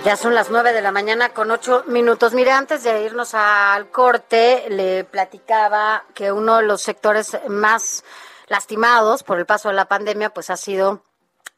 Ya 0.05 0.17
son 0.17 0.35
las 0.35 0.51
nueve 0.51 0.75
de 0.75 0.83
la 0.83 0.93
mañana 0.93 1.31
con 1.31 1.51
ocho 1.51 1.85
minutos. 1.87 2.35
Mire, 2.35 2.53
antes 2.53 2.85
de 2.85 3.05
irnos 3.05 3.33
al 3.33 3.91
corte, 3.91 4.67
le 4.69 5.05
platicaba 5.05 6.05
que 6.15 6.31
uno 6.31 6.59
de 6.59 6.63
los 6.65 6.83
sectores 6.83 7.39
más 7.49 8.05
lastimados 8.49 9.23
por 9.23 9.39
el 9.39 9.47
paso 9.47 9.71
de 9.71 9.75
la 9.75 9.89
pandemia, 9.89 10.29
pues 10.29 10.51
ha 10.51 10.59
sido 10.59 11.03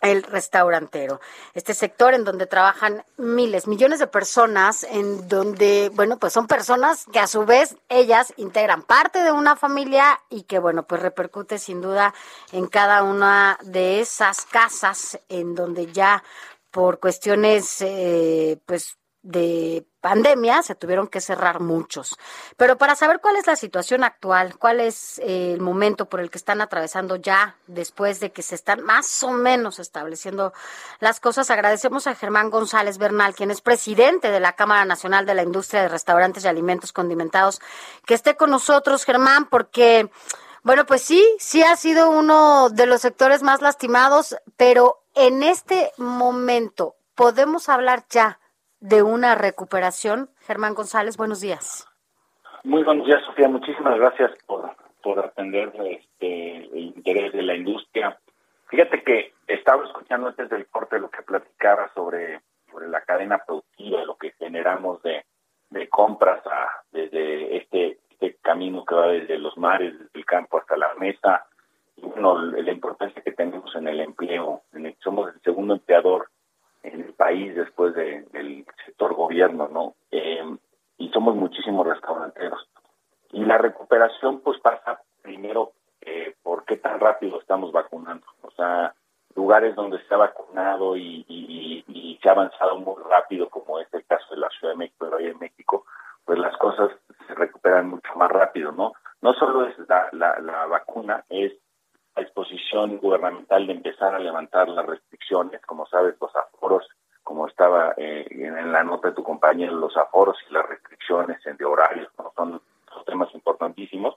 el 0.01 0.23
restaurantero. 0.23 1.20
Este 1.55 1.75
sector 1.75 2.15
en 2.15 2.25
donde 2.25 2.47
trabajan 2.47 3.05
miles, 3.16 3.66
millones 3.66 3.99
de 3.99 4.07
personas, 4.07 4.85
en 4.85 5.29
donde, 5.29 5.91
bueno, 5.95 6.19
pues 6.19 6.33
son 6.33 6.47
personas 6.47 7.07
que 7.12 7.19
a 7.19 7.27
su 7.27 7.45
vez 7.45 7.77
ellas 7.89 8.33
integran 8.37 8.83
parte 8.83 9.23
de 9.23 9.33
una 9.33 9.57
familia 9.57 10.20
y 10.31 10.43
que, 10.43 10.59
bueno, 10.59 10.85
pues 10.85 11.03
repercute 11.03 11.59
sin 11.59 11.81
duda 11.81 12.15
en 12.53 12.66
cada 12.66 13.03
una 13.03 13.59
de 13.62 14.01
esas 14.01 14.47
casas 14.47 15.19
en 15.29 15.55
donde 15.55 15.91
ya 15.93 16.23
por 16.70 17.01
cuestiones, 17.01 17.81
eh, 17.81 18.59
pues, 18.66 18.98
de 19.29 19.87
pandemia 20.01 20.63
se 20.63 20.75
tuvieron 20.75 21.07
que 21.07 21.21
cerrar 21.21 21.61
muchos. 21.61 22.17
Pero 22.57 22.79
para 22.79 22.97
saber 22.97 23.21
cuál 23.21 23.37
es 23.37 23.47
la 23.47 23.57
situación 23.57 24.03
actual, 24.03 24.57
cuál 24.57 24.81
es 24.81 25.19
eh, 25.19 25.53
el 25.53 25.61
momento 25.61 26.09
por 26.09 26.21
el 26.21 26.31
que 26.31 26.39
están 26.39 26.63
atravesando 26.63 27.17
ya 27.17 27.57
después 27.67 28.21
de 28.21 28.33
que 28.33 28.41
se 28.41 28.55
están 28.55 28.81
más 28.83 29.23
o 29.23 29.31
menos 29.31 29.81
estableciendo 29.81 30.55
las 30.99 31.21
cosas, 31.21 31.51
agradecemos 31.51 32.07
a 32.07 32.15
Germán 32.15 32.49
González 32.49 32.97
Bernal, 32.97 33.35
quien 33.35 33.51
es 33.51 33.61
presidente 33.61 34.31
de 34.31 34.41
la 34.41 34.55
Cámara 34.55 34.87
Nacional 34.87 35.27
de 35.27 35.35
la 35.35 35.43
Industria 35.43 35.83
de 35.83 35.89
Restaurantes 35.89 36.45
y 36.45 36.49
Alimentos 36.49 36.95
Condimentados, 36.95 37.61
que 38.07 38.15
esté 38.15 38.35
con 38.35 38.51
nosotros, 38.51 39.05
Germán, 39.05 39.47
porque... 39.49 40.11
Bueno, 40.65 40.85
pues 40.87 41.03
sí, 41.03 41.25
sí 41.39 41.63
ha 41.63 41.77
sido 41.77 42.11
uno 42.11 42.69
de 42.69 42.87
los 42.87 43.01
sectores 43.01 43.43
más 43.43 43.63
lastimados, 43.63 44.37
pero 44.57 45.01
en 45.15 45.45
este 45.45 45.93
momento 45.97 46.97
podemos 47.15 47.69
hablar 47.69 48.05
ya 48.11 48.39
de 48.81 49.03
una 49.03 49.35
recuperación. 49.35 50.31
Germán 50.41 50.75
González, 50.75 51.17
buenos 51.17 51.41
días. 51.41 51.89
Muy 52.65 52.83
buenos 52.83 53.07
días, 53.07 53.25
Sofía. 53.25 53.49
Muchísimas 53.49 53.99
gracias 53.99 54.33
por, 54.47 54.71
por 55.03 55.19
atender 55.21 55.73
este, 55.87 56.57
el 56.57 56.79
interés 56.79 57.33
de 57.33 57.43
la 57.43 57.55
industria. 57.55 58.19
Fíjate 58.69 59.03
que 59.03 59.33
estaba 59.47 59.85
escuchando 59.85 60.29
antes 60.29 60.49
del 60.51 60.67
corte 60.67 60.99
lo 60.99 61.11
que 61.11 61.23
platicaba 61.23 61.91
sobre, 61.95 62.41
sobre 62.71 62.89
la 62.89 63.01
cadena 63.03 63.39
productiva, 63.39 64.05
lo 64.05 64.17
que 64.17 64.33
generamos 64.33 65.03
de, 65.03 65.25
de 65.71 65.89
compras 65.89 66.45
a, 66.47 66.83
desde 66.93 67.57
este, 67.57 67.99
este 68.11 68.37
camino 68.43 68.85
que 68.85 68.95
va 68.95 69.09
desde 69.09 69.39
los 69.39 69.57
mares, 69.57 69.99
desde 69.99 70.11
el 70.19 70.27
campo 70.27 70.59
hasta 70.59 70.77
la 70.77 70.95
mesa. 70.95 71.47
Y 71.97 72.03
bueno, 72.03 72.37
la 72.43 72.71
importancia 72.71 73.23
que 73.23 73.33
tenemos 73.33 73.75
en 73.75 73.89
el 73.89 74.01
empleo. 74.01 74.63
En 74.73 74.87
el, 74.87 74.97
somos 75.01 75.35
el 75.35 75.41
segundo 75.41 75.75
empleador 75.75 76.29
en 76.93 77.01
el 77.02 77.15
país 77.15 77.55
después 77.55 77.94
de, 77.94 78.23
del 78.32 78.66
sector 78.85 79.15
gobierno, 79.15 79.69
¿no? 79.69 79.94
Eh, 80.10 80.44
y 80.98 81.09
somos 81.10 81.35
muchísimos 81.36 81.86
restauranteros. 81.86 82.69
Y 83.32 83.44
la 83.44 83.59
recuperación 83.59 84.40
pues 84.40 84.59
pasa 84.60 85.01
primero 85.23 85.73
eh, 86.01 86.35
por 86.43 86.65
qué 86.65 86.77
tan 86.77 86.98
rápido 87.01 87.40
estamos 87.40 87.73
vacunando. 87.73 88.27
O 88.43 88.51
sea, 88.51 88.94
lugares 89.35 89.74
donde 89.74 90.02
se 90.06 90.15
ha 90.15 90.19
vacunado 90.19 90.97
y, 90.97 91.24
se 92.20 92.28
ha 92.28 92.32
avanzado 92.32 92.78
muy 92.81 93.01
rápido, 93.09 93.48
como 93.48 93.78
es 93.78 93.86
el 93.94 94.05
caso 94.05 94.35
de 94.35 94.40
la 94.40 94.48
Ciudad 94.48 94.73
de 94.73 94.78
México 94.78 95.20
y 95.20 95.27
en 95.27 95.39
México, 95.39 95.85
pues 96.24 96.36
las 96.36 96.56
cosas 96.56 96.90
se 97.28 97.35
recuperan 97.35 97.89
mucho 97.90 98.12
más 98.16 98.28
rápido, 98.28 98.73
¿no? 98.73 98.93
No 99.23 99.35
solo 99.35 99.66
es 99.66 99.78
la, 99.89 100.09
la, 100.10 100.40
la 100.40 100.66
vacuna, 100.66 101.24
es 101.28 101.52
la 102.19 102.24
disposición 102.24 102.99
gubernamental 102.99 103.66
de 103.66 103.74
empezar 103.74 104.12
a 104.12 104.19
levantar 104.19 104.69
las 104.69 104.85
restricciones, 104.85 105.61
como 105.62 105.86
sabes, 105.86 106.16
los 106.20 106.35
aforos, 106.35 106.85
como 107.23 107.47
estaba 107.47 107.95
eh, 107.97 108.27
en 108.31 108.73
la 108.73 108.82
nota 108.82 109.09
de 109.09 109.15
tu 109.15 109.23
compañero, 109.23 109.77
los 109.77 109.97
aforos 109.97 110.36
y 110.49 110.53
las 110.53 110.69
restricciones 110.69 111.39
de 111.45 111.65
horarios, 111.65 112.09
¿no? 112.19 112.32
son, 112.35 112.61
son 112.93 113.05
temas 113.05 113.32
importantísimos. 113.35 114.16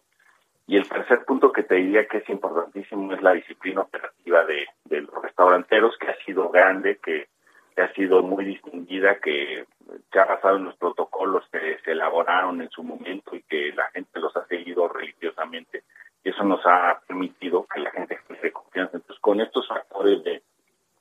Y 0.66 0.78
el 0.78 0.90
tercer 0.90 1.26
punto 1.26 1.52
que 1.52 1.64
te 1.64 1.76
diría 1.76 2.08
que 2.08 2.18
es 2.18 2.30
importantísimo 2.30 3.14
es 3.14 3.22
la 3.22 3.34
disciplina 3.34 3.82
operativa 3.82 4.46
de, 4.46 4.66
de 4.86 5.02
los 5.02 5.22
restauranteros, 5.22 5.96
que 5.98 6.10
ha 6.10 6.16
sido 6.26 6.50
grande, 6.50 6.98
que, 6.98 7.28
que 7.76 7.82
ha 7.84 7.94
sido 7.94 8.24
muy 8.24 8.46
distinguida, 8.46 9.20
que, 9.20 9.66
que 10.12 10.20
ha 10.20 10.26
basado 10.26 10.58
en 10.58 10.66
los 10.66 10.76
protocolos 10.78 11.44
que 11.52 11.78
se 11.84 11.92
elaboraron 11.92 12.62
en 12.62 12.70
su 12.72 12.84
momento 12.84 13.36
y 13.36 13.44
que 13.44 13.74
la 13.74 13.86
gente 13.92 14.20
los 14.20 14.36
ha 14.38 14.46
seguido 14.48 14.88
religiosamente 14.88 15.84
eso 16.24 16.44
nos 16.44 16.62
ha 16.66 17.02
permitido 17.08 17.66
que 17.74 17.80
la 17.80 17.92
gente 17.92 18.20
tenga 18.28 18.52
confianza. 18.52 18.98
Entonces, 18.98 19.22
con 19.22 19.42
estos 19.42 19.68
factores 19.68 20.24
de 20.24 20.44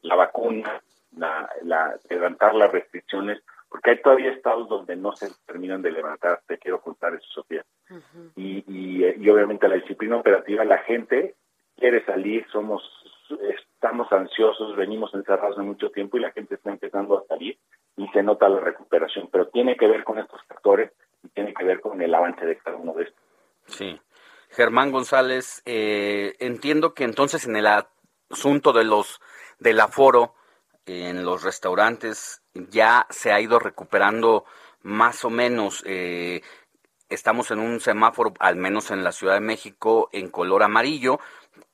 la 0.02 0.16
vacuna, 0.16 0.80
la, 1.16 1.48
la, 1.62 1.96
levantar 2.08 2.54
las 2.54 2.72
restricciones, 2.72 3.42
porque 3.68 3.90
hay 3.90 4.02
todavía 4.02 4.32
estados 4.32 4.68
donde 4.68 4.96
no 4.96 5.14
se 5.14 5.28
terminan 5.46 5.82
de 5.82 5.92
levantar, 5.92 6.40
te 6.46 6.58
quiero 6.58 6.80
contar 6.80 7.14
eso, 7.14 7.26
Sofía. 7.32 7.64
y, 8.36 8.64
y, 8.66 9.04
y, 9.04 9.30
obviamente 9.30 9.68
la 9.68 9.76
disciplina 9.76 10.16
operativa, 10.16 10.64
la 10.64 10.78
gente 10.78 11.34
quiere 11.76 12.04
salir, 12.04 12.46
somos, 12.50 12.82
estamos 13.74 14.10
ansiosos, 14.12 14.76
venimos 14.76 15.14
encerrados 15.14 15.58
en 15.58 15.66
mucho 15.66 15.90
tiempo 15.90 16.16
y 16.16 16.20
la 16.20 16.32
gente 16.32 16.54
está 16.54 16.70
empezando 16.70 17.18
a 17.18 17.26
salir 17.26 17.58
y 17.96 18.08
se 18.08 18.22
nota 18.22 18.48
la 18.48 18.60
recuperación, 18.60 19.28
pero 19.30 19.48
tiene 19.48 19.76
que 19.76 19.86
ver 19.86 20.04
con 20.04 20.18
estos 20.18 20.42
factores 20.44 20.92
y 21.22 21.28
tiene 21.28 21.54
que 21.54 21.64
ver 21.64 21.80
con 21.80 22.00
el 22.00 22.14
avance 22.14 22.44
de 22.44 22.56
cada 22.56 22.76
uno 22.76 22.92
de 22.94 23.04
estos. 23.04 23.24
Sí. 23.66 24.00
Germán 24.50 24.90
González, 24.90 25.62
eh, 25.64 26.36
entiendo 26.40 26.94
que 26.94 27.04
entonces 27.04 27.46
en 27.46 27.56
el 27.56 27.66
asunto 27.66 28.72
de 28.72 28.84
los 28.84 29.20
del 29.58 29.80
aforo 29.80 30.34
en 30.86 31.24
los 31.24 31.42
restaurantes 31.42 32.42
ya 32.54 33.06
se 33.10 33.32
ha 33.32 33.40
ido 33.40 33.58
recuperando 33.58 34.44
más 34.82 35.24
o 35.24 35.30
menos. 35.30 35.82
Eh, 35.86 36.42
estamos 37.08 37.50
en 37.50 37.60
un 37.60 37.80
semáforo, 37.80 38.34
al 38.40 38.56
menos 38.56 38.90
en 38.90 39.04
la 39.04 39.12
Ciudad 39.12 39.34
de 39.34 39.40
México, 39.40 40.08
en 40.12 40.30
color 40.30 40.62
amarillo, 40.62 41.20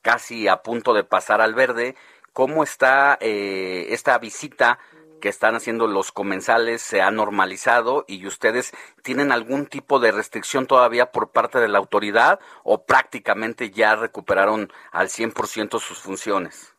casi 0.02 0.48
a 0.48 0.62
punto 0.62 0.92
de 0.92 1.04
pasar 1.04 1.40
al 1.40 1.54
verde. 1.54 1.94
¿Cómo 2.32 2.62
está 2.62 3.16
eh, 3.20 3.86
esta 3.90 4.18
visita 4.18 4.78
que 5.20 5.28
están 5.28 5.54
haciendo 5.54 5.86
los 5.86 6.12
comensales 6.12 6.82
se 6.82 7.02
ha 7.02 7.10
normalizado 7.10 8.04
y 8.06 8.26
ustedes 8.26 8.72
tienen 9.02 9.32
algún 9.32 9.66
tipo 9.66 9.98
de 9.98 10.12
restricción 10.12 10.66
todavía 10.66 11.06
por 11.12 11.32
parte 11.32 11.58
de 11.58 11.68
la 11.68 11.78
autoridad 11.78 12.40
o 12.64 12.84
prácticamente 12.84 13.70
ya 13.70 13.96
recuperaron 13.96 14.68
al 14.92 15.08
100% 15.08 15.78
sus 15.78 16.00
funciones? 16.00 16.76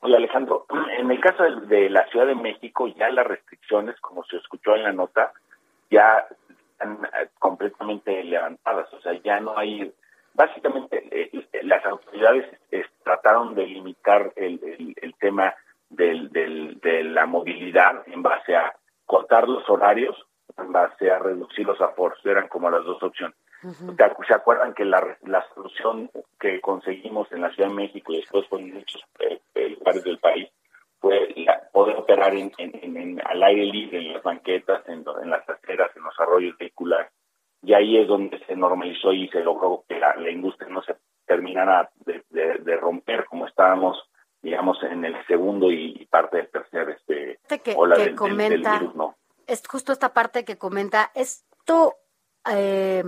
Hola 0.00 0.18
Alejandro, 0.18 0.66
en 0.98 1.10
el 1.10 1.20
caso 1.20 1.42
de, 1.42 1.90
la 1.90 2.06
Ciudad 2.08 2.26
de 2.26 2.34
México 2.34 2.86
ya 2.88 3.10
las 3.10 3.26
restricciones, 3.26 3.98
como 4.00 4.24
se 4.24 4.36
escuchó 4.36 4.74
en 4.74 4.84
la 4.84 4.92
nota, 4.92 5.32
ya 5.90 6.26
están 6.72 7.04
eh, 7.04 7.28
completamente 7.38 8.22
levantadas, 8.24 8.92
o 8.92 9.00
sea, 9.00 9.12
ya 9.24 9.40
no 9.40 9.58
hay, 9.58 9.92
básicamente 10.34 11.08
eh, 11.10 11.48
las 11.62 11.84
autoridades 11.84 12.46
trataron 13.02 13.54
de 13.54 13.66
limitar 13.66 14.32
el, 14.36 14.60
el, 14.62 14.94
el 15.00 15.14
tema 15.14 15.54
del, 15.90 16.30
del, 16.30 16.78
de 16.80 17.04
la 17.04 17.26
movilidad 17.26 18.02
en 18.06 18.22
base 18.22 18.56
a 18.56 18.74
cortar 19.06 19.48
los 19.48 19.68
horarios, 19.70 20.16
en 20.56 20.72
base 20.72 21.10
a 21.10 21.18
reducir 21.18 21.66
los 21.66 21.80
aforos, 21.80 22.18
eran 22.24 22.48
como 22.48 22.70
las 22.70 22.84
dos 22.84 23.02
opciones. 23.02 23.36
Uh 23.62 23.68
-huh. 23.68 24.26
¿Se 24.26 24.34
acuerdan 24.34 24.72
que 24.74 24.84
la, 24.84 25.16
la 25.24 25.44
solución 25.54 26.10
que 26.38 26.60
conseguimos 26.60 27.30
en 27.32 27.40
la 27.40 27.50
Ciudad 27.50 27.70
de 27.70 27.74
México 27.74 28.12
y 28.12 28.16
después 28.20 28.46
con 28.48 28.70
muchos 28.72 29.02
eh, 29.20 29.40
lugares 29.70 30.04
del 30.04 30.18
país 30.18 30.48
fue 31.00 31.32
la, 31.36 31.60
poder 31.72 31.96
operar 31.96 32.34
en, 32.34 32.52
en, 32.58 32.96
en, 32.96 33.20
al 33.26 33.42
aire 33.42 33.64
libre, 33.66 33.98
en 33.98 34.12
las 34.12 34.22
banquetas, 34.22 34.88
en, 34.88 35.04
en 35.22 35.30
las 35.30 35.48
aceras, 35.48 35.90
en 35.96 36.02
los 36.04 36.20
arroyos 36.20 36.56
vehiculares? 36.58 37.10
Y 37.62 37.74
ahí 37.74 37.98
es 37.98 38.06
donde 38.06 38.38
se 38.46 38.54
normalizó 38.54 39.12
y 39.12 39.28
se 39.28 39.42
logró 39.42 39.84
que 39.88 39.98
la, 39.98 40.14
la 40.16 40.30
industria 40.30 40.68
no 40.70 40.82
se 40.82 40.94
terminara 41.26 41.90
de, 42.06 42.22
de, 42.30 42.58
de 42.58 42.76
romper 42.76 43.24
como 43.24 43.46
estábamos 43.46 44.07
digamos, 44.42 44.82
en 44.82 45.04
el 45.04 45.26
segundo 45.26 45.70
y 45.70 46.06
parte 46.10 46.38
del 46.38 46.48
tercer 46.48 46.90
este, 46.90 47.38
que, 47.62 47.74
ola 47.76 47.96
que 47.96 48.04
del, 48.04 48.14
comenta, 48.14 48.72
del, 48.72 48.80
virus, 48.80 48.94
¿no? 48.94 49.16
Es 49.46 49.66
justo 49.66 49.92
esta 49.92 50.12
parte 50.12 50.44
que 50.44 50.58
comenta, 50.58 51.10
¿esto 51.14 51.94
eh, 52.50 53.04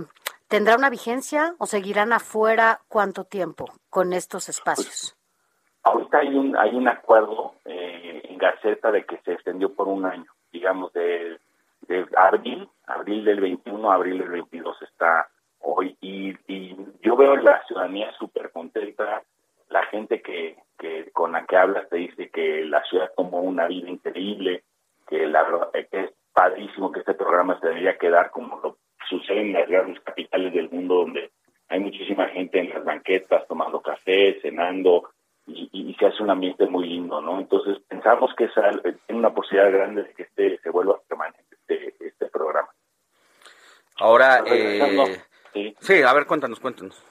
tendrá 0.47 0.75
una 0.75 0.89
vigencia 0.89 1.55
o 1.59 1.65
seguirán 1.65 2.13
afuera 2.13 2.81
cuánto 2.87 3.23
tiempo 3.23 3.71
con 3.89 4.13
estos 4.13 4.49
espacios? 4.49 5.15
Pues, 5.15 5.17
ahorita 5.83 6.17
hay 6.19 6.35
un, 6.35 6.57
hay 6.57 6.75
un 6.75 6.87
acuerdo 6.87 7.55
eh, 7.65 8.21
en 8.25 8.37
Gaceta 8.37 8.91
de 8.91 9.05
que 9.05 9.17
se 9.23 9.33
extendió 9.33 9.73
por 9.73 9.87
un 9.87 10.05
año, 10.05 10.31
digamos, 10.51 10.91
de, 10.93 11.39
de 11.87 12.05
abril, 12.17 12.69
abril 12.85 13.23
del 13.23 13.39
21 13.39 13.91
a 13.91 13.95
abril 13.95 14.19
del 14.19 14.29
22 14.29 14.81
está 14.81 15.29
hoy, 15.59 15.95
y, 16.01 16.31
y 16.47 16.75
yo 17.01 17.15
veo 17.15 17.35
la 17.37 17.63
ciudadanía 17.67 18.11
súper 18.17 18.51
contenta, 18.51 19.23
la 19.71 19.83
gente 19.87 20.21
que, 20.21 20.57
que 20.77 21.09
con 21.11 21.31
la 21.31 21.45
que 21.45 21.57
hablas 21.57 21.89
te 21.89 21.97
dice 21.97 22.29
que 22.29 22.65
la 22.65 22.83
ciudad 22.83 23.11
tomó 23.15 23.41
una 23.41 23.67
vida 23.67 23.89
increíble, 23.89 24.63
que 25.07 25.25
la 25.25 25.45
que 25.73 25.99
es 25.99 26.11
padrísimo 26.33 26.91
que 26.91 26.99
este 26.99 27.13
programa 27.13 27.59
se 27.59 27.67
debería 27.67 27.97
quedar 27.97 28.31
como 28.31 28.59
lo 28.61 28.77
sucede 29.09 29.41
en 29.41 29.53
las 29.53 29.67
grandes 29.67 30.01
capitales 30.01 30.53
del 30.53 30.69
mundo 30.69 30.95
donde 30.95 31.31
hay 31.67 31.79
muchísima 31.79 32.27
gente 32.27 32.59
en 32.59 32.69
las 32.69 32.83
banquetas 32.83 33.47
tomando 33.47 33.81
café, 33.81 34.39
cenando 34.41 35.09
y, 35.47 35.69
y 35.71 35.93
se 35.95 36.05
hace 36.05 36.21
un 36.21 36.29
ambiente 36.29 36.65
muy 36.67 36.87
lindo, 36.87 37.21
¿no? 37.21 37.39
Entonces 37.39 37.77
pensamos 37.87 38.33
que 38.35 38.45
esa, 38.45 38.69
tiene 38.81 39.19
una 39.19 39.33
posibilidad 39.33 39.71
grande 39.71 40.03
de 40.03 40.13
que 40.13 40.23
este 40.23 40.57
se 40.59 40.69
vuelva 40.69 40.99
permanente 41.07 41.43
este, 41.51 41.95
este 42.05 42.25
programa. 42.27 42.69
Ahora, 43.97 44.43
eh, 44.45 45.21
sí. 45.53 45.75
sí, 45.79 46.01
a 46.01 46.13
ver, 46.13 46.25
cuéntanos, 46.25 46.59
cuéntanos. 46.59 47.10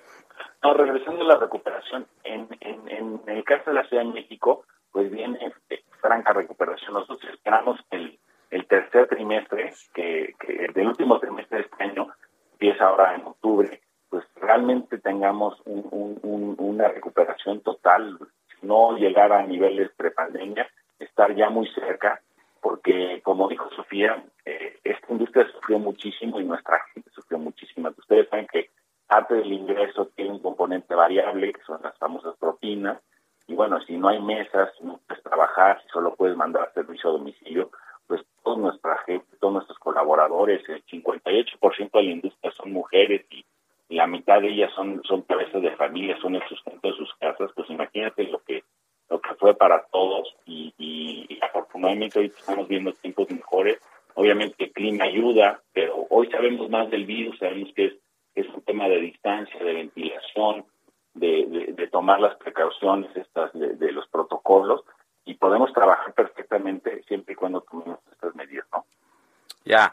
No, 0.62 0.74
regresando 0.74 1.22
a 1.22 1.28
la 1.28 1.36
recuperación, 1.36 2.06
en, 2.24 2.46
en, 2.60 3.20
el 3.26 3.44
caso 3.44 3.70
de 3.70 3.74
la 3.74 3.84
Ciudad 3.86 4.04
de 4.04 4.12
México, 4.12 4.64
pues 4.92 5.10
viene 5.10 5.38
eh, 5.70 5.82
franca 6.00 6.32
recuperación. 6.32 6.92
Nosotros 6.94 7.32
esperamos 7.32 7.80
el, 7.90 8.18
el 8.50 8.66
tercer 8.66 9.08
trimestre, 9.08 9.72
que, 9.94 10.34
que 10.38 10.68
del 10.74 10.88
último 10.88 11.18
trimestre 11.18 11.58
de 11.58 11.64
este 11.64 11.84
año, 11.84 12.08
empieza 12.52 12.84
ahora 12.86 13.14
en 13.14 13.24
octubre, 13.26 13.80
pues 14.10 14.24
realmente 14.36 14.98
tengamos 14.98 15.60
un- 15.64 16.56
una 16.58 16.88
recuperación 16.88 17.60
total, 17.60 18.18
no 18.62 18.96
llegar 18.96 19.32
a 19.32 19.42
niveles 19.46 19.90
prepandemia, 19.96 20.68
estar 20.98 21.34
ya 21.34 21.48
muy 21.48 21.66
cerca, 21.68 22.20
porque 22.60 23.20
como 23.22 23.48
dijo 23.48 23.70
Sofía, 23.70 24.22
eh, 24.44 24.78
esta 24.84 25.06
industria 25.12 25.46
sufrió 25.52 25.78
muchísimo 25.78 26.38
y 26.40 26.44
nuestra 26.44 26.80
gente 26.92 27.08
sufrió 27.10 27.38
muchísimo. 27.38 27.88
Ustedes 27.96 28.28
saben 28.28 28.46
que 28.46 28.68
parte 29.10 29.34
del 29.34 29.52
ingreso 29.52 30.06
tiene 30.16 30.30
un 30.30 30.38
componente 30.38 30.94
variable, 30.94 31.52
que 31.52 31.60
son 31.62 31.80
las 31.82 31.98
famosas 31.98 32.34
propinas, 32.38 32.98
y 33.48 33.54
bueno, 33.54 33.80
si 33.82 33.96
no 33.98 34.08
hay 34.08 34.20
mesas, 34.22 34.70
no 34.80 35.00
puedes 35.06 35.22
trabajar, 35.24 35.82
si 35.82 35.88
solo 35.88 36.14
puedes 36.14 36.36
mandar 36.36 36.70
servicio 36.72 37.10
a 37.10 37.14
domicilio, 37.14 37.70
pues 38.06 38.22
toda 38.44 38.56
nuestra 38.58 38.96
gente, 39.06 39.26
todos 39.40 39.52
nuestros 39.54 39.78
colaboradores, 39.80 40.66
el 40.68 40.84
58% 40.86 41.90
de 41.92 42.02
la 42.04 42.10
industria 42.10 42.52
son 42.52 42.72
mujeres 42.72 43.26
y 43.30 43.44
la 43.88 44.06
mitad 44.06 44.40
de 44.40 44.48
ellas 44.48 44.72
son 44.74 45.02
son 45.04 45.22
cabezas 45.22 45.60
de 45.62 45.72
familia, 45.76 46.16
son 46.22 46.36
el 46.36 46.48
sustento 46.48 46.88
de 46.88 46.94
sus 46.96 47.12
casas, 47.16 47.50
pues 47.56 47.68
imagínate 47.70 48.24
lo 48.24 48.40
que 48.44 48.62
lo 49.08 49.20
que 49.20 49.34
fue 49.34 49.54
para 49.54 49.84
todos 49.90 50.32
y, 50.46 50.72
y- 50.78 51.26
y 51.28 51.38
afortunadamente 51.44 52.20
hoy 52.20 52.26
estamos 52.26 52.68
viendo 52.68 52.92
tiempos 52.94 53.28
mejores. 53.30 53.80
Obviamente 54.14 54.64
el 54.64 54.72
clima 54.72 55.04
ayuda, 55.04 55.60
pero 55.72 56.06
hoy 56.10 56.28
sabemos 56.30 56.70
más 56.70 56.88
del 56.90 57.04
virus, 57.06 57.36
sabemos 57.38 57.72
que 57.74 57.86
es, 57.86 57.94
es 58.34 58.46
un 58.48 58.62
tema 58.62 58.88
de 58.88 59.00
distancia, 59.00 59.62
de 59.62 59.72
ventilación, 59.72 60.64
de, 61.14 61.88
tomar 61.90 62.20
las 62.20 62.36
precauciones 62.36 63.14
estas 63.16 63.52
de, 63.52 63.74
de 63.74 63.90
los 63.90 64.06
protocolos 64.08 64.82
y 65.24 65.34
podemos 65.34 65.72
trabajar 65.72 66.14
perfectamente 66.14 67.02
siempre 67.08 67.32
y 67.32 67.36
cuando 67.36 67.62
tomemos 67.62 67.98
estas 68.12 68.34
medidas, 68.36 68.66
¿no? 68.72 68.84
Ya. 69.64 69.92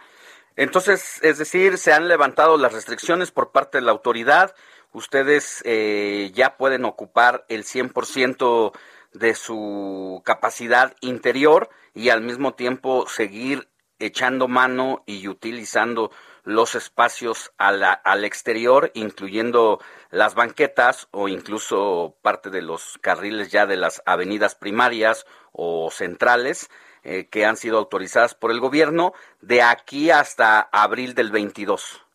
Entonces, 0.55 1.19
es 1.23 1.37
decir, 1.37 1.77
se 1.77 1.93
han 1.93 2.07
levantado 2.07 2.57
las 2.57 2.73
restricciones 2.73 3.31
por 3.31 3.51
parte 3.51 3.77
de 3.77 3.83
la 3.83 3.91
autoridad. 3.91 4.55
Ustedes 4.91 5.61
eh, 5.65 6.31
ya 6.33 6.57
pueden 6.57 6.85
ocupar 6.85 7.45
el 7.49 7.63
100% 7.63 8.71
de 9.13 9.35
su 9.35 10.21
capacidad 10.25 10.95
interior 11.01 11.69
y 11.93 12.09
al 12.09 12.21
mismo 12.21 12.53
tiempo 12.53 13.07
seguir 13.07 13.67
echando 13.99 14.47
mano 14.47 15.03
y 15.05 15.27
utilizando 15.27 16.11
los 16.47 16.75
espacios 16.75 17.51
a 17.57 17.73
la- 17.73 17.91
al 17.91 18.23
exterior, 18.23 18.89
incluyendo 18.93 19.79
las 20.11 20.33
banquetas 20.33 21.09
o 21.11 21.27
incluso 21.27 22.15
parte 22.21 22.49
de 22.49 22.61
los 22.61 22.97
carriles 22.99 23.51
ya 23.51 23.65
de 23.65 23.75
las 23.75 24.01
avenidas 24.05 24.55
primarias 24.55 25.25
o 25.51 25.89
centrales 25.91 26.69
eh, 27.03 27.27
que 27.29 27.45
han 27.45 27.57
sido 27.57 27.77
autorizadas 27.77 28.33
por 28.33 28.51
el 28.51 28.61
gobierno 28.61 29.11
de 29.41 29.61
aquí 29.61 30.09
hasta 30.09 30.61
abril 30.71 31.15
del 31.15 31.31
22. 31.31 32.05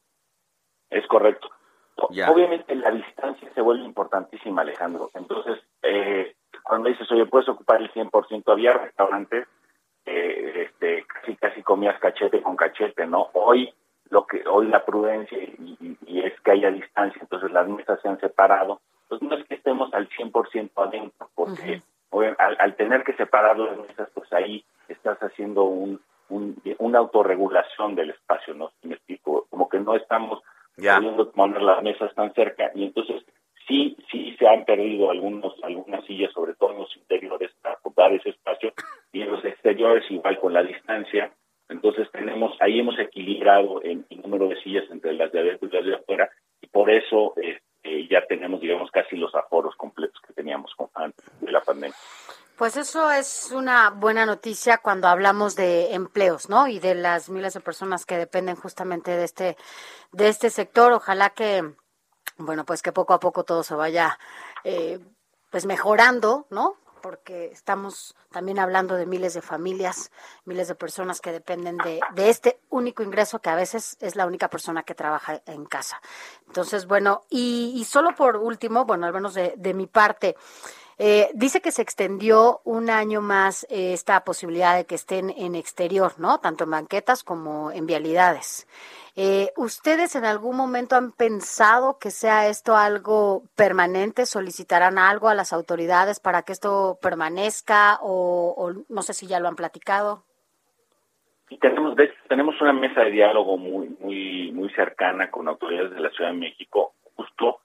Es 0.90 1.06
correcto. 1.08 1.50
Ya. 2.10 2.30
Obviamente 2.30 2.74
la 2.74 2.90
distancia 2.90 3.50
se 3.54 3.60
vuelve 3.60 3.84
importantísima, 3.84 4.62
Alejandro. 4.62 5.10
Entonces, 5.14 5.62
eh, 5.82 6.34
cuando 6.62 6.88
dices, 6.88 7.10
oye, 7.12 7.26
puedes 7.26 7.48
ocupar 7.50 7.82
el 7.82 7.90
100%, 7.92 8.50
había 8.50 8.72
restaurantes, 8.72 9.46
eh, 10.06 10.68
este, 10.68 11.04
casi 11.06 11.36
casi 11.36 11.62
comías 11.62 11.98
cachete 12.00 12.42
con 12.42 12.56
cachete, 12.56 13.06
¿no? 13.06 13.28
Hoy 13.34 13.72
lo 14.12 14.26
que 14.26 14.42
hoy 14.46 14.68
la 14.68 14.84
prudencia 14.84 15.38
y, 15.42 15.76
y- 15.80 15.96
y 16.06 16.20
es 16.20 16.38
que 16.42 16.50
haya 16.52 16.70
distancia, 16.70 17.18
entonces 17.22 17.50
las 17.50 17.66
mesas 17.66 17.98
se 18.02 18.08
han 18.08 18.20
separado. 18.20 18.80
Pues 19.08 19.22
no 19.22 19.34
es 19.36 19.44
que 19.46 19.54
estemos 19.54 19.92
al 19.94 20.06
100% 20.10 20.70
adentro, 20.76 21.30
porque 21.34 21.80
obvia- 22.10 22.36
al, 22.38 22.56
al 22.60 22.76
tener 22.76 23.04
que 23.04 23.14
separar 23.14 23.58
las 23.58 23.78
mesas, 23.78 24.08
pues 24.14 24.30
ahí 24.34 24.64
estás 24.88 25.18
haciendo 25.22 25.64
un, 25.64 25.98
un, 26.28 26.60
una 26.78 26.98
autorregulación 26.98 27.94
del 27.94 28.10
espacio, 28.10 28.52
¿no? 28.54 28.70
Si 28.82 28.88
me 28.88 28.94
explico, 28.96 29.46
como 29.50 29.68
que 29.70 29.80
no 29.80 29.94
estamos 29.96 30.42
Ya. 30.76 30.96
pudiendo 30.98 31.30
poner 31.32 31.62
las 31.62 31.82
mesas 31.82 32.14
tan 32.14 32.32
cerca 32.34 32.70
y 32.74 32.84
entonces 32.84 33.24
sí 33.68 33.96
sí 34.10 34.34
se 34.38 34.46
han 34.48 34.64
perdido 34.64 35.10
algunos 35.10 35.54
algunas 35.62 36.04
sillas 36.06 36.32
sobre 36.32 36.54
todo 36.54 36.72
en 36.72 36.78
los 36.80 36.96
interiores 36.96 37.50
para 37.62 37.76
ocupar 37.76 38.12
ese 38.12 38.30
espacio 38.30 38.72
y 39.12 39.22
en 39.22 39.30
los 39.30 39.44
exteriores 39.44 40.04
igual 40.10 40.38
con 40.40 40.52
la 40.52 40.62
distancia 40.62 41.30
entonces 41.72 42.08
tenemos 42.12 42.56
ahí 42.60 42.78
hemos 42.78 42.98
equilibrado 42.98 43.82
el, 43.82 44.04
el 44.08 44.22
número 44.22 44.48
de 44.48 44.62
sillas 44.62 44.84
entre 44.90 45.14
las 45.14 45.32
de 45.32 45.40
adentro 45.40 45.68
y 45.68 45.72
las 45.72 45.84
de 45.84 45.94
afuera 45.94 46.30
y 46.60 46.66
por 46.68 46.90
eso 46.90 47.34
este, 47.36 48.08
ya 48.08 48.24
tenemos 48.26 48.60
digamos 48.60 48.90
casi 48.90 49.16
los 49.16 49.34
aforos 49.34 49.74
completos 49.76 50.20
que 50.26 50.32
teníamos 50.32 50.70
antes 50.94 51.24
de 51.40 51.50
la 51.50 51.60
pandemia 51.60 51.96
Pues 52.56 52.76
eso 52.76 53.10
es 53.10 53.50
una 53.52 53.90
buena 53.90 54.26
noticia 54.26 54.78
cuando 54.78 55.08
hablamos 55.08 55.56
de 55.56 55.94
empleos, 55.94 56.48
¿no? 56.48 56.68
Y 56.68 56.78
de 56.78 56.94
las 56.94 57.28
miles 57.28 57.54
de 57.54 57.60
personas 57.60 58.04
que 58.06 58.18
dependen 58.18 58.56
justamente 58.56 59.16
de 59.16 59.24
este 59.24 59.56
de 60.12 60.28
este 60.28 60.50
sector. 60.50 60.92
Ojalá 60.92 61.30
que, 61.30 61.64
bueno, 62.36 62.64
pues 62.64 62.82
que 62.82 62.92
poco 62.92 63.14
a 63.14 63.20
poco 63.20 63.42
todo 63.44 63.62
se 63.62 63.74
vaya, 63.74 64.18
eh, 64.64 65.00
pues 65.50 65.66
mejorando, 65.66 66.46
¿no? 66.50 66.76
Porque 67.02 67.46
estamos 67.52 68.16
también 68.30 68.58
hablando 68.58 68.94
de 68.94 69.04
miles 69.04 69.34
de 69.34 69.42
familias, 69.42 70.10
miles 70.44 70.68
de 70.68 70.74
personas 70.74 71.20
que 71.20 71.32
dependen 71.32 71.76
de, 71.78 72.00
este 72.16 72.60
único 72.70 73.02
ingreso 73.02 73.40
que 73.40 73.50
a 73.50 73.54
veces 73.54 73.96
es 74.00 74.16
la 74.16 74.26
única 74.26 74.48
persona 74.48 74.84
que 74.84 74.94
trabaja 74.94 75.42
en 75.46 75.66
casa. 75.66 76.00
Entonces, 76.46 76.86
bueno, 76.86 77.22
y, 77.28 77.72
y 77.76 77.84
solo 77.84 78.14
por 78.14 78.36
último, 78.36 78.84
bueno, 78.84 79.06
al 79.06 79.12
menos 79.12 79.34
de 79.34 79.74
mi 79.74 79.86
parte, 79.86 80.36
eh, 81.04 81.30
dice 81.34 81.60
que 81.60 81.72
se 81.72 81.82
extendió 81.82 82.60
un 82.62 82.88
año 82.88 83.20
más 83.20 83.64
eh, 83.64 83.92
esta 83.92 84.22
posibilidad 84.22 84.76
de 84.76 84.86
que 84.86 84.94
estén 84.94 85.30
en 85.30 85.56
exterior, 85.56 86.12
¿no? 86.18 86.38
Tanto 86.38 86.62
en 86.62 86.70
banquetas 86.70 87.24
como 87.24 87.72
en 87.72 87.86
vialidades. 87.86 88.68
Eh, 89.16 89.48
¿Ustedes 89.56 90.14
en 90.14 90.24
algún 90.24 90.56
momento 90.56 90.94
han 90.94 91.10
pensado 91.10 91.98
que 91.98 92.12
sea 92.12 92.46
esto 92.46 92.76
algo 92.76 93.42
permanente? 93.56 94.26
¿Solicitarán 94.26 94.96
algo 94.96 95.28
a 95.28 95.34
las 95.34 95.52
autoridades 95.52 96.20
para 96.20 96.42
que 96.42 96.52
esto 96.52 97.00
permanezca? 97.02 97.98
O, 98.00 98.72
no 98.88 99.02
sé 99.02 99.12
si 99.12 99.26
ya 99.26 99.40
lo 99.40 99.48
han 99.48 99.56
platicado. 99.56 100.22
Y 101.50 101.58
tenemos, 101.58 101.96
tenemos 102.28 102.60
una 102.60 102.74
mesa 102.74 103.00
de 103.00 103.10
diálogo 103.10 103.58
muy, 103.58 103.88
muy, 103.98 104.52
muy 104.52 104.70
cercana 104.70 105.32
con 105.32 105.48
autoridades 105.48 105.90
de 105.90 106.00
la 106.00 106.10
Ciudad 106.10 106.30
de 106.30 106.38
México, 106.38 106.92
justo 107.16 107.58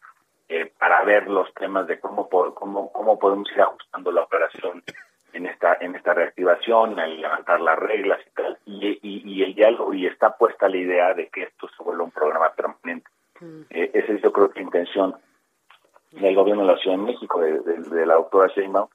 eh, 0.49 0.71
para 0.79 1.03
ver 1.03 1.27
los 1.27 1.53
temas 1.53 1.87
de 1.87 1.99
cómo, 1.99 2.29
cómo, 2.29 2.91
cómo 2.91 3.19
podemos 3.19 3.51
ir 3.51 3.61
ajustando 3.61 4.11
la 4.11 4.21
operación 4.23 4.83
en 5.33 5.45
esta, 5.45 5.77
en 5.81 5.95
esta 5.95 6.13
reactivación, 6.13 6.97
en 6.99 7.21
levantar 7.21 7.59
las 7.61 7.77
reglas 7.77 8.19
y 8.25 8.29
tal. 8.31 8.57
Y, 8.65 8.87
y, 9.01 9.21
y 9.25 9.43
el 9.43 9.53
diálogo, 9.55 9.93
y 9.93 10.05
está 10.07 10.35
puesta 10.37 10.67
la 10.69 10.77
idea 10.77 11.13
de 11.13 11.27
que 11.29 11.43
esto 11.43 11.67
se 11.75 11.83
vuelva 11.83 12.03
un 12.05 12.11
programa 12.11 12.51
permanente. 12.53 13.09
Eh, 13.69 13.91
esa 13.93 14.13
es 14.13 14.21
yo 14.21 14.31
creo 14.31 14.49
que 14.49 14.59
la 14.59 14.65
intención 14.65 15.15
del 16.11 16.33
gobierno 16.35 16.65
de 16.65 16.73
la 16.73 16.79
Ciudad 16.79 16.97
de 16.97 17.03
México, 17.03 17.39
de, 17.41 17.59
de- 17.59 17.89
de 17.89 18.05
la 18.05 18.15
doctora 18.15 18.47
Sheinbaum, 18.55 18.87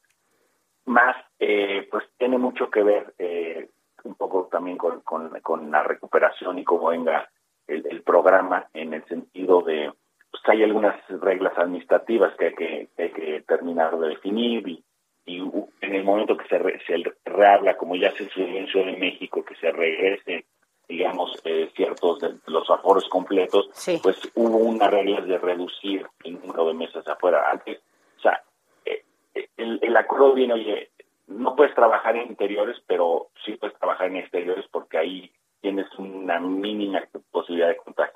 más 0.87 1.15
eh, 1.39 1.87
pues 1.91 2.05
tiene 2.19 2.39
mucho 2.39 2.69
que 2.71 2.83
ver 2.83 3.15
eh, 3.19 3.69
un 4.05 4.15
poco 4.17 4.49
también 4.51 4.77
con, 4.79 5.01
con, 5.03 5.29
con 5.41 5.71
la 5.71 5.85
recuperación 5.85 6.59
y 6.59 6.65
cómo 6.65 6.89
venga 6.89 7.31
el, 7.69 7.87
el 7.89 8.03
programa 8.03 8.67
en 8.75 8.95
el 8.95 9.05
sentido 9.05 9.63
de 9.63 9.93
pues 10.33 10.43
hay 10.49 10.65
algunas 10.65 10.97
reglas 11.09 11.53
administrativas 11.57 12.35
que 12.37 12.47
hay 12.47 12.55
que, 12.55 12.89
que 12.97 13.03
hay 13.05 13.11
que 13.13 13.41
terminar 13.47 13.97
de 13.99 14.09
definir 14.09 14.67
y, 14.67 14.83
y 15.27 15.39
en 15.83 15.95
el 15.95 16.03
momento 16.03 16.37
que 16.37 16.49
se, 16.49 16.59
re- 16.59 16.81
se 16.87 16.97
rehabla, 17.25 17.77
como 17.77 17.95
ya 17.95 18.11
se 18.13 18.25
sucedió 18.25 18.59
en 18.59 18.67
Ciudad 18.67 18.87
de 18.87 18.97
México, 18.97 19.45
que 19.45 19.55
se 19.57 19.71
regrese, 19.71 20.47
digamos, 20.89 21.41
eh, 21.45 21.71
ciertos 21.77 22.19
de 22.21 22.35
los 22.47 22.69
aforos 22.71 23.09
completos, 23.09 23.69
pues 24.03 24.19
hubo 24.35 24.57
unas 24.57 24.91
reglas 24.91 25.27
de 25.29 25.39
reducir 25.39 26.07
el 26.25 26.41
número 26.41 26.67
de 26.69 26.75
mesas 26.75 27.07
afuera. 27.07 27.45
Antes, 27.51 27.79
o 28.19 28.21
sea, 28.21 28.43
eh, 28.85 29.05
eh, 29.35 29.49
el, 29.59 29.79
el 29.83 29.97
acuerdo 29.97 30.35
viene, 30.35 30.55
oye, 30.55 30.91
no 31.29 31.55
puedes 31.55 31.75
trabajar 31.75 32.17
en 32.17 32.29
interiores, 32.29 32.77
pero 32.87 33.29
sí 33.45 33.53
puedes 33.57 33.79
trabajar 33.79 34.09
en 34.09 34.17
exteriores 34.17 34.67
porque 34.71 34.99
ahí 34.99 35.31
tienes 35.61 35.87
una 35.99 36.41
mínima 36.41 37.03
posibilidad 37.31 37.69
de 37.69 37.77
contagio. 37.77 38.12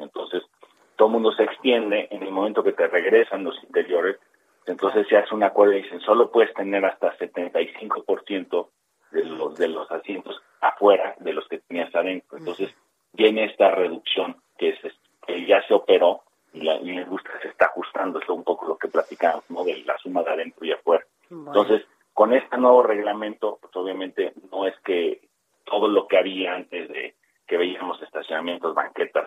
Todo 1.06 1.18
el 1.18 1.22
mundo 1.22 1.36
se 1.36 1.44
extiende 1.44 2.08
en 2.10 2.24
el 2.24 2.32
momento 2.32 2.64
que 2.64 2.72
te 2.72 2.88
regresan 2.88 3.44
los 3.44 3.54
interiores, 3.62 4.18
entonces 4.66 5.06
se 5.06 5.16
hace 5.16 5.32
un 5.36 5.44
acuerdo 5.44 5.74
y 5.74 5.82
dicen, 5.82 6.00
solo 6.00 6.32
puedes 6.32 6.52
tener 6.54 6.84
hasta 6.84 7.16
75% 7.16 8.68
de 9.12 9.24
los, 9.24 9.56
de 9.56 9.68
los 9.68 9.88
asientos 9.92 10.42
afuera 10.60 11.14
de 11.20 11.32
los 11.32 11.46
que 11.46 11.58
tenías 11.58 11.94
adentro. 11.94 12.38
Entonces, 12.38 12.74
viene 13.12 13.44
esta 13.44 13.70
reducción 13.70 14.34
que, 14.58 14.70
es, 14.70 14.78
que 15.24 15.46
ya 15.46 15.62
se 15.68 15.74
operó 15.74 16.22
y 16.52 16.62
la, 16.62 16.74
y 16.74 16.92
la 16.92 17.02
industria 17.02 17.38
se 17.40 17.50
está 17.50 17.66
ajustando, 17.66 18.18
es 18.18 18.28
un 18.28 18.42
poco 18.42 18.66
lo 18.66 18.76
que 18.76 18.88
platicamos, 18.88 19.48
¿no? 19.48 19.62
De 19.62 19.84
la 19.84 19.96
suma 19.98 20.24
de 20.24 20.30
adentro 20.30 20.66
y 20.66 20.72
afuera. 20.72 21.06
Entonces, 21.30 21.86
con 22.14 22.32
este 22.32 22.58
nuevo 22.58 22.82
reglamento, 22.82 23.60
pues 23.62 23.76
obviamente 23.76 24.32
no 24.50 24.66
es 24.66 24.74
que 24.80 25.20
todo 25.66 25.86
lo 25.86 26.08
que 26.08 26.18
había 26.18 26.56
antes 26.56 26.88
de 26.88 27.14
que 27.46 27.56
veíamos 27.56 28.02
estacionamientos, 28.02 28.74
banquetas, 28.74 29.25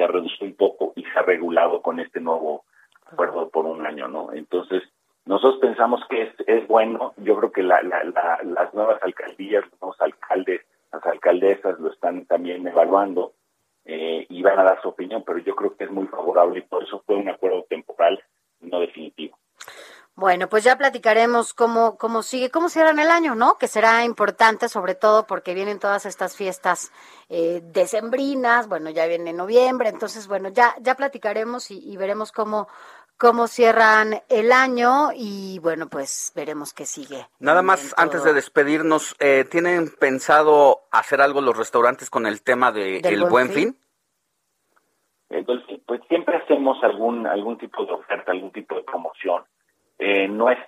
se 0.00 0.04
ha 0.04 0.06
reducido 0.06 0.46
un 0.46 0.54
poco 0.54 0.94
y 0.96 1.02
se 1.02 1.18
ha 1.18 1.22
regulado 1.22 1.82
con 1.82 2.00
este 2.00 2.20
nuevo 2.20 2.64
acuerdo 3.04 3.50
por 3.50 3.66
un 3.66 3.84
año, 3.84 4.08
¿no? 4.08 4.32
Entonces, 4.32 4.82
nosotros 5.26 5.60
pensamos 5.60 6.00
que 6.08 6.22
es, 6.22 6.34
es 6.46 6.66
bueno, 6.66 7.12
yo 7.18 7.36
creo 7.36 7.52
que 7.52 7.62
la, 7.62 7.82
la, 7.82 8.02
la, 8.04 8.38
las 8.42 8.72
nuevas 8.72 9.02
alcaldías, 9.02 9.62
los 9.70 9.80
nuevos 9.82 10.00
alcaldes, 10.00 10.62
las 10.90 11.04
alcaldesas 11.04 11.78
lo 11.80 11.92
están 11.92 12.24
también 12.24 12.66
evaluando 12.66 13.34
eh, 13.84 14.24
y 14.26 14.42
van 14.42 14.58
a 14.58 14.64
dar 14.64 14.80
su 14.80 14.88
opinión, 14.88 15.22
pero 15.26 15.38
yo 15.38 15.54
creo 15.54 15.76
que 15.76 15.84
es 15.84 15.90
muy 15.90 16.06
favorable 16.06 16.60
y 16.60 16.62
por 16.62 16.82
eso 16.82 17.02
fue 17.04 17.16
un 17.16 17.28
acuerdo 17.28 17.66
temporal, 17.68 18.22
no 18.60 18.80
definitivo. 18.80 19.36
Bueno, 20.20 20.50
pues 20.50 20.64
ya 20.64 20.76
platicaremos 20.76 21.54
cómo, 21.54 21.96
cómo 21.96 22.22
sigue, 22.22 22.50
cómo 22.50 22.68
en 22.74 22.98
el 22.98 23.10
año, 23.10 23.34
¿no? 23.34 23.56
Que 23.56 23.66
será 23.66 24.04
importante, 24.04 24.68
sobre 24.68 24.94
todo 24.94 25.26
porque 25.26 25.54
vienen 25.54 25.78
todas 25.78 26.04
estas 26.04 26.36
fiestas 26.36 26.92
eh, 27.30 27.62
decembrinas, 27.64 28.68
bueno, 28.68 28.90
ya 28.90 29.06
viene 29.06 29.32
noviembre, 29.32 29.88
entonces, 29.88 30.28
bueno, 30.28 30.50
ya, 30.50 30.74
ya 30.82 30.94
platicaremos 30.94 31.70
y, 31.70 31.78
y 31.90 31.96
veremos 31.96 32.32
cómo, 32.32 32.68
cómo 33.16 33.46
cierran 33.46 34.20
el 34.28 34.52
año 34.52 35.08
y 35.14 35.58
bueno, 35.60 35.88
pues 35.88 36.32
veremos 36.36 36.74
qué 36.74 36.84
sigue. 36.84 37.26
Nada 37.38 37.62
más 37.62 37.94
antes 37.96 38.22
de 38.22 38.34
despedirnos, 38.34 39.16
eh, 39.20 39.46
¿tienen 39.50 39.88
pensado 39.88 40.80
hacer 40.90 41.22
algo 41.22 41.40
los 41.40 41.56
restaurantes 41.56 42.10
con 42.10 42.26
el 42.26 42.42
tema 42.42 42.72
de 42.72 42.98
el 42.98 43.24
buen, 43.24 43.48
fin? 43.48 43.74
Pues 45.86 46.02
siempre 46.08 46.36
hacemos 46.36 46.76
algún 46.82 47.26
algún 47.26 47.56
tipo 47.56 47.86
de 47.86 47.92
oferta, 47.92 48.32
algún 48.32 48.52
tipo 48.52 48.74
de 48.74 48.82
promoción. 48.82 49.44
Eh, 50.00 50.28
no 50.28 50.50
es 50.50 50.58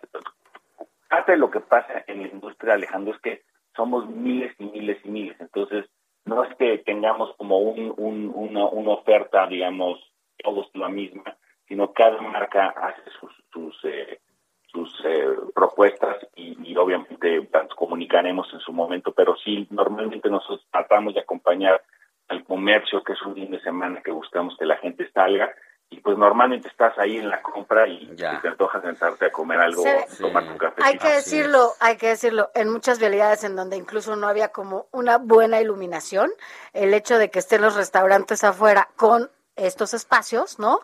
parte 1.08 1.32
de 1.32 1.38
lo 1.38 1.50
que 1.50 1.60
pasa 1.60 2.04
en 2.06 2.22
la 2.22 2.28
industria, 2.28 2.74
Alejandro, 2.74 3.14
es 3.14 3.20
que 3.20 3.42
somos 3.74 4.08
miles 4.08 4.54
y 4.58 4.64
miles 4.66 4.98
y 5.04 5.08
miles. 5.08 5.40
Entonces, 5.40 5.86
no 6.26 6.44
es 6.44 6.54
que 6.56 6.78
tengamos 6.78 7.34
como 7.36 7.58
un, 7.58 8.30
una, 8.34 8.66
una 8.66 8.90
oferta, 8.90 9.46
digamos, 9.46 9.98
todos 10.36 10.70
la 10.74 10.88
misma, 10.88 11.36
sino 11.66 11.92
cada 11.92 12.20
marca 12.20 12.68
hace 12.68 13.10
sus 13.18 13.32
sus, 13.52 13.84
eh, 13.84 14.20
sus 14.66 15.02
eh, 15.04 15.28
propuestas 15.54 16.16
y, 16.34 16.56
y, 16.70 16.76
obviamente 16.76 17.48
comunicaremos 17.76 18.52
en 18.52 18.60
su 18.60 18.72
momento, 18.72 19.12
pero 19.12 19.36
sí, 19.36 19.66
normalmente 19.70 20.30
nosotros 20.30 20.66
tratamos 20.70 21.14
de 21.14 21.20
acompañar 21.20 21.82
al 22.28 22.44
comercio, 22.44 23.02
que 23.02 23.12
es 23.12 23.22
un 23.22 23.34
fin 23.34 23.50
de 23.50 23.60
semana 23.60 24.02
que 24.02 24.10
buscamos 24.10 24.56
que 24.58 24.64
la 24.64 24.76
gente 24.78 25.10
salga, 25.12 25.54
y 25.92 26.00
pues 26.00 26.16
normalmente 26.16 26.68
estás 26.68 26.98
ahí 26.98 27.18
en 27.18 27.28
la 27.28 27.42
compra 27.42 27.86
y, 27.86 28.16
te 28.16 28.48
antojas 28.48 28.82
sentarte 28.82 29.26
a 29.26 29.30
comer 29.30 29.60
algo, 29.60 29.84
tomar 30.18 30.42
un 30.44 30.56
café. 30.56 30.82
Hay 30.82 30.96
que 30.96 31.08
decirlo, 31.08 31.72
hay 31.80 31.96
que 31.96 32.08
decirlo, 32.08 32.50
en 32.54 32.70
muchas 32.70 32.98
vialidades 32.98 33.44
en 33.44 33.56
donde 33.56 33.76
incluso 33.76 34.16
no 34.16 34.26
había 34.26 34.48
como 34.48 34.86
una 34.90 35.18
buena 35.18 35.60
iluminación, 35.60 36.30
el 36.72 36.94
hecho 36.94 37.18
de 37.18 37.30
que 37.30 37.40
estén 37.40 37.60
los 37.60 37.76
restaurantes 37.76 38.42
afuera 38.42 38.88
con 38.96 39.30
estos 39.54 39.92
espacios, 39.92 40.58
¿no? 40.58 40.80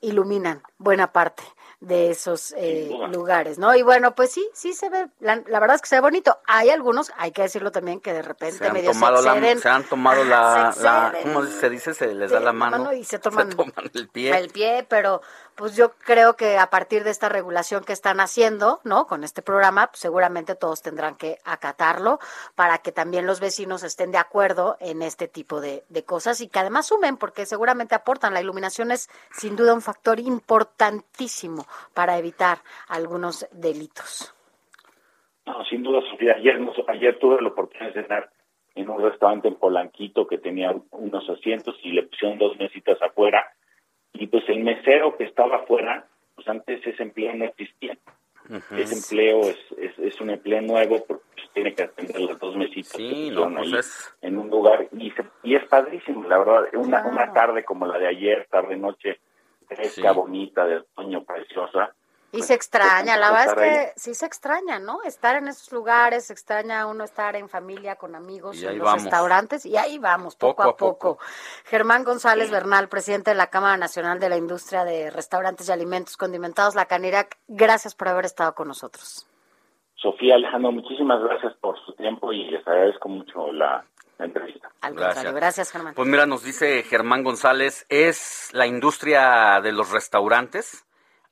iluminan 0.00 0.62
buena 0.78 1.12
parte 1.12 1.42
de 1.80 2.10
esos 2.10 2.54
eh, 2.56 2.90
lugares, 3.12 3.58
¿no? 3.58 3.74
Y 3.74 3.82
bueno, 3.82 4.14
pues 4.14 4.32
sí, 4.32 4.48
sí 4.54 4.72
se 4.72 4.88
ve, 4.88 5.08
la, 5.20 5.36
verdad 5.36 5.76
es 5.76 5.82
que 5.82 5.88
se 5.88 5.96
ve 5.96 6.00
bonito. 6.00 6.38
Hay 6.46 6.70
algunos, 6.70 7.12
hay 7.16 7.32
que 7.32 7.42
decirlo 7.42 7.70
también, 7.70 8.00
que 8.00 8.12
de 8.12 8.22
repente 8.22 8.58
se 8.58 8.72
medio 8.72 8.94
se, 8.94 9.04
exceden. 9.04 9.60
se 9.60 9.68
han 9.68 9.84
tomado 9.84 10.24
la, 10.24 10.74
la, 10.80 11.14
¿cómo 11.22 11.44
se 11.44 11.68
dice? 11.68 11.92
Se 11.92 12.14
les 12.14 12.30
da 12.30 12.40
la 12.40 12.52
mano, 12.52 12.92
y 12.92 13.04
se 13.04 13.18
toman, 13.18 13.50
se 13.50 13.56
toman 13.56 13.90
el 13.92 14.08
pie. 14.08 14.36
El 14.36 14.48
pie, 14.48 14.86
pero 14.88 15.20
pues 15.56 15.76
yo 15.76 15.92
creo 16.04 16.36
que 16.36 16.58
a 16.58 16.68
partir 16.68 17.02
de 17.02 17.10
esta 17.10 17.28
regulación 17.28 17.82
que 17.84 17.92
están 17.92 18.20
haciendo, 18.20 18.80
¿no? 18.84 19.06
Con 19.06 19.24
este 19.24 19.42
programa, 19.42 19.88
pues 19.88 20.00
seguramente 20.00 20.54
todos 20.54 20.82
tendrán 20.82 21.16
que 21.16 21.38
acatarlo 21.44 22.18
para 22.54 22.78
que 22.78 22.92
también 22.92 23.26
los 23.26 23.40
vecinos 23.40 23.82
estén 23.82 24.12
de 24.12 24.18
acuerdo 24.18 24.76
en 24.80 25.02
este 25.02 25.28
tipo 25.28 25.60
de, 25.60 25.82
de 25.88 26.04
cosas 26.04 26.40
y 26.40 26.48
que 26.48 26.58
además 26.58 26.86
sumen, 26.86 27.16
porque 27.16 27.46
seguramente 27.46 27.94
aportan. 27.94 28.34
La 28.34 28.42
iluminación 28.42 28.92
es 28.92 29.08
sin 29.32 29.56
duda 29.56 29.72
un 29.72 29.80
factor 29.80 30.20
importantísimo 30.20 31.64
para 31.94 32.18
evitar 32.18 32.58
algunos 32.88 33.48
delitos. 33.50 34.34
No, 35.46 35.64
sin 35.64 35.82
duda, 35.82 36.00
Sofía. 36.10 36.34
Ayer, 36.36 36.60
ayer 36.88 37.18
tuve 37.18 37.40
la 37.40 37.48
oportunidad 37.48 37.94
de 37.94 38.02
cenar 38.02 38.30
en 38.74 38.90
un 38.90 39.02
restaurante 39.02 39.48
en 39.48 39.54
Polanquito 39.54 40.26
que 40.26 40.38
tenía 40.38 40.74
unos 40.90 41.30
asientos 41.30 41.76
y 41.82 41.92
le 41.92 42.02
pusieron 42.02 42.36
dos 42.36 42.58
mesitas 42.58 43.00
afuera 43.00 43.46
y 44.18 44.26
pues 44.26 44.48
el 44.48 44.60
mesero 44.60 45.16
que 45.16 45.24
estaba 45.24 45.56
afuera, 45.56 46.06
pues 46.34 46.48
antes 46.48 46.86
ese 46.86 47.02
empleo 47.02 47.34
no 47.34 47.44
existía. 47.44 47.96
Ese 48.76 48.94
empleo 48.94 49.40
es, 49.40 49.58
es, 49.76 49.98
es, 49.98 50.20
un 50.20 50.30
empleo 50.30 50.60
nuevo 50.62 51.04
porque 51.04 51.24
pues, 51.34 51.50
tiene 51.52 51.74
que 51.74 51.82
atender 51.82 52.20
las 52.20 52.38
dos 52.38 52.56
mesitas 52.56 52.92
sí, 52.92 53.30
no, 53.30 53.52
pues 53.52 53.72
es... 53.72 54.14
en 54.22 54.38
un 54.38 54.48
lugar 54.48 54.86
y, 54.92 55.12
y 55.42 55.56
es 55.56 55.64
padrísimo, 55.64 56.28
la 56.28 56.38
verdad, 56.38 56.68
una, 56.74 57.04
una 57.06 57.32
tarde 57.32 57.64
como 57.64 57.86
la 57.86 57.98
de 57.98 58.06
ayer, 58.06 58.46
tarde 58.48 58.76
noche, 58.76 59.18
fresca, 59.66 60.12
sí. 60.12 60.16
bonita, 60.16 60.64
de 60.64 60.76
otoño, 60.76 61.24
preciosa, 61.24 61.92
y 62.36 62.42
se 62.42 62.54
extraña, 62.54 63.16
la 63.16 63.30
verdad 63.32 63.64
es 63.64 63.92
que 63.94 64.00
sí 64.00 64.14
se 64.14 64.26
extraña, 64.26 64.78
¿no? 64.78 65.02
Estar 65.04 65.36
en 65.36 65.48
esos 65.48 65.72
lugares, 65.72 66.26
se 66.26 66.32
extraña 66.32 66.86
uno 66.86 67.04
estar 67.04 67.34
en 67.36 67.48
familia, 67.48 67.96
con 67.96 68.14
amigos, 68.14 68.62
en 68.62 68.78
los 68.78 68.84
vamos. 68.84 69.02
restaurantes, 69.04 69.66
y 69.66 69.76
ahí 69.76 69.98
vamos, 69.98 70.36
poco, 70.36 70.56
Poco 70.56 70.68
a 70.68 70.76
poco. 70.76 70.98
poco. 71.16 71.24
Germán 71.64 72.04
González 72.04 72.50
Bernal, 72.50 72.88
presidente 72.88 73.30
de 73.30 73.36
la 73.36 73.48
Cámara 73.48 73.76
Nacional 73.76 74.20
de 74.20 74.28
la 74.28 74.36
Industria 74.36 74.84
de 74.84 75.10
Restaurantes 75.10 75.68
y 75.68 75.72
Alimentos 75.72 76.16
Condimentados, 76.16 76.74
La 76.74 76.86
Canirac, 76.86 77.36
gracias 77.48 77.94
por 77.94 78.08
haber 78.08 78.24
estado 78.26 78.54
con 78.54 78.68
nosotros. 78.68 79.26
Sofía, 79.96 80.34
Alejandro, 80.34 80.72
muchísimas 80.72 81.22
gracias 81.22 81.54
por 81.60 81.78
su 81.84 81.92
tiempo 81.94 82.32
y 82.32 82.44
les 82.50 82.66
agradezco 82.66 83.08
mucho 83.08 83.50
la, 83.50 83.84
la 84.18 84.24
entrevista. 84.26 84.70
Al 84.82 84.94
contrario, 84.94 85.32
gracias 85.32 85.72
Germán. 85.72 85.94
Pues 85.94 86.06
mira, 86.08 86.26
nos 86.26 86.42
dice 86.44 86.82
Germán 86.82 87.24
González, 87.24 87.86
es 87.88 88.50
la 88.52 88.66
industria 88.66 89.60
de 89.62 89.72
los 89.72 89.90
restaurantes 89.90 90.85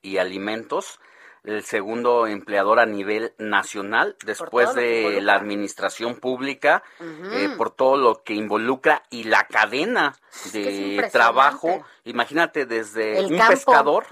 y 0.05 0.19
alimentos 0.19 1.01
el 1.45 1.63
segundo 1.63 2.27
empleador 2.27 2.81
a 2.81 2.87
nivel 2.87 3.35
nacional 3.39 4.17
después 4.25 4.75
de 4.75 5.21
la 5.21 5.35
administración 5.35 6.17
pública 6.17 6.83
eh, 7.01 7.51
por 7.57 7.71
todo 7.71 7.97
lo 7.99 8.23
que 8.23 8.35
involucra 8.35 9.03
y 9.11 9.25
la 9.25 9.47
cadena 9.47 10.17
es 10.47 10.53
de 10.53 11.09
trabajo. 11.13 11.85
imagínate 12.05 12.65
desde 12.65 13.19
El 13.19 13.27
un 13.27 13.39
campo. 13.39 13.53
pescador 13.53 14.07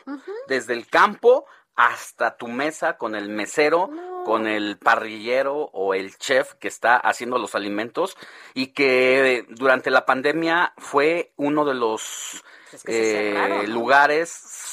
desde 0.47 0.75
el 0.75 0.87
campo 0.89 1.47
hasta 1.75 2.37
tu 2.37 2.49
mesa 2.49 2.99
con 2.99 3.15
el 3.15 3.31
mesero, 3.31 3.89
con 4.27 4.47
el 4.47 4.77
parrillero 4.77 5.71
o 5.73 5.95
el 5.95 6.19
chef 6.19 6.53
que 6.55 6.69
está 6.69 6.97
haciendo 6.97 7.39
los 7.39 7.55
alimentos 7.55 8.15
y 8.53 8.69
que 8.69 9.47
durante 9.49 9.91
la 9.91 10.05
pandemia 10.05 10.75
fue 10.77 11.33
uno 11.37 11.65
de 11.65 11.75
los 11.75 12.45
Es 12.73 12.83
que 12.83 12.93
se 12.93 13.63
eh, 13.63 13.67
lugares 13.69 14.29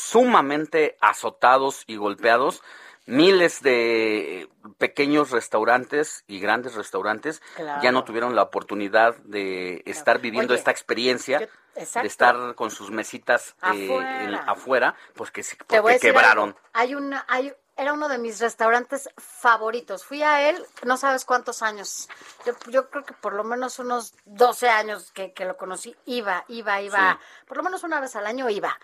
sumamente 0.10 0.98
azotados 1.02 1.84
y 1.88 1.96
golpeados. 1.98 2.62
Miles 3.06 3.62
de 3.64 4.48
pequeños 4.78 5.32
restaurantes 5.32 6.24
y 6.28 6.40
grandes 6.40 6.76
restaurantes 6.76 7.42
Claro. 7.56 7.82
ya 7.82 7.92
no 7.92 8.04
tuvieron 8.04 8.36
la 8.36 8.44
oportunidad 8.44 9.16
de 9.24 9.82
estar 9.88 10.20
viviendo 10.20 10.54
Oye, 10.54 10.60
esta 10.60 10.70
experiencia, 10.70 11.40
de 11.74 12.08
estar 12.08 12.54
con 12.54 12.70
sus 12.70 12.92
mesitas 12.92 13.56
eh, 13.74 13.88
Afuera. 13.90 14.24
en- 14.24 14.36
afuera, 14.36 14.96
pues 15.16 15.32
porque 15.32 16.00
quebraron. 16.00 16.50
algo. 16.50 16.60
Hay 16.74 16.94
una, 16.94 17.26
hay, 17.28 17.52
era 17.78 17.94
uno 17.94 18.10
de 18.10 18.20
mis 18.20 18.40
restaurantes 18.42 19.10
favoritos. 19.18 20.06
Fui 20.06 20.22
a 20.22 20.48
él, 20.48 20.64
no 20.84 20.96
sabes 20.98 21.26
cuántos 21.26 21.64
años. 21.64 22.10
Yo, 22.46 22.54
yo 22.68 22.92
creo 22.92 23.06
que 23.06 23.14
por 23.14 23.34
lo 23.34 23.44
menos 23.44 23.80
unos 23.80 24.14
12 24.26 24.70
años 24.70 25.12
que, 25.14 25.34
que 25.34 25.46
lo 25.46 25.58
conocí. 25.58 25.96
Iba, 26.06 26.46
iba, 26.48 26.80
iba. 26.82 27.14
Sí. 27.20 27.46
Por 27.48 27.58
lo 27.58 27.64
menos 27.64 27.84
una 27.84 28.00
vez 28.02 28.16
al 28.16 28.28
año 28.28 28.50
iba. 28.52 28.78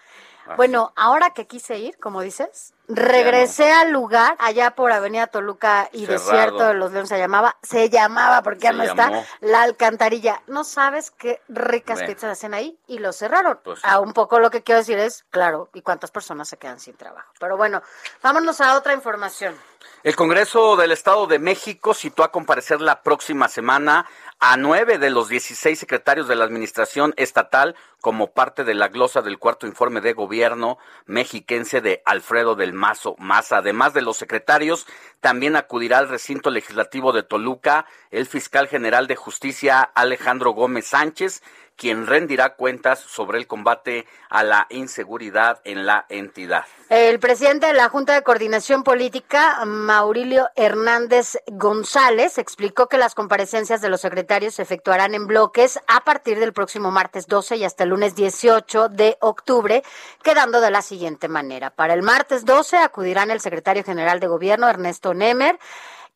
Bueno, 0.56 0.94
ahora 0.96 1.32
que 1.32 1.48
quise 1.48 1.78
ir, 1.78 1.98
como 1.98 2.22
dices, 2.22 2.74
regresé 2.88 3.72
al 3.72 3.92
lugar 3.92 4.36
allá 4.40 4.72
por 4.72 4.92
Avenida 4.92 5.28
Toluca 5.28 5.90
y 5.92 6.06
Cerrado. 6.06 6.24
Desierto 6.24 6.64
de 6.68 6.74
los 6.76 6.92
Leones 6.92 7.10
se 7.10 7.18
llamaba, 7.18 7.58
se 7.64 7.90
llamaba 7.90 8.42
porque 8.44 8.60
ya 8.62 8.72
no 8.74 8.84
llamó. 8.84 9.16
está, 9.16 9.28
La 9.42 9.64
Alcantarilla. 9.64 10.42
No 10.48 10.64
sabes 10.64 11.12
qué 11.12 11.42
ricas 11.48 11.98
Bueno. 12.00 12.14
pizzas 12.14 12.32
hacen 12.32 12.54
ahí 12.54 12.78
y 12.88 13.00
lo 13.00 13.12
cerraron. 13.12 13.60
Pues 13.64 13.80
sí. 13.80 13.86
Ah, 13.88 14.00
un 14.00 14.14
poco 14.14 14.40
lo 14.40 14.52
que 14.52 14.62
quiero 14.64 14.80
decir 14.80 15.00
es, 15.00 15.26
claro, 15.32 15.70
y 15.74 15.82
cuántas 15.82 16.12
personas 16.12 16.48
se 16.48 16.58
quedan 16.58 16.80
sin 16.80 16.96
trabajo. 16.96 17.32
Pero 17.40 17.58
bueno, 17.58 17.82
vámonos 18.22 18.62
a 18.62 18.78
otra 18.78 18.94
información. 18.94 19.56
El 20.04 20.16
Congreso 20.16 20.76
del 20.76 20.92
Estado 20.92 21.26
de 21.26 21.40
México 21.40 21.94
citó 21.96 22.24
a 22.24 22.32
comparecer 22.32 22.82
la 22.82 23.02
próxima 23.02 23.48
semana 23.48 24.06
a 24.40 24.58
nueve 24.58 24.98
de 24.98 25.10
los 25.10 25.30
16 25.30 25.80
secretarios 25.80 26.28
de 26.28 26.36
la 26.36 26.44
Administración 26.44 27.14
Estatal 27.18 27.76
como 28.02 28.34
parte 28.34 28.64
de 28.64 28.74
la 28.74 28.90
glosa 28.90 29.22
del 29.22 29.40
cuarto 29.40 29.66
informe 29.66 30.02
de 30.02 30.14
gobierno 30.14 30.78
mexiquense 31.06 31.82
de 31.82 32.02
Alfredo 32.06 32.56
del 32.56 32.74
Mazo 32.74 33.16
Maza. 33.18 33.58
Además 33.58 33.94
de 33.94 34.02
los 34.02 34.18
secretarios, 34.18 34.86
también 35.22 35.56
acudirá 35.56 35.98
al 36.00 36.10
recinto 36.10 36.52
legislativo 36.52 37.14
de 37.14 37.24
Toluca 37.24 37.86
el 38.12 38.26
fiscal 38.26 38.68
general 38.68 39.08
de 39.08 39.16
justicia 39.16 39.82
Alejandro 39.82 40.52
Gómez 40.52 40.88
Sánchez 40.88 41.42
quien 41.76 42.08
rendirá 42.08 42.56
cuentas 42.56 43.00
sobre 43.00 43.38
el 43.38 43.48
combate 43.48 44.06
a 44.30 44.44
la 44.44 44.68
inseguridad 44.70 45.60
en 45.64 45.86
la 45.86 46.06
entidad. 46.10 46.66
El 46.90 47.20
presidente 47.20 47.68
de 47.68 47.74
la 47.74 47.90
Junta 47.90 48.14
de 48.14 48.22
Coordinación 48.22 48.84
Política, 48.84 49.66
Maurilio 49.66 50.50
Hernández 50.56 51.38
González, 51.48 52.38
explicó 52.38 52.88
que 52.88 52.98
las 52.98 53.16
comparecencias 53.16 53.82
de 53.82 53.90
los 53.90 54.02
secretarios 54.02 54.56
se 54.56 54.62
efectuarán 54.62 55.16
en 55.16 55.28
bloques 55.28 55.80
a 55.88 56.04
partir 56.04 56.40
del 56.40 56.54
próximo 56.54 56.92
martes 56.92 57.28
12 57.28 57.58
y 57.58 57.64
hasta 57.64 57.84
el 57.84 57.90
lunes 57.90 58.16
18 58.16 58.90
de 58.90 59.18
octubre, 59.20 59.84
quedando 60.24 60.62
de 60.62 60.72
la 60.72 60.82
siguiente 60.82 61.28
manera. 61.28 61.72
Para 61.72 61.94
el 61.94 62.04
martes 62.04 62.46
12 62.46 62.78
acudirán 62.78 63.32
el 63.32 63.42
secretario 63.42 63.84
general 63.84 64.20
de 64.20 64.28
Gobierno, 64.28 64.70
Ernesto 64.70 65.14
Nemer, 65.14 65.58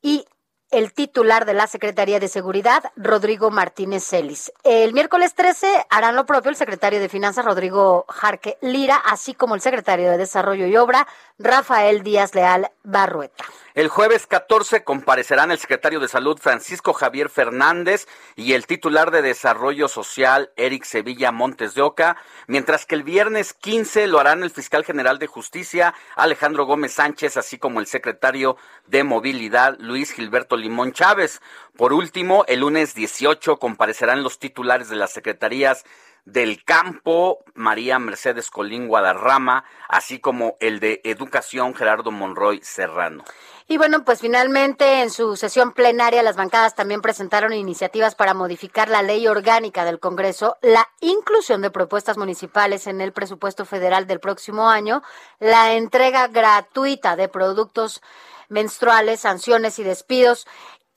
y 0.02 0.26
el 0.72 0.94
titular 0.94 1.46
de 1.46 1.54
la 1.54 1.68
Secretaría 1.68 2.20
de 2.20 2.28
Seguridad, 2.28 2.84
Rodrigo 2.96 3.50
Martínez 3.52 4.04
Celis. 4.04 4.52
El 4.64 4.94
miércoles 4.94 5.34
13 5.34 5.86
harán 5.90 6.16
lo 6.16 6.26
propio 6.26 6.50
el 6.50 6.56
secretario 6.56 7.00
de 7.00 7.10
Finanzas, 7.10 7.46
Rodrigo 7.46 8.06
Jarque 8.08 8.58
Lira, 8.62 8.96
así 8.96 9.34
como 9.34 9.56
el 9.56 9.62
secretario 9.62 10.12
de 10.12 10.18
Desarrollo 10.18 10.68
y 10.68 10.78
Obra, 10.78 11.08
Rafael 11.38 12.04
Díaz 12.04 12.36
Leal 12.36 12.72
Barrueta. 12.84 13.46
El 13.80 13.88
jueves 13.88 14.27
14 14.27 14.84
comparecerán 14.84 15.51
el 15.51 15.57
secretario 15.57 16.01
de 16.01 16.10
Salud 16.10 16.38
Francisco 16.38 16.91
Javier 16.91 17.30
Fernández 17.30 18.10
y 18.35 18.51
el 18.51 18.68
titular 18.68 19.10
de 19.10 19.22
Desarrollo 19.22 19.88
Social 19.88 20.51
Eric 20.57 20.84
Sevilla 20.84 21.31
Montes 21.31 21.76
de 21.76 21.81
Oca, 21.81 22.18
mientras 22.47 22.85
que 22.85 22.95
el 22.95 23.03
viernes 23.03 23.53
15 23.53 24.07
lo 24.07 24.19
harán 24.19 24.43
el 24.43 24.51
fiscal 24.51 24.84
general 24.84 25.18
de 25.18 25.27
Justicia 25.27 25.93
Alejandro 26.18 26.65
Gómez 26.65 26.91
Sánchez, 26.91 27.38
así 27.38 27.57
como 27.57 27.80
el 27.80 27.88
secretario 27.88 28.57
de 28.88 29.06
Movilidad 29.06 29.77
Luis 29.80 30.11
Gilberto 30.11 30.57
Limón 30.57 30.91
Chávez. 30.91 31.39
Por 31.77 31.93
último, 31.93 32.43
el 32.49 32.60
lunes 32.60 32.95
18 32.95 33.60
comparecerán 33.60 34.23
los 34.23 34.39
titulares 34.39 34.89
de 34.89 34.97
las 34.97 35.14
secretarías 35.14 35.85
del 36.31 36.64
campo, 36.64 37.43
María 37.53 37.99
Mercedes 37.99 38.49
Colín 38.49 38.88
Guadarrama, 38.88 39.65
así 39.88 40.19
como 40.19 40.56
el 40.60 40.80
de 40.80 41.01
Educación, 41.03 41.76
Gerardo 41.76 42.11
Monroy 42.11 42.60
Serrano. 42.64 43.23
Y 43.68 43.77
bueno, 43.77 44.03
pues 44.03 44.19
finalmente 44.19 45.01
en 45.01 45.11
su 45.11 45.35
sesión 45.35 45.73
plenaria 45.73 46.23
las 46.23 46.35
bancadas 46.35 46.73
también 46.73 47.01
presentaron 47.01 47.53
iniciativas 47.53 48.15
para 48.15 48.34
modificar 48.34 48.89
la 48.89 49.03
ley 49.03 49.27
orgánica 49.27 49.85
del 49.85 49.99
Congreso, 49.99 50.57
la 50.64 50.88
inclusión 51.01 51.61
de 51.61 51.69
propuestas 51.69 52.18
municipales 52.18 52.88
en 52.88 52.99
el 52.99 53.14
presupuesto 53.14 53.65
federal 53.65 54.07
del 54.07 54.19
próximo 54.19 54.69
año, 54.69 55.03
la 55.39 55.73
entrega 55.73 56.27
gratuita 56.27 57.15
de 57.15 57.27
productos 57.27 58.01
menstruales, 58.49 59.19
sanciones 59.19 59.77
y 59.77 59.84
despidos 59.84 60.47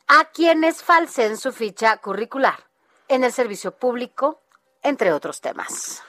a 0.08 0.24
quienes 0.26 0.82
falsen 0.82 1.36
su 1.36 1.52
ficha 1.52 1.98
curricular 1.98 2.64
en 3.08 3.24
el 3.24 3.32
servicio 3.32 3.76
público, 3.76 4.41
entre 4.82 5.12
otros 5.12 5.40
temas. 5.40 6.02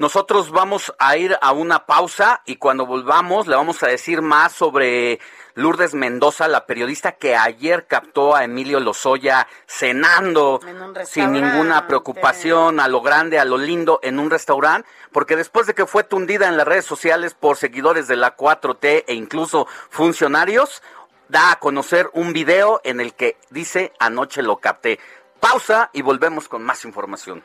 Nosotros 0.00 0.50
vamos 0.50 0.94
a 0.98 1.18
ir 1.18 1.36
a 1.42 1.52
una 1.52 1.84
pausa 1.84 2.40
y 2.46 2.56
cuando 2.56 2.86
volvamos 2.86 3.46
le 3.46 3.54
vamos 3.54 3.82
a 3.82 3.86
decir 3.86 4.22
más 4.22 4.50
sobre 4.52 5.20
Lourdes 5.52 5.92
Mendoza, 5.92 6.48
la 6.48 6.64
periodista 6.64 7.12
que 7.12 7.36
ayer 7.36 7.86
captó 7.86 8.34
a 8.34 8.44
Emilio 8.44 8.80
Lozoya 8.80 9.46
cenando 9.66 10.58
sin 11.04 11.32
ninguna 11.32 11.86
preocupación, 11.86 12.80
a 12.80 12.88
lo 12.88 13.02
grande, 13.02 13.38
a 13.38 13.44
lo 13.44 13.58
lindo, 13.58 14.00
en 14.02 14.18
un 14.18 14.30
restaurante, 14.30 14.88
porque 15.12 15.36
después 15.36 15.66
de 15.66 15.74
que 15.74 15.84
fue 15.84 16.02
tundida 16.02 16.48
en 16.48 16.56
las 16.56 16.66
redes 16.66 16.86
sociales 16.86 17.34
por 17.34 17.58
seguidores 17.58 18.08
de 18.08 18.16
la 18.16 18.38
4T 18.38 19.04
e 19.06 19.12
incluso 19.12 19.66
funcionarios, 19.90 20.82
da 21.28 21.52
a 21.52 21.58
conocer 21.58 22.08
un 22.14 22.32
video 22.32 22.80
en 22.84 23.00
el 23.00 23.12
que 23.12 23.36
dice 23.50 23.92
anoche 23.98 24.40
lo 24.40 24.56
capté. 24.56 24.98
Pausa 25.40 25.90
y 25.92 26.00
volvemos 26.00 26.48
con 26.48 26.62
más 26.62 26.86
información. 26.86 27.44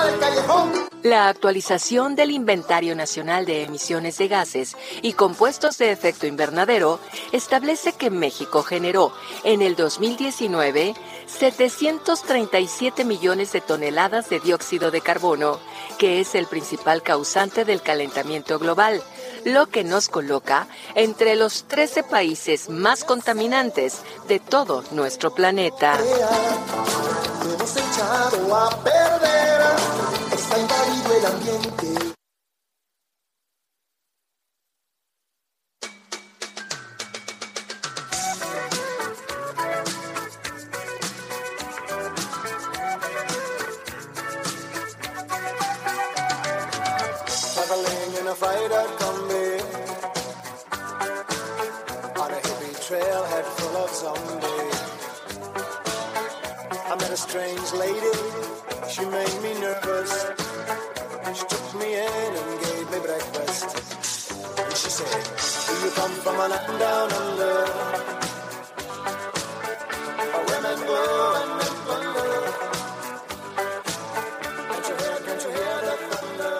La 0.00 0.06
basura 0.06 0.10
del 0.10 0.20
callejón. 0.20 0.90
La 1.02 1.28
actualización 1.28 2.14
del 2.14 2.30
Inventario 2.30 2.94
Nacional 2.94 3.46
de 3.46 3.64
Emisiones 3.64 4.18
de 4.18 4.28
Gases 4.28 4.76
y 5.00 5.14
Compuestos 5.14 5.78
de 5.78 5.92
Efecto 5.92 6.26
Invernadero 6.26 7.00
establece 7.32 7.94
que 7.94 8.10
México 8.10 8.62
generó 8.62 9.12
en 9.44 9.62
el 9.62 9.76
2019 9.76 10.94
737 11.26 13.04
millones 13.04 13.52
de 13.52 13.60
toneladas 13.62 14.28
de 14.28 14.40
dióxido 14.40 14.90
de 14.90 15.00
carbono, 15.00 15.58
que 15.96 16.20
es 16.20 16.34
el 16.34 16.46
principal 16.46 17.02
causante 17.02 17.64
del 17.64 17.80
calentamiento 17.80 18.58
global, 18.58 19.02
lo 19.44 19.68
que 19.68 19.84
nos 19.84 20.08
coloca 20.08 20.66
entre 20.94 21.34
los 21.34 21.64
13 21.64 22.02
países 22.02 22.68
más 22.68 23.04
contaminantes 23.04 24.00
de 24.28 24.38
todo 24.38 24.84
nuestro 24.90 25.32
planeta. 25.32 25.96
Está 30.32 30.58
invadido 30.58 31.14
el 31.18 31.26
ambiente. 31.26 32.09
Strange 57.30 57.72
lady, 57.78 58.16
she 58.90 59.04
made 59.06 59.36
me 59.44 59.52
nervous. 59.60 60.12
She 61.38 61.44
took 61.46 61.66
me 61.78 61.94
in 61.94 62.30
and 62.40 62.50
gave 62.64 62.86
me 62.90 62.98
breakfast. 63.06 63.66
And 64.58 64.74
she 64.74 64.90
said, 64.98 65.22
you 65.82 65.90
come 65.94 66.14
from 66.24 66.36
a 66.40 66.48
land 66.48 66.78
down 66.80 67.08
under? 67.22 67.56
Where 70.26 70.44
women 70.50 70.78
go 70.90 71.02
and 71.40 71.50
men 71.58 71.74
wonder. 71.86 72.30
Can't 74.70 74.86
you 74.90 74.96
hear, 75.02 75.16
can't 75.26 75.42
you 75.44 75.50
hear 75.58 75.76
the 75.86 75.94
thunder? 76.10 76.58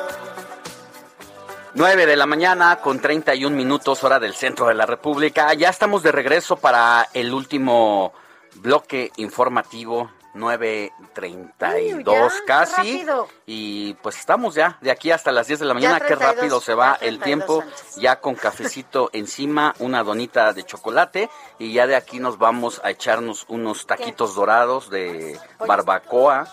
9 1.74 2.06
de 2.06 2.16
la 2.16 2.26
mañana 2.26 2.76
con 2.76 3.00
31 3.00 3.56
minutos 3.56 4.04
hora 4.04 4.20
del 4.20 4.34
centro 4.34 4.68
de 4.68 4.74
la 4.74 4.86
República. 4.86 5.52
Ya 5.54 5.68
estamos 5.68 6.04
de 6.04 6.12
regreso 6.12 6.58
para 6.58 7.08
el 7.12 7.34
último 7.34 8.12
bloque 8.54 9.10
informativo 9.16 10.10
9.32 10.34 12.04
ya, 12.04 12.44
casi. 12.46 12.76
rápido. 12.76 13.28
Y 13.46 13.94
pues 13.94 14.18
estamos 14.18 14.54
ya 14.54 14.78
de 14.80 14.90
aquí 14.90 15.10
hasta 15.10 15.32
las 15.32 15.46
10 15.46 15.60
de 15.60 15.66
la 15.66 15.74
mañana. 15.74 16.00
Qué 16.00 16.16
32, 16.16 16.34
rápido 16.34 16.60
se 16.60 16.74
va 16.74 16.98
el 17.00 17.18
32 17.18 17.24
tiempo. 17.24 17.64
Ya 18.00 18.20
con 18.20 18.34
cafecito 18.34 19.10
encima, 19.12 19.74
una 19.78 20.02
donita 20.02 20.52
de 20.52 20.64
chocolate. 20.64 21.30
Y 21.58 21.72
ya 21.72 21.86
de 21.86 21.96
aquí 21.96 22.20
nos 22.20 22.38
vamos 22.38 22.80
a 22.84 22.90
echarnos 22.90 23.44
unos 23.48 23.86
taquitos 23.86 24.34
dorados 24.34 24.90
de 24.90 25.38
barbacoa 25.66 26.46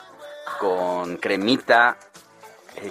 con 0.59 1.17
cremita, 1.17 1.97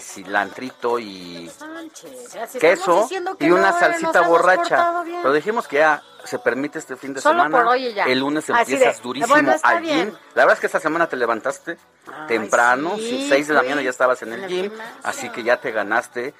cilantrito 0.00 0.98
y 0.98 1.48
Sánchez, 1.48 2.58
queso 2.60 3.08
que 3.38 3.46
y 3.46 3.50
una 3.50 3.70
no, 3.70 3.78
salsita 3.78 4.22
borracha. 4.22 5.02
Pero 5.04 5.32
dijimos 5.32 5.68
que 5.68 5.76
ya 5.76 6.02
se 6.24 6.38
permite 6.38 6.78
este 6.78 6.96
fin 6.96 7.14
de 7.14 7.20
Solo 7.20 7.44
semana. 7.44 7.56
por 7.56 7.66
hoy 7.72 7.86
y 7.86 7.94
ya. 7.94 8.04
El 8.04 8.18
lunes 8.18 8.48
Así 8.50 8.72
empiezas 8.74 8.96
de, 8.96 9.02
durísimo 9.02 9.32
bueno, 9.34 9.54
al 9.62 9.80
bien. 9.80 10.10
gym. 10.10 10.18
La 10.34 10.42
verdad 10.42 10.54
es 10.54 10.60
que 10.60 10.66
esta 10.66 10.80
semana 10.80 11.06
te 11.08 11.16
levantaste 11.16 11.78
temprano, 12.26 12.96
sí, 12.96 13.26
6 13.28 13.48
de 13.48 13.54
la 13.54 13.62
mañana 13.62 13.82
ya 13.82 13.90
estabas 13.90 14.22
en 14.22 14.32
el 14.32 14.42
en 14.44 14.48
gym, 14.48 14.72
así 15.02 15.28
que 15.30 15.42
ya 15.42 15.58
te 15.60 15.70
ganaste 15.70 16.34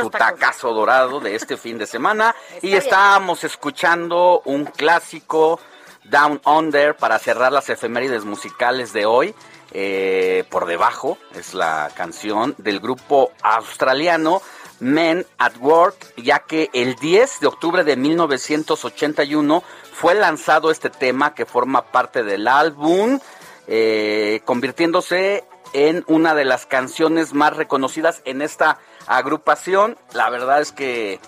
tu 0.00 0.10
tacazo 0.10 0.72
dorado 0.72 1.20
de 1.20 1.34
este 1.34 1.56
fin 1.56 1.78
de 1.78 1.86
semana. 1.86 2.34
y 2.62 2.68
bien. 2.68 2.78
estábamos 2.78 3.42
escuchando 3.44 4.42
un 4.44 4.64
clásico 4.64 5.58
Down 6.04 6.40
Under 6.44 6.96
para 6.96 7.18
cerrar 7.18 7.52
las 7.52 7.68
efemérides 7.68 8.24
musicales 8.24 8.92
de 8.92 9.06
hoy. 9.06 9.34
Eh, 9.74 10.44
por 10.50 10.66
debajo 10.66 11.16
es 11.34 11.54
la 11.54 11.90
canción 11.96 12.54
del 12.58 12.78
grupo 12.78 13.32
australiano 13.42 14.42
Men 14.80 15.24
at 15.38 15.56
Work, 15.60 16.14
ya 16.16 16.40
que 16.40 16.68
el 16.72 16.96
10 16.96 17.40
de 17.40 17.46
octubre 17.46 17.84
de 17.84 17.96
1981 17.96 19.62
fue 19.92 20.14
lanzado 20.14 20.70
este 20.70 20.90
tema 20.90 21.34
que 21.34 21.46
forma 21.46 21.86
parte 21.86 22.24
del 22.24 22.48
álbum, 22.48 23.20
eh, 23.68 24.40
convirtiéndose 24.44 25.44
en 25.72 26.04
una 26.08 26.34
de 26.34 26.44
las 26.44 26.66
canciones 26.66 27.32
más 27.32 27.56
reconocidas 27.56 28.22
en 28.24 28.42
esta 28.42 28.78
agrupación. 29.06 29.96
La 30.12 30.28
verdad 30.30 30.60
es 30.60 30.72
que 30.72 31.20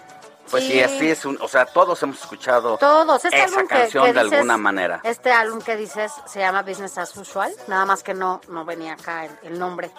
pues 0.50 0.64
sí, 0.64 0.72
Sí. 0.72 0.82
así 0.82 1.10
es, 1.10 1.24
un- 1.24 1.38
o 1.40 1.48
sea, 1.48 1.66
todos 1.66 2.02
hemos 2.02 2.20
escuchado 2.20 2.76
Todos. 2.78 3.24
Este 3.24 3.36
esa 3.42 3.56
álbum 3.56 3.66
canción 3.68 4.04
que 4.06 4.12
de 4.12 4.20
dices- 4.20 4.32
alguna 4.34 4.56
manera. 4.56 5.00
Este 5.04 5.32
álbum 5.32 5.60
que 5.60 5.76
dices 5.76 6.12
se 6.26 6.40
llama 6.40 6.62
Business 6.62 6.96
as 6.98 7.16
Usual, 7.16 7.52
nada 7.66 7.84
más 7.86 8.02
que 8.02 8.14
no, 8.14 8.40
no 8.48 8.64
venía 8.64 8.94
acá 8.94 9.24
el, 9.24 9.38
el 9.42 9.58
nombre. 9.58 9.90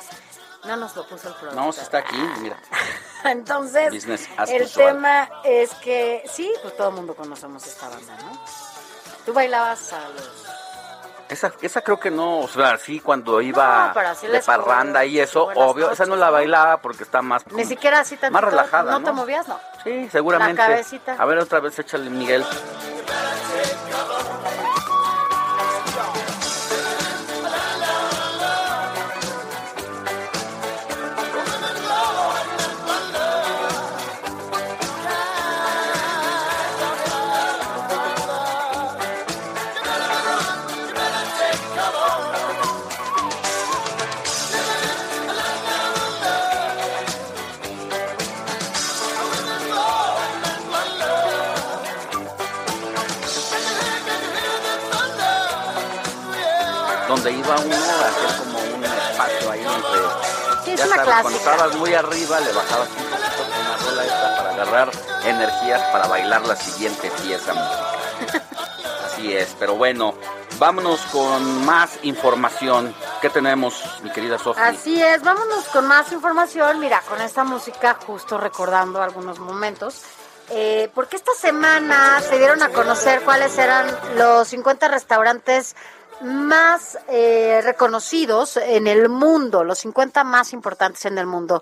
No 0.65 0.75
nos 0.77 0.95
lo 0.95 1.07
puso 1.07 1.27
el 1.29 1.35
productor. 1.35 1.63
No, 1.63 1.69
está 1.69 1.99
aquí, 1.99 2.17
mira. 2.39 2.57
Entonces, 3.23 3.91
Business 3.93 4.27
as 4.37 4.49
el 4.49 4.63
usual. 4.63 4.87
tema 4.95 5.29
es 5.43 5.73
que 5.75 6.23
sí, 6.31 6.51
pues 6.61 6.75
todo 6.75 6.89
el 6.89 6.95
mundo 6.95 7.15
conocemos 7.15 7.65
esta 7.67 7.87
banda, 7.89 8.17
¿no? 8.23 8.39
Tú 9.25 9.33
bailabas 9.33 9.93
a 9.93 10.09
los... 10.09 10.29
Esa, 11.27 11.51
esa 11.61 11.81
creo 11.81 11.99
que 11.99 12.11
no, 12.11 12.39
o 12.41 12.47
sea, 12.47 12.77
sí, 12.77 12.99
cuando 12.99 13.41
iba 13.41 13.93
No, 13.95 14.27
de 14.31 14.41
parranda 14.41 15.03
y 15.05 15.19
eso, 15.19 15.49
obvio, 15.55 15.89
esa 15.89 16.05
no 16.05 16.15
la 16.15 16.27
¿no? 16.27 16.33
bailaba 16.33 16.77
porque 16.77 17.01
está 17.01 17.23
más, 17.23 17.43
Ni 17.51 17.65
siquiera 17.65 18.01
así 18.01 18.15
tan 18.15 18.31
más 18.31 18.43
relajada, 18.43 18.91
¿No, 18.91 18.99
¿no? 18.99 19.05
te 19.05 19.11
movías? 19.11 19.47
No. 19.47 19.59
Sí, 19.83 20.07
seguramente. 20.11 20.61
La 20.61 20.67
cabecita. 20.67 21.15
A 21.17 21.25
ver, 21.25 21.39
otra 21.39 21.59
vez 21.61 21.79
échale, 21.79 22.11
Miguel. 22.11 22.45
Donde 57.45 57.75
iba 57.75 57.85
uno 57.85 58.05
hacer 58.05 58.37
como 58.39 58.59
un 58.75 58.83
espacio 58.83 59.51
ahí. 59.51 59.65
Sí, 60.63 60.71
es 60.71 60.79
ya 60.79 60.85
una 60.87 60.95
sabes, 60.95 61.21
cuando 61.21 61.39
estabas 61.39 61.75
muy 61.75 61.93
arriba, 61.93 62.39
le 62.39 62.51
bajabas 62.51 62.89
un 62.89 62.95
poquito 63.05 63.43
con 63.43 63.49
la 63.69 63.77
rola 63.77 64.03
esta 64.05 64.35
para 64.37 64.49
agarrar 64.51 64.91
energías 65.25 65.81
para 65.91 66.07
bailar 66.07 66.45
la 66.47 66.55
siguiente 66.55 67.11
pieza 67.21 67.53
musical. 67.53 68.41
Así 69.05 69.33
es, 69.35 69.55
pero 69.59 69.75
bueno, 69.75 70.15
vámonos 70.57 70.99
con 71.11 71.65
más 71.65 71.99
información. 72.03 72.95
¿Qué 73.21 73.29
tenemos, 73.29 73.81
mi 74.03 74.09
querida 74.11 74.37
Sofía? 74.39 74.65
Así 74.67 75.01
es, 75.01 75.21
vámonos 75.21 75.65
con 75.65 75.87
más 75.87 76.11
información. 76.11 76.79
Mira, 76.79 77.01
con 77.07 77.21
esta 77.21 77.43
música, 77.43 77.97
justo 78.05 78.37
recordando 78.37 79.01
algunos 79.01 79.39
momentos. 79.39 80.01
eh, 80.49 80.89
porque 80.93 81.15
esta 81.15 81.33
semana 81.33 82.21
se 82.21 82.37
dieron 82.37 82.61
a 82.61 82.69
conocer 82.69 83.21
cuáles 83.21 83.57
eran 83.57 83.87
los 84.15 84.47
50 84.49 84.87
restaurantes 84.89 85.75
más 86.21 86.97
eh, 87.07 87.61
reconocidos 87.63 88.57
en 88.57 88.87
el 88.87 89.09
mundo, 89.09 89.63
los 89.63 89.79
50 89.79 90.23
más 90.23 90.53
importantes 90.53 91.05
en 91.05 91.17
el 91.17 91.25
mundo. 91.25 91.61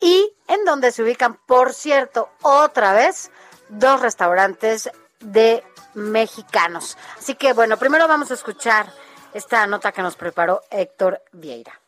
Y 0.00 0.32
en 0.48 0.64
donde 0.64 0.92
se 0.92 1.02
ubican, 1.02 1.38
por 1.46 1.74
cierto, 1.74 2.30
otra 2.42 2.92
vez, 2.92 3.30
dos 3.68 4.00
restaurantes 4.00 4.90
de 5.20 5.62
mexicanos. 5.94 6.96
Así 7.18 7.34
que 7.34 7.52
bueno, 7.52 7.76
primero 7.76 8.08
vamos 8.08 8.30
a 8.30 8.34
escuchar 8.34 8.92
esta 9.34 9.66
nota 9.66 9.92
que 9.92 10.02
nos 10.02 10.16
preparó 10.16 10.62
Héctor 10.70 11.22
Vieira. 11.32 11.78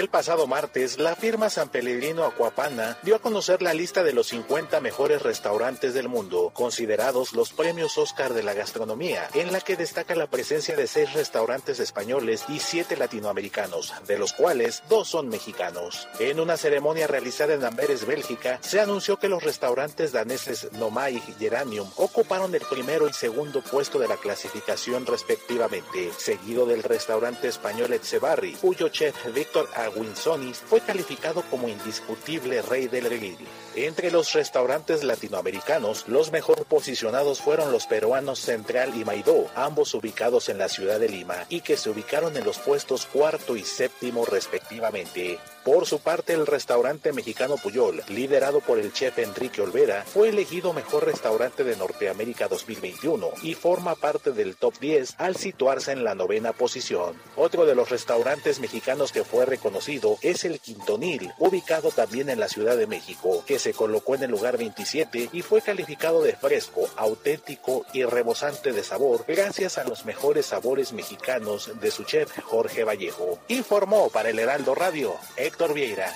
El 0.00 0.08
pasado 0.08 0.46
martes, 0.46 0.98
la 0.98 1.14
firma 1.14 1.50
San 1.50 1.68
Pellegrino 1.68 2.24
Acuapana 2.24 2.96
dio 3.02 3.16
a 3.16 3.18
conocer 3.18 3.60
la 3.60 3.74
lista 3.74 4.02
de 4.02 4.14
los 4.14 4.28
50 4.28 4.80
mejores 4.80 5.20
restaurantes 5.20 5.92
del 5.92 6.08
mundo, 6.08 6.52
considerados 6.54 7.34
los 7.34 7.52
premios 7.52 7.98
Oscar 7.98 8.32
de 8.32 8.42
la 8.42 8.54
gastronomía, 8.54 9.28
en 9.34 9.52
la 9.52 9.60
que 9.60 9.76
destaca 9.76 10.14
la 10.14 10.26
presencia 10.26 10.74
de 10.74 10.86
seis 10.86 11.12
restaurantes 11.12 11.80
españoles 11.80 12.44
y 12.48 12.60
siete 12.60 12.96
latinoamericanos, 12.96 13.92
de 14.06 14.18
los 14.18 14.32
cuales 14.32 14.82
dos 14.88 15.06
son 15.06 15.28
mexicanos. 15.28 16.08
En 16.18 16.40
una 16.40 16.56
ceremonia 16.56 17.06
realizada 17.06 17.52
en 17.52 17.62
Amberes, 17.62 18.06
Bélgica, 18.06 18.58
se 18.62 18.80
anunció 18.80 19.18
que 19.18 19.28
los 19.28 19.42
restaurantes 19.42 20.12
daneses 20.12 20.72
Nomai 20.72 21.16
y 21.16 21.34
Geranium 21.38 21.90
ocuparon 21.96 22.54
el 22.54 22.62
primero 22.62 23.06
y 23.06 23.12
segundo 23.12 23.60
puesto 23.60 23.98
de 23.98 24.08
la 24.08 24.16
clasificación 24.16 25.04
respectivamente, 25.04 26.10
seguido 26.16 26.64
del 26.64 26.84
restaurante 26.84 27.48
español 27.48 27.92
Etzebarri, 27.92 28.54
cuyo 28.54 28.88
chef 28.88 29.14
Víctor 29.34 29.68
Aguinzonis 29.90 30.58
fue 30.58 30.80
calificado 30.80 31.42
como 31.50 31.68
indiscutible 31.68 32.62
rey 32.62 32.88
del 32.88 33.08
grill. 33.08 33.36
Entre 33.74 34.10
los 34.10 34.32
restaurantes 34.32 35.04
latinoamericanos, 35.04 36.08
los 36.08 36.32
mejor 36.32 36.64
posicionados 36.64 37.40
fueron 37.40 37.72
los 37.72 37.86
peruanos 37.86 38.40
Central 38.40 38.92
y 38.96 39.04
Maidó, 39.04 39.46
ambos 39.54 39.94
ubicados 39.94 40.48
en 40.48 40.58
la 40.58 40.68
ciudad 40.68 40.98
de 40.98 41.08
Lima, 41.08 41.46
y 41.48 41.60
que 41.60 41.76
se 41.76 41.90
ubicaron 41.90 42.36
en 42.36 42.44
los 42.44 42.58
puestos 42.58 43.06
cuarto 43.06 43.56
y 43.56 43.64
séptimo 43.64 44.24
respectivamente. 44.24 45.38
Por 45.64 45.86
su 45.86 46.00
parte, 46.00 46.32
el 46.32 46.46
restaurante 46.46 47.12
mexicano 47.12 47.56
Puyol, 47.56 48.02
liderado 48.08 48.60
por 48.60 48.78
el 48.78 48.94
chef 48.94 49.18
Enrique 49.18 49.60
Olvera, 49.60 50.04
fue 50.06 50.30
elegido 50.30 50.72
mejor 50.72 51.04
restaurante 51.04 51.64
de 51.64 51.76
Norteamérica 51.76 52.48
2021 52.48 53.28
y 53.42 53.52
forma 53.52 53.94
parte 53.94 54.32
del 54.32 54.56
top 54.56 54.78
10 54.80 55.16
al 55.18 55.36
situarse 55.36 55.92
en 55.92 56.02
la 56.02 56.14
novena 56.14 56.54
posición. 56.54 57.14
Otro 57.36 57.66
de 57.66 57.74
los 57.74 57.90
restaurantes 57.90 58.58
mexicanos 58.58 59.12
que 59.12 59.22
fue 59.22 59.44
reconocido 59.44 60.16
es 60.22 60.46
el 60.46 60.60
Quintonil, 60.60 61.30
ubicado 61.38 61.90
también 61.90 62.30
en 62.30 62.40
la 62.40 62.48
Ciudad 62.48 62.78
de 62.78 62.86
México, 62.86 63.44
que 63.46 63.58
se 63.58 63.74
colocó 63.74 64.14
en 64.14 64.22
el 64.22 64.30
lugar 64.30 64.56
27 64.56 65.28
y 65.30 65.42
fue 65.42 65.60
calificado 65.60 66.22
de 66.22 66.36
fresco, 66.36 66.88
auténtico 66.96 67.84
y 67.92 68.04
rebosante 68.04 68.72
de 68.72 68.82
sabor 68.82 69.26
gracias 69.28 69.76
a 69.76 69.84
los 69.84 70.06
mejores 70.06 70.46
sabores 70.46 70.94
mexicanos 70.94 71.70
de 71.80 71.90
su 71.90 72.04
chef 72.04 72.40
Jorge 72.40 72.84
Vallejo. 72.84 73.38
Informó 73.48 74.08
para 74.08 74.30
el 74.30 74.38
Heraldo 74.38 74.74
Radio 74.74 75.14
Héctor 75.50 75.74
Vieira. 75.74 76.06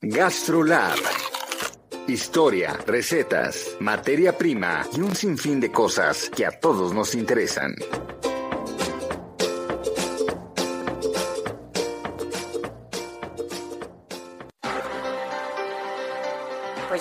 GastroLab. 0.00 0.94
Historia, 2.06 2.78
recetas, 2.86 3.76
materia 3.80 4.38
prima 4.38 4.86
y 4.96 5.00
un 5.00 5.16
sinfín 5.16 5.58
de 5.60 5.72
cosas 5.72 6.30
que 6.30 6.46
a 6.46 6.52
todos 6.60 6.94
nos 6.94 7.16
interesan. 7.16 7.74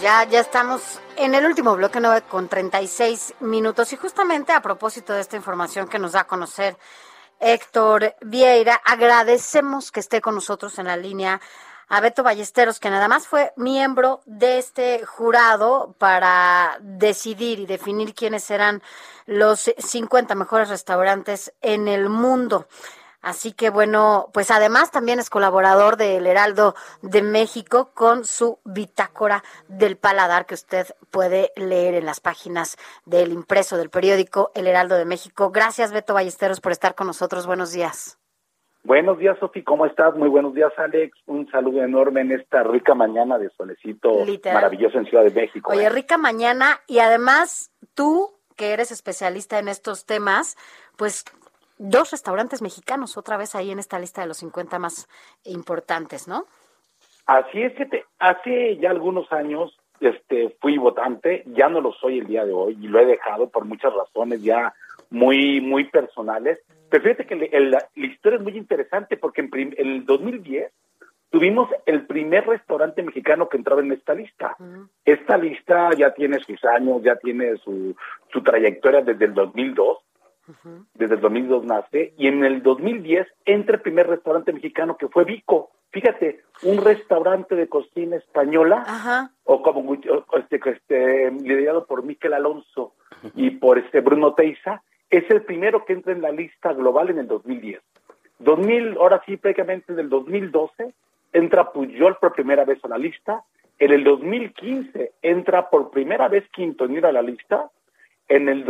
Ya, 0.03 0.25
ya 0.25 0.41
estamos 0.41 0.99
en 1.15 1.34
el 1.34 1.45
último 1.45 1.77
bloque 1.77 2.01
9 2.01 2.23
con 2.27 2.49
36 2.49 3.35
minutos 3.39 3.93
y 3.93 3.95
justamente 3.95 4.51
a 4.51 4.61
propósito 4.61 5.13
de 5.13 5.21
esta 5.21 5.38
información 5.38 5.88
que 5.88 5.97
nos 5.97 6.11
da 6.11 6.21
a 6.21 6.27
conocer 6.27 6.77
Héctor 7.39 8.13
Vieira, 8.19 8.81
agradecemos 8.84 9.93
que 9.93 10.01
esté 10.01 10.19
con 10.19 10.35
nosotros 10.35 10.77
en 10.77 10.88
la 10.88 10.97
línea 10.97 11.39
a 11.88 12.01
Beto 12.01 12.21
Ballesteros, 12.21 12.81
que 12.81 12.89
nada 12.89 13.07
más 13.07 13.27
fue 13.27 13.53
miembro 13.55 14.19
de 14.25 14.57
este 14.57 15.05
jurado 15.05 15.95
para 15.97 16.77
decidir 16.81 17.61
y 17.61 17.65
definir 17.65 18.13
quiénes 18.13 18.43
serán 18.43 18.84
los 19.25 19.71
50 19.77 20.35
mejores 20.35 20.67
restaurantes 20.67 21.53
en 21.61 21.88
el 21.88 22.09
mundo. 22.09 22.67
Así 23.23 23.53
que 23.53 23.69
bueno, 23.69 24.29
pues 24.33 24.51
además 24.51 24.91
también 24.91 25.17
es 25.17 25.29
colaborador 25.29 25.95
del 25.95 26.27
Heraldo 26.27 26.75
de 27.01 27.21
México 27.21 27.91
con 27.93 28.25
su 28.25 28.59
bitácora 28.65 29.43
del 29.69 29.95
paladar 29.95 30.45
que 30.45 30.55
usted 30.55 30.87
puede 31.09 31.51
leer 31.55 31.95
en 31.95 32.05
las 32.05 32.19
páginas 32.19 32.77
del 33.05 33.31
impreso 33.31 33.77
del 33.77 33.89
periódico 33.89 34.51
El 34.55 34.67
Heraldo 34.67 34.95
de 34.95 35.05
México. 35.05 35.51
Gracias 35.51 35.93
Beto 35.93 36.13
Ballesteros 36.13 36.59
por 36.59 36.73
estar 36.73 36.95
con 36.95 37.07
nosotros. 37.07 37.47
Buenos 37.47 37.71
días. 37.71 38.19
Buenos 38.83 39.17
días, 39.17 39.37
Sofi, 39.39 39.63
¿cómo 39.63 39.85
estás? 39.85 40.13
Muy 40.15 40.27
buenos 40.27 40.53
días, 40.53 40.73
Alex. 40.75 41.17
Un 41.25 41.49
saludo 41.49 41.81
enorme 41.81 42.19
en 42.19 42.33
esta 42.33 42.63
rica 42.63 42.93
mañana 42.93 43.37
de 43.37 43.49
solecito 43.51 44.25
Literal. 44.25 44.55
maravilloso 44.55 44.97
en 44.97 45.05
Ciudad 45.05 45.23
de 45.23 45.31
México. 45.31 45.71
Oye, 45.71 45.85
¿eh? 45.85 45.89
rica 45.89 46.17
mañana 46.17 46.81
y 46.87 46.99
además 46.99 47.71
tú, 47.93 48.33
que 48.57 48.73
eres 48.73 48.91
especialista 48.91 49.59
en 49.59 49.69
estos 49.69 50.05
temas, 50.05 50.57
pues 50.97 51.23
dos 51.77 52.11
restaurantes 52.11 52.61
mexicanos 52.61 53.17
otra 53.17 53.37
vez 53.37 53.55
ahí 53.55 53.71
en 53.71 53.79
esta 53.79 53.99
lista 53.99 54.21
de 54.21 54.27
los 54.27 54.37
50 54.37 54.79
más 54.79 55.07
importantes, 55.43 56.27
¿no? 56.27 56.45
Así 57.25 57.61
es 57.61 57.73
que 57.75 57.85
te- 57.85 58.05
hace 58.19 58.77
ya 58.77 58.89
algunos 58.89 59.31
años 59.31 59.77
este 60.01 60.55
fui 60.59 60.77
votante, 60.77 61.43
ya 61.47 61.69
no 61.69 61.79
lo 61.79 61.93
soy 61.93 62.19
el 62.19 62.27
día 62.27 62.43
de 62.45 62.51
hoy 62.51 62.77
y 62.81 62.87
lo 62.87 62.99
he 62.99 63.05
dejado 63.05 63.49
por 63.49 63.63
muchas 63.65 63.93
razones 63.93 64.41
ya 64.43 64.73
muy 65.09 65.61
muy 65.61 65.85
personales. 65.85 66.59
Pero 66.89 67.03
fíjate 67.03 67.25
que 67.25 67.33
el- 67.51 67.71
la, 67.71 67.87
la 67.95 68.05
historia 68.05 68.37
es 68.37 68.43
muy 68.43 68.57
interesante 68.57 69.15
porque 69.17 69.41
en 69.41 69.49
prim- 69.49 69.73
el 69.77 70.05
2010 70.05 70.71
tuvimos 71.29 71.69
el 71.85 72.05
primer 72.05 72.45
restaurante 72.45 73.01
mexicano 73.01 73.47
que 73.49 73.57
entraba 73.57 73.81
en 73.81 73.91
esta 73.93 74.13
lista. 74.13 74.55
Esta 75.05 75.37
lista 75.37 75.89
ya 75.97 76.13
tiene 76.13 76.39
sus 76.43 76.63
años, 76.65 77.01
ya 77.03 77.15
tiene 77.15 77.55
su, 77.57 77.95
su 78.31 78.43
trayectoria 78.43 79.01
desde 79.01 79.25
el 79.25 79.33
2002 79.33 79.97
desde 80.94 81.15
el 81.15 81.22
2002 81.22 81.65
nace, 81.65 82.14
y 82.18 82.28
en 82.28 82.44
el 82.44 82.61
2010 82.64 83.28
entra 83.45 83.76
el 83.76 83.82
primer 83.82 84.07
restaurante 84.07 84.53
mexicano 84.53 84.98
que 84.98 85.07
fue 85.07 85.24
Vico. 85.24 85.72
Fíjate, 85.91 86.41
un 86.64 86.84
restaurante 86.84 87.56
de 87.56 87.70
cocina 87.70 88.15
española, 88.18 89.30
o 89.44 89.61
como 89.61 89.94
este, 89.94 90.60
este, 90.65 91.32
liderado 91.32 91.86
por 91.86 92.03
Miquel 92.03 92.34
Alonso 92.34 92.94
y 93.36 93.52
por 93.52 93.78
este 93.78 94.02
Bruno 94.02 94.34
Teiza, 94.34 94.82
es 95.10 95.30
el 95.30 95.44
primero 95.44 95.86
que 95.86 95.94
entra 95.94 96.11
en 96.11 96.24
la 96.24 96.32
lista 96.32 96.74
global 96.74 97.11
en 97.11 97.20
el 97.20 97.28
2010. 97.28 97.82
2000, 98.40 98.98
ahora 98.98 99.22
sí, 99.26 99.38
prácticamente 99.38 99.94
en 99.94 99.99
el 99.99 100.10
2012, 100.10 100.94
entra 101.34 101.72
Puyol 101.72 102.18
por 102.20 102.34
primera 102.34 102.65
vez 102.65 102.84
a 102.84 102.88
la 102.88 102.98
lista. 102.98 103.44
En 103.78 103.91
el 103.91 104.03
2015 104.03 105.14
entra 105.22 105.70
por 105.70 105.91
primera 105.91 106.28
vez 106.28 106.48
Quintonil 106.49 107.06
a 107.06 107.11
la 107.11 107.22
lista. 107.22 107.70
En 108.28 108.49
el 108.49 108.65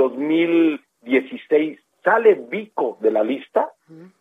2016 1.03 1.79
sale 2.03 2.33
Vico 2.49 2.97
de 3.01 3.11
la 3.11 3.23
lista 3.23 3.71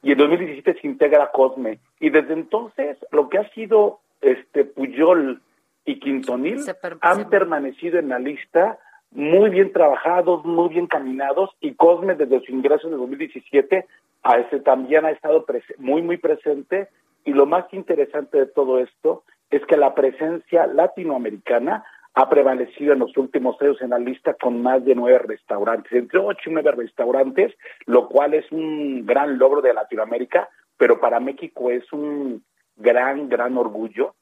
y 0.02 0.12
en 0.12 0.18
2017 0.18 0.80
se 0.80 0.86
integra 0.86 1.30
Cosme. 1.32 1.78
Y 2.00 2.10
desde 2.10 2.34
entonces 2.34 2.96
lo 3.10 3.28
que 3.28 3.38
ha 3.38 3.48
sido 3.50 4.00
este 4.20 4.64
Puyol 4.64 5.40
y 5.84 5.98
Quintonil 5.98 6.60
han 7.00 7.28
permanecido 7.28 7.98
en 7.98 8.10
la 8.10 8.18
lista 8.18 8.78
muy 9.10 9.50
bien 9.50 9.72
trabajados, 9.72 10.44
muy 10.44 10.68
bien 10.68 10.86
caminados 10.86 11.50
y 11.60 11.74
Cosme 11.74 12.14
desde 12.14 12.40
su 12.44 12.52
ingreso 12.52 12.86
en 12.86 12.94
el 12.94 13.00
2017 13.00 13.86
a 14.22 14.38
ese 14.38 14.60
también 14.60 15.04
ha 15.04 15.10
estado 15.10 15.44
muy 15.78 16.02
muy 16.02 16.16
presente 16.16 16.88
y 17.24 17.32
lo 17.32 17.46
más 17.46 17.64
interesante 17.72 18.38
de 18.38 18.46
todo 18.46 18.78
esto 18.78 19.24
es 19.50 19.64
que 19.66 19.76
la 19.76 19.94
presencia 19.94 20.66
latinoamericana 20.66 21.84
ha 22.14 22.28
prevalecido 22.28 22.93
en 22.93 22.98
los 22.98 23.16
últimos 23.16 23.60
años 23.60 23.80
en 23.80 23.90
la 23.90 23.98
lista 23.98 24.34
con 24.34 24.62
más 24.62 24.84
de 24.84 24.94
nueve 24.94 25.18
restaurantes, 25.20 25.93
entre 25.93 26.18
ocho 26.18 26.51
y 26.51 26.52
nueve 26.52 26.72
restaurantes, 26.72 27.55
lo 27.86 28.09
cual 28.09 28.34
es 28.34 28.51
un 28.52 29.06
gran 29.06 29.39
logro 29.39 29.62
de 29.62 29.72
Latinoamérica, 29.72 30.48
pero 30.76 31.01
para 31.01 31.20
México 31.20 31.70
es 31.70 31.90
un 31.93 32.44
gran, 32.76 33.28
gran 33.28 33.56
orgullo 33.56 34.14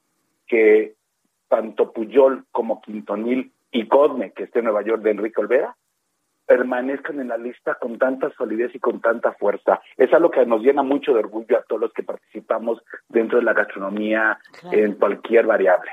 que 0.47 0.95
tanto 1.49 1.91
Puyol 1.91 2.45
como 2.51 2.81
Quintonil 2.81 3.51
y 3.71 3.87
Cosme, 3.87 4.31
que 4.31 4.43
esté 4.43 4.59
en 4.59 4.65
Nueva 4.65 4.83
York 4.83 5.01
de 5.01 5.11
Enrique 5.11 5.41
Olvera, 5.41 5.75
permanezcan 6.45 7.19
en 7.19 7.29
la 7.29 7.37
lista 7.37 7.75
con 7.75 7.97
tanta 7.97 8.29
solidez 8.31 8.73
y 8.75 8.79
con 8.79 8.99
tanta 8.99 9.33
fuerza. 9.33 9.81
Es 9.97 10.13
algo 10.13 10.31
que 10.31 10.45
nos 10.45 10.61
llena 10.61 10.83
mucho 10.83 11.13
de 11.13 11.19
orgullo 11.19 11.57
a 11.57 11.63
todos 11.63 11.81
los 11.81 11.93
que 11.93 12.03
participamos 12.03 12.81
dentro 13.07 13.37
de 13.37 13.45
la 13.45 13.53
gastronomía 13.53 14.37
en 14.71 14.95
cualquier 14.95 15.45
variable. 15.45 15.91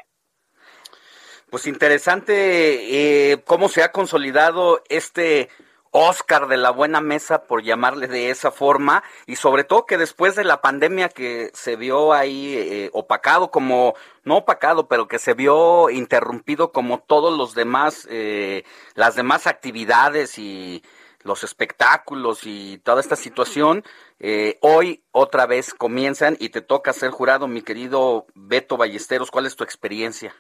Pues 1.51 1.67
interesante 1.67 3.33
eh, 3.33 3.43
cómo 3.45 3.69
se 3.69 3.83
ha 3.83 3.91
consolidado 3.91 4.83
este 4.89 5.49
Oscar 5.91 6.49
de 6.49 6.59
la 6.59 6.71
buena 6.71 7.01
mesa, 7.01 7.45
por 7.45 7.63
llamarle 7.63 8.07
de 8.07 8.31
esa 8.31 8.51
forma, 8.51 9.03
y 9.27 9.37
sobre 9.37 9.65
todo 9.65 9.87
que 9.87 9.97
después 9.97 10.37
de 10.37 10.45
la 10.45 10.61
pandemia 10.61 11.09
que 11.09 11.51
se 11.55 11.77
vio 11.77 12.13
ahí 12.13 12.55
eh, 12.55 12.91
opacado, 12.93 13.51
como, 13.51 13.95
no 14.25 14.39
opacado, 14.39 14.89
pero 14.89 15.09
que 15.09 15.19
se 15.19 15.35
vio 15.35 15.91
interrumpido 15.91 16.73
como 16.73 17.01
todos 17.01 17.37
los 17.37 17.55
demás, 17.55 18.07
eh, 18.11 18.65
las 18.95 19.15
demás 19.15 19.47
actividades 19.47 20.39
y 20.39 20.85
los 21.23 21.43
espectáculos 21.45 22.41
y 22.45 22.79
toda 22.79 23.01
esta 23.01 23.17
situación, 23.17 23.85
eh, 24.21 24.59
hoy 24.61 25.03
otra 25.13 25.47
vez 25.47 25.75
comienzan 25.75 26.37
y 26.39 26.51
te 26.51 26.61
toca 26.61 26.93
ser 26.93 27.11
jurado, 27.11 27.49
mi 27.49 27.63
querido 27.63 28.27
Beto 28.35 28.77
Ballesteros, 28.77 29.31
¿cuál 29.31 29.47
es 29.47 29.57
tu 29.57 29.65
experiencia? 29.65 30.35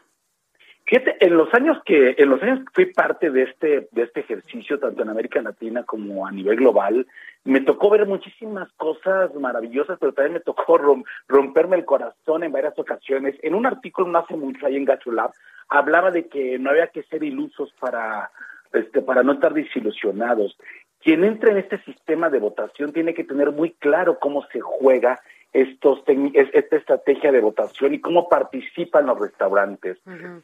Fíjate, 0.89 1.19
en 1.21 1.37
los 1.37 1.53
años 1.53 1.77
que 1.85 2.15
en 2.17 2.31
los 2.31 2.43
años 2.43 2.61
que 2.61 2.73
fui 2.73 2.87
parte 2.95 3.31
de 3.31 3.43
este 3.43 3.89
de 3.93 4.05
este 4.05 4.21
ejercicio 4.21 4.79
tanto 4.79 5.03
en 5.03 5.11
América 5.11 5.43
Latina 5.43 5.85
como 5.85 6.27
a 6.27 6.33
nivel 6.33 6.57
global, 6.57 7.07
me 7.45 7.61
tocó 7.61 7.91
ver 7.91 8.07
muchísimas 8.07 8.73
cosas 8.73 9.35
maravillosas, 9.35 9.99
pero 10.01 10.15
también 10.15 10.33
me 10.35 10.41
tocó 10.41 10.79
rom- 10.79 11.05
romperme 11.29 11.77
el 11.77 11.85
corazón 11.85 12.43
en 12.43 12.53
varias 12.53 12.79
ocasiones. 12.79 13.37
En 13.43 13.55
un 13.55 13.67
artículo 13.67 14.09
no 14.09 14.19
hace 14.21 14.35
mucho 14.35 14.65
ahí 14.65 14.77
en 14.77 14.87
Gacho 14.87 15.13
Lab 15.13 15.33
hablaba 15.69 16.11
de 16.11 16.27
que 16.27 16.59
no 16.59 16.71
había 16.71 16.87
que 16.87 17.03
ser 17.03 17.23
ilusos 17.23 17.71
para 17.79 18.31
este 18.73 19.03
para 19.03 19.23
no 19.23 19.33
estar 19.35 19.53
desilusionados. 19.53 20.57
Quien 21.03 21.23
entra 21.23 21.51
en 21.53 21.59
este 21.59 21.79
sistema 21.85 22.31
de 22.31 22.39
votación 22.39 22.95
tiene 22.95 23.13
que 23.13 23.25
tener 23.25 23.53
muy 23.53 23.73
claro 23.73 24.19
cómo 24.19 24.43
se 24.51 24.61
juega 24.61 25.21
estos 25.53 26.03
esta 26.07 26.77
estrategia 26.77 27.33
de 27.33 27.41
votación 27.41 27.95
y 27.95 28.01
cómo 28.01 28.29
participan 28.29 29.07
los 29.07 29.19
restaurantes. 29.19 29.99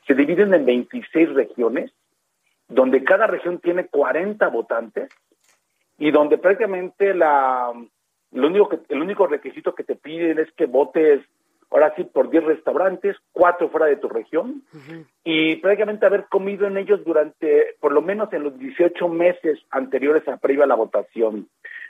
Se 0.06 0.14
dividen 0.14 0.54
en 0.54 0.64
26 0.64 1.34
regiones, 1.34 1.92
donde 2.68 3.04
cada 3.04 3.26
región 3.26 3.58
tiene 3.58 3.86
40 3.86 4.48
votantes 4.48 5.10
y 5.98 6.10
donde 6.10 6.38
prácticamente 6.38 7.14
la 7.14 7.72
lo 8.32 8.48
único 8.48 8.68
que, 8.68 8.80
el 8.88 9.00
único 9.00 9.26
requisito 9.26 9.74
que 9.74 9.84
te 9.84 9.94
piden 9.94 10.40
es 10.40 10.50
que 10.52 10.66
votes 10.66 11.24
ahora 11.70 11.94
sí 11.96 12.04
por 12.04 12.30
10 12.30 12.44
restaurantes, 12.44 13.16
cuatro 13.32 13.68
fuera 13.68 13.86
de 13.86 13.96
tu 13.96 14.08
región 14.08 14.62
y 15.24 15.56
prácticamente 15.56 16.06
haber 16.06 16.26
comido 16.26 16.66
en 16.66 16.76
ellos 16.76 17.04
durante 17.04 17.76
por 17.80 17.92
lo 17.92 18.02
menos 18.02 18.32
en 18.32 18.44
los 18.44 18.58
18 18.58 19.08
meses 19.08 19.58
anteriores 19.70 20.26
a 20.28 20.36
previa 20.36 20.64
a 20.64 20.68
la 20.68 20.74
votación. 20.74 21.48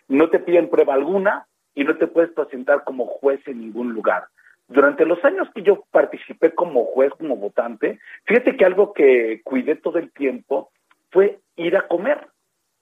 No 0.09 0.31
te 0.31 0.39
piden 0.39 0.69
prueba 0.69 0.95
alguna 0.95 1.47
y 1.75 1.85
no 1.85 1.97
te 1.97 2.07
puedes 2.07 2.31
presentar 2.33 2.85
como 2.85 3.07
juez 3.07 3.41
en 3.47 3.61
ningún 3.61 3.93
lugar. 3.93 4.25
Durante 4.69 5.05
los 5.05 5.23
años 5.25 5.49
que 5.55 5.63
yo 5.63 5.85
participé 5.91 6.53
como 6.55 6.85
juez, 6.87 7.13
como 7.19 7.37
votante, 7.37 7.99
fíjate 8.25 8.57
que 8.57 8.65
algo 8.65 8.93
que 8.93 9.43
cuidé 9.45 9.77
todo 9.77 9.99
el 9.99 10.11
tiempo 10.13 10.71
fue 11.11 11.39
ir 11.57 11.77
a 11.77 11.87
comer. 11.87 12.29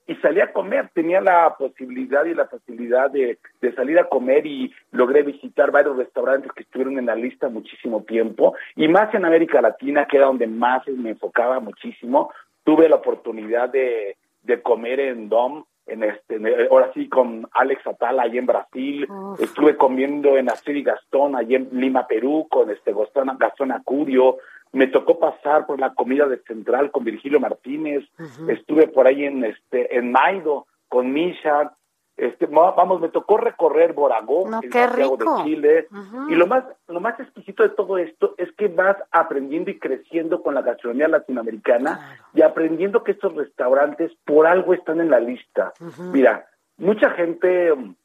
Y 0.05 0.15
salí 0.15 0.41
a 0.41 0.51
comer, 0.51 0.89
tenía 0.93 1.21
la 1.21 1.55
posibilidad 1.57 2.25
y 2.25 2.33
la 2.33 2.47
facilidad 2.47 3.09
de, 3.09 3.39
de 3.61 3.73
salir 3.73 3.97
a 3.99 4.09
comer 4.09 4.45
y 4.45 4.73
logré 4.91 5.23
visitar 5.23 5.71
varios 5.71 5.95
restaurantes 5.95 6.51
que 6.51 6.63
estuvieron 6.63 6.99
en 6.99 7.05
la 7.05 7.15
lista 7.15 7.47
muchísimo 7.47 8.03
tiempo, 8.03 8.53
y 8.75 8.89
más 8.89 9.13
en 9.13 9.23
América 9.23 9.61
Latina, 9.61 10.05
que 10.05 10.17
era 10.17 10.25
donde 10.25 10.47
más 10.47 10.85
me 10.89 11.11
enfocaba 11.11 11.61
muchísimo. 11.61 12.33
Tuve 12.65 12.89
la 12.89 12.97
oportunidad 12.97 13.69
de, 13.69 14.17
de 14.41 14.61
comer 14.61 14.99
en 14.99 15.29
Dom, 15.29 15.63
en 15.85 16.03
este, 16.03 16.35
en- 16.35 16.47
ahora 16.71 16.91
sí 16.93 17.09
con 17.09 17.47
Alex 17.53 17.85
Atala 17.87 18.23
ahí 18.23 18.37
en 18.37 18.45
Brasil, 18.45 19.07
estuve 19.39 19.75
comiendo 19.77 20.37
en 20.37 20.49
Astrid 20.49 20.77
y 20.77 20.83
Gastón 20.83 21.35
allí 21.35 21.55
en 21.55 21.69
Lima, 21.73 22.07
Perú, 22.07 22.47
con 22.49 22.69
este 22.69 22.93
Gastón, 22.93 23.35
Gastón 23.37 23.71
Acurio, 23.71 24.37
me 24.71 24.87
tocó 24.87 25.19
pasar 25.19 25.65
por 25.67 25.79
la 25.79 25.93
comida 25.93 26.25
de 26.27 26.37
Central 26.39 26.89
con 26.91 27.03
Virgilio 27.03 27.39
Martínez, 27.39 28.03
estuve 28.47 28.87
por 28.87 29.05
ahí 29.07 29.25
en 29.25 29.43
este 29.43 29.97
en 29.97 30.11
Maido 30.11 30.65
con 30.89 31.11
Misha, 31.11 31.73
este 32.15 32.45
vamos, 32.45 33.01
me 33.01 33.09
tocó 33.09 33.37
recorrer 33.37 33.93
Boragó, 33.93 34.47
No, 34.47 34.61
Santiago 34.61 35.17
rico. 35.17 35.37
de 35.37 35.43
Chile, 35.43 35.87
y 36.29 36.35
lo 36.35 36.45
más 36.47 36.63
lo 36.87 36.99
más 36.99 37.19
exquisito 37.19 37.63
de 37.63 37.69
todo 37.69 37.97
esto 37.97 38.35
es 38.37 38.51
que 38.53 38.67
vas 38.67 38.97
aprendiendo 39.11 39.71
y 39.71 39.79
creciendo 39.79 40.41
con 40.43 40.53
la 40.53 40.61
gastronomía 40.61 41.07
latinoamericana 41.07 42.19
y 42.33 42.41
aprendiendo 42.41 43.03
que 43.03 43.13
estos 43.13 43.33
restaurantes 43.35 44.11
por 44.25 44.45
algo 44.45 44.73
están 44.73 45.01
en 45.01 45.09
la 45.09 45.19
lista. 45.19 45.73
Mira, 46.11 46.45
mucha 46.77 47.09
gente 47.11 47.73
mm, 47.73 47.95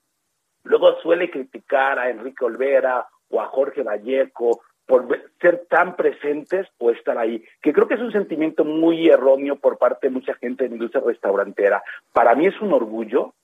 luego 0.64 1.00
suele 1.02 1.30
criticar 1.30 1.98
a 1.98 2.10
Enrique 2.10 2.44
Olvera 2.44 3.06
o 3.30 3.40
a 3.40 3.46
Jorge 3.46 3.82
Vallejo 3.82 4.62
por 4.86 5.06
ser 5.38 5.66
tan 5.68 5.96
presentes 5.96 6.66
o 6.78 6.90
estar 6.90 7.18
ahí, 7.18 7.44
que 7.60 7.74
creo 7.74 7.86
que 7.86 7.94
es 7.94 8.00
un 8.00 8.10
sentimiento 8.10 8.64
muy 8.64 9.06
erróneo 9.08 9.56
por 9.56 9.76
parte 9.76 10.06
de 10.06 10.14
mucha 10.14 10.32
gente 10.34 10.64
de 10.64 10.70
la 10.70 10.76
industria 10.76 11.02
restaurantera. 11.04 11.82
Para 12.14 12.34
mí 12.34 12.46
es 12.46 12.58
un 12.62 12.72
orgullo, 12.72 13.34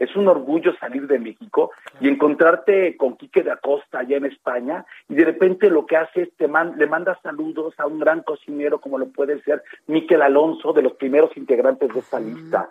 es 0.00 0.16
un 0.16 0.26
orgullo 0.28 0.74
salir 0.80 1.06
de 1.06 1.18
México 1.18 1.70
y 2.00 2.08
encontrarte 2.08 2.96
con 2.96 3.16
Quique 3.16 3.42
de 3.42 3.52
Acosta 3.52 4.00
allá 4.00 4.16
en 4.16 4.24
España 4.24 4.84
y 5.08 5.14
de 5.14 5.24
repente 5.26 5.68
lo 5.70 5.84
que 5.86 5.96
hace 5.98 6.22
es 6.22 6.36
te 6.36 6.48
man- 6.48 6.74
le 6.78 6.86
manda 6.86 7.16
saludos 7.22 7.74
a 7.78 7.86
un 7.86 8.00
gran 8.00 8.22
cocinero 8.22 8.80
como 8.80 8.98
lo 8.98 9.08
puede 9.10 9.40
ser 9.42 9.62
Miquel 9.86 10.22
Alonso, 10.22 10.72
de 10.72 10.82
los 10.82 10.94
primeros 10.94 11.36
integrantes 11.36 11.92
de 11.92 12.00
esta 12.00 12.18
lista. 12.18 12.68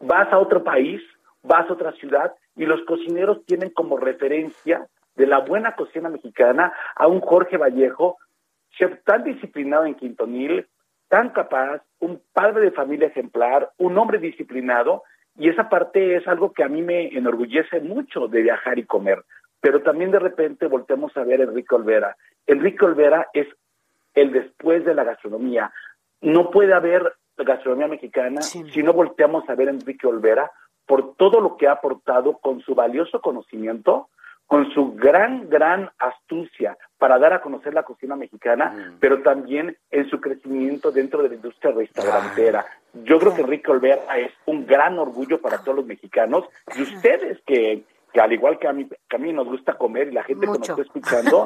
vas 0.00 0.32
a 0.32 0.38
otro 0.38 0.62
país, 0.62 1.00
vas 1.42 1.68
a 1.68 1.72
otra 1.72 1.92
ciudad 1.92 2.34
y 2.56 2.66
los 2.66 2.82
cocineros 2.82 3.44
tienen 3.46 3.70
como 3.70 3.96
referencia 3.96 4.86
de 5.16 5.26
la 5.26 5.38
buena 5.38 5.74
cocina 5.76 6.08
mexicana 6.10 6.72
a 6.94 7.06
un 7.06 7.20
Jorge 7.20 7.56
Vallejo, 7.56 8.18
chef 8.72 9.02
tan 9.04 9.24
disciplinado 9.24 9.86
en 9.86 9.94
Quintonil, 9.94 10.66
tan 11.08 11.30
capaz, 11.30 11.82
un 12.00 12.20
padre 12.32 12.60
de 12.62 12.70
familia 12.70 13.08
ejemplar, 13.08 13.70
un 13.78 13.96
hombre 13.98 14.18
disciplinado 14.18 15.02
Y 15.38 15.48
esa 15.48 15.68
parte 15.68 16.16
es 16.16 16.26
algo 16.28 16.52
que 16.52 16.64
a 16.64 16.68
mí 16.68 16.82
me 16.82 17.08
enorgullece 17.08 17.80
mucho 17.80 18.28
de 18.28 18.42
viajar 18.42 18.78
y 18.78 18.84
comer. 18.84 19.24
Pero 19.60 19.82
también 19.82 20.10
de 20.10 20.18
repente 20.18 20.66
volteamos 20.66 21.16
a 21.16 21.24
ver 21.24 21.40
a 21.40 21.44
Enrique 21.44 21.74
Olvera. 21.74 22.16
Enrique 22.46 22.84
Olvera 22.84 23.28
es 23.32 23.46
el 24.14 24.32
después 24.32 24.84
de 24.84 24.94
la 24.94 25.04
gastronomía. 25.04 25.72
No 26.20 26.50
puede 26.50 26.74
haber 26.74 27.14
gastronomía 27.36 27.88
mexicana 27.88 28.42
si 28.42 28.82
no 28.82 28.92
volteamos 28.92 29.48
a 29.48 29.54
ver 29.54 29.68
a 29.68 29.72
Enrique 29.72 30.06
Olvera 30.06 30.50
por 30.86 31.14
todo 31.14 31.40
lo 31.40 31.56
que 31.56 31.68
ha 31.68 31.72
aportado 31.72 32.38
con 32.38 32.60
su 32.62 32.74
valioso 32.74 33.20
conocimiento, 33.20 34.08
con 34.50 34.68
su 34.74 34.94
gran, 34.94 35.48
gran 35.48 35.90
astucia 36.00 36.76
para 36.98 37.20
dar 37.20 37.32
a 37.32 37.40
conocer 37.40 37.72
la 37.72 37.84
cocina 37.84 38.16
mexicana, 38.16 38.72
Mm. 38.72 38.96
pero 38.98 39.22
también 39.22 39.76
en 39.92 40.10
su 40.10 40.20
crecimiento 40.20 40.90
dentro 40.90 41.22
de 41.22 41.28
la 41.28 41.34
industria 41.36 41.70
restaurantera. 41.72 42.66
Yo 43.04 43.20
creo 43.20 43.32
que 43.32 43.42
Enrique 43.42 43.70
Olvera 43.70 44.18
es 44.18 44.32
un 44.46 44.66
gran 44.66 44.98
orgullo 44.98 45.40
para 45.40 45.58
todos 45.58 45.76
los 45.76 45.86
mexicanos 45.86 46.46
y 46.76 46.82
ustedes 46.82 47.38
que, 47.46 47.84
que 48.12 48.20
al 48.20 48.32
igual 48.32 48.58
que 48.58 48.66
a, 48.66 48.72
mí, 48.72 48.88
que 49.08 49.16
a 49.16 49.20
mí 49.20 49.32
nos 49.32 49.46
gusta 49.46 49.78
comer 49.78 50.08
y 50.08 50.14
la 50.14 50.24
gente 50.24 50.46
que 50.46 50.52
Mucho. 50.58 50.72
nos 50.72 50.80
está 50.80 50.82
escuchando, 50.82 51.44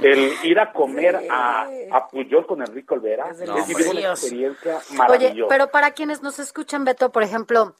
el 0.00 0.30
ir 0.44 0.60
a 0.60 0.72
comer 0.72 1.22
a, 1.28 1.66
a 1.90 2.08
Puyol 2.08 2.46
con 2.46 2.62
Enrique 2.62 2.94
Olvera 2.94 3.30
es, 3.30 3.40
una 3.40 3.58
experiencia 4.12 4.76
Oye, 4.90 4.96
maravillosa. 4.96 5.48
pero 5.48 5.72
para 5.72 5.90
quienes 5.90 6.22
nos 6.22 6.38
escuchan, 6.38 6.84
Beto, 6.84 7.10
por 7.10 7.24
ejemplo, 7.24 7.74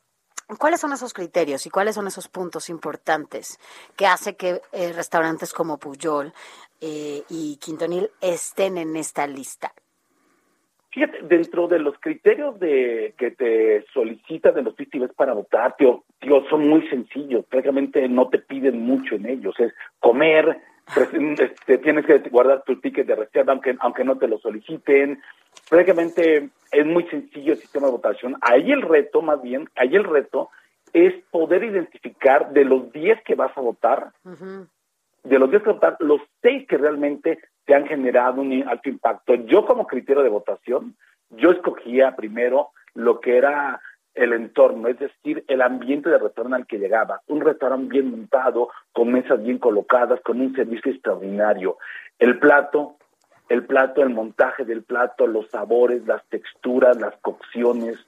¿cuáles 0.59 0.81
son 0.81 0.93
esos 0.93 1.13
criterios 1.13 1.67
y 1.67 1.71
cuáles 1.71 1.95
son 1.95 2.07
esos 2.07 2.29
puntos 2.29 2.69
importantes 2.69 3.59
que 3.97 4.07
hace 4.07 4.37
que 4.37 4.61
eh, 4.73 4.93
restaurantes 4.93 5.53
como 5.53 5.79
Puyol 5.79 6.33
eh, 6.81 7.23
y 7.29 7.57
Quintonil 7.57 8.11
estén 8.21 8.79
en 8.79 8.97
esta 8.97 9.27
lista? 9.27 9.73
Dentro 11.23 11.67
de 11.67 11.81
los 11.81 11.99
criterios 11.99 12.61
de 12.61 13.15
que 13.19 13.33
te 13.33 13.85
solicitan 13.93 14.55
de 14.55 14.63
los 14.63 14.77
festivales 14.77 15.13
para 15.17 15.33
votar, 15.33 15.75
tío, 15.77 16.05
tío, 16.21 16.49
son 16.49 16.69
muy 16.69 16.89
sencillos. 16.89 17.45
Prácticamente 17.47 18.09
no 18.09 18.29
te 18.29 18.39
piden 18.39 18.81
mucho 18.81 19.17
en 19.17 19.27
ellos. 19.27 19.59
Es 19.59 19.73
comer, 19.99 20.57
este, 21.39 21.79
tienes 21.79 22.07
que 22.07 22.19
guardar 22.31 22.63
tu 22.65 22.81
ticket 22.81 23.07
de 23.07 23.17
reserva 23.17 23.53
aunque, 23.53 23.77
aunque 23.81 24.05
no 24.05 24.19
te 24.19 24.29
lo 24.29 24.39
soliciten. 24.39 25.23
Prácticamente 25.69 26.51
es 26.73 26.87
muy 26.87 27.05
sencillo 27.05 27.53
el 27.53 27.59
sistema 27.59 27.87
de 27.87 27.93
votación. 27.93 28.37
Ahí 28.41 28.73
el 28.73 28.83
reto, 28.83 29.23
más 29.23 29.41
bien, 29.43 29.69
ahí 29.77 29.95
el 29.95 30.05
reto 30.05 30.51
es 30.93 31.15
poder 31.31 31.65
identificar 31.65 32.53
de 32.53 32.65
los 32.65 32.93
10 32.93 33.23
que 33.25 33.35
vas 33.35 33.57
a 33.57 33.61
votar, 33.61 34.13
de 35.25 35.39
los 35.39 35.51
10 35.51 35.63
que 35.63 35.71
votar, 35.71 35.97
los 36.01 36.21
6 36.43 36.67
que 36.69 36.79
realmente 36.79 37.39
te 37.65 37.75
han 37.75 37.87
generado 37.87 38.41
un 38.41 38.67
alto 38.69 38.89
impacto. 38.89 39.35
Yo 39.35 39.67
como 39.67 39.87
criterio 39.87 40.23
de 40.23 40.29
votación, 40.29 40.95
yo 41.31 41.51
escogía 41.51 42.15
primero 42.15 42.71
lo 42.95 43.21
que 43.21 43.37
era 43.37 43.81
el 44.15 44.33
entorno, 44.33 44.89
es 44.89 44.99
decir, 44.99 45.45
el 45.49 45.63
ambiente 45.63 46.09
del 46.09 46.21
restaurante 46.21 46.57
al 46.57 46.67
que 46.67 46.79
llegaba. 46.79 47.21
Un 47.27 47.41
restaurante 47.41 47.89
bien 47.89 48.11
montado, 48.11 48.69
con 48.93 49.13
mesas 49.13 49.43
bien 49.43 49.59
colocadas, 49.59 50.21
con 50.21 50.41
un 50.41 50.55
servicio 50.55 50.93
extraordinario. 50.93 51.79
El 52.19 52.39
plato, 52.39 52.97
el 53.49 53.65
plato, 53.65 54.03
el 54.03 54.11
montaje 54.11 54.65
del 54.65 54.83
plato, 54.83 55.27
los 55.27 55.51
sabores, 55.51 56.07
las 56.07 56.25
texturas, 56.29 56.97
las 57.01 57.17
cocciones. 57.17 57.99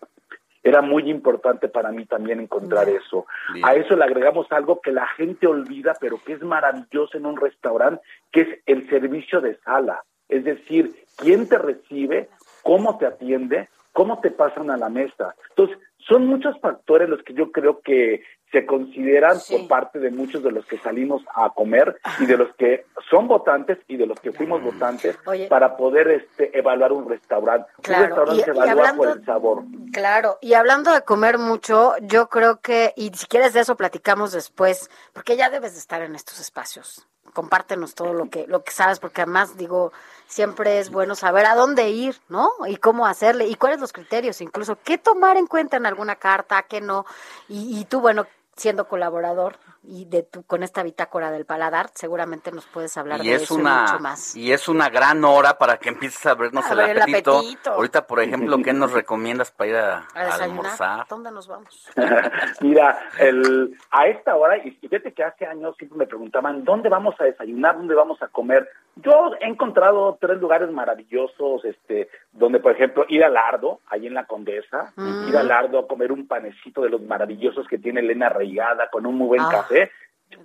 Era 0.63 0.81
muy 0.83 1.09
importante 1.11 1.69
para 1.69 1.93
mí 1.93 2.07
también 2.07 2.41
encontrar 2.41 2.89
eso. 2.89 3.27
A 3.63 3.75
eso 3.75 3.95
le 3.95 4.05
agregamos 4.05 4.51
algo 4.51 4.81
que 4.81 4.93
la 4.93 5.07
gente 5.09 5.47
olvida, 5.47 5.95
pero 6.01 6.19
que 6.25 6.35
es 6.35 6.43
maravilloso 6.43 7.17
en 7.17 7.27
un 7.27 7.37
restaurante, 7.37 8.03
que 8.33 8.41
es 8.43 8.49
el 8.67 8.89
servicio 8.89 9.41
de 9.41 9.57
sala. 9.59 10.03
Es 10.29 10.45
decir, 10.45 10.93
quién 11.17 11.49
te 11.49 11.59
recibe, 11.59 12.29
cómo 12.63 12.99
te 12.99 13.07
atiende, 13.07 13.69
cómo 13.93 14.21
te 14.21 14.31
pasan 14.31 14.71
a 14.71 14.77
la 14.77 14.89
mesa. 14.89 15.35
Entonces, 15.51 15.79
son 16.09 16.27
muchos 16.27 16.59
factores 16.61 17.09
los 17.09 17.23
que 17.23 17.35
yo 17.35 17.51
creo 17.53 17.81
que 17.81 18.23
se 18.53 18.65
consideran 18.65 19.37
por 19.51 19.67
parte 19.67 19.99
de 19.99 20.11
muchos 20.13 20.43
de 20.43 20.53
los 20.53 20.65
que 20.67 20.79
salimos 20.79 21.21
a 21.35 21.51
comer 21.51 21.97
y 22.21 22.27
de 22.27 22.37
los 22.37 22.55
que 22.55 22.87
son 23.11 23.27
votantes 23.27 23.79
y 23.89 23.97
de 23.97 24.07
los 24.07 24.21
que 24.21 24.31
fuimos 24.33 24.63
votantes 24.63 25.19
Oye. 25.27 25.49
para 25.49 25.77
poder 25.77 26.09
este, 26.09 26.57
evaluar 26.57 26.93
un 26.93 27.09
restaurante. 27.09 27.69
Claro, 27.83 28.03
Un 28.05 28.07
restaurante 28.09 28.41
y- 28.41 28.45
se 28.45 28.51
evalúa 28.53 28.71
hablando- 28.73 29.03
por 29.03 29.17
el 29.19 29.25
sabor. 29.25 29.63
Claro, 29.93 30.39
y 30.41 30.55
hablando 30.55 30.93
de 30.93 31.03
comer 31.03 31.39
mucho, 31.39 31.95
yo 32.03 32.29
creo 32.29 32.61
que, 32.61 32.93
y 32.97 33.11
si 33.15 33.27
quieres 33.27 33.53
de 33.53 33.61
eso 33.61 33.77
platicamos 33.77 34.31
después, 34.33 34.89
porque 35.13 35.37
ya 35.37 35.51
debes 35.51 35.73
de 35.73 35.81
estar 35.81 36.01
en 36.03 36.15
estos 36.15 36.39
espacios. 36.41 37.07
Compártenos 37.33 37.95
todo 37.95 38.13
lo 38.13 38.29
que, 38.31 38.47
lo 38.47 38.63
que 38.63 38.73
sabes, 38.73 38.99
porque 38.99 39.23
además 39.23 39.57
digo, 39.57 39.93
siempre 40.27 40.79
es 40.79 40.91
bueno 40.91 41.15
saber 41.15 41.47
a 41.47 41.55
dónde 41.55 41.91
ir, 41.91 42.21
¿no? 42.29 42.51
Y 42.67 42.77
cómo 42.77 43.07
hacerle, 43.07 43.47
y 43.47 43.55
cuáles 43.55 43.81
los 43.81 43.93
criterios, 43.93 44.41
incluso 44.41 44.79
qué 44.83 44.99
tomar 44.99 45.37
en 45.37 45.47
cuenta 45.47 45.77
en 45.77 45.87
alguna 45.87 46.17
carta, 46.17 46.63
qué 46.63 46.81
no. 46.81 47.07
Y, 47.49 47.79
y 47.79 47.85
tú, 47.85 48.01
bueno, 48.01 48.27
siendo 48.57 48.89
colaborador 48.89 49.57
y 49.83 50.07
de 50.07 50.23
tu, 50.23 50.43
con 50.45 50.63
esta 50.63 50.83
bitácora 50.83 51.31
del 51.31 51.45
paladar, 51.45 51.91
seguramente 51.95 52.51
nos 52.51 52.67
puedes 52.67 52.97
hablar 52.97 53.25
y 53.25 53.29
de 53.29 53.35
es 53.37 53.43
eso 53.43 53.57
y 53.57 53.61
una 53.61 53.83
mucho 53.83 54.01
más. 54.01 54.35
y 54.35 54.53
es 54.53 54.69
una 54.69 54.89
gran 54.89 55.25
hora 55.25 55.59
para 55.59 55.77
que 55.79 55.91
empieces 55.91 56.25
a 56.27 56.31
abrirnos 56.31 56.65
A 56.65 56.71
el, 56.73 56.77
ver 56.77 56.91
el 56.91 57.03
apetito. 57.03 57.71
Ahorita, 57.73 58.07
por 58.07 58.21
ejemplo, 58.21 58.59
¿qué 58.63 58.73
nos 58.73 58.93
recomiendas 58.93 59.51
para 59.51 59.71
ir 59.71 59.77
a, 59.77 60.09
A 60.15 60.35
almorzar? 60.43 61.07
¿dónde 61.09 61.31
nos 61.31 61.47
vamos? 61.47 61.89
Mira, 62.61 62.99
el, 63.19 63.77
a 63.91 64.07
esta 64.09 64.35
hora, 64.35 64.57
y 64.59 64.71
fíjate 64.73 65.13
que 65.13 65.23
hace 65.23 65.47
años 65.47 65.77
siempre 65.77 65.99
me 65.99 66.07
preguntaban, 66.07 66.65
¿dónde 66.65 66.89
vamos 66.89 67.15
a 67.21 67.25
desayunar? 67.25 67.77
¿Dónde 67.77 67.95
vamos 67.95 68.21
a 68.23 68.29
comer? 68.29 68.69
Yo 68.97 69.33
he 69.41 69.47
encontrado 69.47 70.17
tres 70.21 70.39
lugares 70.41 70.71
maravillosos, 70.71 71.65
este, 71.67 72.09
donde, 72.33 72.61
por 72.61 72.73
ejemplo, 72.73 73.05
ir 73.09 73.23
a 73.25 73.29
Lardo, 73.29 73.81
ahí 73.89 74.07
en 74.07 74.15
la 74.15 74.25
Condesa, 74.25 74.93
Mm. 74.97 75.29
ir 75.29 75.37
a 75.37 75.43
Lardo 75.43 75.79
a 75.81 75.87
comer 75.87 76.13
un 76.13 76.27
panecito 76.27 76.81
de 76.83 76.89
los 76.89 77.03
maravillosos 77.03 77.69
que 77.69 77.77
tiene 77.79 78.01
Elena 78.01 78.31
Reigada 78.31 78.89
con 78.91 79.05
un 79.05 79.17
muy 79.17 79.27
buen 79.29 79.43
Ah. 79.43 79.49
café. 79.51 79.91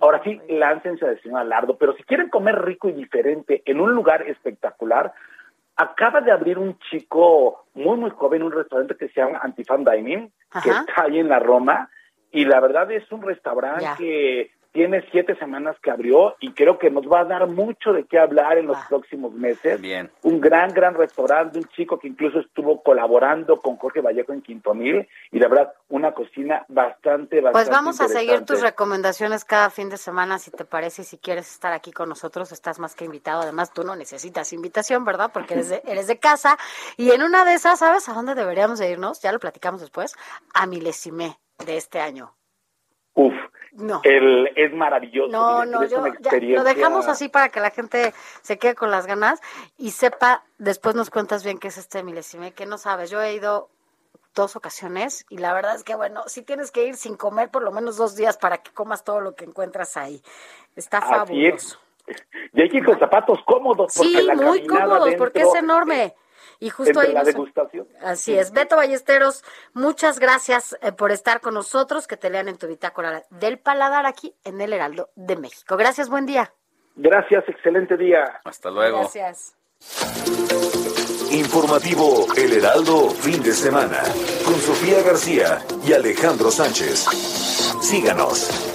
Ahora 0.00 0.20
sí, 0.22 0.38
láncense 0.48 1.04
a 1.04 1.08
desayunar 1.10 1.42
a 1.42 1.44
Lardo, 1.44 1.76
pero 1.78 1.94
si 1.94 2.02
quieren 2.04 2.28
comer 2.28 2.60
rico 2.62 2.88
y 2.88 2.92
diferente 2.92 3.62
en 3.64 3.80
un 3.80 3.92
lugar 3.94 4.22
espectacular, 4.28 5.12
acaba 5.74 6.20
de 6.20 6.30
abrir 6.30 6.58
un 6.58 6.78
chico 6.90 7.64
muy, 7.74 7.96
muy 7.96 8.10
joven, 8.10 8.42
un 8.42 8.52
restaurante 8.52 8.96
que 8.96 9.08
se 9.08 9.20
llama 9.20 9.40
Antifan 9.42 9.82
Dining, 9.84 10.30
que 10.62 10.70
está 10.70 11.04
ahí 11.04 11.18
en 11.18 11.28
la 11.30 11.38
Roma, 11.38 11.88
y 12.30 12.44
la 12.44 12.60
verdad 12.60 12.90
es 12.92 13.10
un 13.10 13.22
restaurante 13.22 13.86
que 13.96 14.50
tiene 14.72 15.06
siete 15.10 15.36
semanas 15.36 15.76
que 15.82 15.90
abrió 15.90 16.34
y 16.40 16.52
creo 16.52 16.78
que 16.78 16.90
nos 16.90 17.04
va 17.06 17.20
a 17.20 17.24
dar 17.24 17.46
mucho 17.46 17.92
de 17.92 18.04
qué 18.04 18.18
hablar 18.18 18.56
en 18.56 18.66
los 18.66 18.78
próximos 18.88 19.32
meses. 19.32 19.80
Bien. 19.80 20.10
Un 20.22 20.40
gran, 20.40 20.72
gran 20.72 20.94
restaurante, 20.94 21.58
un 21.58 21.66
chico 21.68 21.98
que 21.98 22.08
incluso 22.08 22.40
estuvo 22.40 22.82
colaborando 22.82 23.58
con 23.60 23.76
Jorge 23.76 24.00
Vallejo 24.00 24.32
en 24.32 24.40
Quintonil 24.40 25.06
y 25.30 25.38
la 25.38 25.48
verdad, 25.48 25.74
una 25.90 26.12
cocina 26.12 26.64
bastante, 26.68 27.40
bastante 27.40 27.52
Pues 27.52 27.68
vamos 27.68 28.00
a 28.00 28.08
seguir 28.08 28.44
tus 28.46 28.62
recomendaciones 28.62 29.44
cada 29.44 29.68
fin 29.68 29.90
de 29.90 29.98
semana, 29.98 30.38
si 30.38 30.50
te 30.50 30.64
parece, 30.64 31.02
y 31.02 31.04
si 31.04 31.18
quieres 31.18 31.50
estar 31.50 31.72
aquí 31.72 31.92
con 31.92 32.08
nosotros, 32.08 32.50
estás 32.50 32.78
más 32.78 32.94
que 32.94 33.04
invitado. 33.04 33.42
Además, 33.42 33.72
tú 33.72 33.84
no 33.84 33.94
necesitas 33.94 34.52
invitación, 34.54 35.04
¿verdad? 35.04 35.30
Porque 35.32 35.54
eres 35.54 35.68
de, 35.68 35.82
eres 35.86 36.06
de 36.06 36.18
casa. 36.18 36.56
Y 36.96 37.10
en 37.10 37.22
una 37.22 37.44
de 37.44 37.54
esas, 37.54 37.78
¿sabes 37.78 38.08
a 38.08 38.14
dónde 38.14 38.34
deberíamos 38.34 38.78
de 38.78 38.90
irnos? 38.90 39.20
Ya 39.20 39.32
lo 39.32 39.38
platicamos 39.38 39.82
después, 39.82 40.14
a 40.54 40.66
Milesime 40.66 41.36
de 41.66 41.76
este 41.76 42.00
año. 42.00 42.34
Uf, 43.14 43.34
No. 43.72 44.00
el, 44.04 44.52
es 44.54 44.72
maravilloso. 44.74 45.32
No, 45.32 45.64
no, 45.64 45.84
yo 45.84 46.04
ya, 46.20 46.38
lo 46.40 46.62
dejamos 46.62 47.08
así 47.08 47.28
para 47.28 47.48
que 47.48 47.58
la 47.60 47.70
gente 47.70 48.12
se 48.42 48.58
quede 48.58 48.74
con 48.74 48.90
las 48.90 49.06
ganas 49.06 49.40
y 49.78 49.92
sepa, 49.92 50.44
después 50.58 50.94
nos 50.94 51.08
cuentas 51.08 51.42
bien 51.42 51.58
qué 51.58 51.68
es 51.68 51.78
este 51.78 52.02
milésime, 52.02 52.52
que 52.52 52.66
no 52.66 52.76
sabes, 52.76 53.10
yo 53.10 53.22
he 53.22 53.32
ido 53.34 53.70
dos 54.34 54.56
ocasiones 54.56 55.24
y 55.30 55.38
la 55.38 55.54
verdad 55.54 55.74
es 55.74 55.84
que 55.84 55.94
bueno, 55.94 56.22
si 56.26 56.42
tienes 56.42 56.70
que 56.70 56.86
ir 56.86 56.96
sin 56.96 57.16
comer 57.16 57.50
por 57.50 57.62
lo 57.62 57.72
menos 57.72 57.96
dos 57.96 58.14
días 58.14 58.36
para 58.36 58.58
que 58.58 58.72
comas 58.72 59.04
todo 59.04 59.20
lo 59.20 59.34
que 59.34 59.44
encuentras 59.44 59.96
ahí. 59.96 60.22
Está 60.76 60.98
Así 60.98 61.08
fabuloso. 61.14 61.78
es. 62.06 62.18
Y 62.52 62.62
hay 62.62 62.68
que 62.68 62.78
ir 62.78 62.84
con 62.84 62.98
zapatos 62.98 63.38
cómodos 63.46 63.94
porque 63.96 64.18
Sí, 64.18 64.22
la 64.22 64.34
muy 64.34 64.66
caminada 64.66 64.98
cómodos 64.98 65.14
porque 65.16 65.42
es 65.42 65.54
enorme. 65.54 66.14
Y 66.64 66.70
justo 66.70 66.90
entre 67.00 67.08
ahí 67.08 67.12
la 67.12 67.20
nos- 67.20 67.26
degustación. 67.34 67.88
Así 68.02 68.38
es. 68.38 68.52
Beto 68.52 68.76
Ballesteros, 68.76 69.42
muchas 69.72 70.18
gracias 70.20 70.76
eh, 70.80 70.92
por 70.92 71.10
estar 71.10 71.40
con 71.40 71.54
nosotros, 71.54 72.06
que 72.06 72.16
te 72.16 72.30
lean 72.30 72.46
en 72.48 72.56
tu 72.56 72.68
bitácora 72.68 73.24
del 73.30 73.58
paladar 73.58 74.06
aquí 74.06 74.34
en 74.44 74.60
el 74.60 74.72
Heraldo 74.72 75.10
de 75.16 75.34
México. 75.36 75.76
Gracias, 75.76 76.08
buen 76.08 76.24
día. 76.24 76.52
Gracias, 76.94 77.42
excelente 77.48 77.96
día. 77.96 78.40
Hasta 78.44 78.70
luego. 78.70 79.00
Gracias. 79.00 79.54
Informativo 81.32 82.26
El 82.36 82.52
Heraldo 82.52 83.10
fin 83.10 83.42
de 83.42 83.52
semana 83.52 84.02
con 84.44 84.54
Sofía 84.60 85.02
García 85.02 85.64
y 85.84 85.92
Alejandro 85.94 86.50
Sánchez. 86.50 87.06
Síganos. 87.80 88.71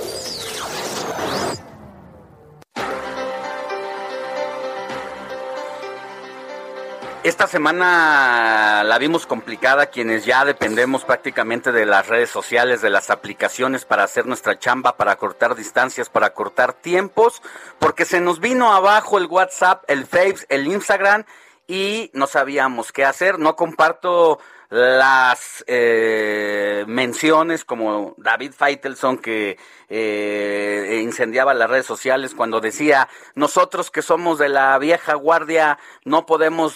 Esta 7.28 7.46
semana 7.46 8.86
la 8.86 8.98
vimos 9.00 9.28
complicada 9.28 9.88
quienes 9.88 10.24
ya 10.24 10.46
dependemos 10.46 11.04
prácticamente 11.04 11.74
de 11.74 11.86
las 11.86 12.08
redes 12.08 12.30
sociales, 12.30 12.82
de 12.82 12.90
las 12.90 13.10
aplicaciones 13.10 13.84
para 13.84 14.06
hacer 14.06 14.26
nuestra 14.28 14.58
chamba, 14.58 14.96
para 14.96 15.18
cortar 15.18 15.54
distancias, 15.54 16.10
para 16.10 16.30
cortar 16.30 16.72
tiempos, 16.72 17.42
porque 17.80 18.06
se 18.06 18.22
nos 18.22 18.40
vino 18.40 18.74
abajo 18.74 19.18
el 19.18 19.26
WhatsApp, 19.26 19.84
el 19.90 20.06
Face, 20.06 20.46
el 20.48 20.68
Instagram 20.68 21.26
y 21.68 22.12
no 22.14 22.28
sabíamos 22.28 22.94
qué 22.94 23.04
hacer. 23.04 23.40
No 23.40 23.58
comparto 23.58 24.40
las 24.70 25.64
eh, 25.68 26.84
menciones 26.88 27.64
como 27.64 28.16
David 28.18 28.52
Feitelson 28.52 29.18
que 29.18 29.58
eh, 29.88 31.00
incendiaba 31.02 31.54
las 31.54 31.70
redes 31.70 31.86
sociales 31.86 32.36
cuando 32.36 32.60
decía 32.60 33.08
nosotros 33.36 33.90
que 33.90 34.02
somos 34.02 34.40
de 34.40 34.50
la 34.50 34.78
vieja 34.78 35.14
guardia 35.14 35.80
no 36.04 36.26
podemos 36.26 36.76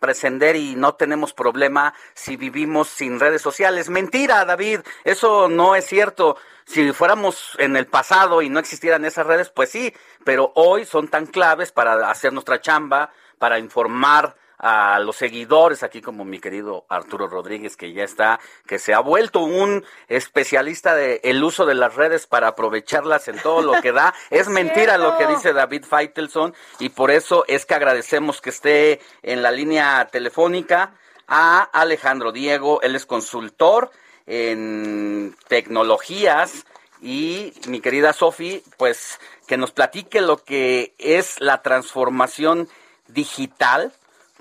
presender 0.00 0.56
y 0.56 0.76
no 0.76 0.94
tenemos 0.94 1.34
problema 1.34 1.92
si 2.14 2.36
vivimos 2.36 2.88
sin 2.88 3.20
redes 3.20 3.42
sociales. 3.42 3.90
Mentira, 3.90 4.44
David, 4.44 4.80
eso 5.04 5.48
no 5.48 5.74
es 5.74 5.86
cierto. 5.86 6.36
Si 6.64 6.92
fuéramos 6.92 7.56
en 7.58 7.76
el 7.76 7.86
pasado 7.86 8.42
y 8.42 8.48
no 8.48 8.60
existieran 8.60 9.04
esas 9.04 9.26
redes, 9.26 9.50
pues 9.50 9.70
sí, 9.70 9.92
pero 10.24 10.52
hoy 10.54 10.84
son 10.84 11.08
tan 11.08 11.26
claves 11.26 11.72
para 11.72 12.08
hacer 12.10 12.32
nuestra 12.32 12.60
chamba, 12.60 13.10
para 13.38 13.58
informar 13.58 14.36
a 14.60 15.00
los 15.00 15.16
seguidores, 15.16 15.82
aquí 15.82 16.02
como 16.02 16.24
mi 16.24 16.38
querido 16.38 16.84
Arturo 16.88 17.26
Rodríguez, 17.26 17.76
que 17.76 17.92
ya 17.92 18.04
está, 18.04 18.40
que 18.66 18.78
se 18.78 18.92
ha 18.92 19.00
vuelto 19.00 19.40
un 19.40 19.84
especialista 20.08 20.94
de 20.94 21.20
el 21.24 21.42
uso 21.42 21.64
de 21.64 21.74
las 21.74 21.94
redes 21.94 22.26
para 22.26 22.48
aprovecharlas 22.48 23.26
en 23.28 23.38
todo 23.38 23.62
lo 23.62 23.80
que 23.80 23.92
da. 23.92 24.14
Es 24.30 24.48
mentira 24.48 24.98
lo 24.98 25.16
que 25.16 25.26
dice 25.26 25.52
David 25.52 25.84
Feitelson 25.84 26.54
y 26.78 26.90
por 26.90 27.10
eso 27.10 27.44
es 27.48 27.64
que 27.66 27.74
agradecemos 27.74 28.40
que 28.40 28.50
esté 28.50 29.00
en 29.22 29.42
la 29.42 29.50
línea 29.50 30.08
telefónica 30.12 30.92
a 31.26 31.62
Alejandro 31.62 32.32
Diego, 32.32 32.82
él 32.82 32.96
es 32.96 33.06
consultor 33.06 33.90
en 34.26 35.36
tecnologías 35.48 36.66
y 37.00 37.52
mi 37.66 37.80
querida 37.80 38.12
Sofi, 38.12 38.62
pues 38.76 39.18
que 39.46 39.56
nos 39.56 39.72
platique 39.72 40.20
lo 40.20 40.44
que 40.44 40.94
es 40.98 41.40
la 41.40 41.62
transformación 41.62 42.68
digital 43.08 43.92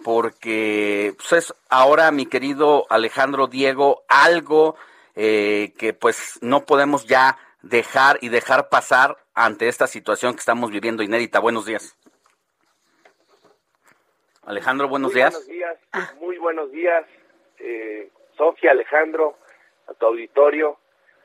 porque 0.03 1.14
pues 1.18 1.34
es 1.34 1.56
ahora, 1.69 2.11
mi 2.11 2.26
querido 2.26 2.86
Alejandro 2.90 3.48
Diego, 3.48 4.03
algo 4.08 4.76
eh, 5.16 5.74
que 5.78 5.94
pues 5.94 6.40
no 6.42 6.66
podemos 6.66 7.06
ya 7.06 7.38
dejar 7.61 8.19
y 8.22 8.30
dejar 8.30 8.69
pasar 8.69 9.18
ante 9.34 9.68
esta 9.68 9.88
situación 9.88 10.34
que 10.34 10.40
estamos 10.40 10.72
viviendo 10.72 11.03
inédita. 11.03 11.40
Buenos 11.40 11.66
días. 11.66 11.98
Alejandro, 14.44 14.88
buenos 14.88 15.11
muy 15.11 15.22
días. 15.22 15.34
Buenos 15.34 15.48
días, 15.48 15.78
muy 16.19 16.38
buenos 16.38 16.72
días, 16.72 17.06
eh, 17.60 18.10
Sofía, 18.36 18.72
Alejandro, 18.72 19.38
a 19.88 19.94
tu 19.94 20.08
auditorio. 20.08 20.80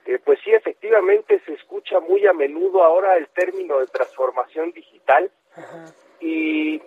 Eh, 0.05 0.19
pues 0.23 0.39
sí, 0.45 0.51
efectivamente 0.51 1.41
se 1.47 1.55
escucha 1.55 2.01
muy 2.01 2.27
a 2.27 2.35
menudo 2.35 2.85
ahora 2.85 3.17
el 3.17 3.29
término 3.29 3.79
de 3.79 3.87
transformación 3.87 4.73
digital 4.73 5.31
y 6.21 6.83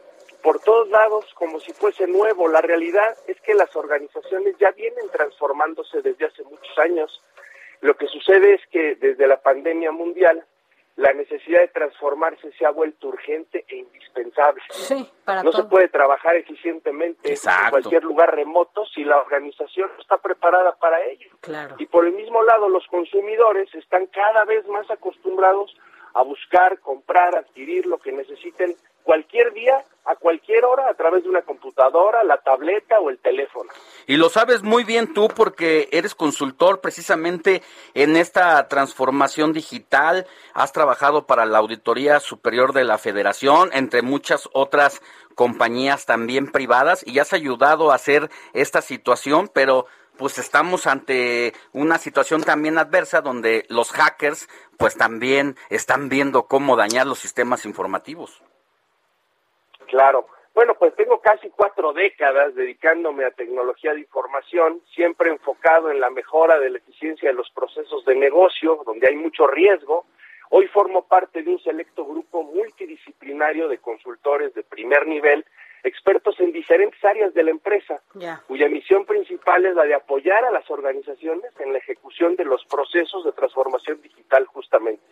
por 0.48 0.62
todos 0.62 0.88
lados 0.88 1.26
como 1.34 1.60
si 1.60 1.74
fuese 1.74 2.08
nuevo. 2.08 2.48
La 2.48 2.62
realidad 2.62 3.18
es 3.28 3.36
que 3.42 3.54
las 3.54 3.76
organizaciones 3.76 4.56
ya 4.58 4.72
vienen 4.72 5.10
transformándose 5.12 6.02
desde 6.02 6.26
hace 6.26 6.42
muchos 6.46 6.80
años. 6.80 7.22
Lo 7.82 7.98
que 7.98 8.08
sucede 8.08 8.54
es 8.54 8.62
que 8.72 8.96
desde 8.96 9.28
la 9.28 9.42
pandemia 9.42 9.92
mundial 9.92 10.46
la 10.96 11.12
necesidad 11.12 11.60
de 11.60 11.68
transformarse 11.68 12.50
se 12.54 12.66
ha 12.66 12.70
vuelto 12.70 13.10
urgente 13.10 13.66
e 13.68 13.76
indispensable. 13.76 14.64
para 15.26 15.44
no 15.44 15.52
todo. 15.52 15.64
se 15.64 15.68
puede 15.68 15.90
trabajar 15.90 16.38
eficientemente 16.38 17.30
Exacto. 17.30 17.66
en 17.66 17.72
cualquier 17.72 18.04
lugar 18.06 18.34
remoto 18.34 18.86
si 18.86 19.04
la 19.04 19.18
organización 19.18 19.92
no 19.96 20.02
está 20.02 20.18
preparada 20.18 20.78
para 20.78 21.04
ello. 21.08 21.30
Claro. 21.42 21.76
Y 21.78 21.88
por 21.88 22.06
el 22.06 22.14
mismo 22.14 22.42
lado, 22.42 22.70
los 22.70 22.88
consumidores 22.88 23.68
están 23.76 24.06
cada 24.06 24.46
vez 24.46 24.66
más 24.68 24.90
acostumbrados 24.90 25.76
a 26.14 26.22
buscar, 26.22 26.80
comprar, 26.80 27.36
adquirir 27.36 27.86
lo 27.86 27.98
que 27.98 28.14
necesiten 28.14 28.78
cualquier 29.08 29.54
día, 29.54 29.86
a 30.04 30.18
cualquier 30.18 30.66
hora, 30.66 30.90
a 30.90 30.94
través 30.94 31.24
de 31.24 31.30
una 31.30 31.42
computadora, 31.42 32.26
la 32.26 32.42
tableta 32.42 33.00
o 33.00 33.10
el 33.10 33.18
teléfono. 33.20 33.70
Y 34.06 34.18
lo 34.18 34.28
sabes 34.28 34.64
muy 34.64 34.84
bien 34.84 35.14
tú 35.14 35.30
porque 35.30 35.88
eres 35.94 36.14
consultor 36.14 36.82
precisamente 36.82 37.64
en 37.94 38.18
esta 38.18 38.68
transformación 38.68 39.54
digital. 39.54 40.28
Has 40.54 40.74
trabajado 40.74 41.26
para 41.26 41.46
la 41.46 41.60
Auditoría 41.60 42.20
Superior 42.20 42.74
de 42.74 42.84
la 42.84 42.98
Federación, 42.98 43.70
entre 43.72 44.02
muchas 44.02 44.50
otras 44.52 45.02
compañías 45.36 46.06
también 46.06 46.52
privadas, 46.52 47.02
y 47.08 47.20
has 47.20 47.32
ayudado 47.32 47.92
a 47.92 47.96
hacer 47.96 48.30
esta 48.52 48.82
situación, 48.82 49.50
pero 49.54 49.86
pues 50.18 50.38
estamos 50.38 50.86
ante 50.86 51.54
una 51.72 51.98
situación 51.98 52.44
también 52.44 52.78
adversa 52.78 53.22
donde 53.22 53.66
los 53.70 53.92
hackers 53.92 54.50
pues 54.78 54.96
también 54.98 55.56
están 55.70 56.10
viendo 56.10 56.48
cómo 56.48 56.76
dañar 56.76 57.08
los 57.08 57.20
sistemas 57.20 57.66
informativos. 57.66 58.42
Claro. 59.88 60.28
Bueno, 60.54 60.74
pues 60.74 60.96
tengo 60.96 61.20
casi 61.22 61.50
cuatro 61.50 61.94
décadas 61.94 62.56
dedicándome 62.56 63.26
a 63.26 63.32
tecnología 63.32 63.94
de 63.94 64.00
información, 64.00 64.82
siempre 64.96 65.30
enfocado 65.30 65.92
en 65.92 66.00
la 66.00 66.10
mejora 66.10 66.58
de 66.60 66.72
la 66.72 66.80
eficiencia 66.80 67.30
de 67.30 67.36
los 67.36 67.50
procesos 67.52 68.04
de 68.06 68.16
negocio, 68.16 68.82
donde 68.86 69.08
hay 69.08 69.16
mucho 69.16 69.46
riesgo. 69.46 70.06
Hoy 70.50 70.66
formo 70.68 71.08
parte 71.08 71.44
de 71.44 71.52
un 71.52 71.60
selecto 71.60 72.06
grupo 72.06 72.42
multidisciplinario 72.44 73.68
de 73.68 73.78
consultores 73.78 74.54
de 74.56 74.64
primer 74.64 75.06
nivel, 75.06 75.46
expertos 75.84 76.40
en 76.40 76.52
diferentes 76.52 77.04
áreas 77.06 77.34
de 77.34 77.44
la 77.44 77.52
empresa, 77.52 78.02
Ya. 78.16 78.42
cuya 78.48 78.68
misión 78.68 79.06
principal 79.06 79.66
es 79.66 79.76
la 79.76 79.84
de 79.84 79.94
apoyar 79.94 80.44
a 80.44 80.52
las 80.52 80.70
organizaciones 80.72 81.52
en 81.60 81.72
la 81.72 81.78
ejecución 81.80 82.36
de 82.36 82.46
los 82.46 82.66
procesos 82.66 83.24
de 83.26 83.32
transformación 83.34 84.02
digital 84.02 84.46
justamente. 84.48 85.04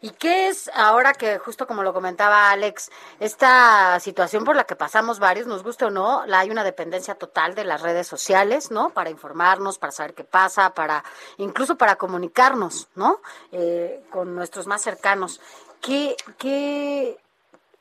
¿Y 0.00 0.10
qué 0.10 0.48
es 0.48 0.70
ahora 0.74 1.14
que, 1.14 1.38
justo 1.38 1.66
como 1.66 1.82
lo 1.82 1.92
comentaba 1.92 2.50
Alex, 2.50 2.90
esta 3.20 3.98
situación 4.00 4.44
por 4.44 4.56
la 4.56 4.64
que 4.64 4.76
pasamos 4.76 5.18
varios, 5.18 5.46
nos 5.46 5.62
guste 5.62 5.86
o 5.86 5.90
no, 5.90 6.26
la 6.26 6.40
hay 6.40 6.50
una 6.50 6.64
dependencia 6.64 7.14
total 7.14 7.54
de 7.54 7.64
las 7.64 7.82
redes 7.82 8.06
sociales, 8.06 8.70
¿no? 8.70 8.90
Para 8.90 9.10
informarnos, 9.10 9.78
para 9.78 9.92
saber 9.92 10.14
qué 10.14 10.24
pasa, 10.24 10.74
para 10.74 11.04
incluso 11.38 11.76
para 11.76 11.96
comunicarnos, 11.96 12.88
¿no? 12.94 13.20
Eh, 13.52 14.04
con 14.10 14.34
nuestros 14.34 14.66
más 14.66 14.82
cercanos. 14.82 15.40
¿Qué, 15.80 16.16
qué, 16.38 17.18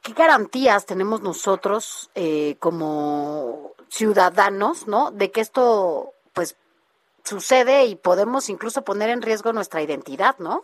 qué 0.01 0.13
garantías 0.13 0.85
tenemos 0.85 1.21
nosotros 1.21 2.09
eh, 2.15 2.57
como 2.59 3.73
ciudadanos, 3.89 4.87
¿no? 4.87 5.11
De 5.11 5.31
que 5.31 5.41
esto, 5.41 6.13
pues, 6.33 6.55
sucede 7.23 7.85
y 7.85 7.95
podemos 7.95 8.49
incluso 8.49 8.83
poner 8.83 9.09
en 9.09 9.21
riesgo 9.21 9.51
nuestra 9.51 9.81
identidad, 9.81 10.37
¿no? 10.37 10.63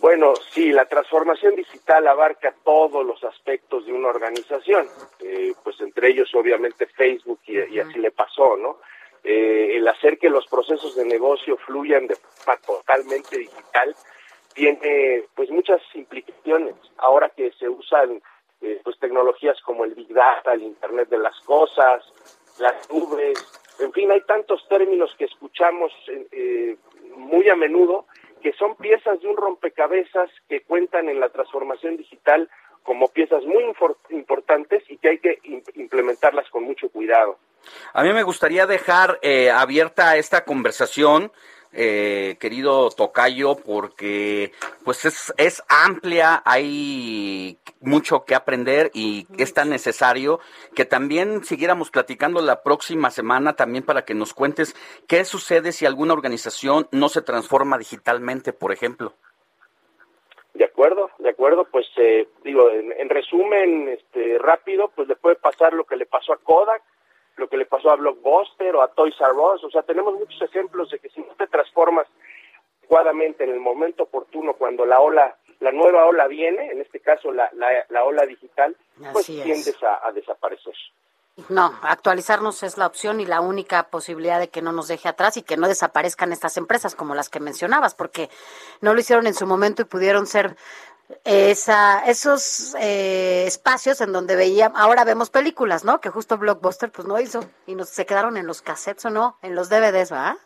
Bueno, 0.00 0.34
sí, 0.52 0.70
la 0.70 0.86
transformación 0.86 1.56
digital 1.56 2.06
abarca 2.06 2.54
todos 2.64 3.04
los 3.04 3.22
aspectos 3.24 3.84
de 3.84 3.92
una 3.92 4.08
organización, 4.08 4.86
eh, 5.20 5.52
pues 5.64 5.80
entre 5.80 6.10
ellos 6.10 6.32
obviamente 6.34 6.86
Facebook 6.86 7.40
y, 7.46 7.58
y 7.58 7.80
así 7.80 7.98
le 7.98 8.12
pasó, 8.12 8.56
¿no? 8.56 8.78
Eh, 9.24 9.76
el 9.76 9.88
hacer 9.88 10.18
que 10.18 10.30
los 10.30 10.46
procesos 10.46 10.94
de 10.94 11.04
negocio 11.04 11.56
fluyan 11.58 12.06
de 12.06 12.14
forma 12.14 12.60
totalmente 12.60 13.38
digital 13.38 13.94
tiene 14.54 15.24
pues 15.34 15.50
muchas 15.50 15.82
implicaciones. 15.94 16.76
Ahora 16.98 17.30
que 17.30 17.50
se 17.58 17.68
usan 17.68 18.22
eh, 18.60 18.80
pues 18.84 18.98
tecnologías 18.98 19.60
como 19.62 19.84
el 19.84 19.94
Big 19.94 20.12
Data, 20.14 20.54
el 20.54 20.62
Internet 20.62 21.08
de 21.08 21.18
las 21.18 21.38
Cosas, 21.40 22.04
las 22.58 22.88
nubes, 22.90 23.38
en 23.80 23.92
fin, 23.92 24.10
hay 24.10 24.20
tantos 24.22 24.66
términos 24.68 25.14
que 25.16 25.26
escuchamos 25.26 25.92
eh, 26.32 26.76
muy 27.16 27.48
a 27.48 27.56
menudo 27.56 28.06
que 28.40 28.52
son 28.52 28.76
piezas 28.76 29.20
de 29.20 29.28
un 29.28 29.36
rompecabezas 29.36 30.30
que 30.48 30.62
cuentan 30.62 31.08
en 31.08 31.20
la 31.20 31.28
transformación 31.30 31.96
digital 31.96 32.48
como 32.82 33.08
piezas 33.08 33.44
muy 33.44 33.64
importantes 34.10 34.82
y 34.88 34.96
que 34.96 35.08
hay 35.10 35.18
que 35.18 35.38
im- 35.42 35.62
implementarlas 35.74 36.48
con 36.50 36.64
mucho 36.64 36.88
cuidado. 36.88 37.38
A 37.92 38.02
mí 38.02 38.12
me 38.12 38.22
gustaría 38.22 38.66
dejar 38.66 39.18
eh, 39.22 39.50
abierta 39.50 40.16
esta 40.16 40.44
conversación, 40.44 41.30
eh, 41.72 42.36
querido 42.40 42.88
Tocayo, 42.90 43.56
porque 43.56 44.52
pues 44.84 45.04
es, 45.04 45.32
es 45.36 45.62
amplia, 45.68 46.42
hay 46.44 47.58
mucho 47.80 48.24
que 48.24 48.34
aprender 48.34 48.90
y 48.94 49.26
es 49.38 49.54
tan 49.54 49.68
necesario 49.70 50.40
que 50.74 50.84
también 50.84 51.44
siguiéramos 51.44 51.90
platicando 51.90 52.40
la 52.40 52.62
próxima 52.62 53.10
semana 53.10 53.54
también 53.54 53.84
para 53.84 54.04
que 54.04 54.14
nos 54.14 54.34
cuentes 54.34 54.74
qué 55.06 55.24
sucede 55.24 55.72
si 55.72 55.86
alguna 55.86 56.14
organización 56.14 56.88
no 56.92 57.08
se 57.08 57.22
transforma 57.22 57.78
digitalmente, 57.78 58.52
por 58.52 58.72
ejemplo. 58.72 59.12
De 60.54 60.64
acuerdo, 60.64 61.10
de 61.18 61.30
acuerdo, 61.30 61.66
pues 61.70 61.86
eh, 61.96 62.28
digo, 62.42 62.70
en, 62.70 62.92
en 62.92 63.08
resumen, 63.08 63.88
este, 63.88 64.38
rápido, 64.38 64.90
pues 64.94 65.06
le 65.06 65.16
puede 65.16 65.36
pasar 65.36 65.72
lo 65.72 65.84
que 65.84 65.96
le 65.96 66.06
pasó 66.06 66.32
a 66.32 66.38
Kodak, 66.38 66.82
lo 67.38 67.48
que 67.48 67.56
le 67.56 67.66
pasó 67.66 67.90
a 67.90 67.96
Blockbuster 67.96 68.76
o 68.76 68.82
a 68.82 68.88
Toys 68.88 69.14
R 69.20 69.32
Us, 69.32 69.64
o 69.64 69.70
sea, 69.70 69.82
tenemos 69.82 70.14
muchos 70.14 70.40
ejemplos 70.42 70.90
de 70.90 70.98
que 70.98 71.08
si 71.10 71.20
no 71.20 71.34
te 71.36 71.46
transformas 71.46 72.06
adecuadamente 72.80 73.44
en 73.44 73.50
el 73.50 73.60
momento 73.60 74.04
oportuno, 74.04 74.54
cuando 74.54 74.84
la 74.84 75.00
ola, 75.00 75.36
la 75.60 75.72
nueva 75.72 76.06
ola 76.06 76.26
viene, 76.26 76.70
en 76.70 76.80
este 76.80 77.00
caso 77.00 77.32
la, 77.32 77.50
la, 77.54 77.68
la 77.88 78.04
ola 78.04 78.26
digital, 78.26 78.76
pues 79.12 79.26
tiendes 79.26 79.82
a, 79.82 80.06
a 80.06 80.12
desaparecer. 80.12 80.74
No, 81.48 81.72
actualizarnos 81.82 82.64
es 82.64 82.78
la 82.78 82.86
opción 82.86 83.20
y 83.20 83.26
la 83.26 83.40
única 83.40 83.84
posibilidad 83.90 84.40
de 84.40 84.48
que 84.48 84.60
no 84.60 84.72
nos 84.72 84.88
deje 84.88 85.08
atrás 85.08 85.36
y 85.36 85.42
que 85.42 85.56
no 85.56 85.68
desaparezcan 85.68 86.32
estas 86.32 86.56
empresas 86.56 86.96
como 86.96 87.14
las 87.14 87.28
que 87.28 87.38
mencionabas, 87.38 87.94
porque 87.94 88.28
no 88.80 88.92
lo 88.92 88.98
hicieron 88.98 89.28
en 89.28 89.34
su 89.34 89.46
momento 89.46 89.82
y 89.82 89.84
pudieron 89.84 90.26
ser 90.26 90.56
esa, 91.24 92.00
esos 92.06 92.74
eh, 92.78 93.44
espacios 93.46 94.00
en 94.00 94.12
donde 94.12 94.36
veíamos, 94.36 94.78
ahora 94.78 95.04
vemos 95.04 95.30
películas, 95.30 95.84
¿no? 95.84 96.00
Que 96.00 96.10
justo 96.10 96.38
Blockbuster 96.38 96.90
pues 96.92 97.08
no 97.08 97.18
hizo 97.18 97.40
y 97.66 97.74
nos 97.74 97.88
se 97.88 98.06
quedaron 98.06 98.36
en 98.36 98.46
los 98.46 98.62
cassettes 98.62 99.06
o 99.06 99.10
no, 99.10 99.38
en 99.42 99.54
los 99.54 99.68
DVDs, 99.68 100.12
¿va? 100.12 100.36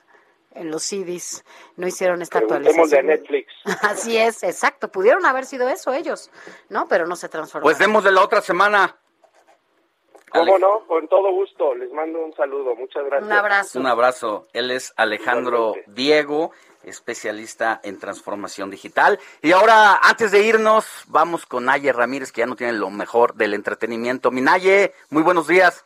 En 0.54 0.70
los 0.70 0.82
CDs, 0.82 1.44
no 1.76 1.86
hicieron 1.86 2.20
esta 2.20 2.38
actualización. 2.38 2.90
de 2.90 3.02
Netflix. 3.02 3.52
Así 3.82 4.16
es, 4.16 4.42
exacto, 4.42 4.92
pudieron 4.92 5.24
haber 5.26 5.46
sido 5.46 5.68
eso 5.68 5.92
ellos, 5.92 6.30
¿no? 6.68 6.86
Pero 6.88 7.06
no 7.06 7.16
se 7.16 7.28
transformaron. 7.28 7.64
Pues 7.64 7.78
demos 7.78 8.04
de 8.04 8.12
la 8.12 8.22
otra 8.22 8.40
semana. 8.40 9.01
¿Cómo 10.32 10.58
no? 10.58 10.86
Con 10.86 11.08
todo 11.08 11.30
gusto. 11.32 11.74
Les 11.74 11.92
mando 11.92 12.20
un 12.20 12.34
saludo. 12.34 12.74
Muchas 12.74 13.04
gracias. 13.04 13.26
Un 13.26 13.32
abrazo. 13.32 13.78
Un 13.78 13.86
abrazo. 13.86 14.46
Él 14.52 14.70
es 14.70 14.94
Alejandro 14.96 15.74
Diego, 15.86 16.52
especialista 16.84 17.80
en 17.82 17.98
transformación 17.98 18.70
digital. 18.70 19.18
Y 19.42 19.52
ahora, 19.52 19.98
antes 20.02 20.30
de 20.32 20.42
irnos, 20.42 20.86
vamos 21.06 21.44
con 21.46 21.66
Naye 21.66 21.92
Ramírez, 21.92 22.32
que 22.32 22.40
ya 22.40 22.46
no 22.46 22.56
tiene 22.56 22.72
lo 22.72 22.90
mejor 22.90 23.34
del 23.34 23.54
entretenimiento. 23.54 24.30
Mi 24.30 24.40
Naye, 24.40 24.94
muy 25.10 25.22
buenos 25.22 25.46
días. 25.46 25.84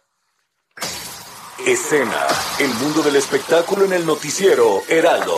Escena, 1.66 2.26
el 2.60 2.68
mundo 2.74 3.02
del 3.02 3.16
espectáculo 3.16 3.86
en 3.86 3.94
el 3.94 4.06
noticiero 4.06 4.82
Heraldo. 4.88 5.36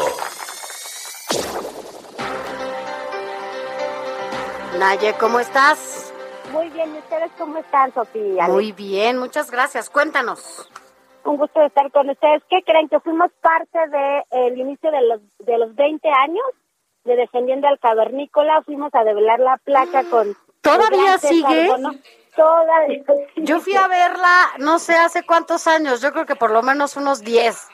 Naye, 4.78 5.14
¿cómo 5.18 5.40
estás? 5.40 6.07
Muy 6.52 6.68
bien, 6.70 6.94
¿y 6.94 6.98
ustedes 6.98 7.30
cómo 7.38 7.58
están, 7.58 7.92
Sofía? 7.92 8.46
Muy 8.48 8.72
bien, 8.72 9.18
muchas 9.18 9.50
gracias. 9.50 9.90
Cuéntanos. 9.90 10.68
Un 11.24 11.36
gusto 11.36 11.60
de 11.60 11.66
estar 11.66 11.90
con 11.92 12.08
ustedes. 12.08 12.42
¿Qué 12.48 12.62
creen? 12.64 12.88
Que 12.88 13.00
fuimos 13.00 13.30
parte 13.42 13.78
del 14.30 14.58
inicio 14.58 14.90
de 14.90 15.02
los, 15.02 15.20
de 15.40 15.58
los 15.58 15.74
20 15.74 16.08
años 16.08 16.44
de 17.04 17.16
Defendiendo 17.16 17.68
al 17.68 17.78
Cavernícola. 17.78 18.62
Fuimos 18.64 18.94
a 18.94 19.04
develar 19.04 19.40
la 19.40 19.56
placa 19.58 20.04
con... 20.10 20.34
¿Todavía 20.62 21.18
sigue? 21.18 21.68
Todavía 22.34 23.04
Yo 23.36 23.60
fui 23.60 23.74
a 23.74 23.88
verla, 23.88 24.50
no 24.58 24.78
sé 24.78 24.94
hace 24.94 25.24
cuántos 25.24 25.66
años, 25.66 26.00
yo 26.00 26.12
creo 26.12 26.24
que 26.26 26.36
por 26.36 26.50
lo 26.50 26.62
menos 26.62 26.96
unos 26.96 27.20
10. 27.22 27.68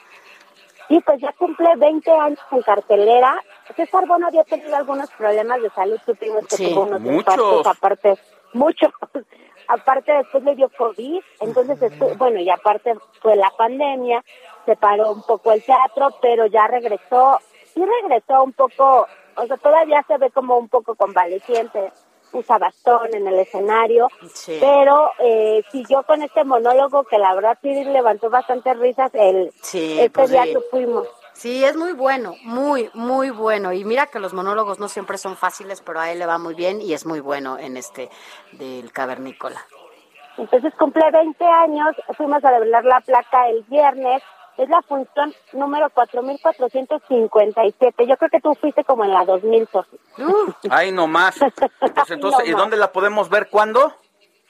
Sí, 0.88 1.00
pues 1.04 1.20
ya 1.20 1.32
cumple 1.32 1.68
20 1.76 2.10
años 2.10 2.38
en 2.50 2.62
cartelera. 2.62 3.42
César 3.74 4.06
Bono 4.06 4.26
había 4.26 4.44
tenido 4.44 4.76
algunos 4.76 5.10
problemas 5.12 5.60
de 5.62 5.70
salud, 5.70 5.98
supimos 6.04 6.46
que 6.46 6.56
Sí. 6.56 6.68
tuvo 6.70 6.82
unos 6.82 7.00
Muchos. 7.00 7.66
aparte, 7.66 8.18
muchos. 8.54 8.90
aparte 9.68 10.12
después 10.12 10.44
le 10.44 10.54
dio 10.56 10.68
COVID, 10.76 11.20
entonces, 11.40 11.78
bueno, 12.18 12.38
y 12.40 12.50
aparte 12.50 12.94
fue 13.22 13.34
la 13.36 13.50
pandemia, 13.56 14.22
se 14.66 14.76
paró 14.76 15.12
un 15.12 15.22
poco 15.22 15.52
el 15.52 15.62
teatro, 15.64 16.08
pero 16.20 16.46
ya 16.46 16.66
regresó, 16.66 17.38
sí 17.72 17.82
regresó 18.02 18.42
un 18.42 18.52
poco, 18.52 19.06
o 19.36 19.46
sea, 19.46 19.56
todavía 19.56 20.04
se 20.06 20.18
ve 20.18 20.30
como 20.30 20.58
un 20.58 20.68
poco 20.68 20.94
convaleciente, 20.94 21.92
usa 22.32 22.58
bastón 22.58 23.14
en 23.14 23.26
el 23.26 23.38
escenario, 23.38 24.08
Sí. 24.34 24.58
pero 24.60 25.10
eh, 25.20 25.62
siguió 25.70 26.02
con 26.02 26.20
este 26.22 26.44
monólogo 26.44 27.04
que 27.04 27.16
la 27.18 27.34
verdad 27.34 27.56
sí 27.62 27.72
levantó 27.84 28.28
bastantes 28.28 28.76
risas 28.78 29.10
el 29.14 29.50
Sí, 29.62 29.92
este 29.98 30.10
pues 30.10 30.30
día 30.30 30.42
sí. 30.44 30.52
que 30.54 30.60
fuimos. 30.70 31.08
Sí, 31.34 31.64
es 31.64 31.76
muy 31.76 31.92
bueno, 31.92 32.36
muy, 32.42 32.90
muy 32.94 33.30
bueno. 33.30 33.72
Y 33.72 33.84
mira 33.84 34.06
que 34.06 34.20
los 34.20 34.32
monólogos 34.32 34.78
no 34.78 34.88
siempre 34.88 35.18
son 35.18 35.36
fáciles, 35.36 35.82
pero 35.82 36.00
a 36.00 36.10
él 36.10 36.20
le 36.20 36.26
va 36.26 36.38
muy 36.38 36.54
bien 36.54 36.80
y 36.80 36.94
es 36.94 37.04
muy 37.06 37.20
bueno 37.20 37.58
en 37.58 37.76
este 37.76 38.08
del 38.52 38.92
cavernícola. 38.92 39.60
Entonces 40.38 40.72
cumple 40.78 41.10
20 41.10 41.44
años, 41.44 41.94
fuimos 42.16 42.44
a 42.44 42.50
develar 42.50 42.84
la 42.84 43.00
placa 43.00 43.48
el 43.48 43.62
viernes, 43.64 44.22
es 44.56 44.68
la 44.68 44.82
función 44.82 45.34
número 45.52 45.90
4457. 45.90 48.06
Yo 48.06 48.16
creo 48.16 48.30
que 48.30 48.40
tú 48.40 48.54
fuiste 48.54 48.84
como 48.84 49.04
en 49.04 49.12
la 49.12 49.24
2000, 49.24 49.68
Sofi. 49.68 49.98
Ay, 50.70 50.92
no 50.92 51.06
más. 51.06 51.38
Pues 51.94 52.10
entonces, 52.10 52.48
¿y 52.48 52.52
más. 52.52 52.60
dónde 52.60 52.76
la 52.76 52.92
podemos 52.92 53.28
ver? 53.28 53.48
¿Cuándo? 53.50 53.92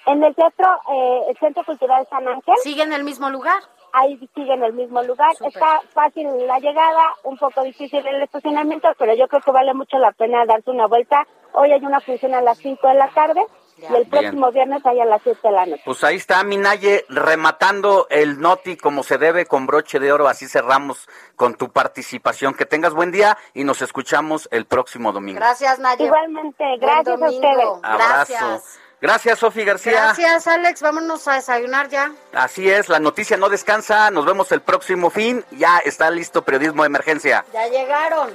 En 0.07 0.23
el 0.23 0.35
teatro, 0.35 0.67
eh, 0.93 1.21
el 1.31 1.39
Centro 1.39 1.65
Cultural 1.65 2.07
San 2.09 2.29
Ángel. 2.29 2.55
¿Sigue 2.63 2.83
en 2.83 2.93
el 2.93 3.05
mismo 3.05 3.31
lugar? 3.31 3.63
Ahí 3.97 4.19
sigue 4.35 4.53
en 4.53 4.65
el 4.65 4.73
mismo 4.73 5.01
lugar. 5.05 5.31
Está 5.41 5.81
fácil 5.93 6.27
la 6.49 6.59
llegada, 6.59 7.15
un 7.23 7.39
poco 7.39 7.63
difícil 7.63 8.05
el 8.05 8.23
estacionamiento, 8.23 8.89
pero 8.99 9.15
yo 9.15 9.29
creo 9.29 9.41
que 9.41 9.53
vale 9.53 9.73
mucho 9.73 9.99
la 9.99 10.11
pena 10.11 10.45
darse 10.47 10.73
una 10.73 10.87
vuelta. 10.89 11.25
Hoy 11.53 11.71
hay 11.71 11.85
una 11.85 12.01
función 12.01 12.35
a 12.35 12.41
las 12.41 12.59
5 12.59 12.89
de 12.89 12.95
la 12.95 13.09
tarde 13.11 13.47
y 13.79 13.85
el 13.85 13.93
Bien. 13.93 14.11
próximo 14.11 14.51
viernes 14.51 14.85
hay 14.85 14.99
a 14.99 15.05
las 15.05 15.23
7 15.23 15.39
de 15.45 15.51
la 15.53 15.67
noche. 15.67 15.83
Pues 15.85 16.03
ahí 16.03 16.17
está 16.17 16.43
Minaye 16.43 17.05
rematando 17.09 18.09
el 18.11 18.41
noti 18.41 18.77
como 18.77 19.05
se 19.05 19.17
debe 19.17 19.47
con 19.47 19.67
broche 19.69 20.01
de 20.01 20.13
oro. 20.13 20.27
Así 20.27 20.49
cerramos 20.49 21.09
con 21.37 21.55
tu 21.55 21.71
participación. 21.71 22.55
Que 22.55 22.67
tengas 22.67 22.95
buen 22.95 23.13
día 23.13 23.39
y 23.53 23.63
nos 23.63 23.81
escuchamos 23.81 24.49
el 24.51 24.67
próximo 24.67 25.13
domingo. 25.13 25.39
Gracias, 25.39 25.79
Naye. 25.79 26.07
Igualmente, 26.07 26.65
gracias 26.81 27.23
a 27.23 27.29
ustedes. 27.29 27.69
Abrazo. 27.85 28.33
Gracias. 28.35 28.81
Gracias, 29.05 29.39
Sofi 29.41 29.65
García. 29.65 29.93
Gracias, 29.93 30.47
Alex. 30.47 30.81
Vámonos 30.81 31.29
a 31.29 31.35
desayunar 31.35 31.91
ya. 31.91 32.11
Así 32.33 32.71
es, 32.71 32.89
la 32.89 33.01
noticia 33.01 33.37
no 33.37 33.51
descansa. 33.51 34.11
Nos 34.11 34.25
vemos 34.25 34.51
el 34.51 34.63
próximo 34.63 35.11
fin. 35.11 35.45
Ya 35.51 35.77
está 35.81 36.11
listo 36.11 36.41
periodismo 36.41 36.85
de 36.85 36.87
emergencia. 36.87 37.45
Ya 37.53 37.69
llegaron. 37.69 38.31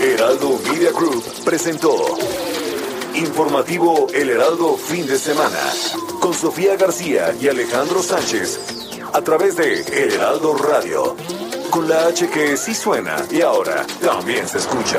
Heraldo 0.00 0.58
Media 0.68 0.90
Group 0.90 1.24
presentó 1.44 1.94
Informativo 3.14 4.08
El 4.12 4.30
Heraldo 4.30 4.76
Fin 4.76 5.06
de 5.06 5.16
Semana 5.16 5.60
con 6.18 6.34
Sofía 6.34 6.74
García 6.74 7.32
y 7.40 7.46
Alejandro 7.46 8.02
Sánchez 8.02 8.58
a 9.12 9.20
través 9.22 9.54
de 9.54 9.82
El 9.82 10.14
Heraldo 10.14 10.56
Radio 10.56 11.16
con 11.70 11.88
la 11.88 12.06
H 12.06 12.28
que 12.28 12.56
sí 12.56 12.74
suena 12.74 13.24
y 13.30 13.40
ahora 13.40 13.86
también 14.00 14.48
se 14.48 14.58
escucha. 14.58 14.98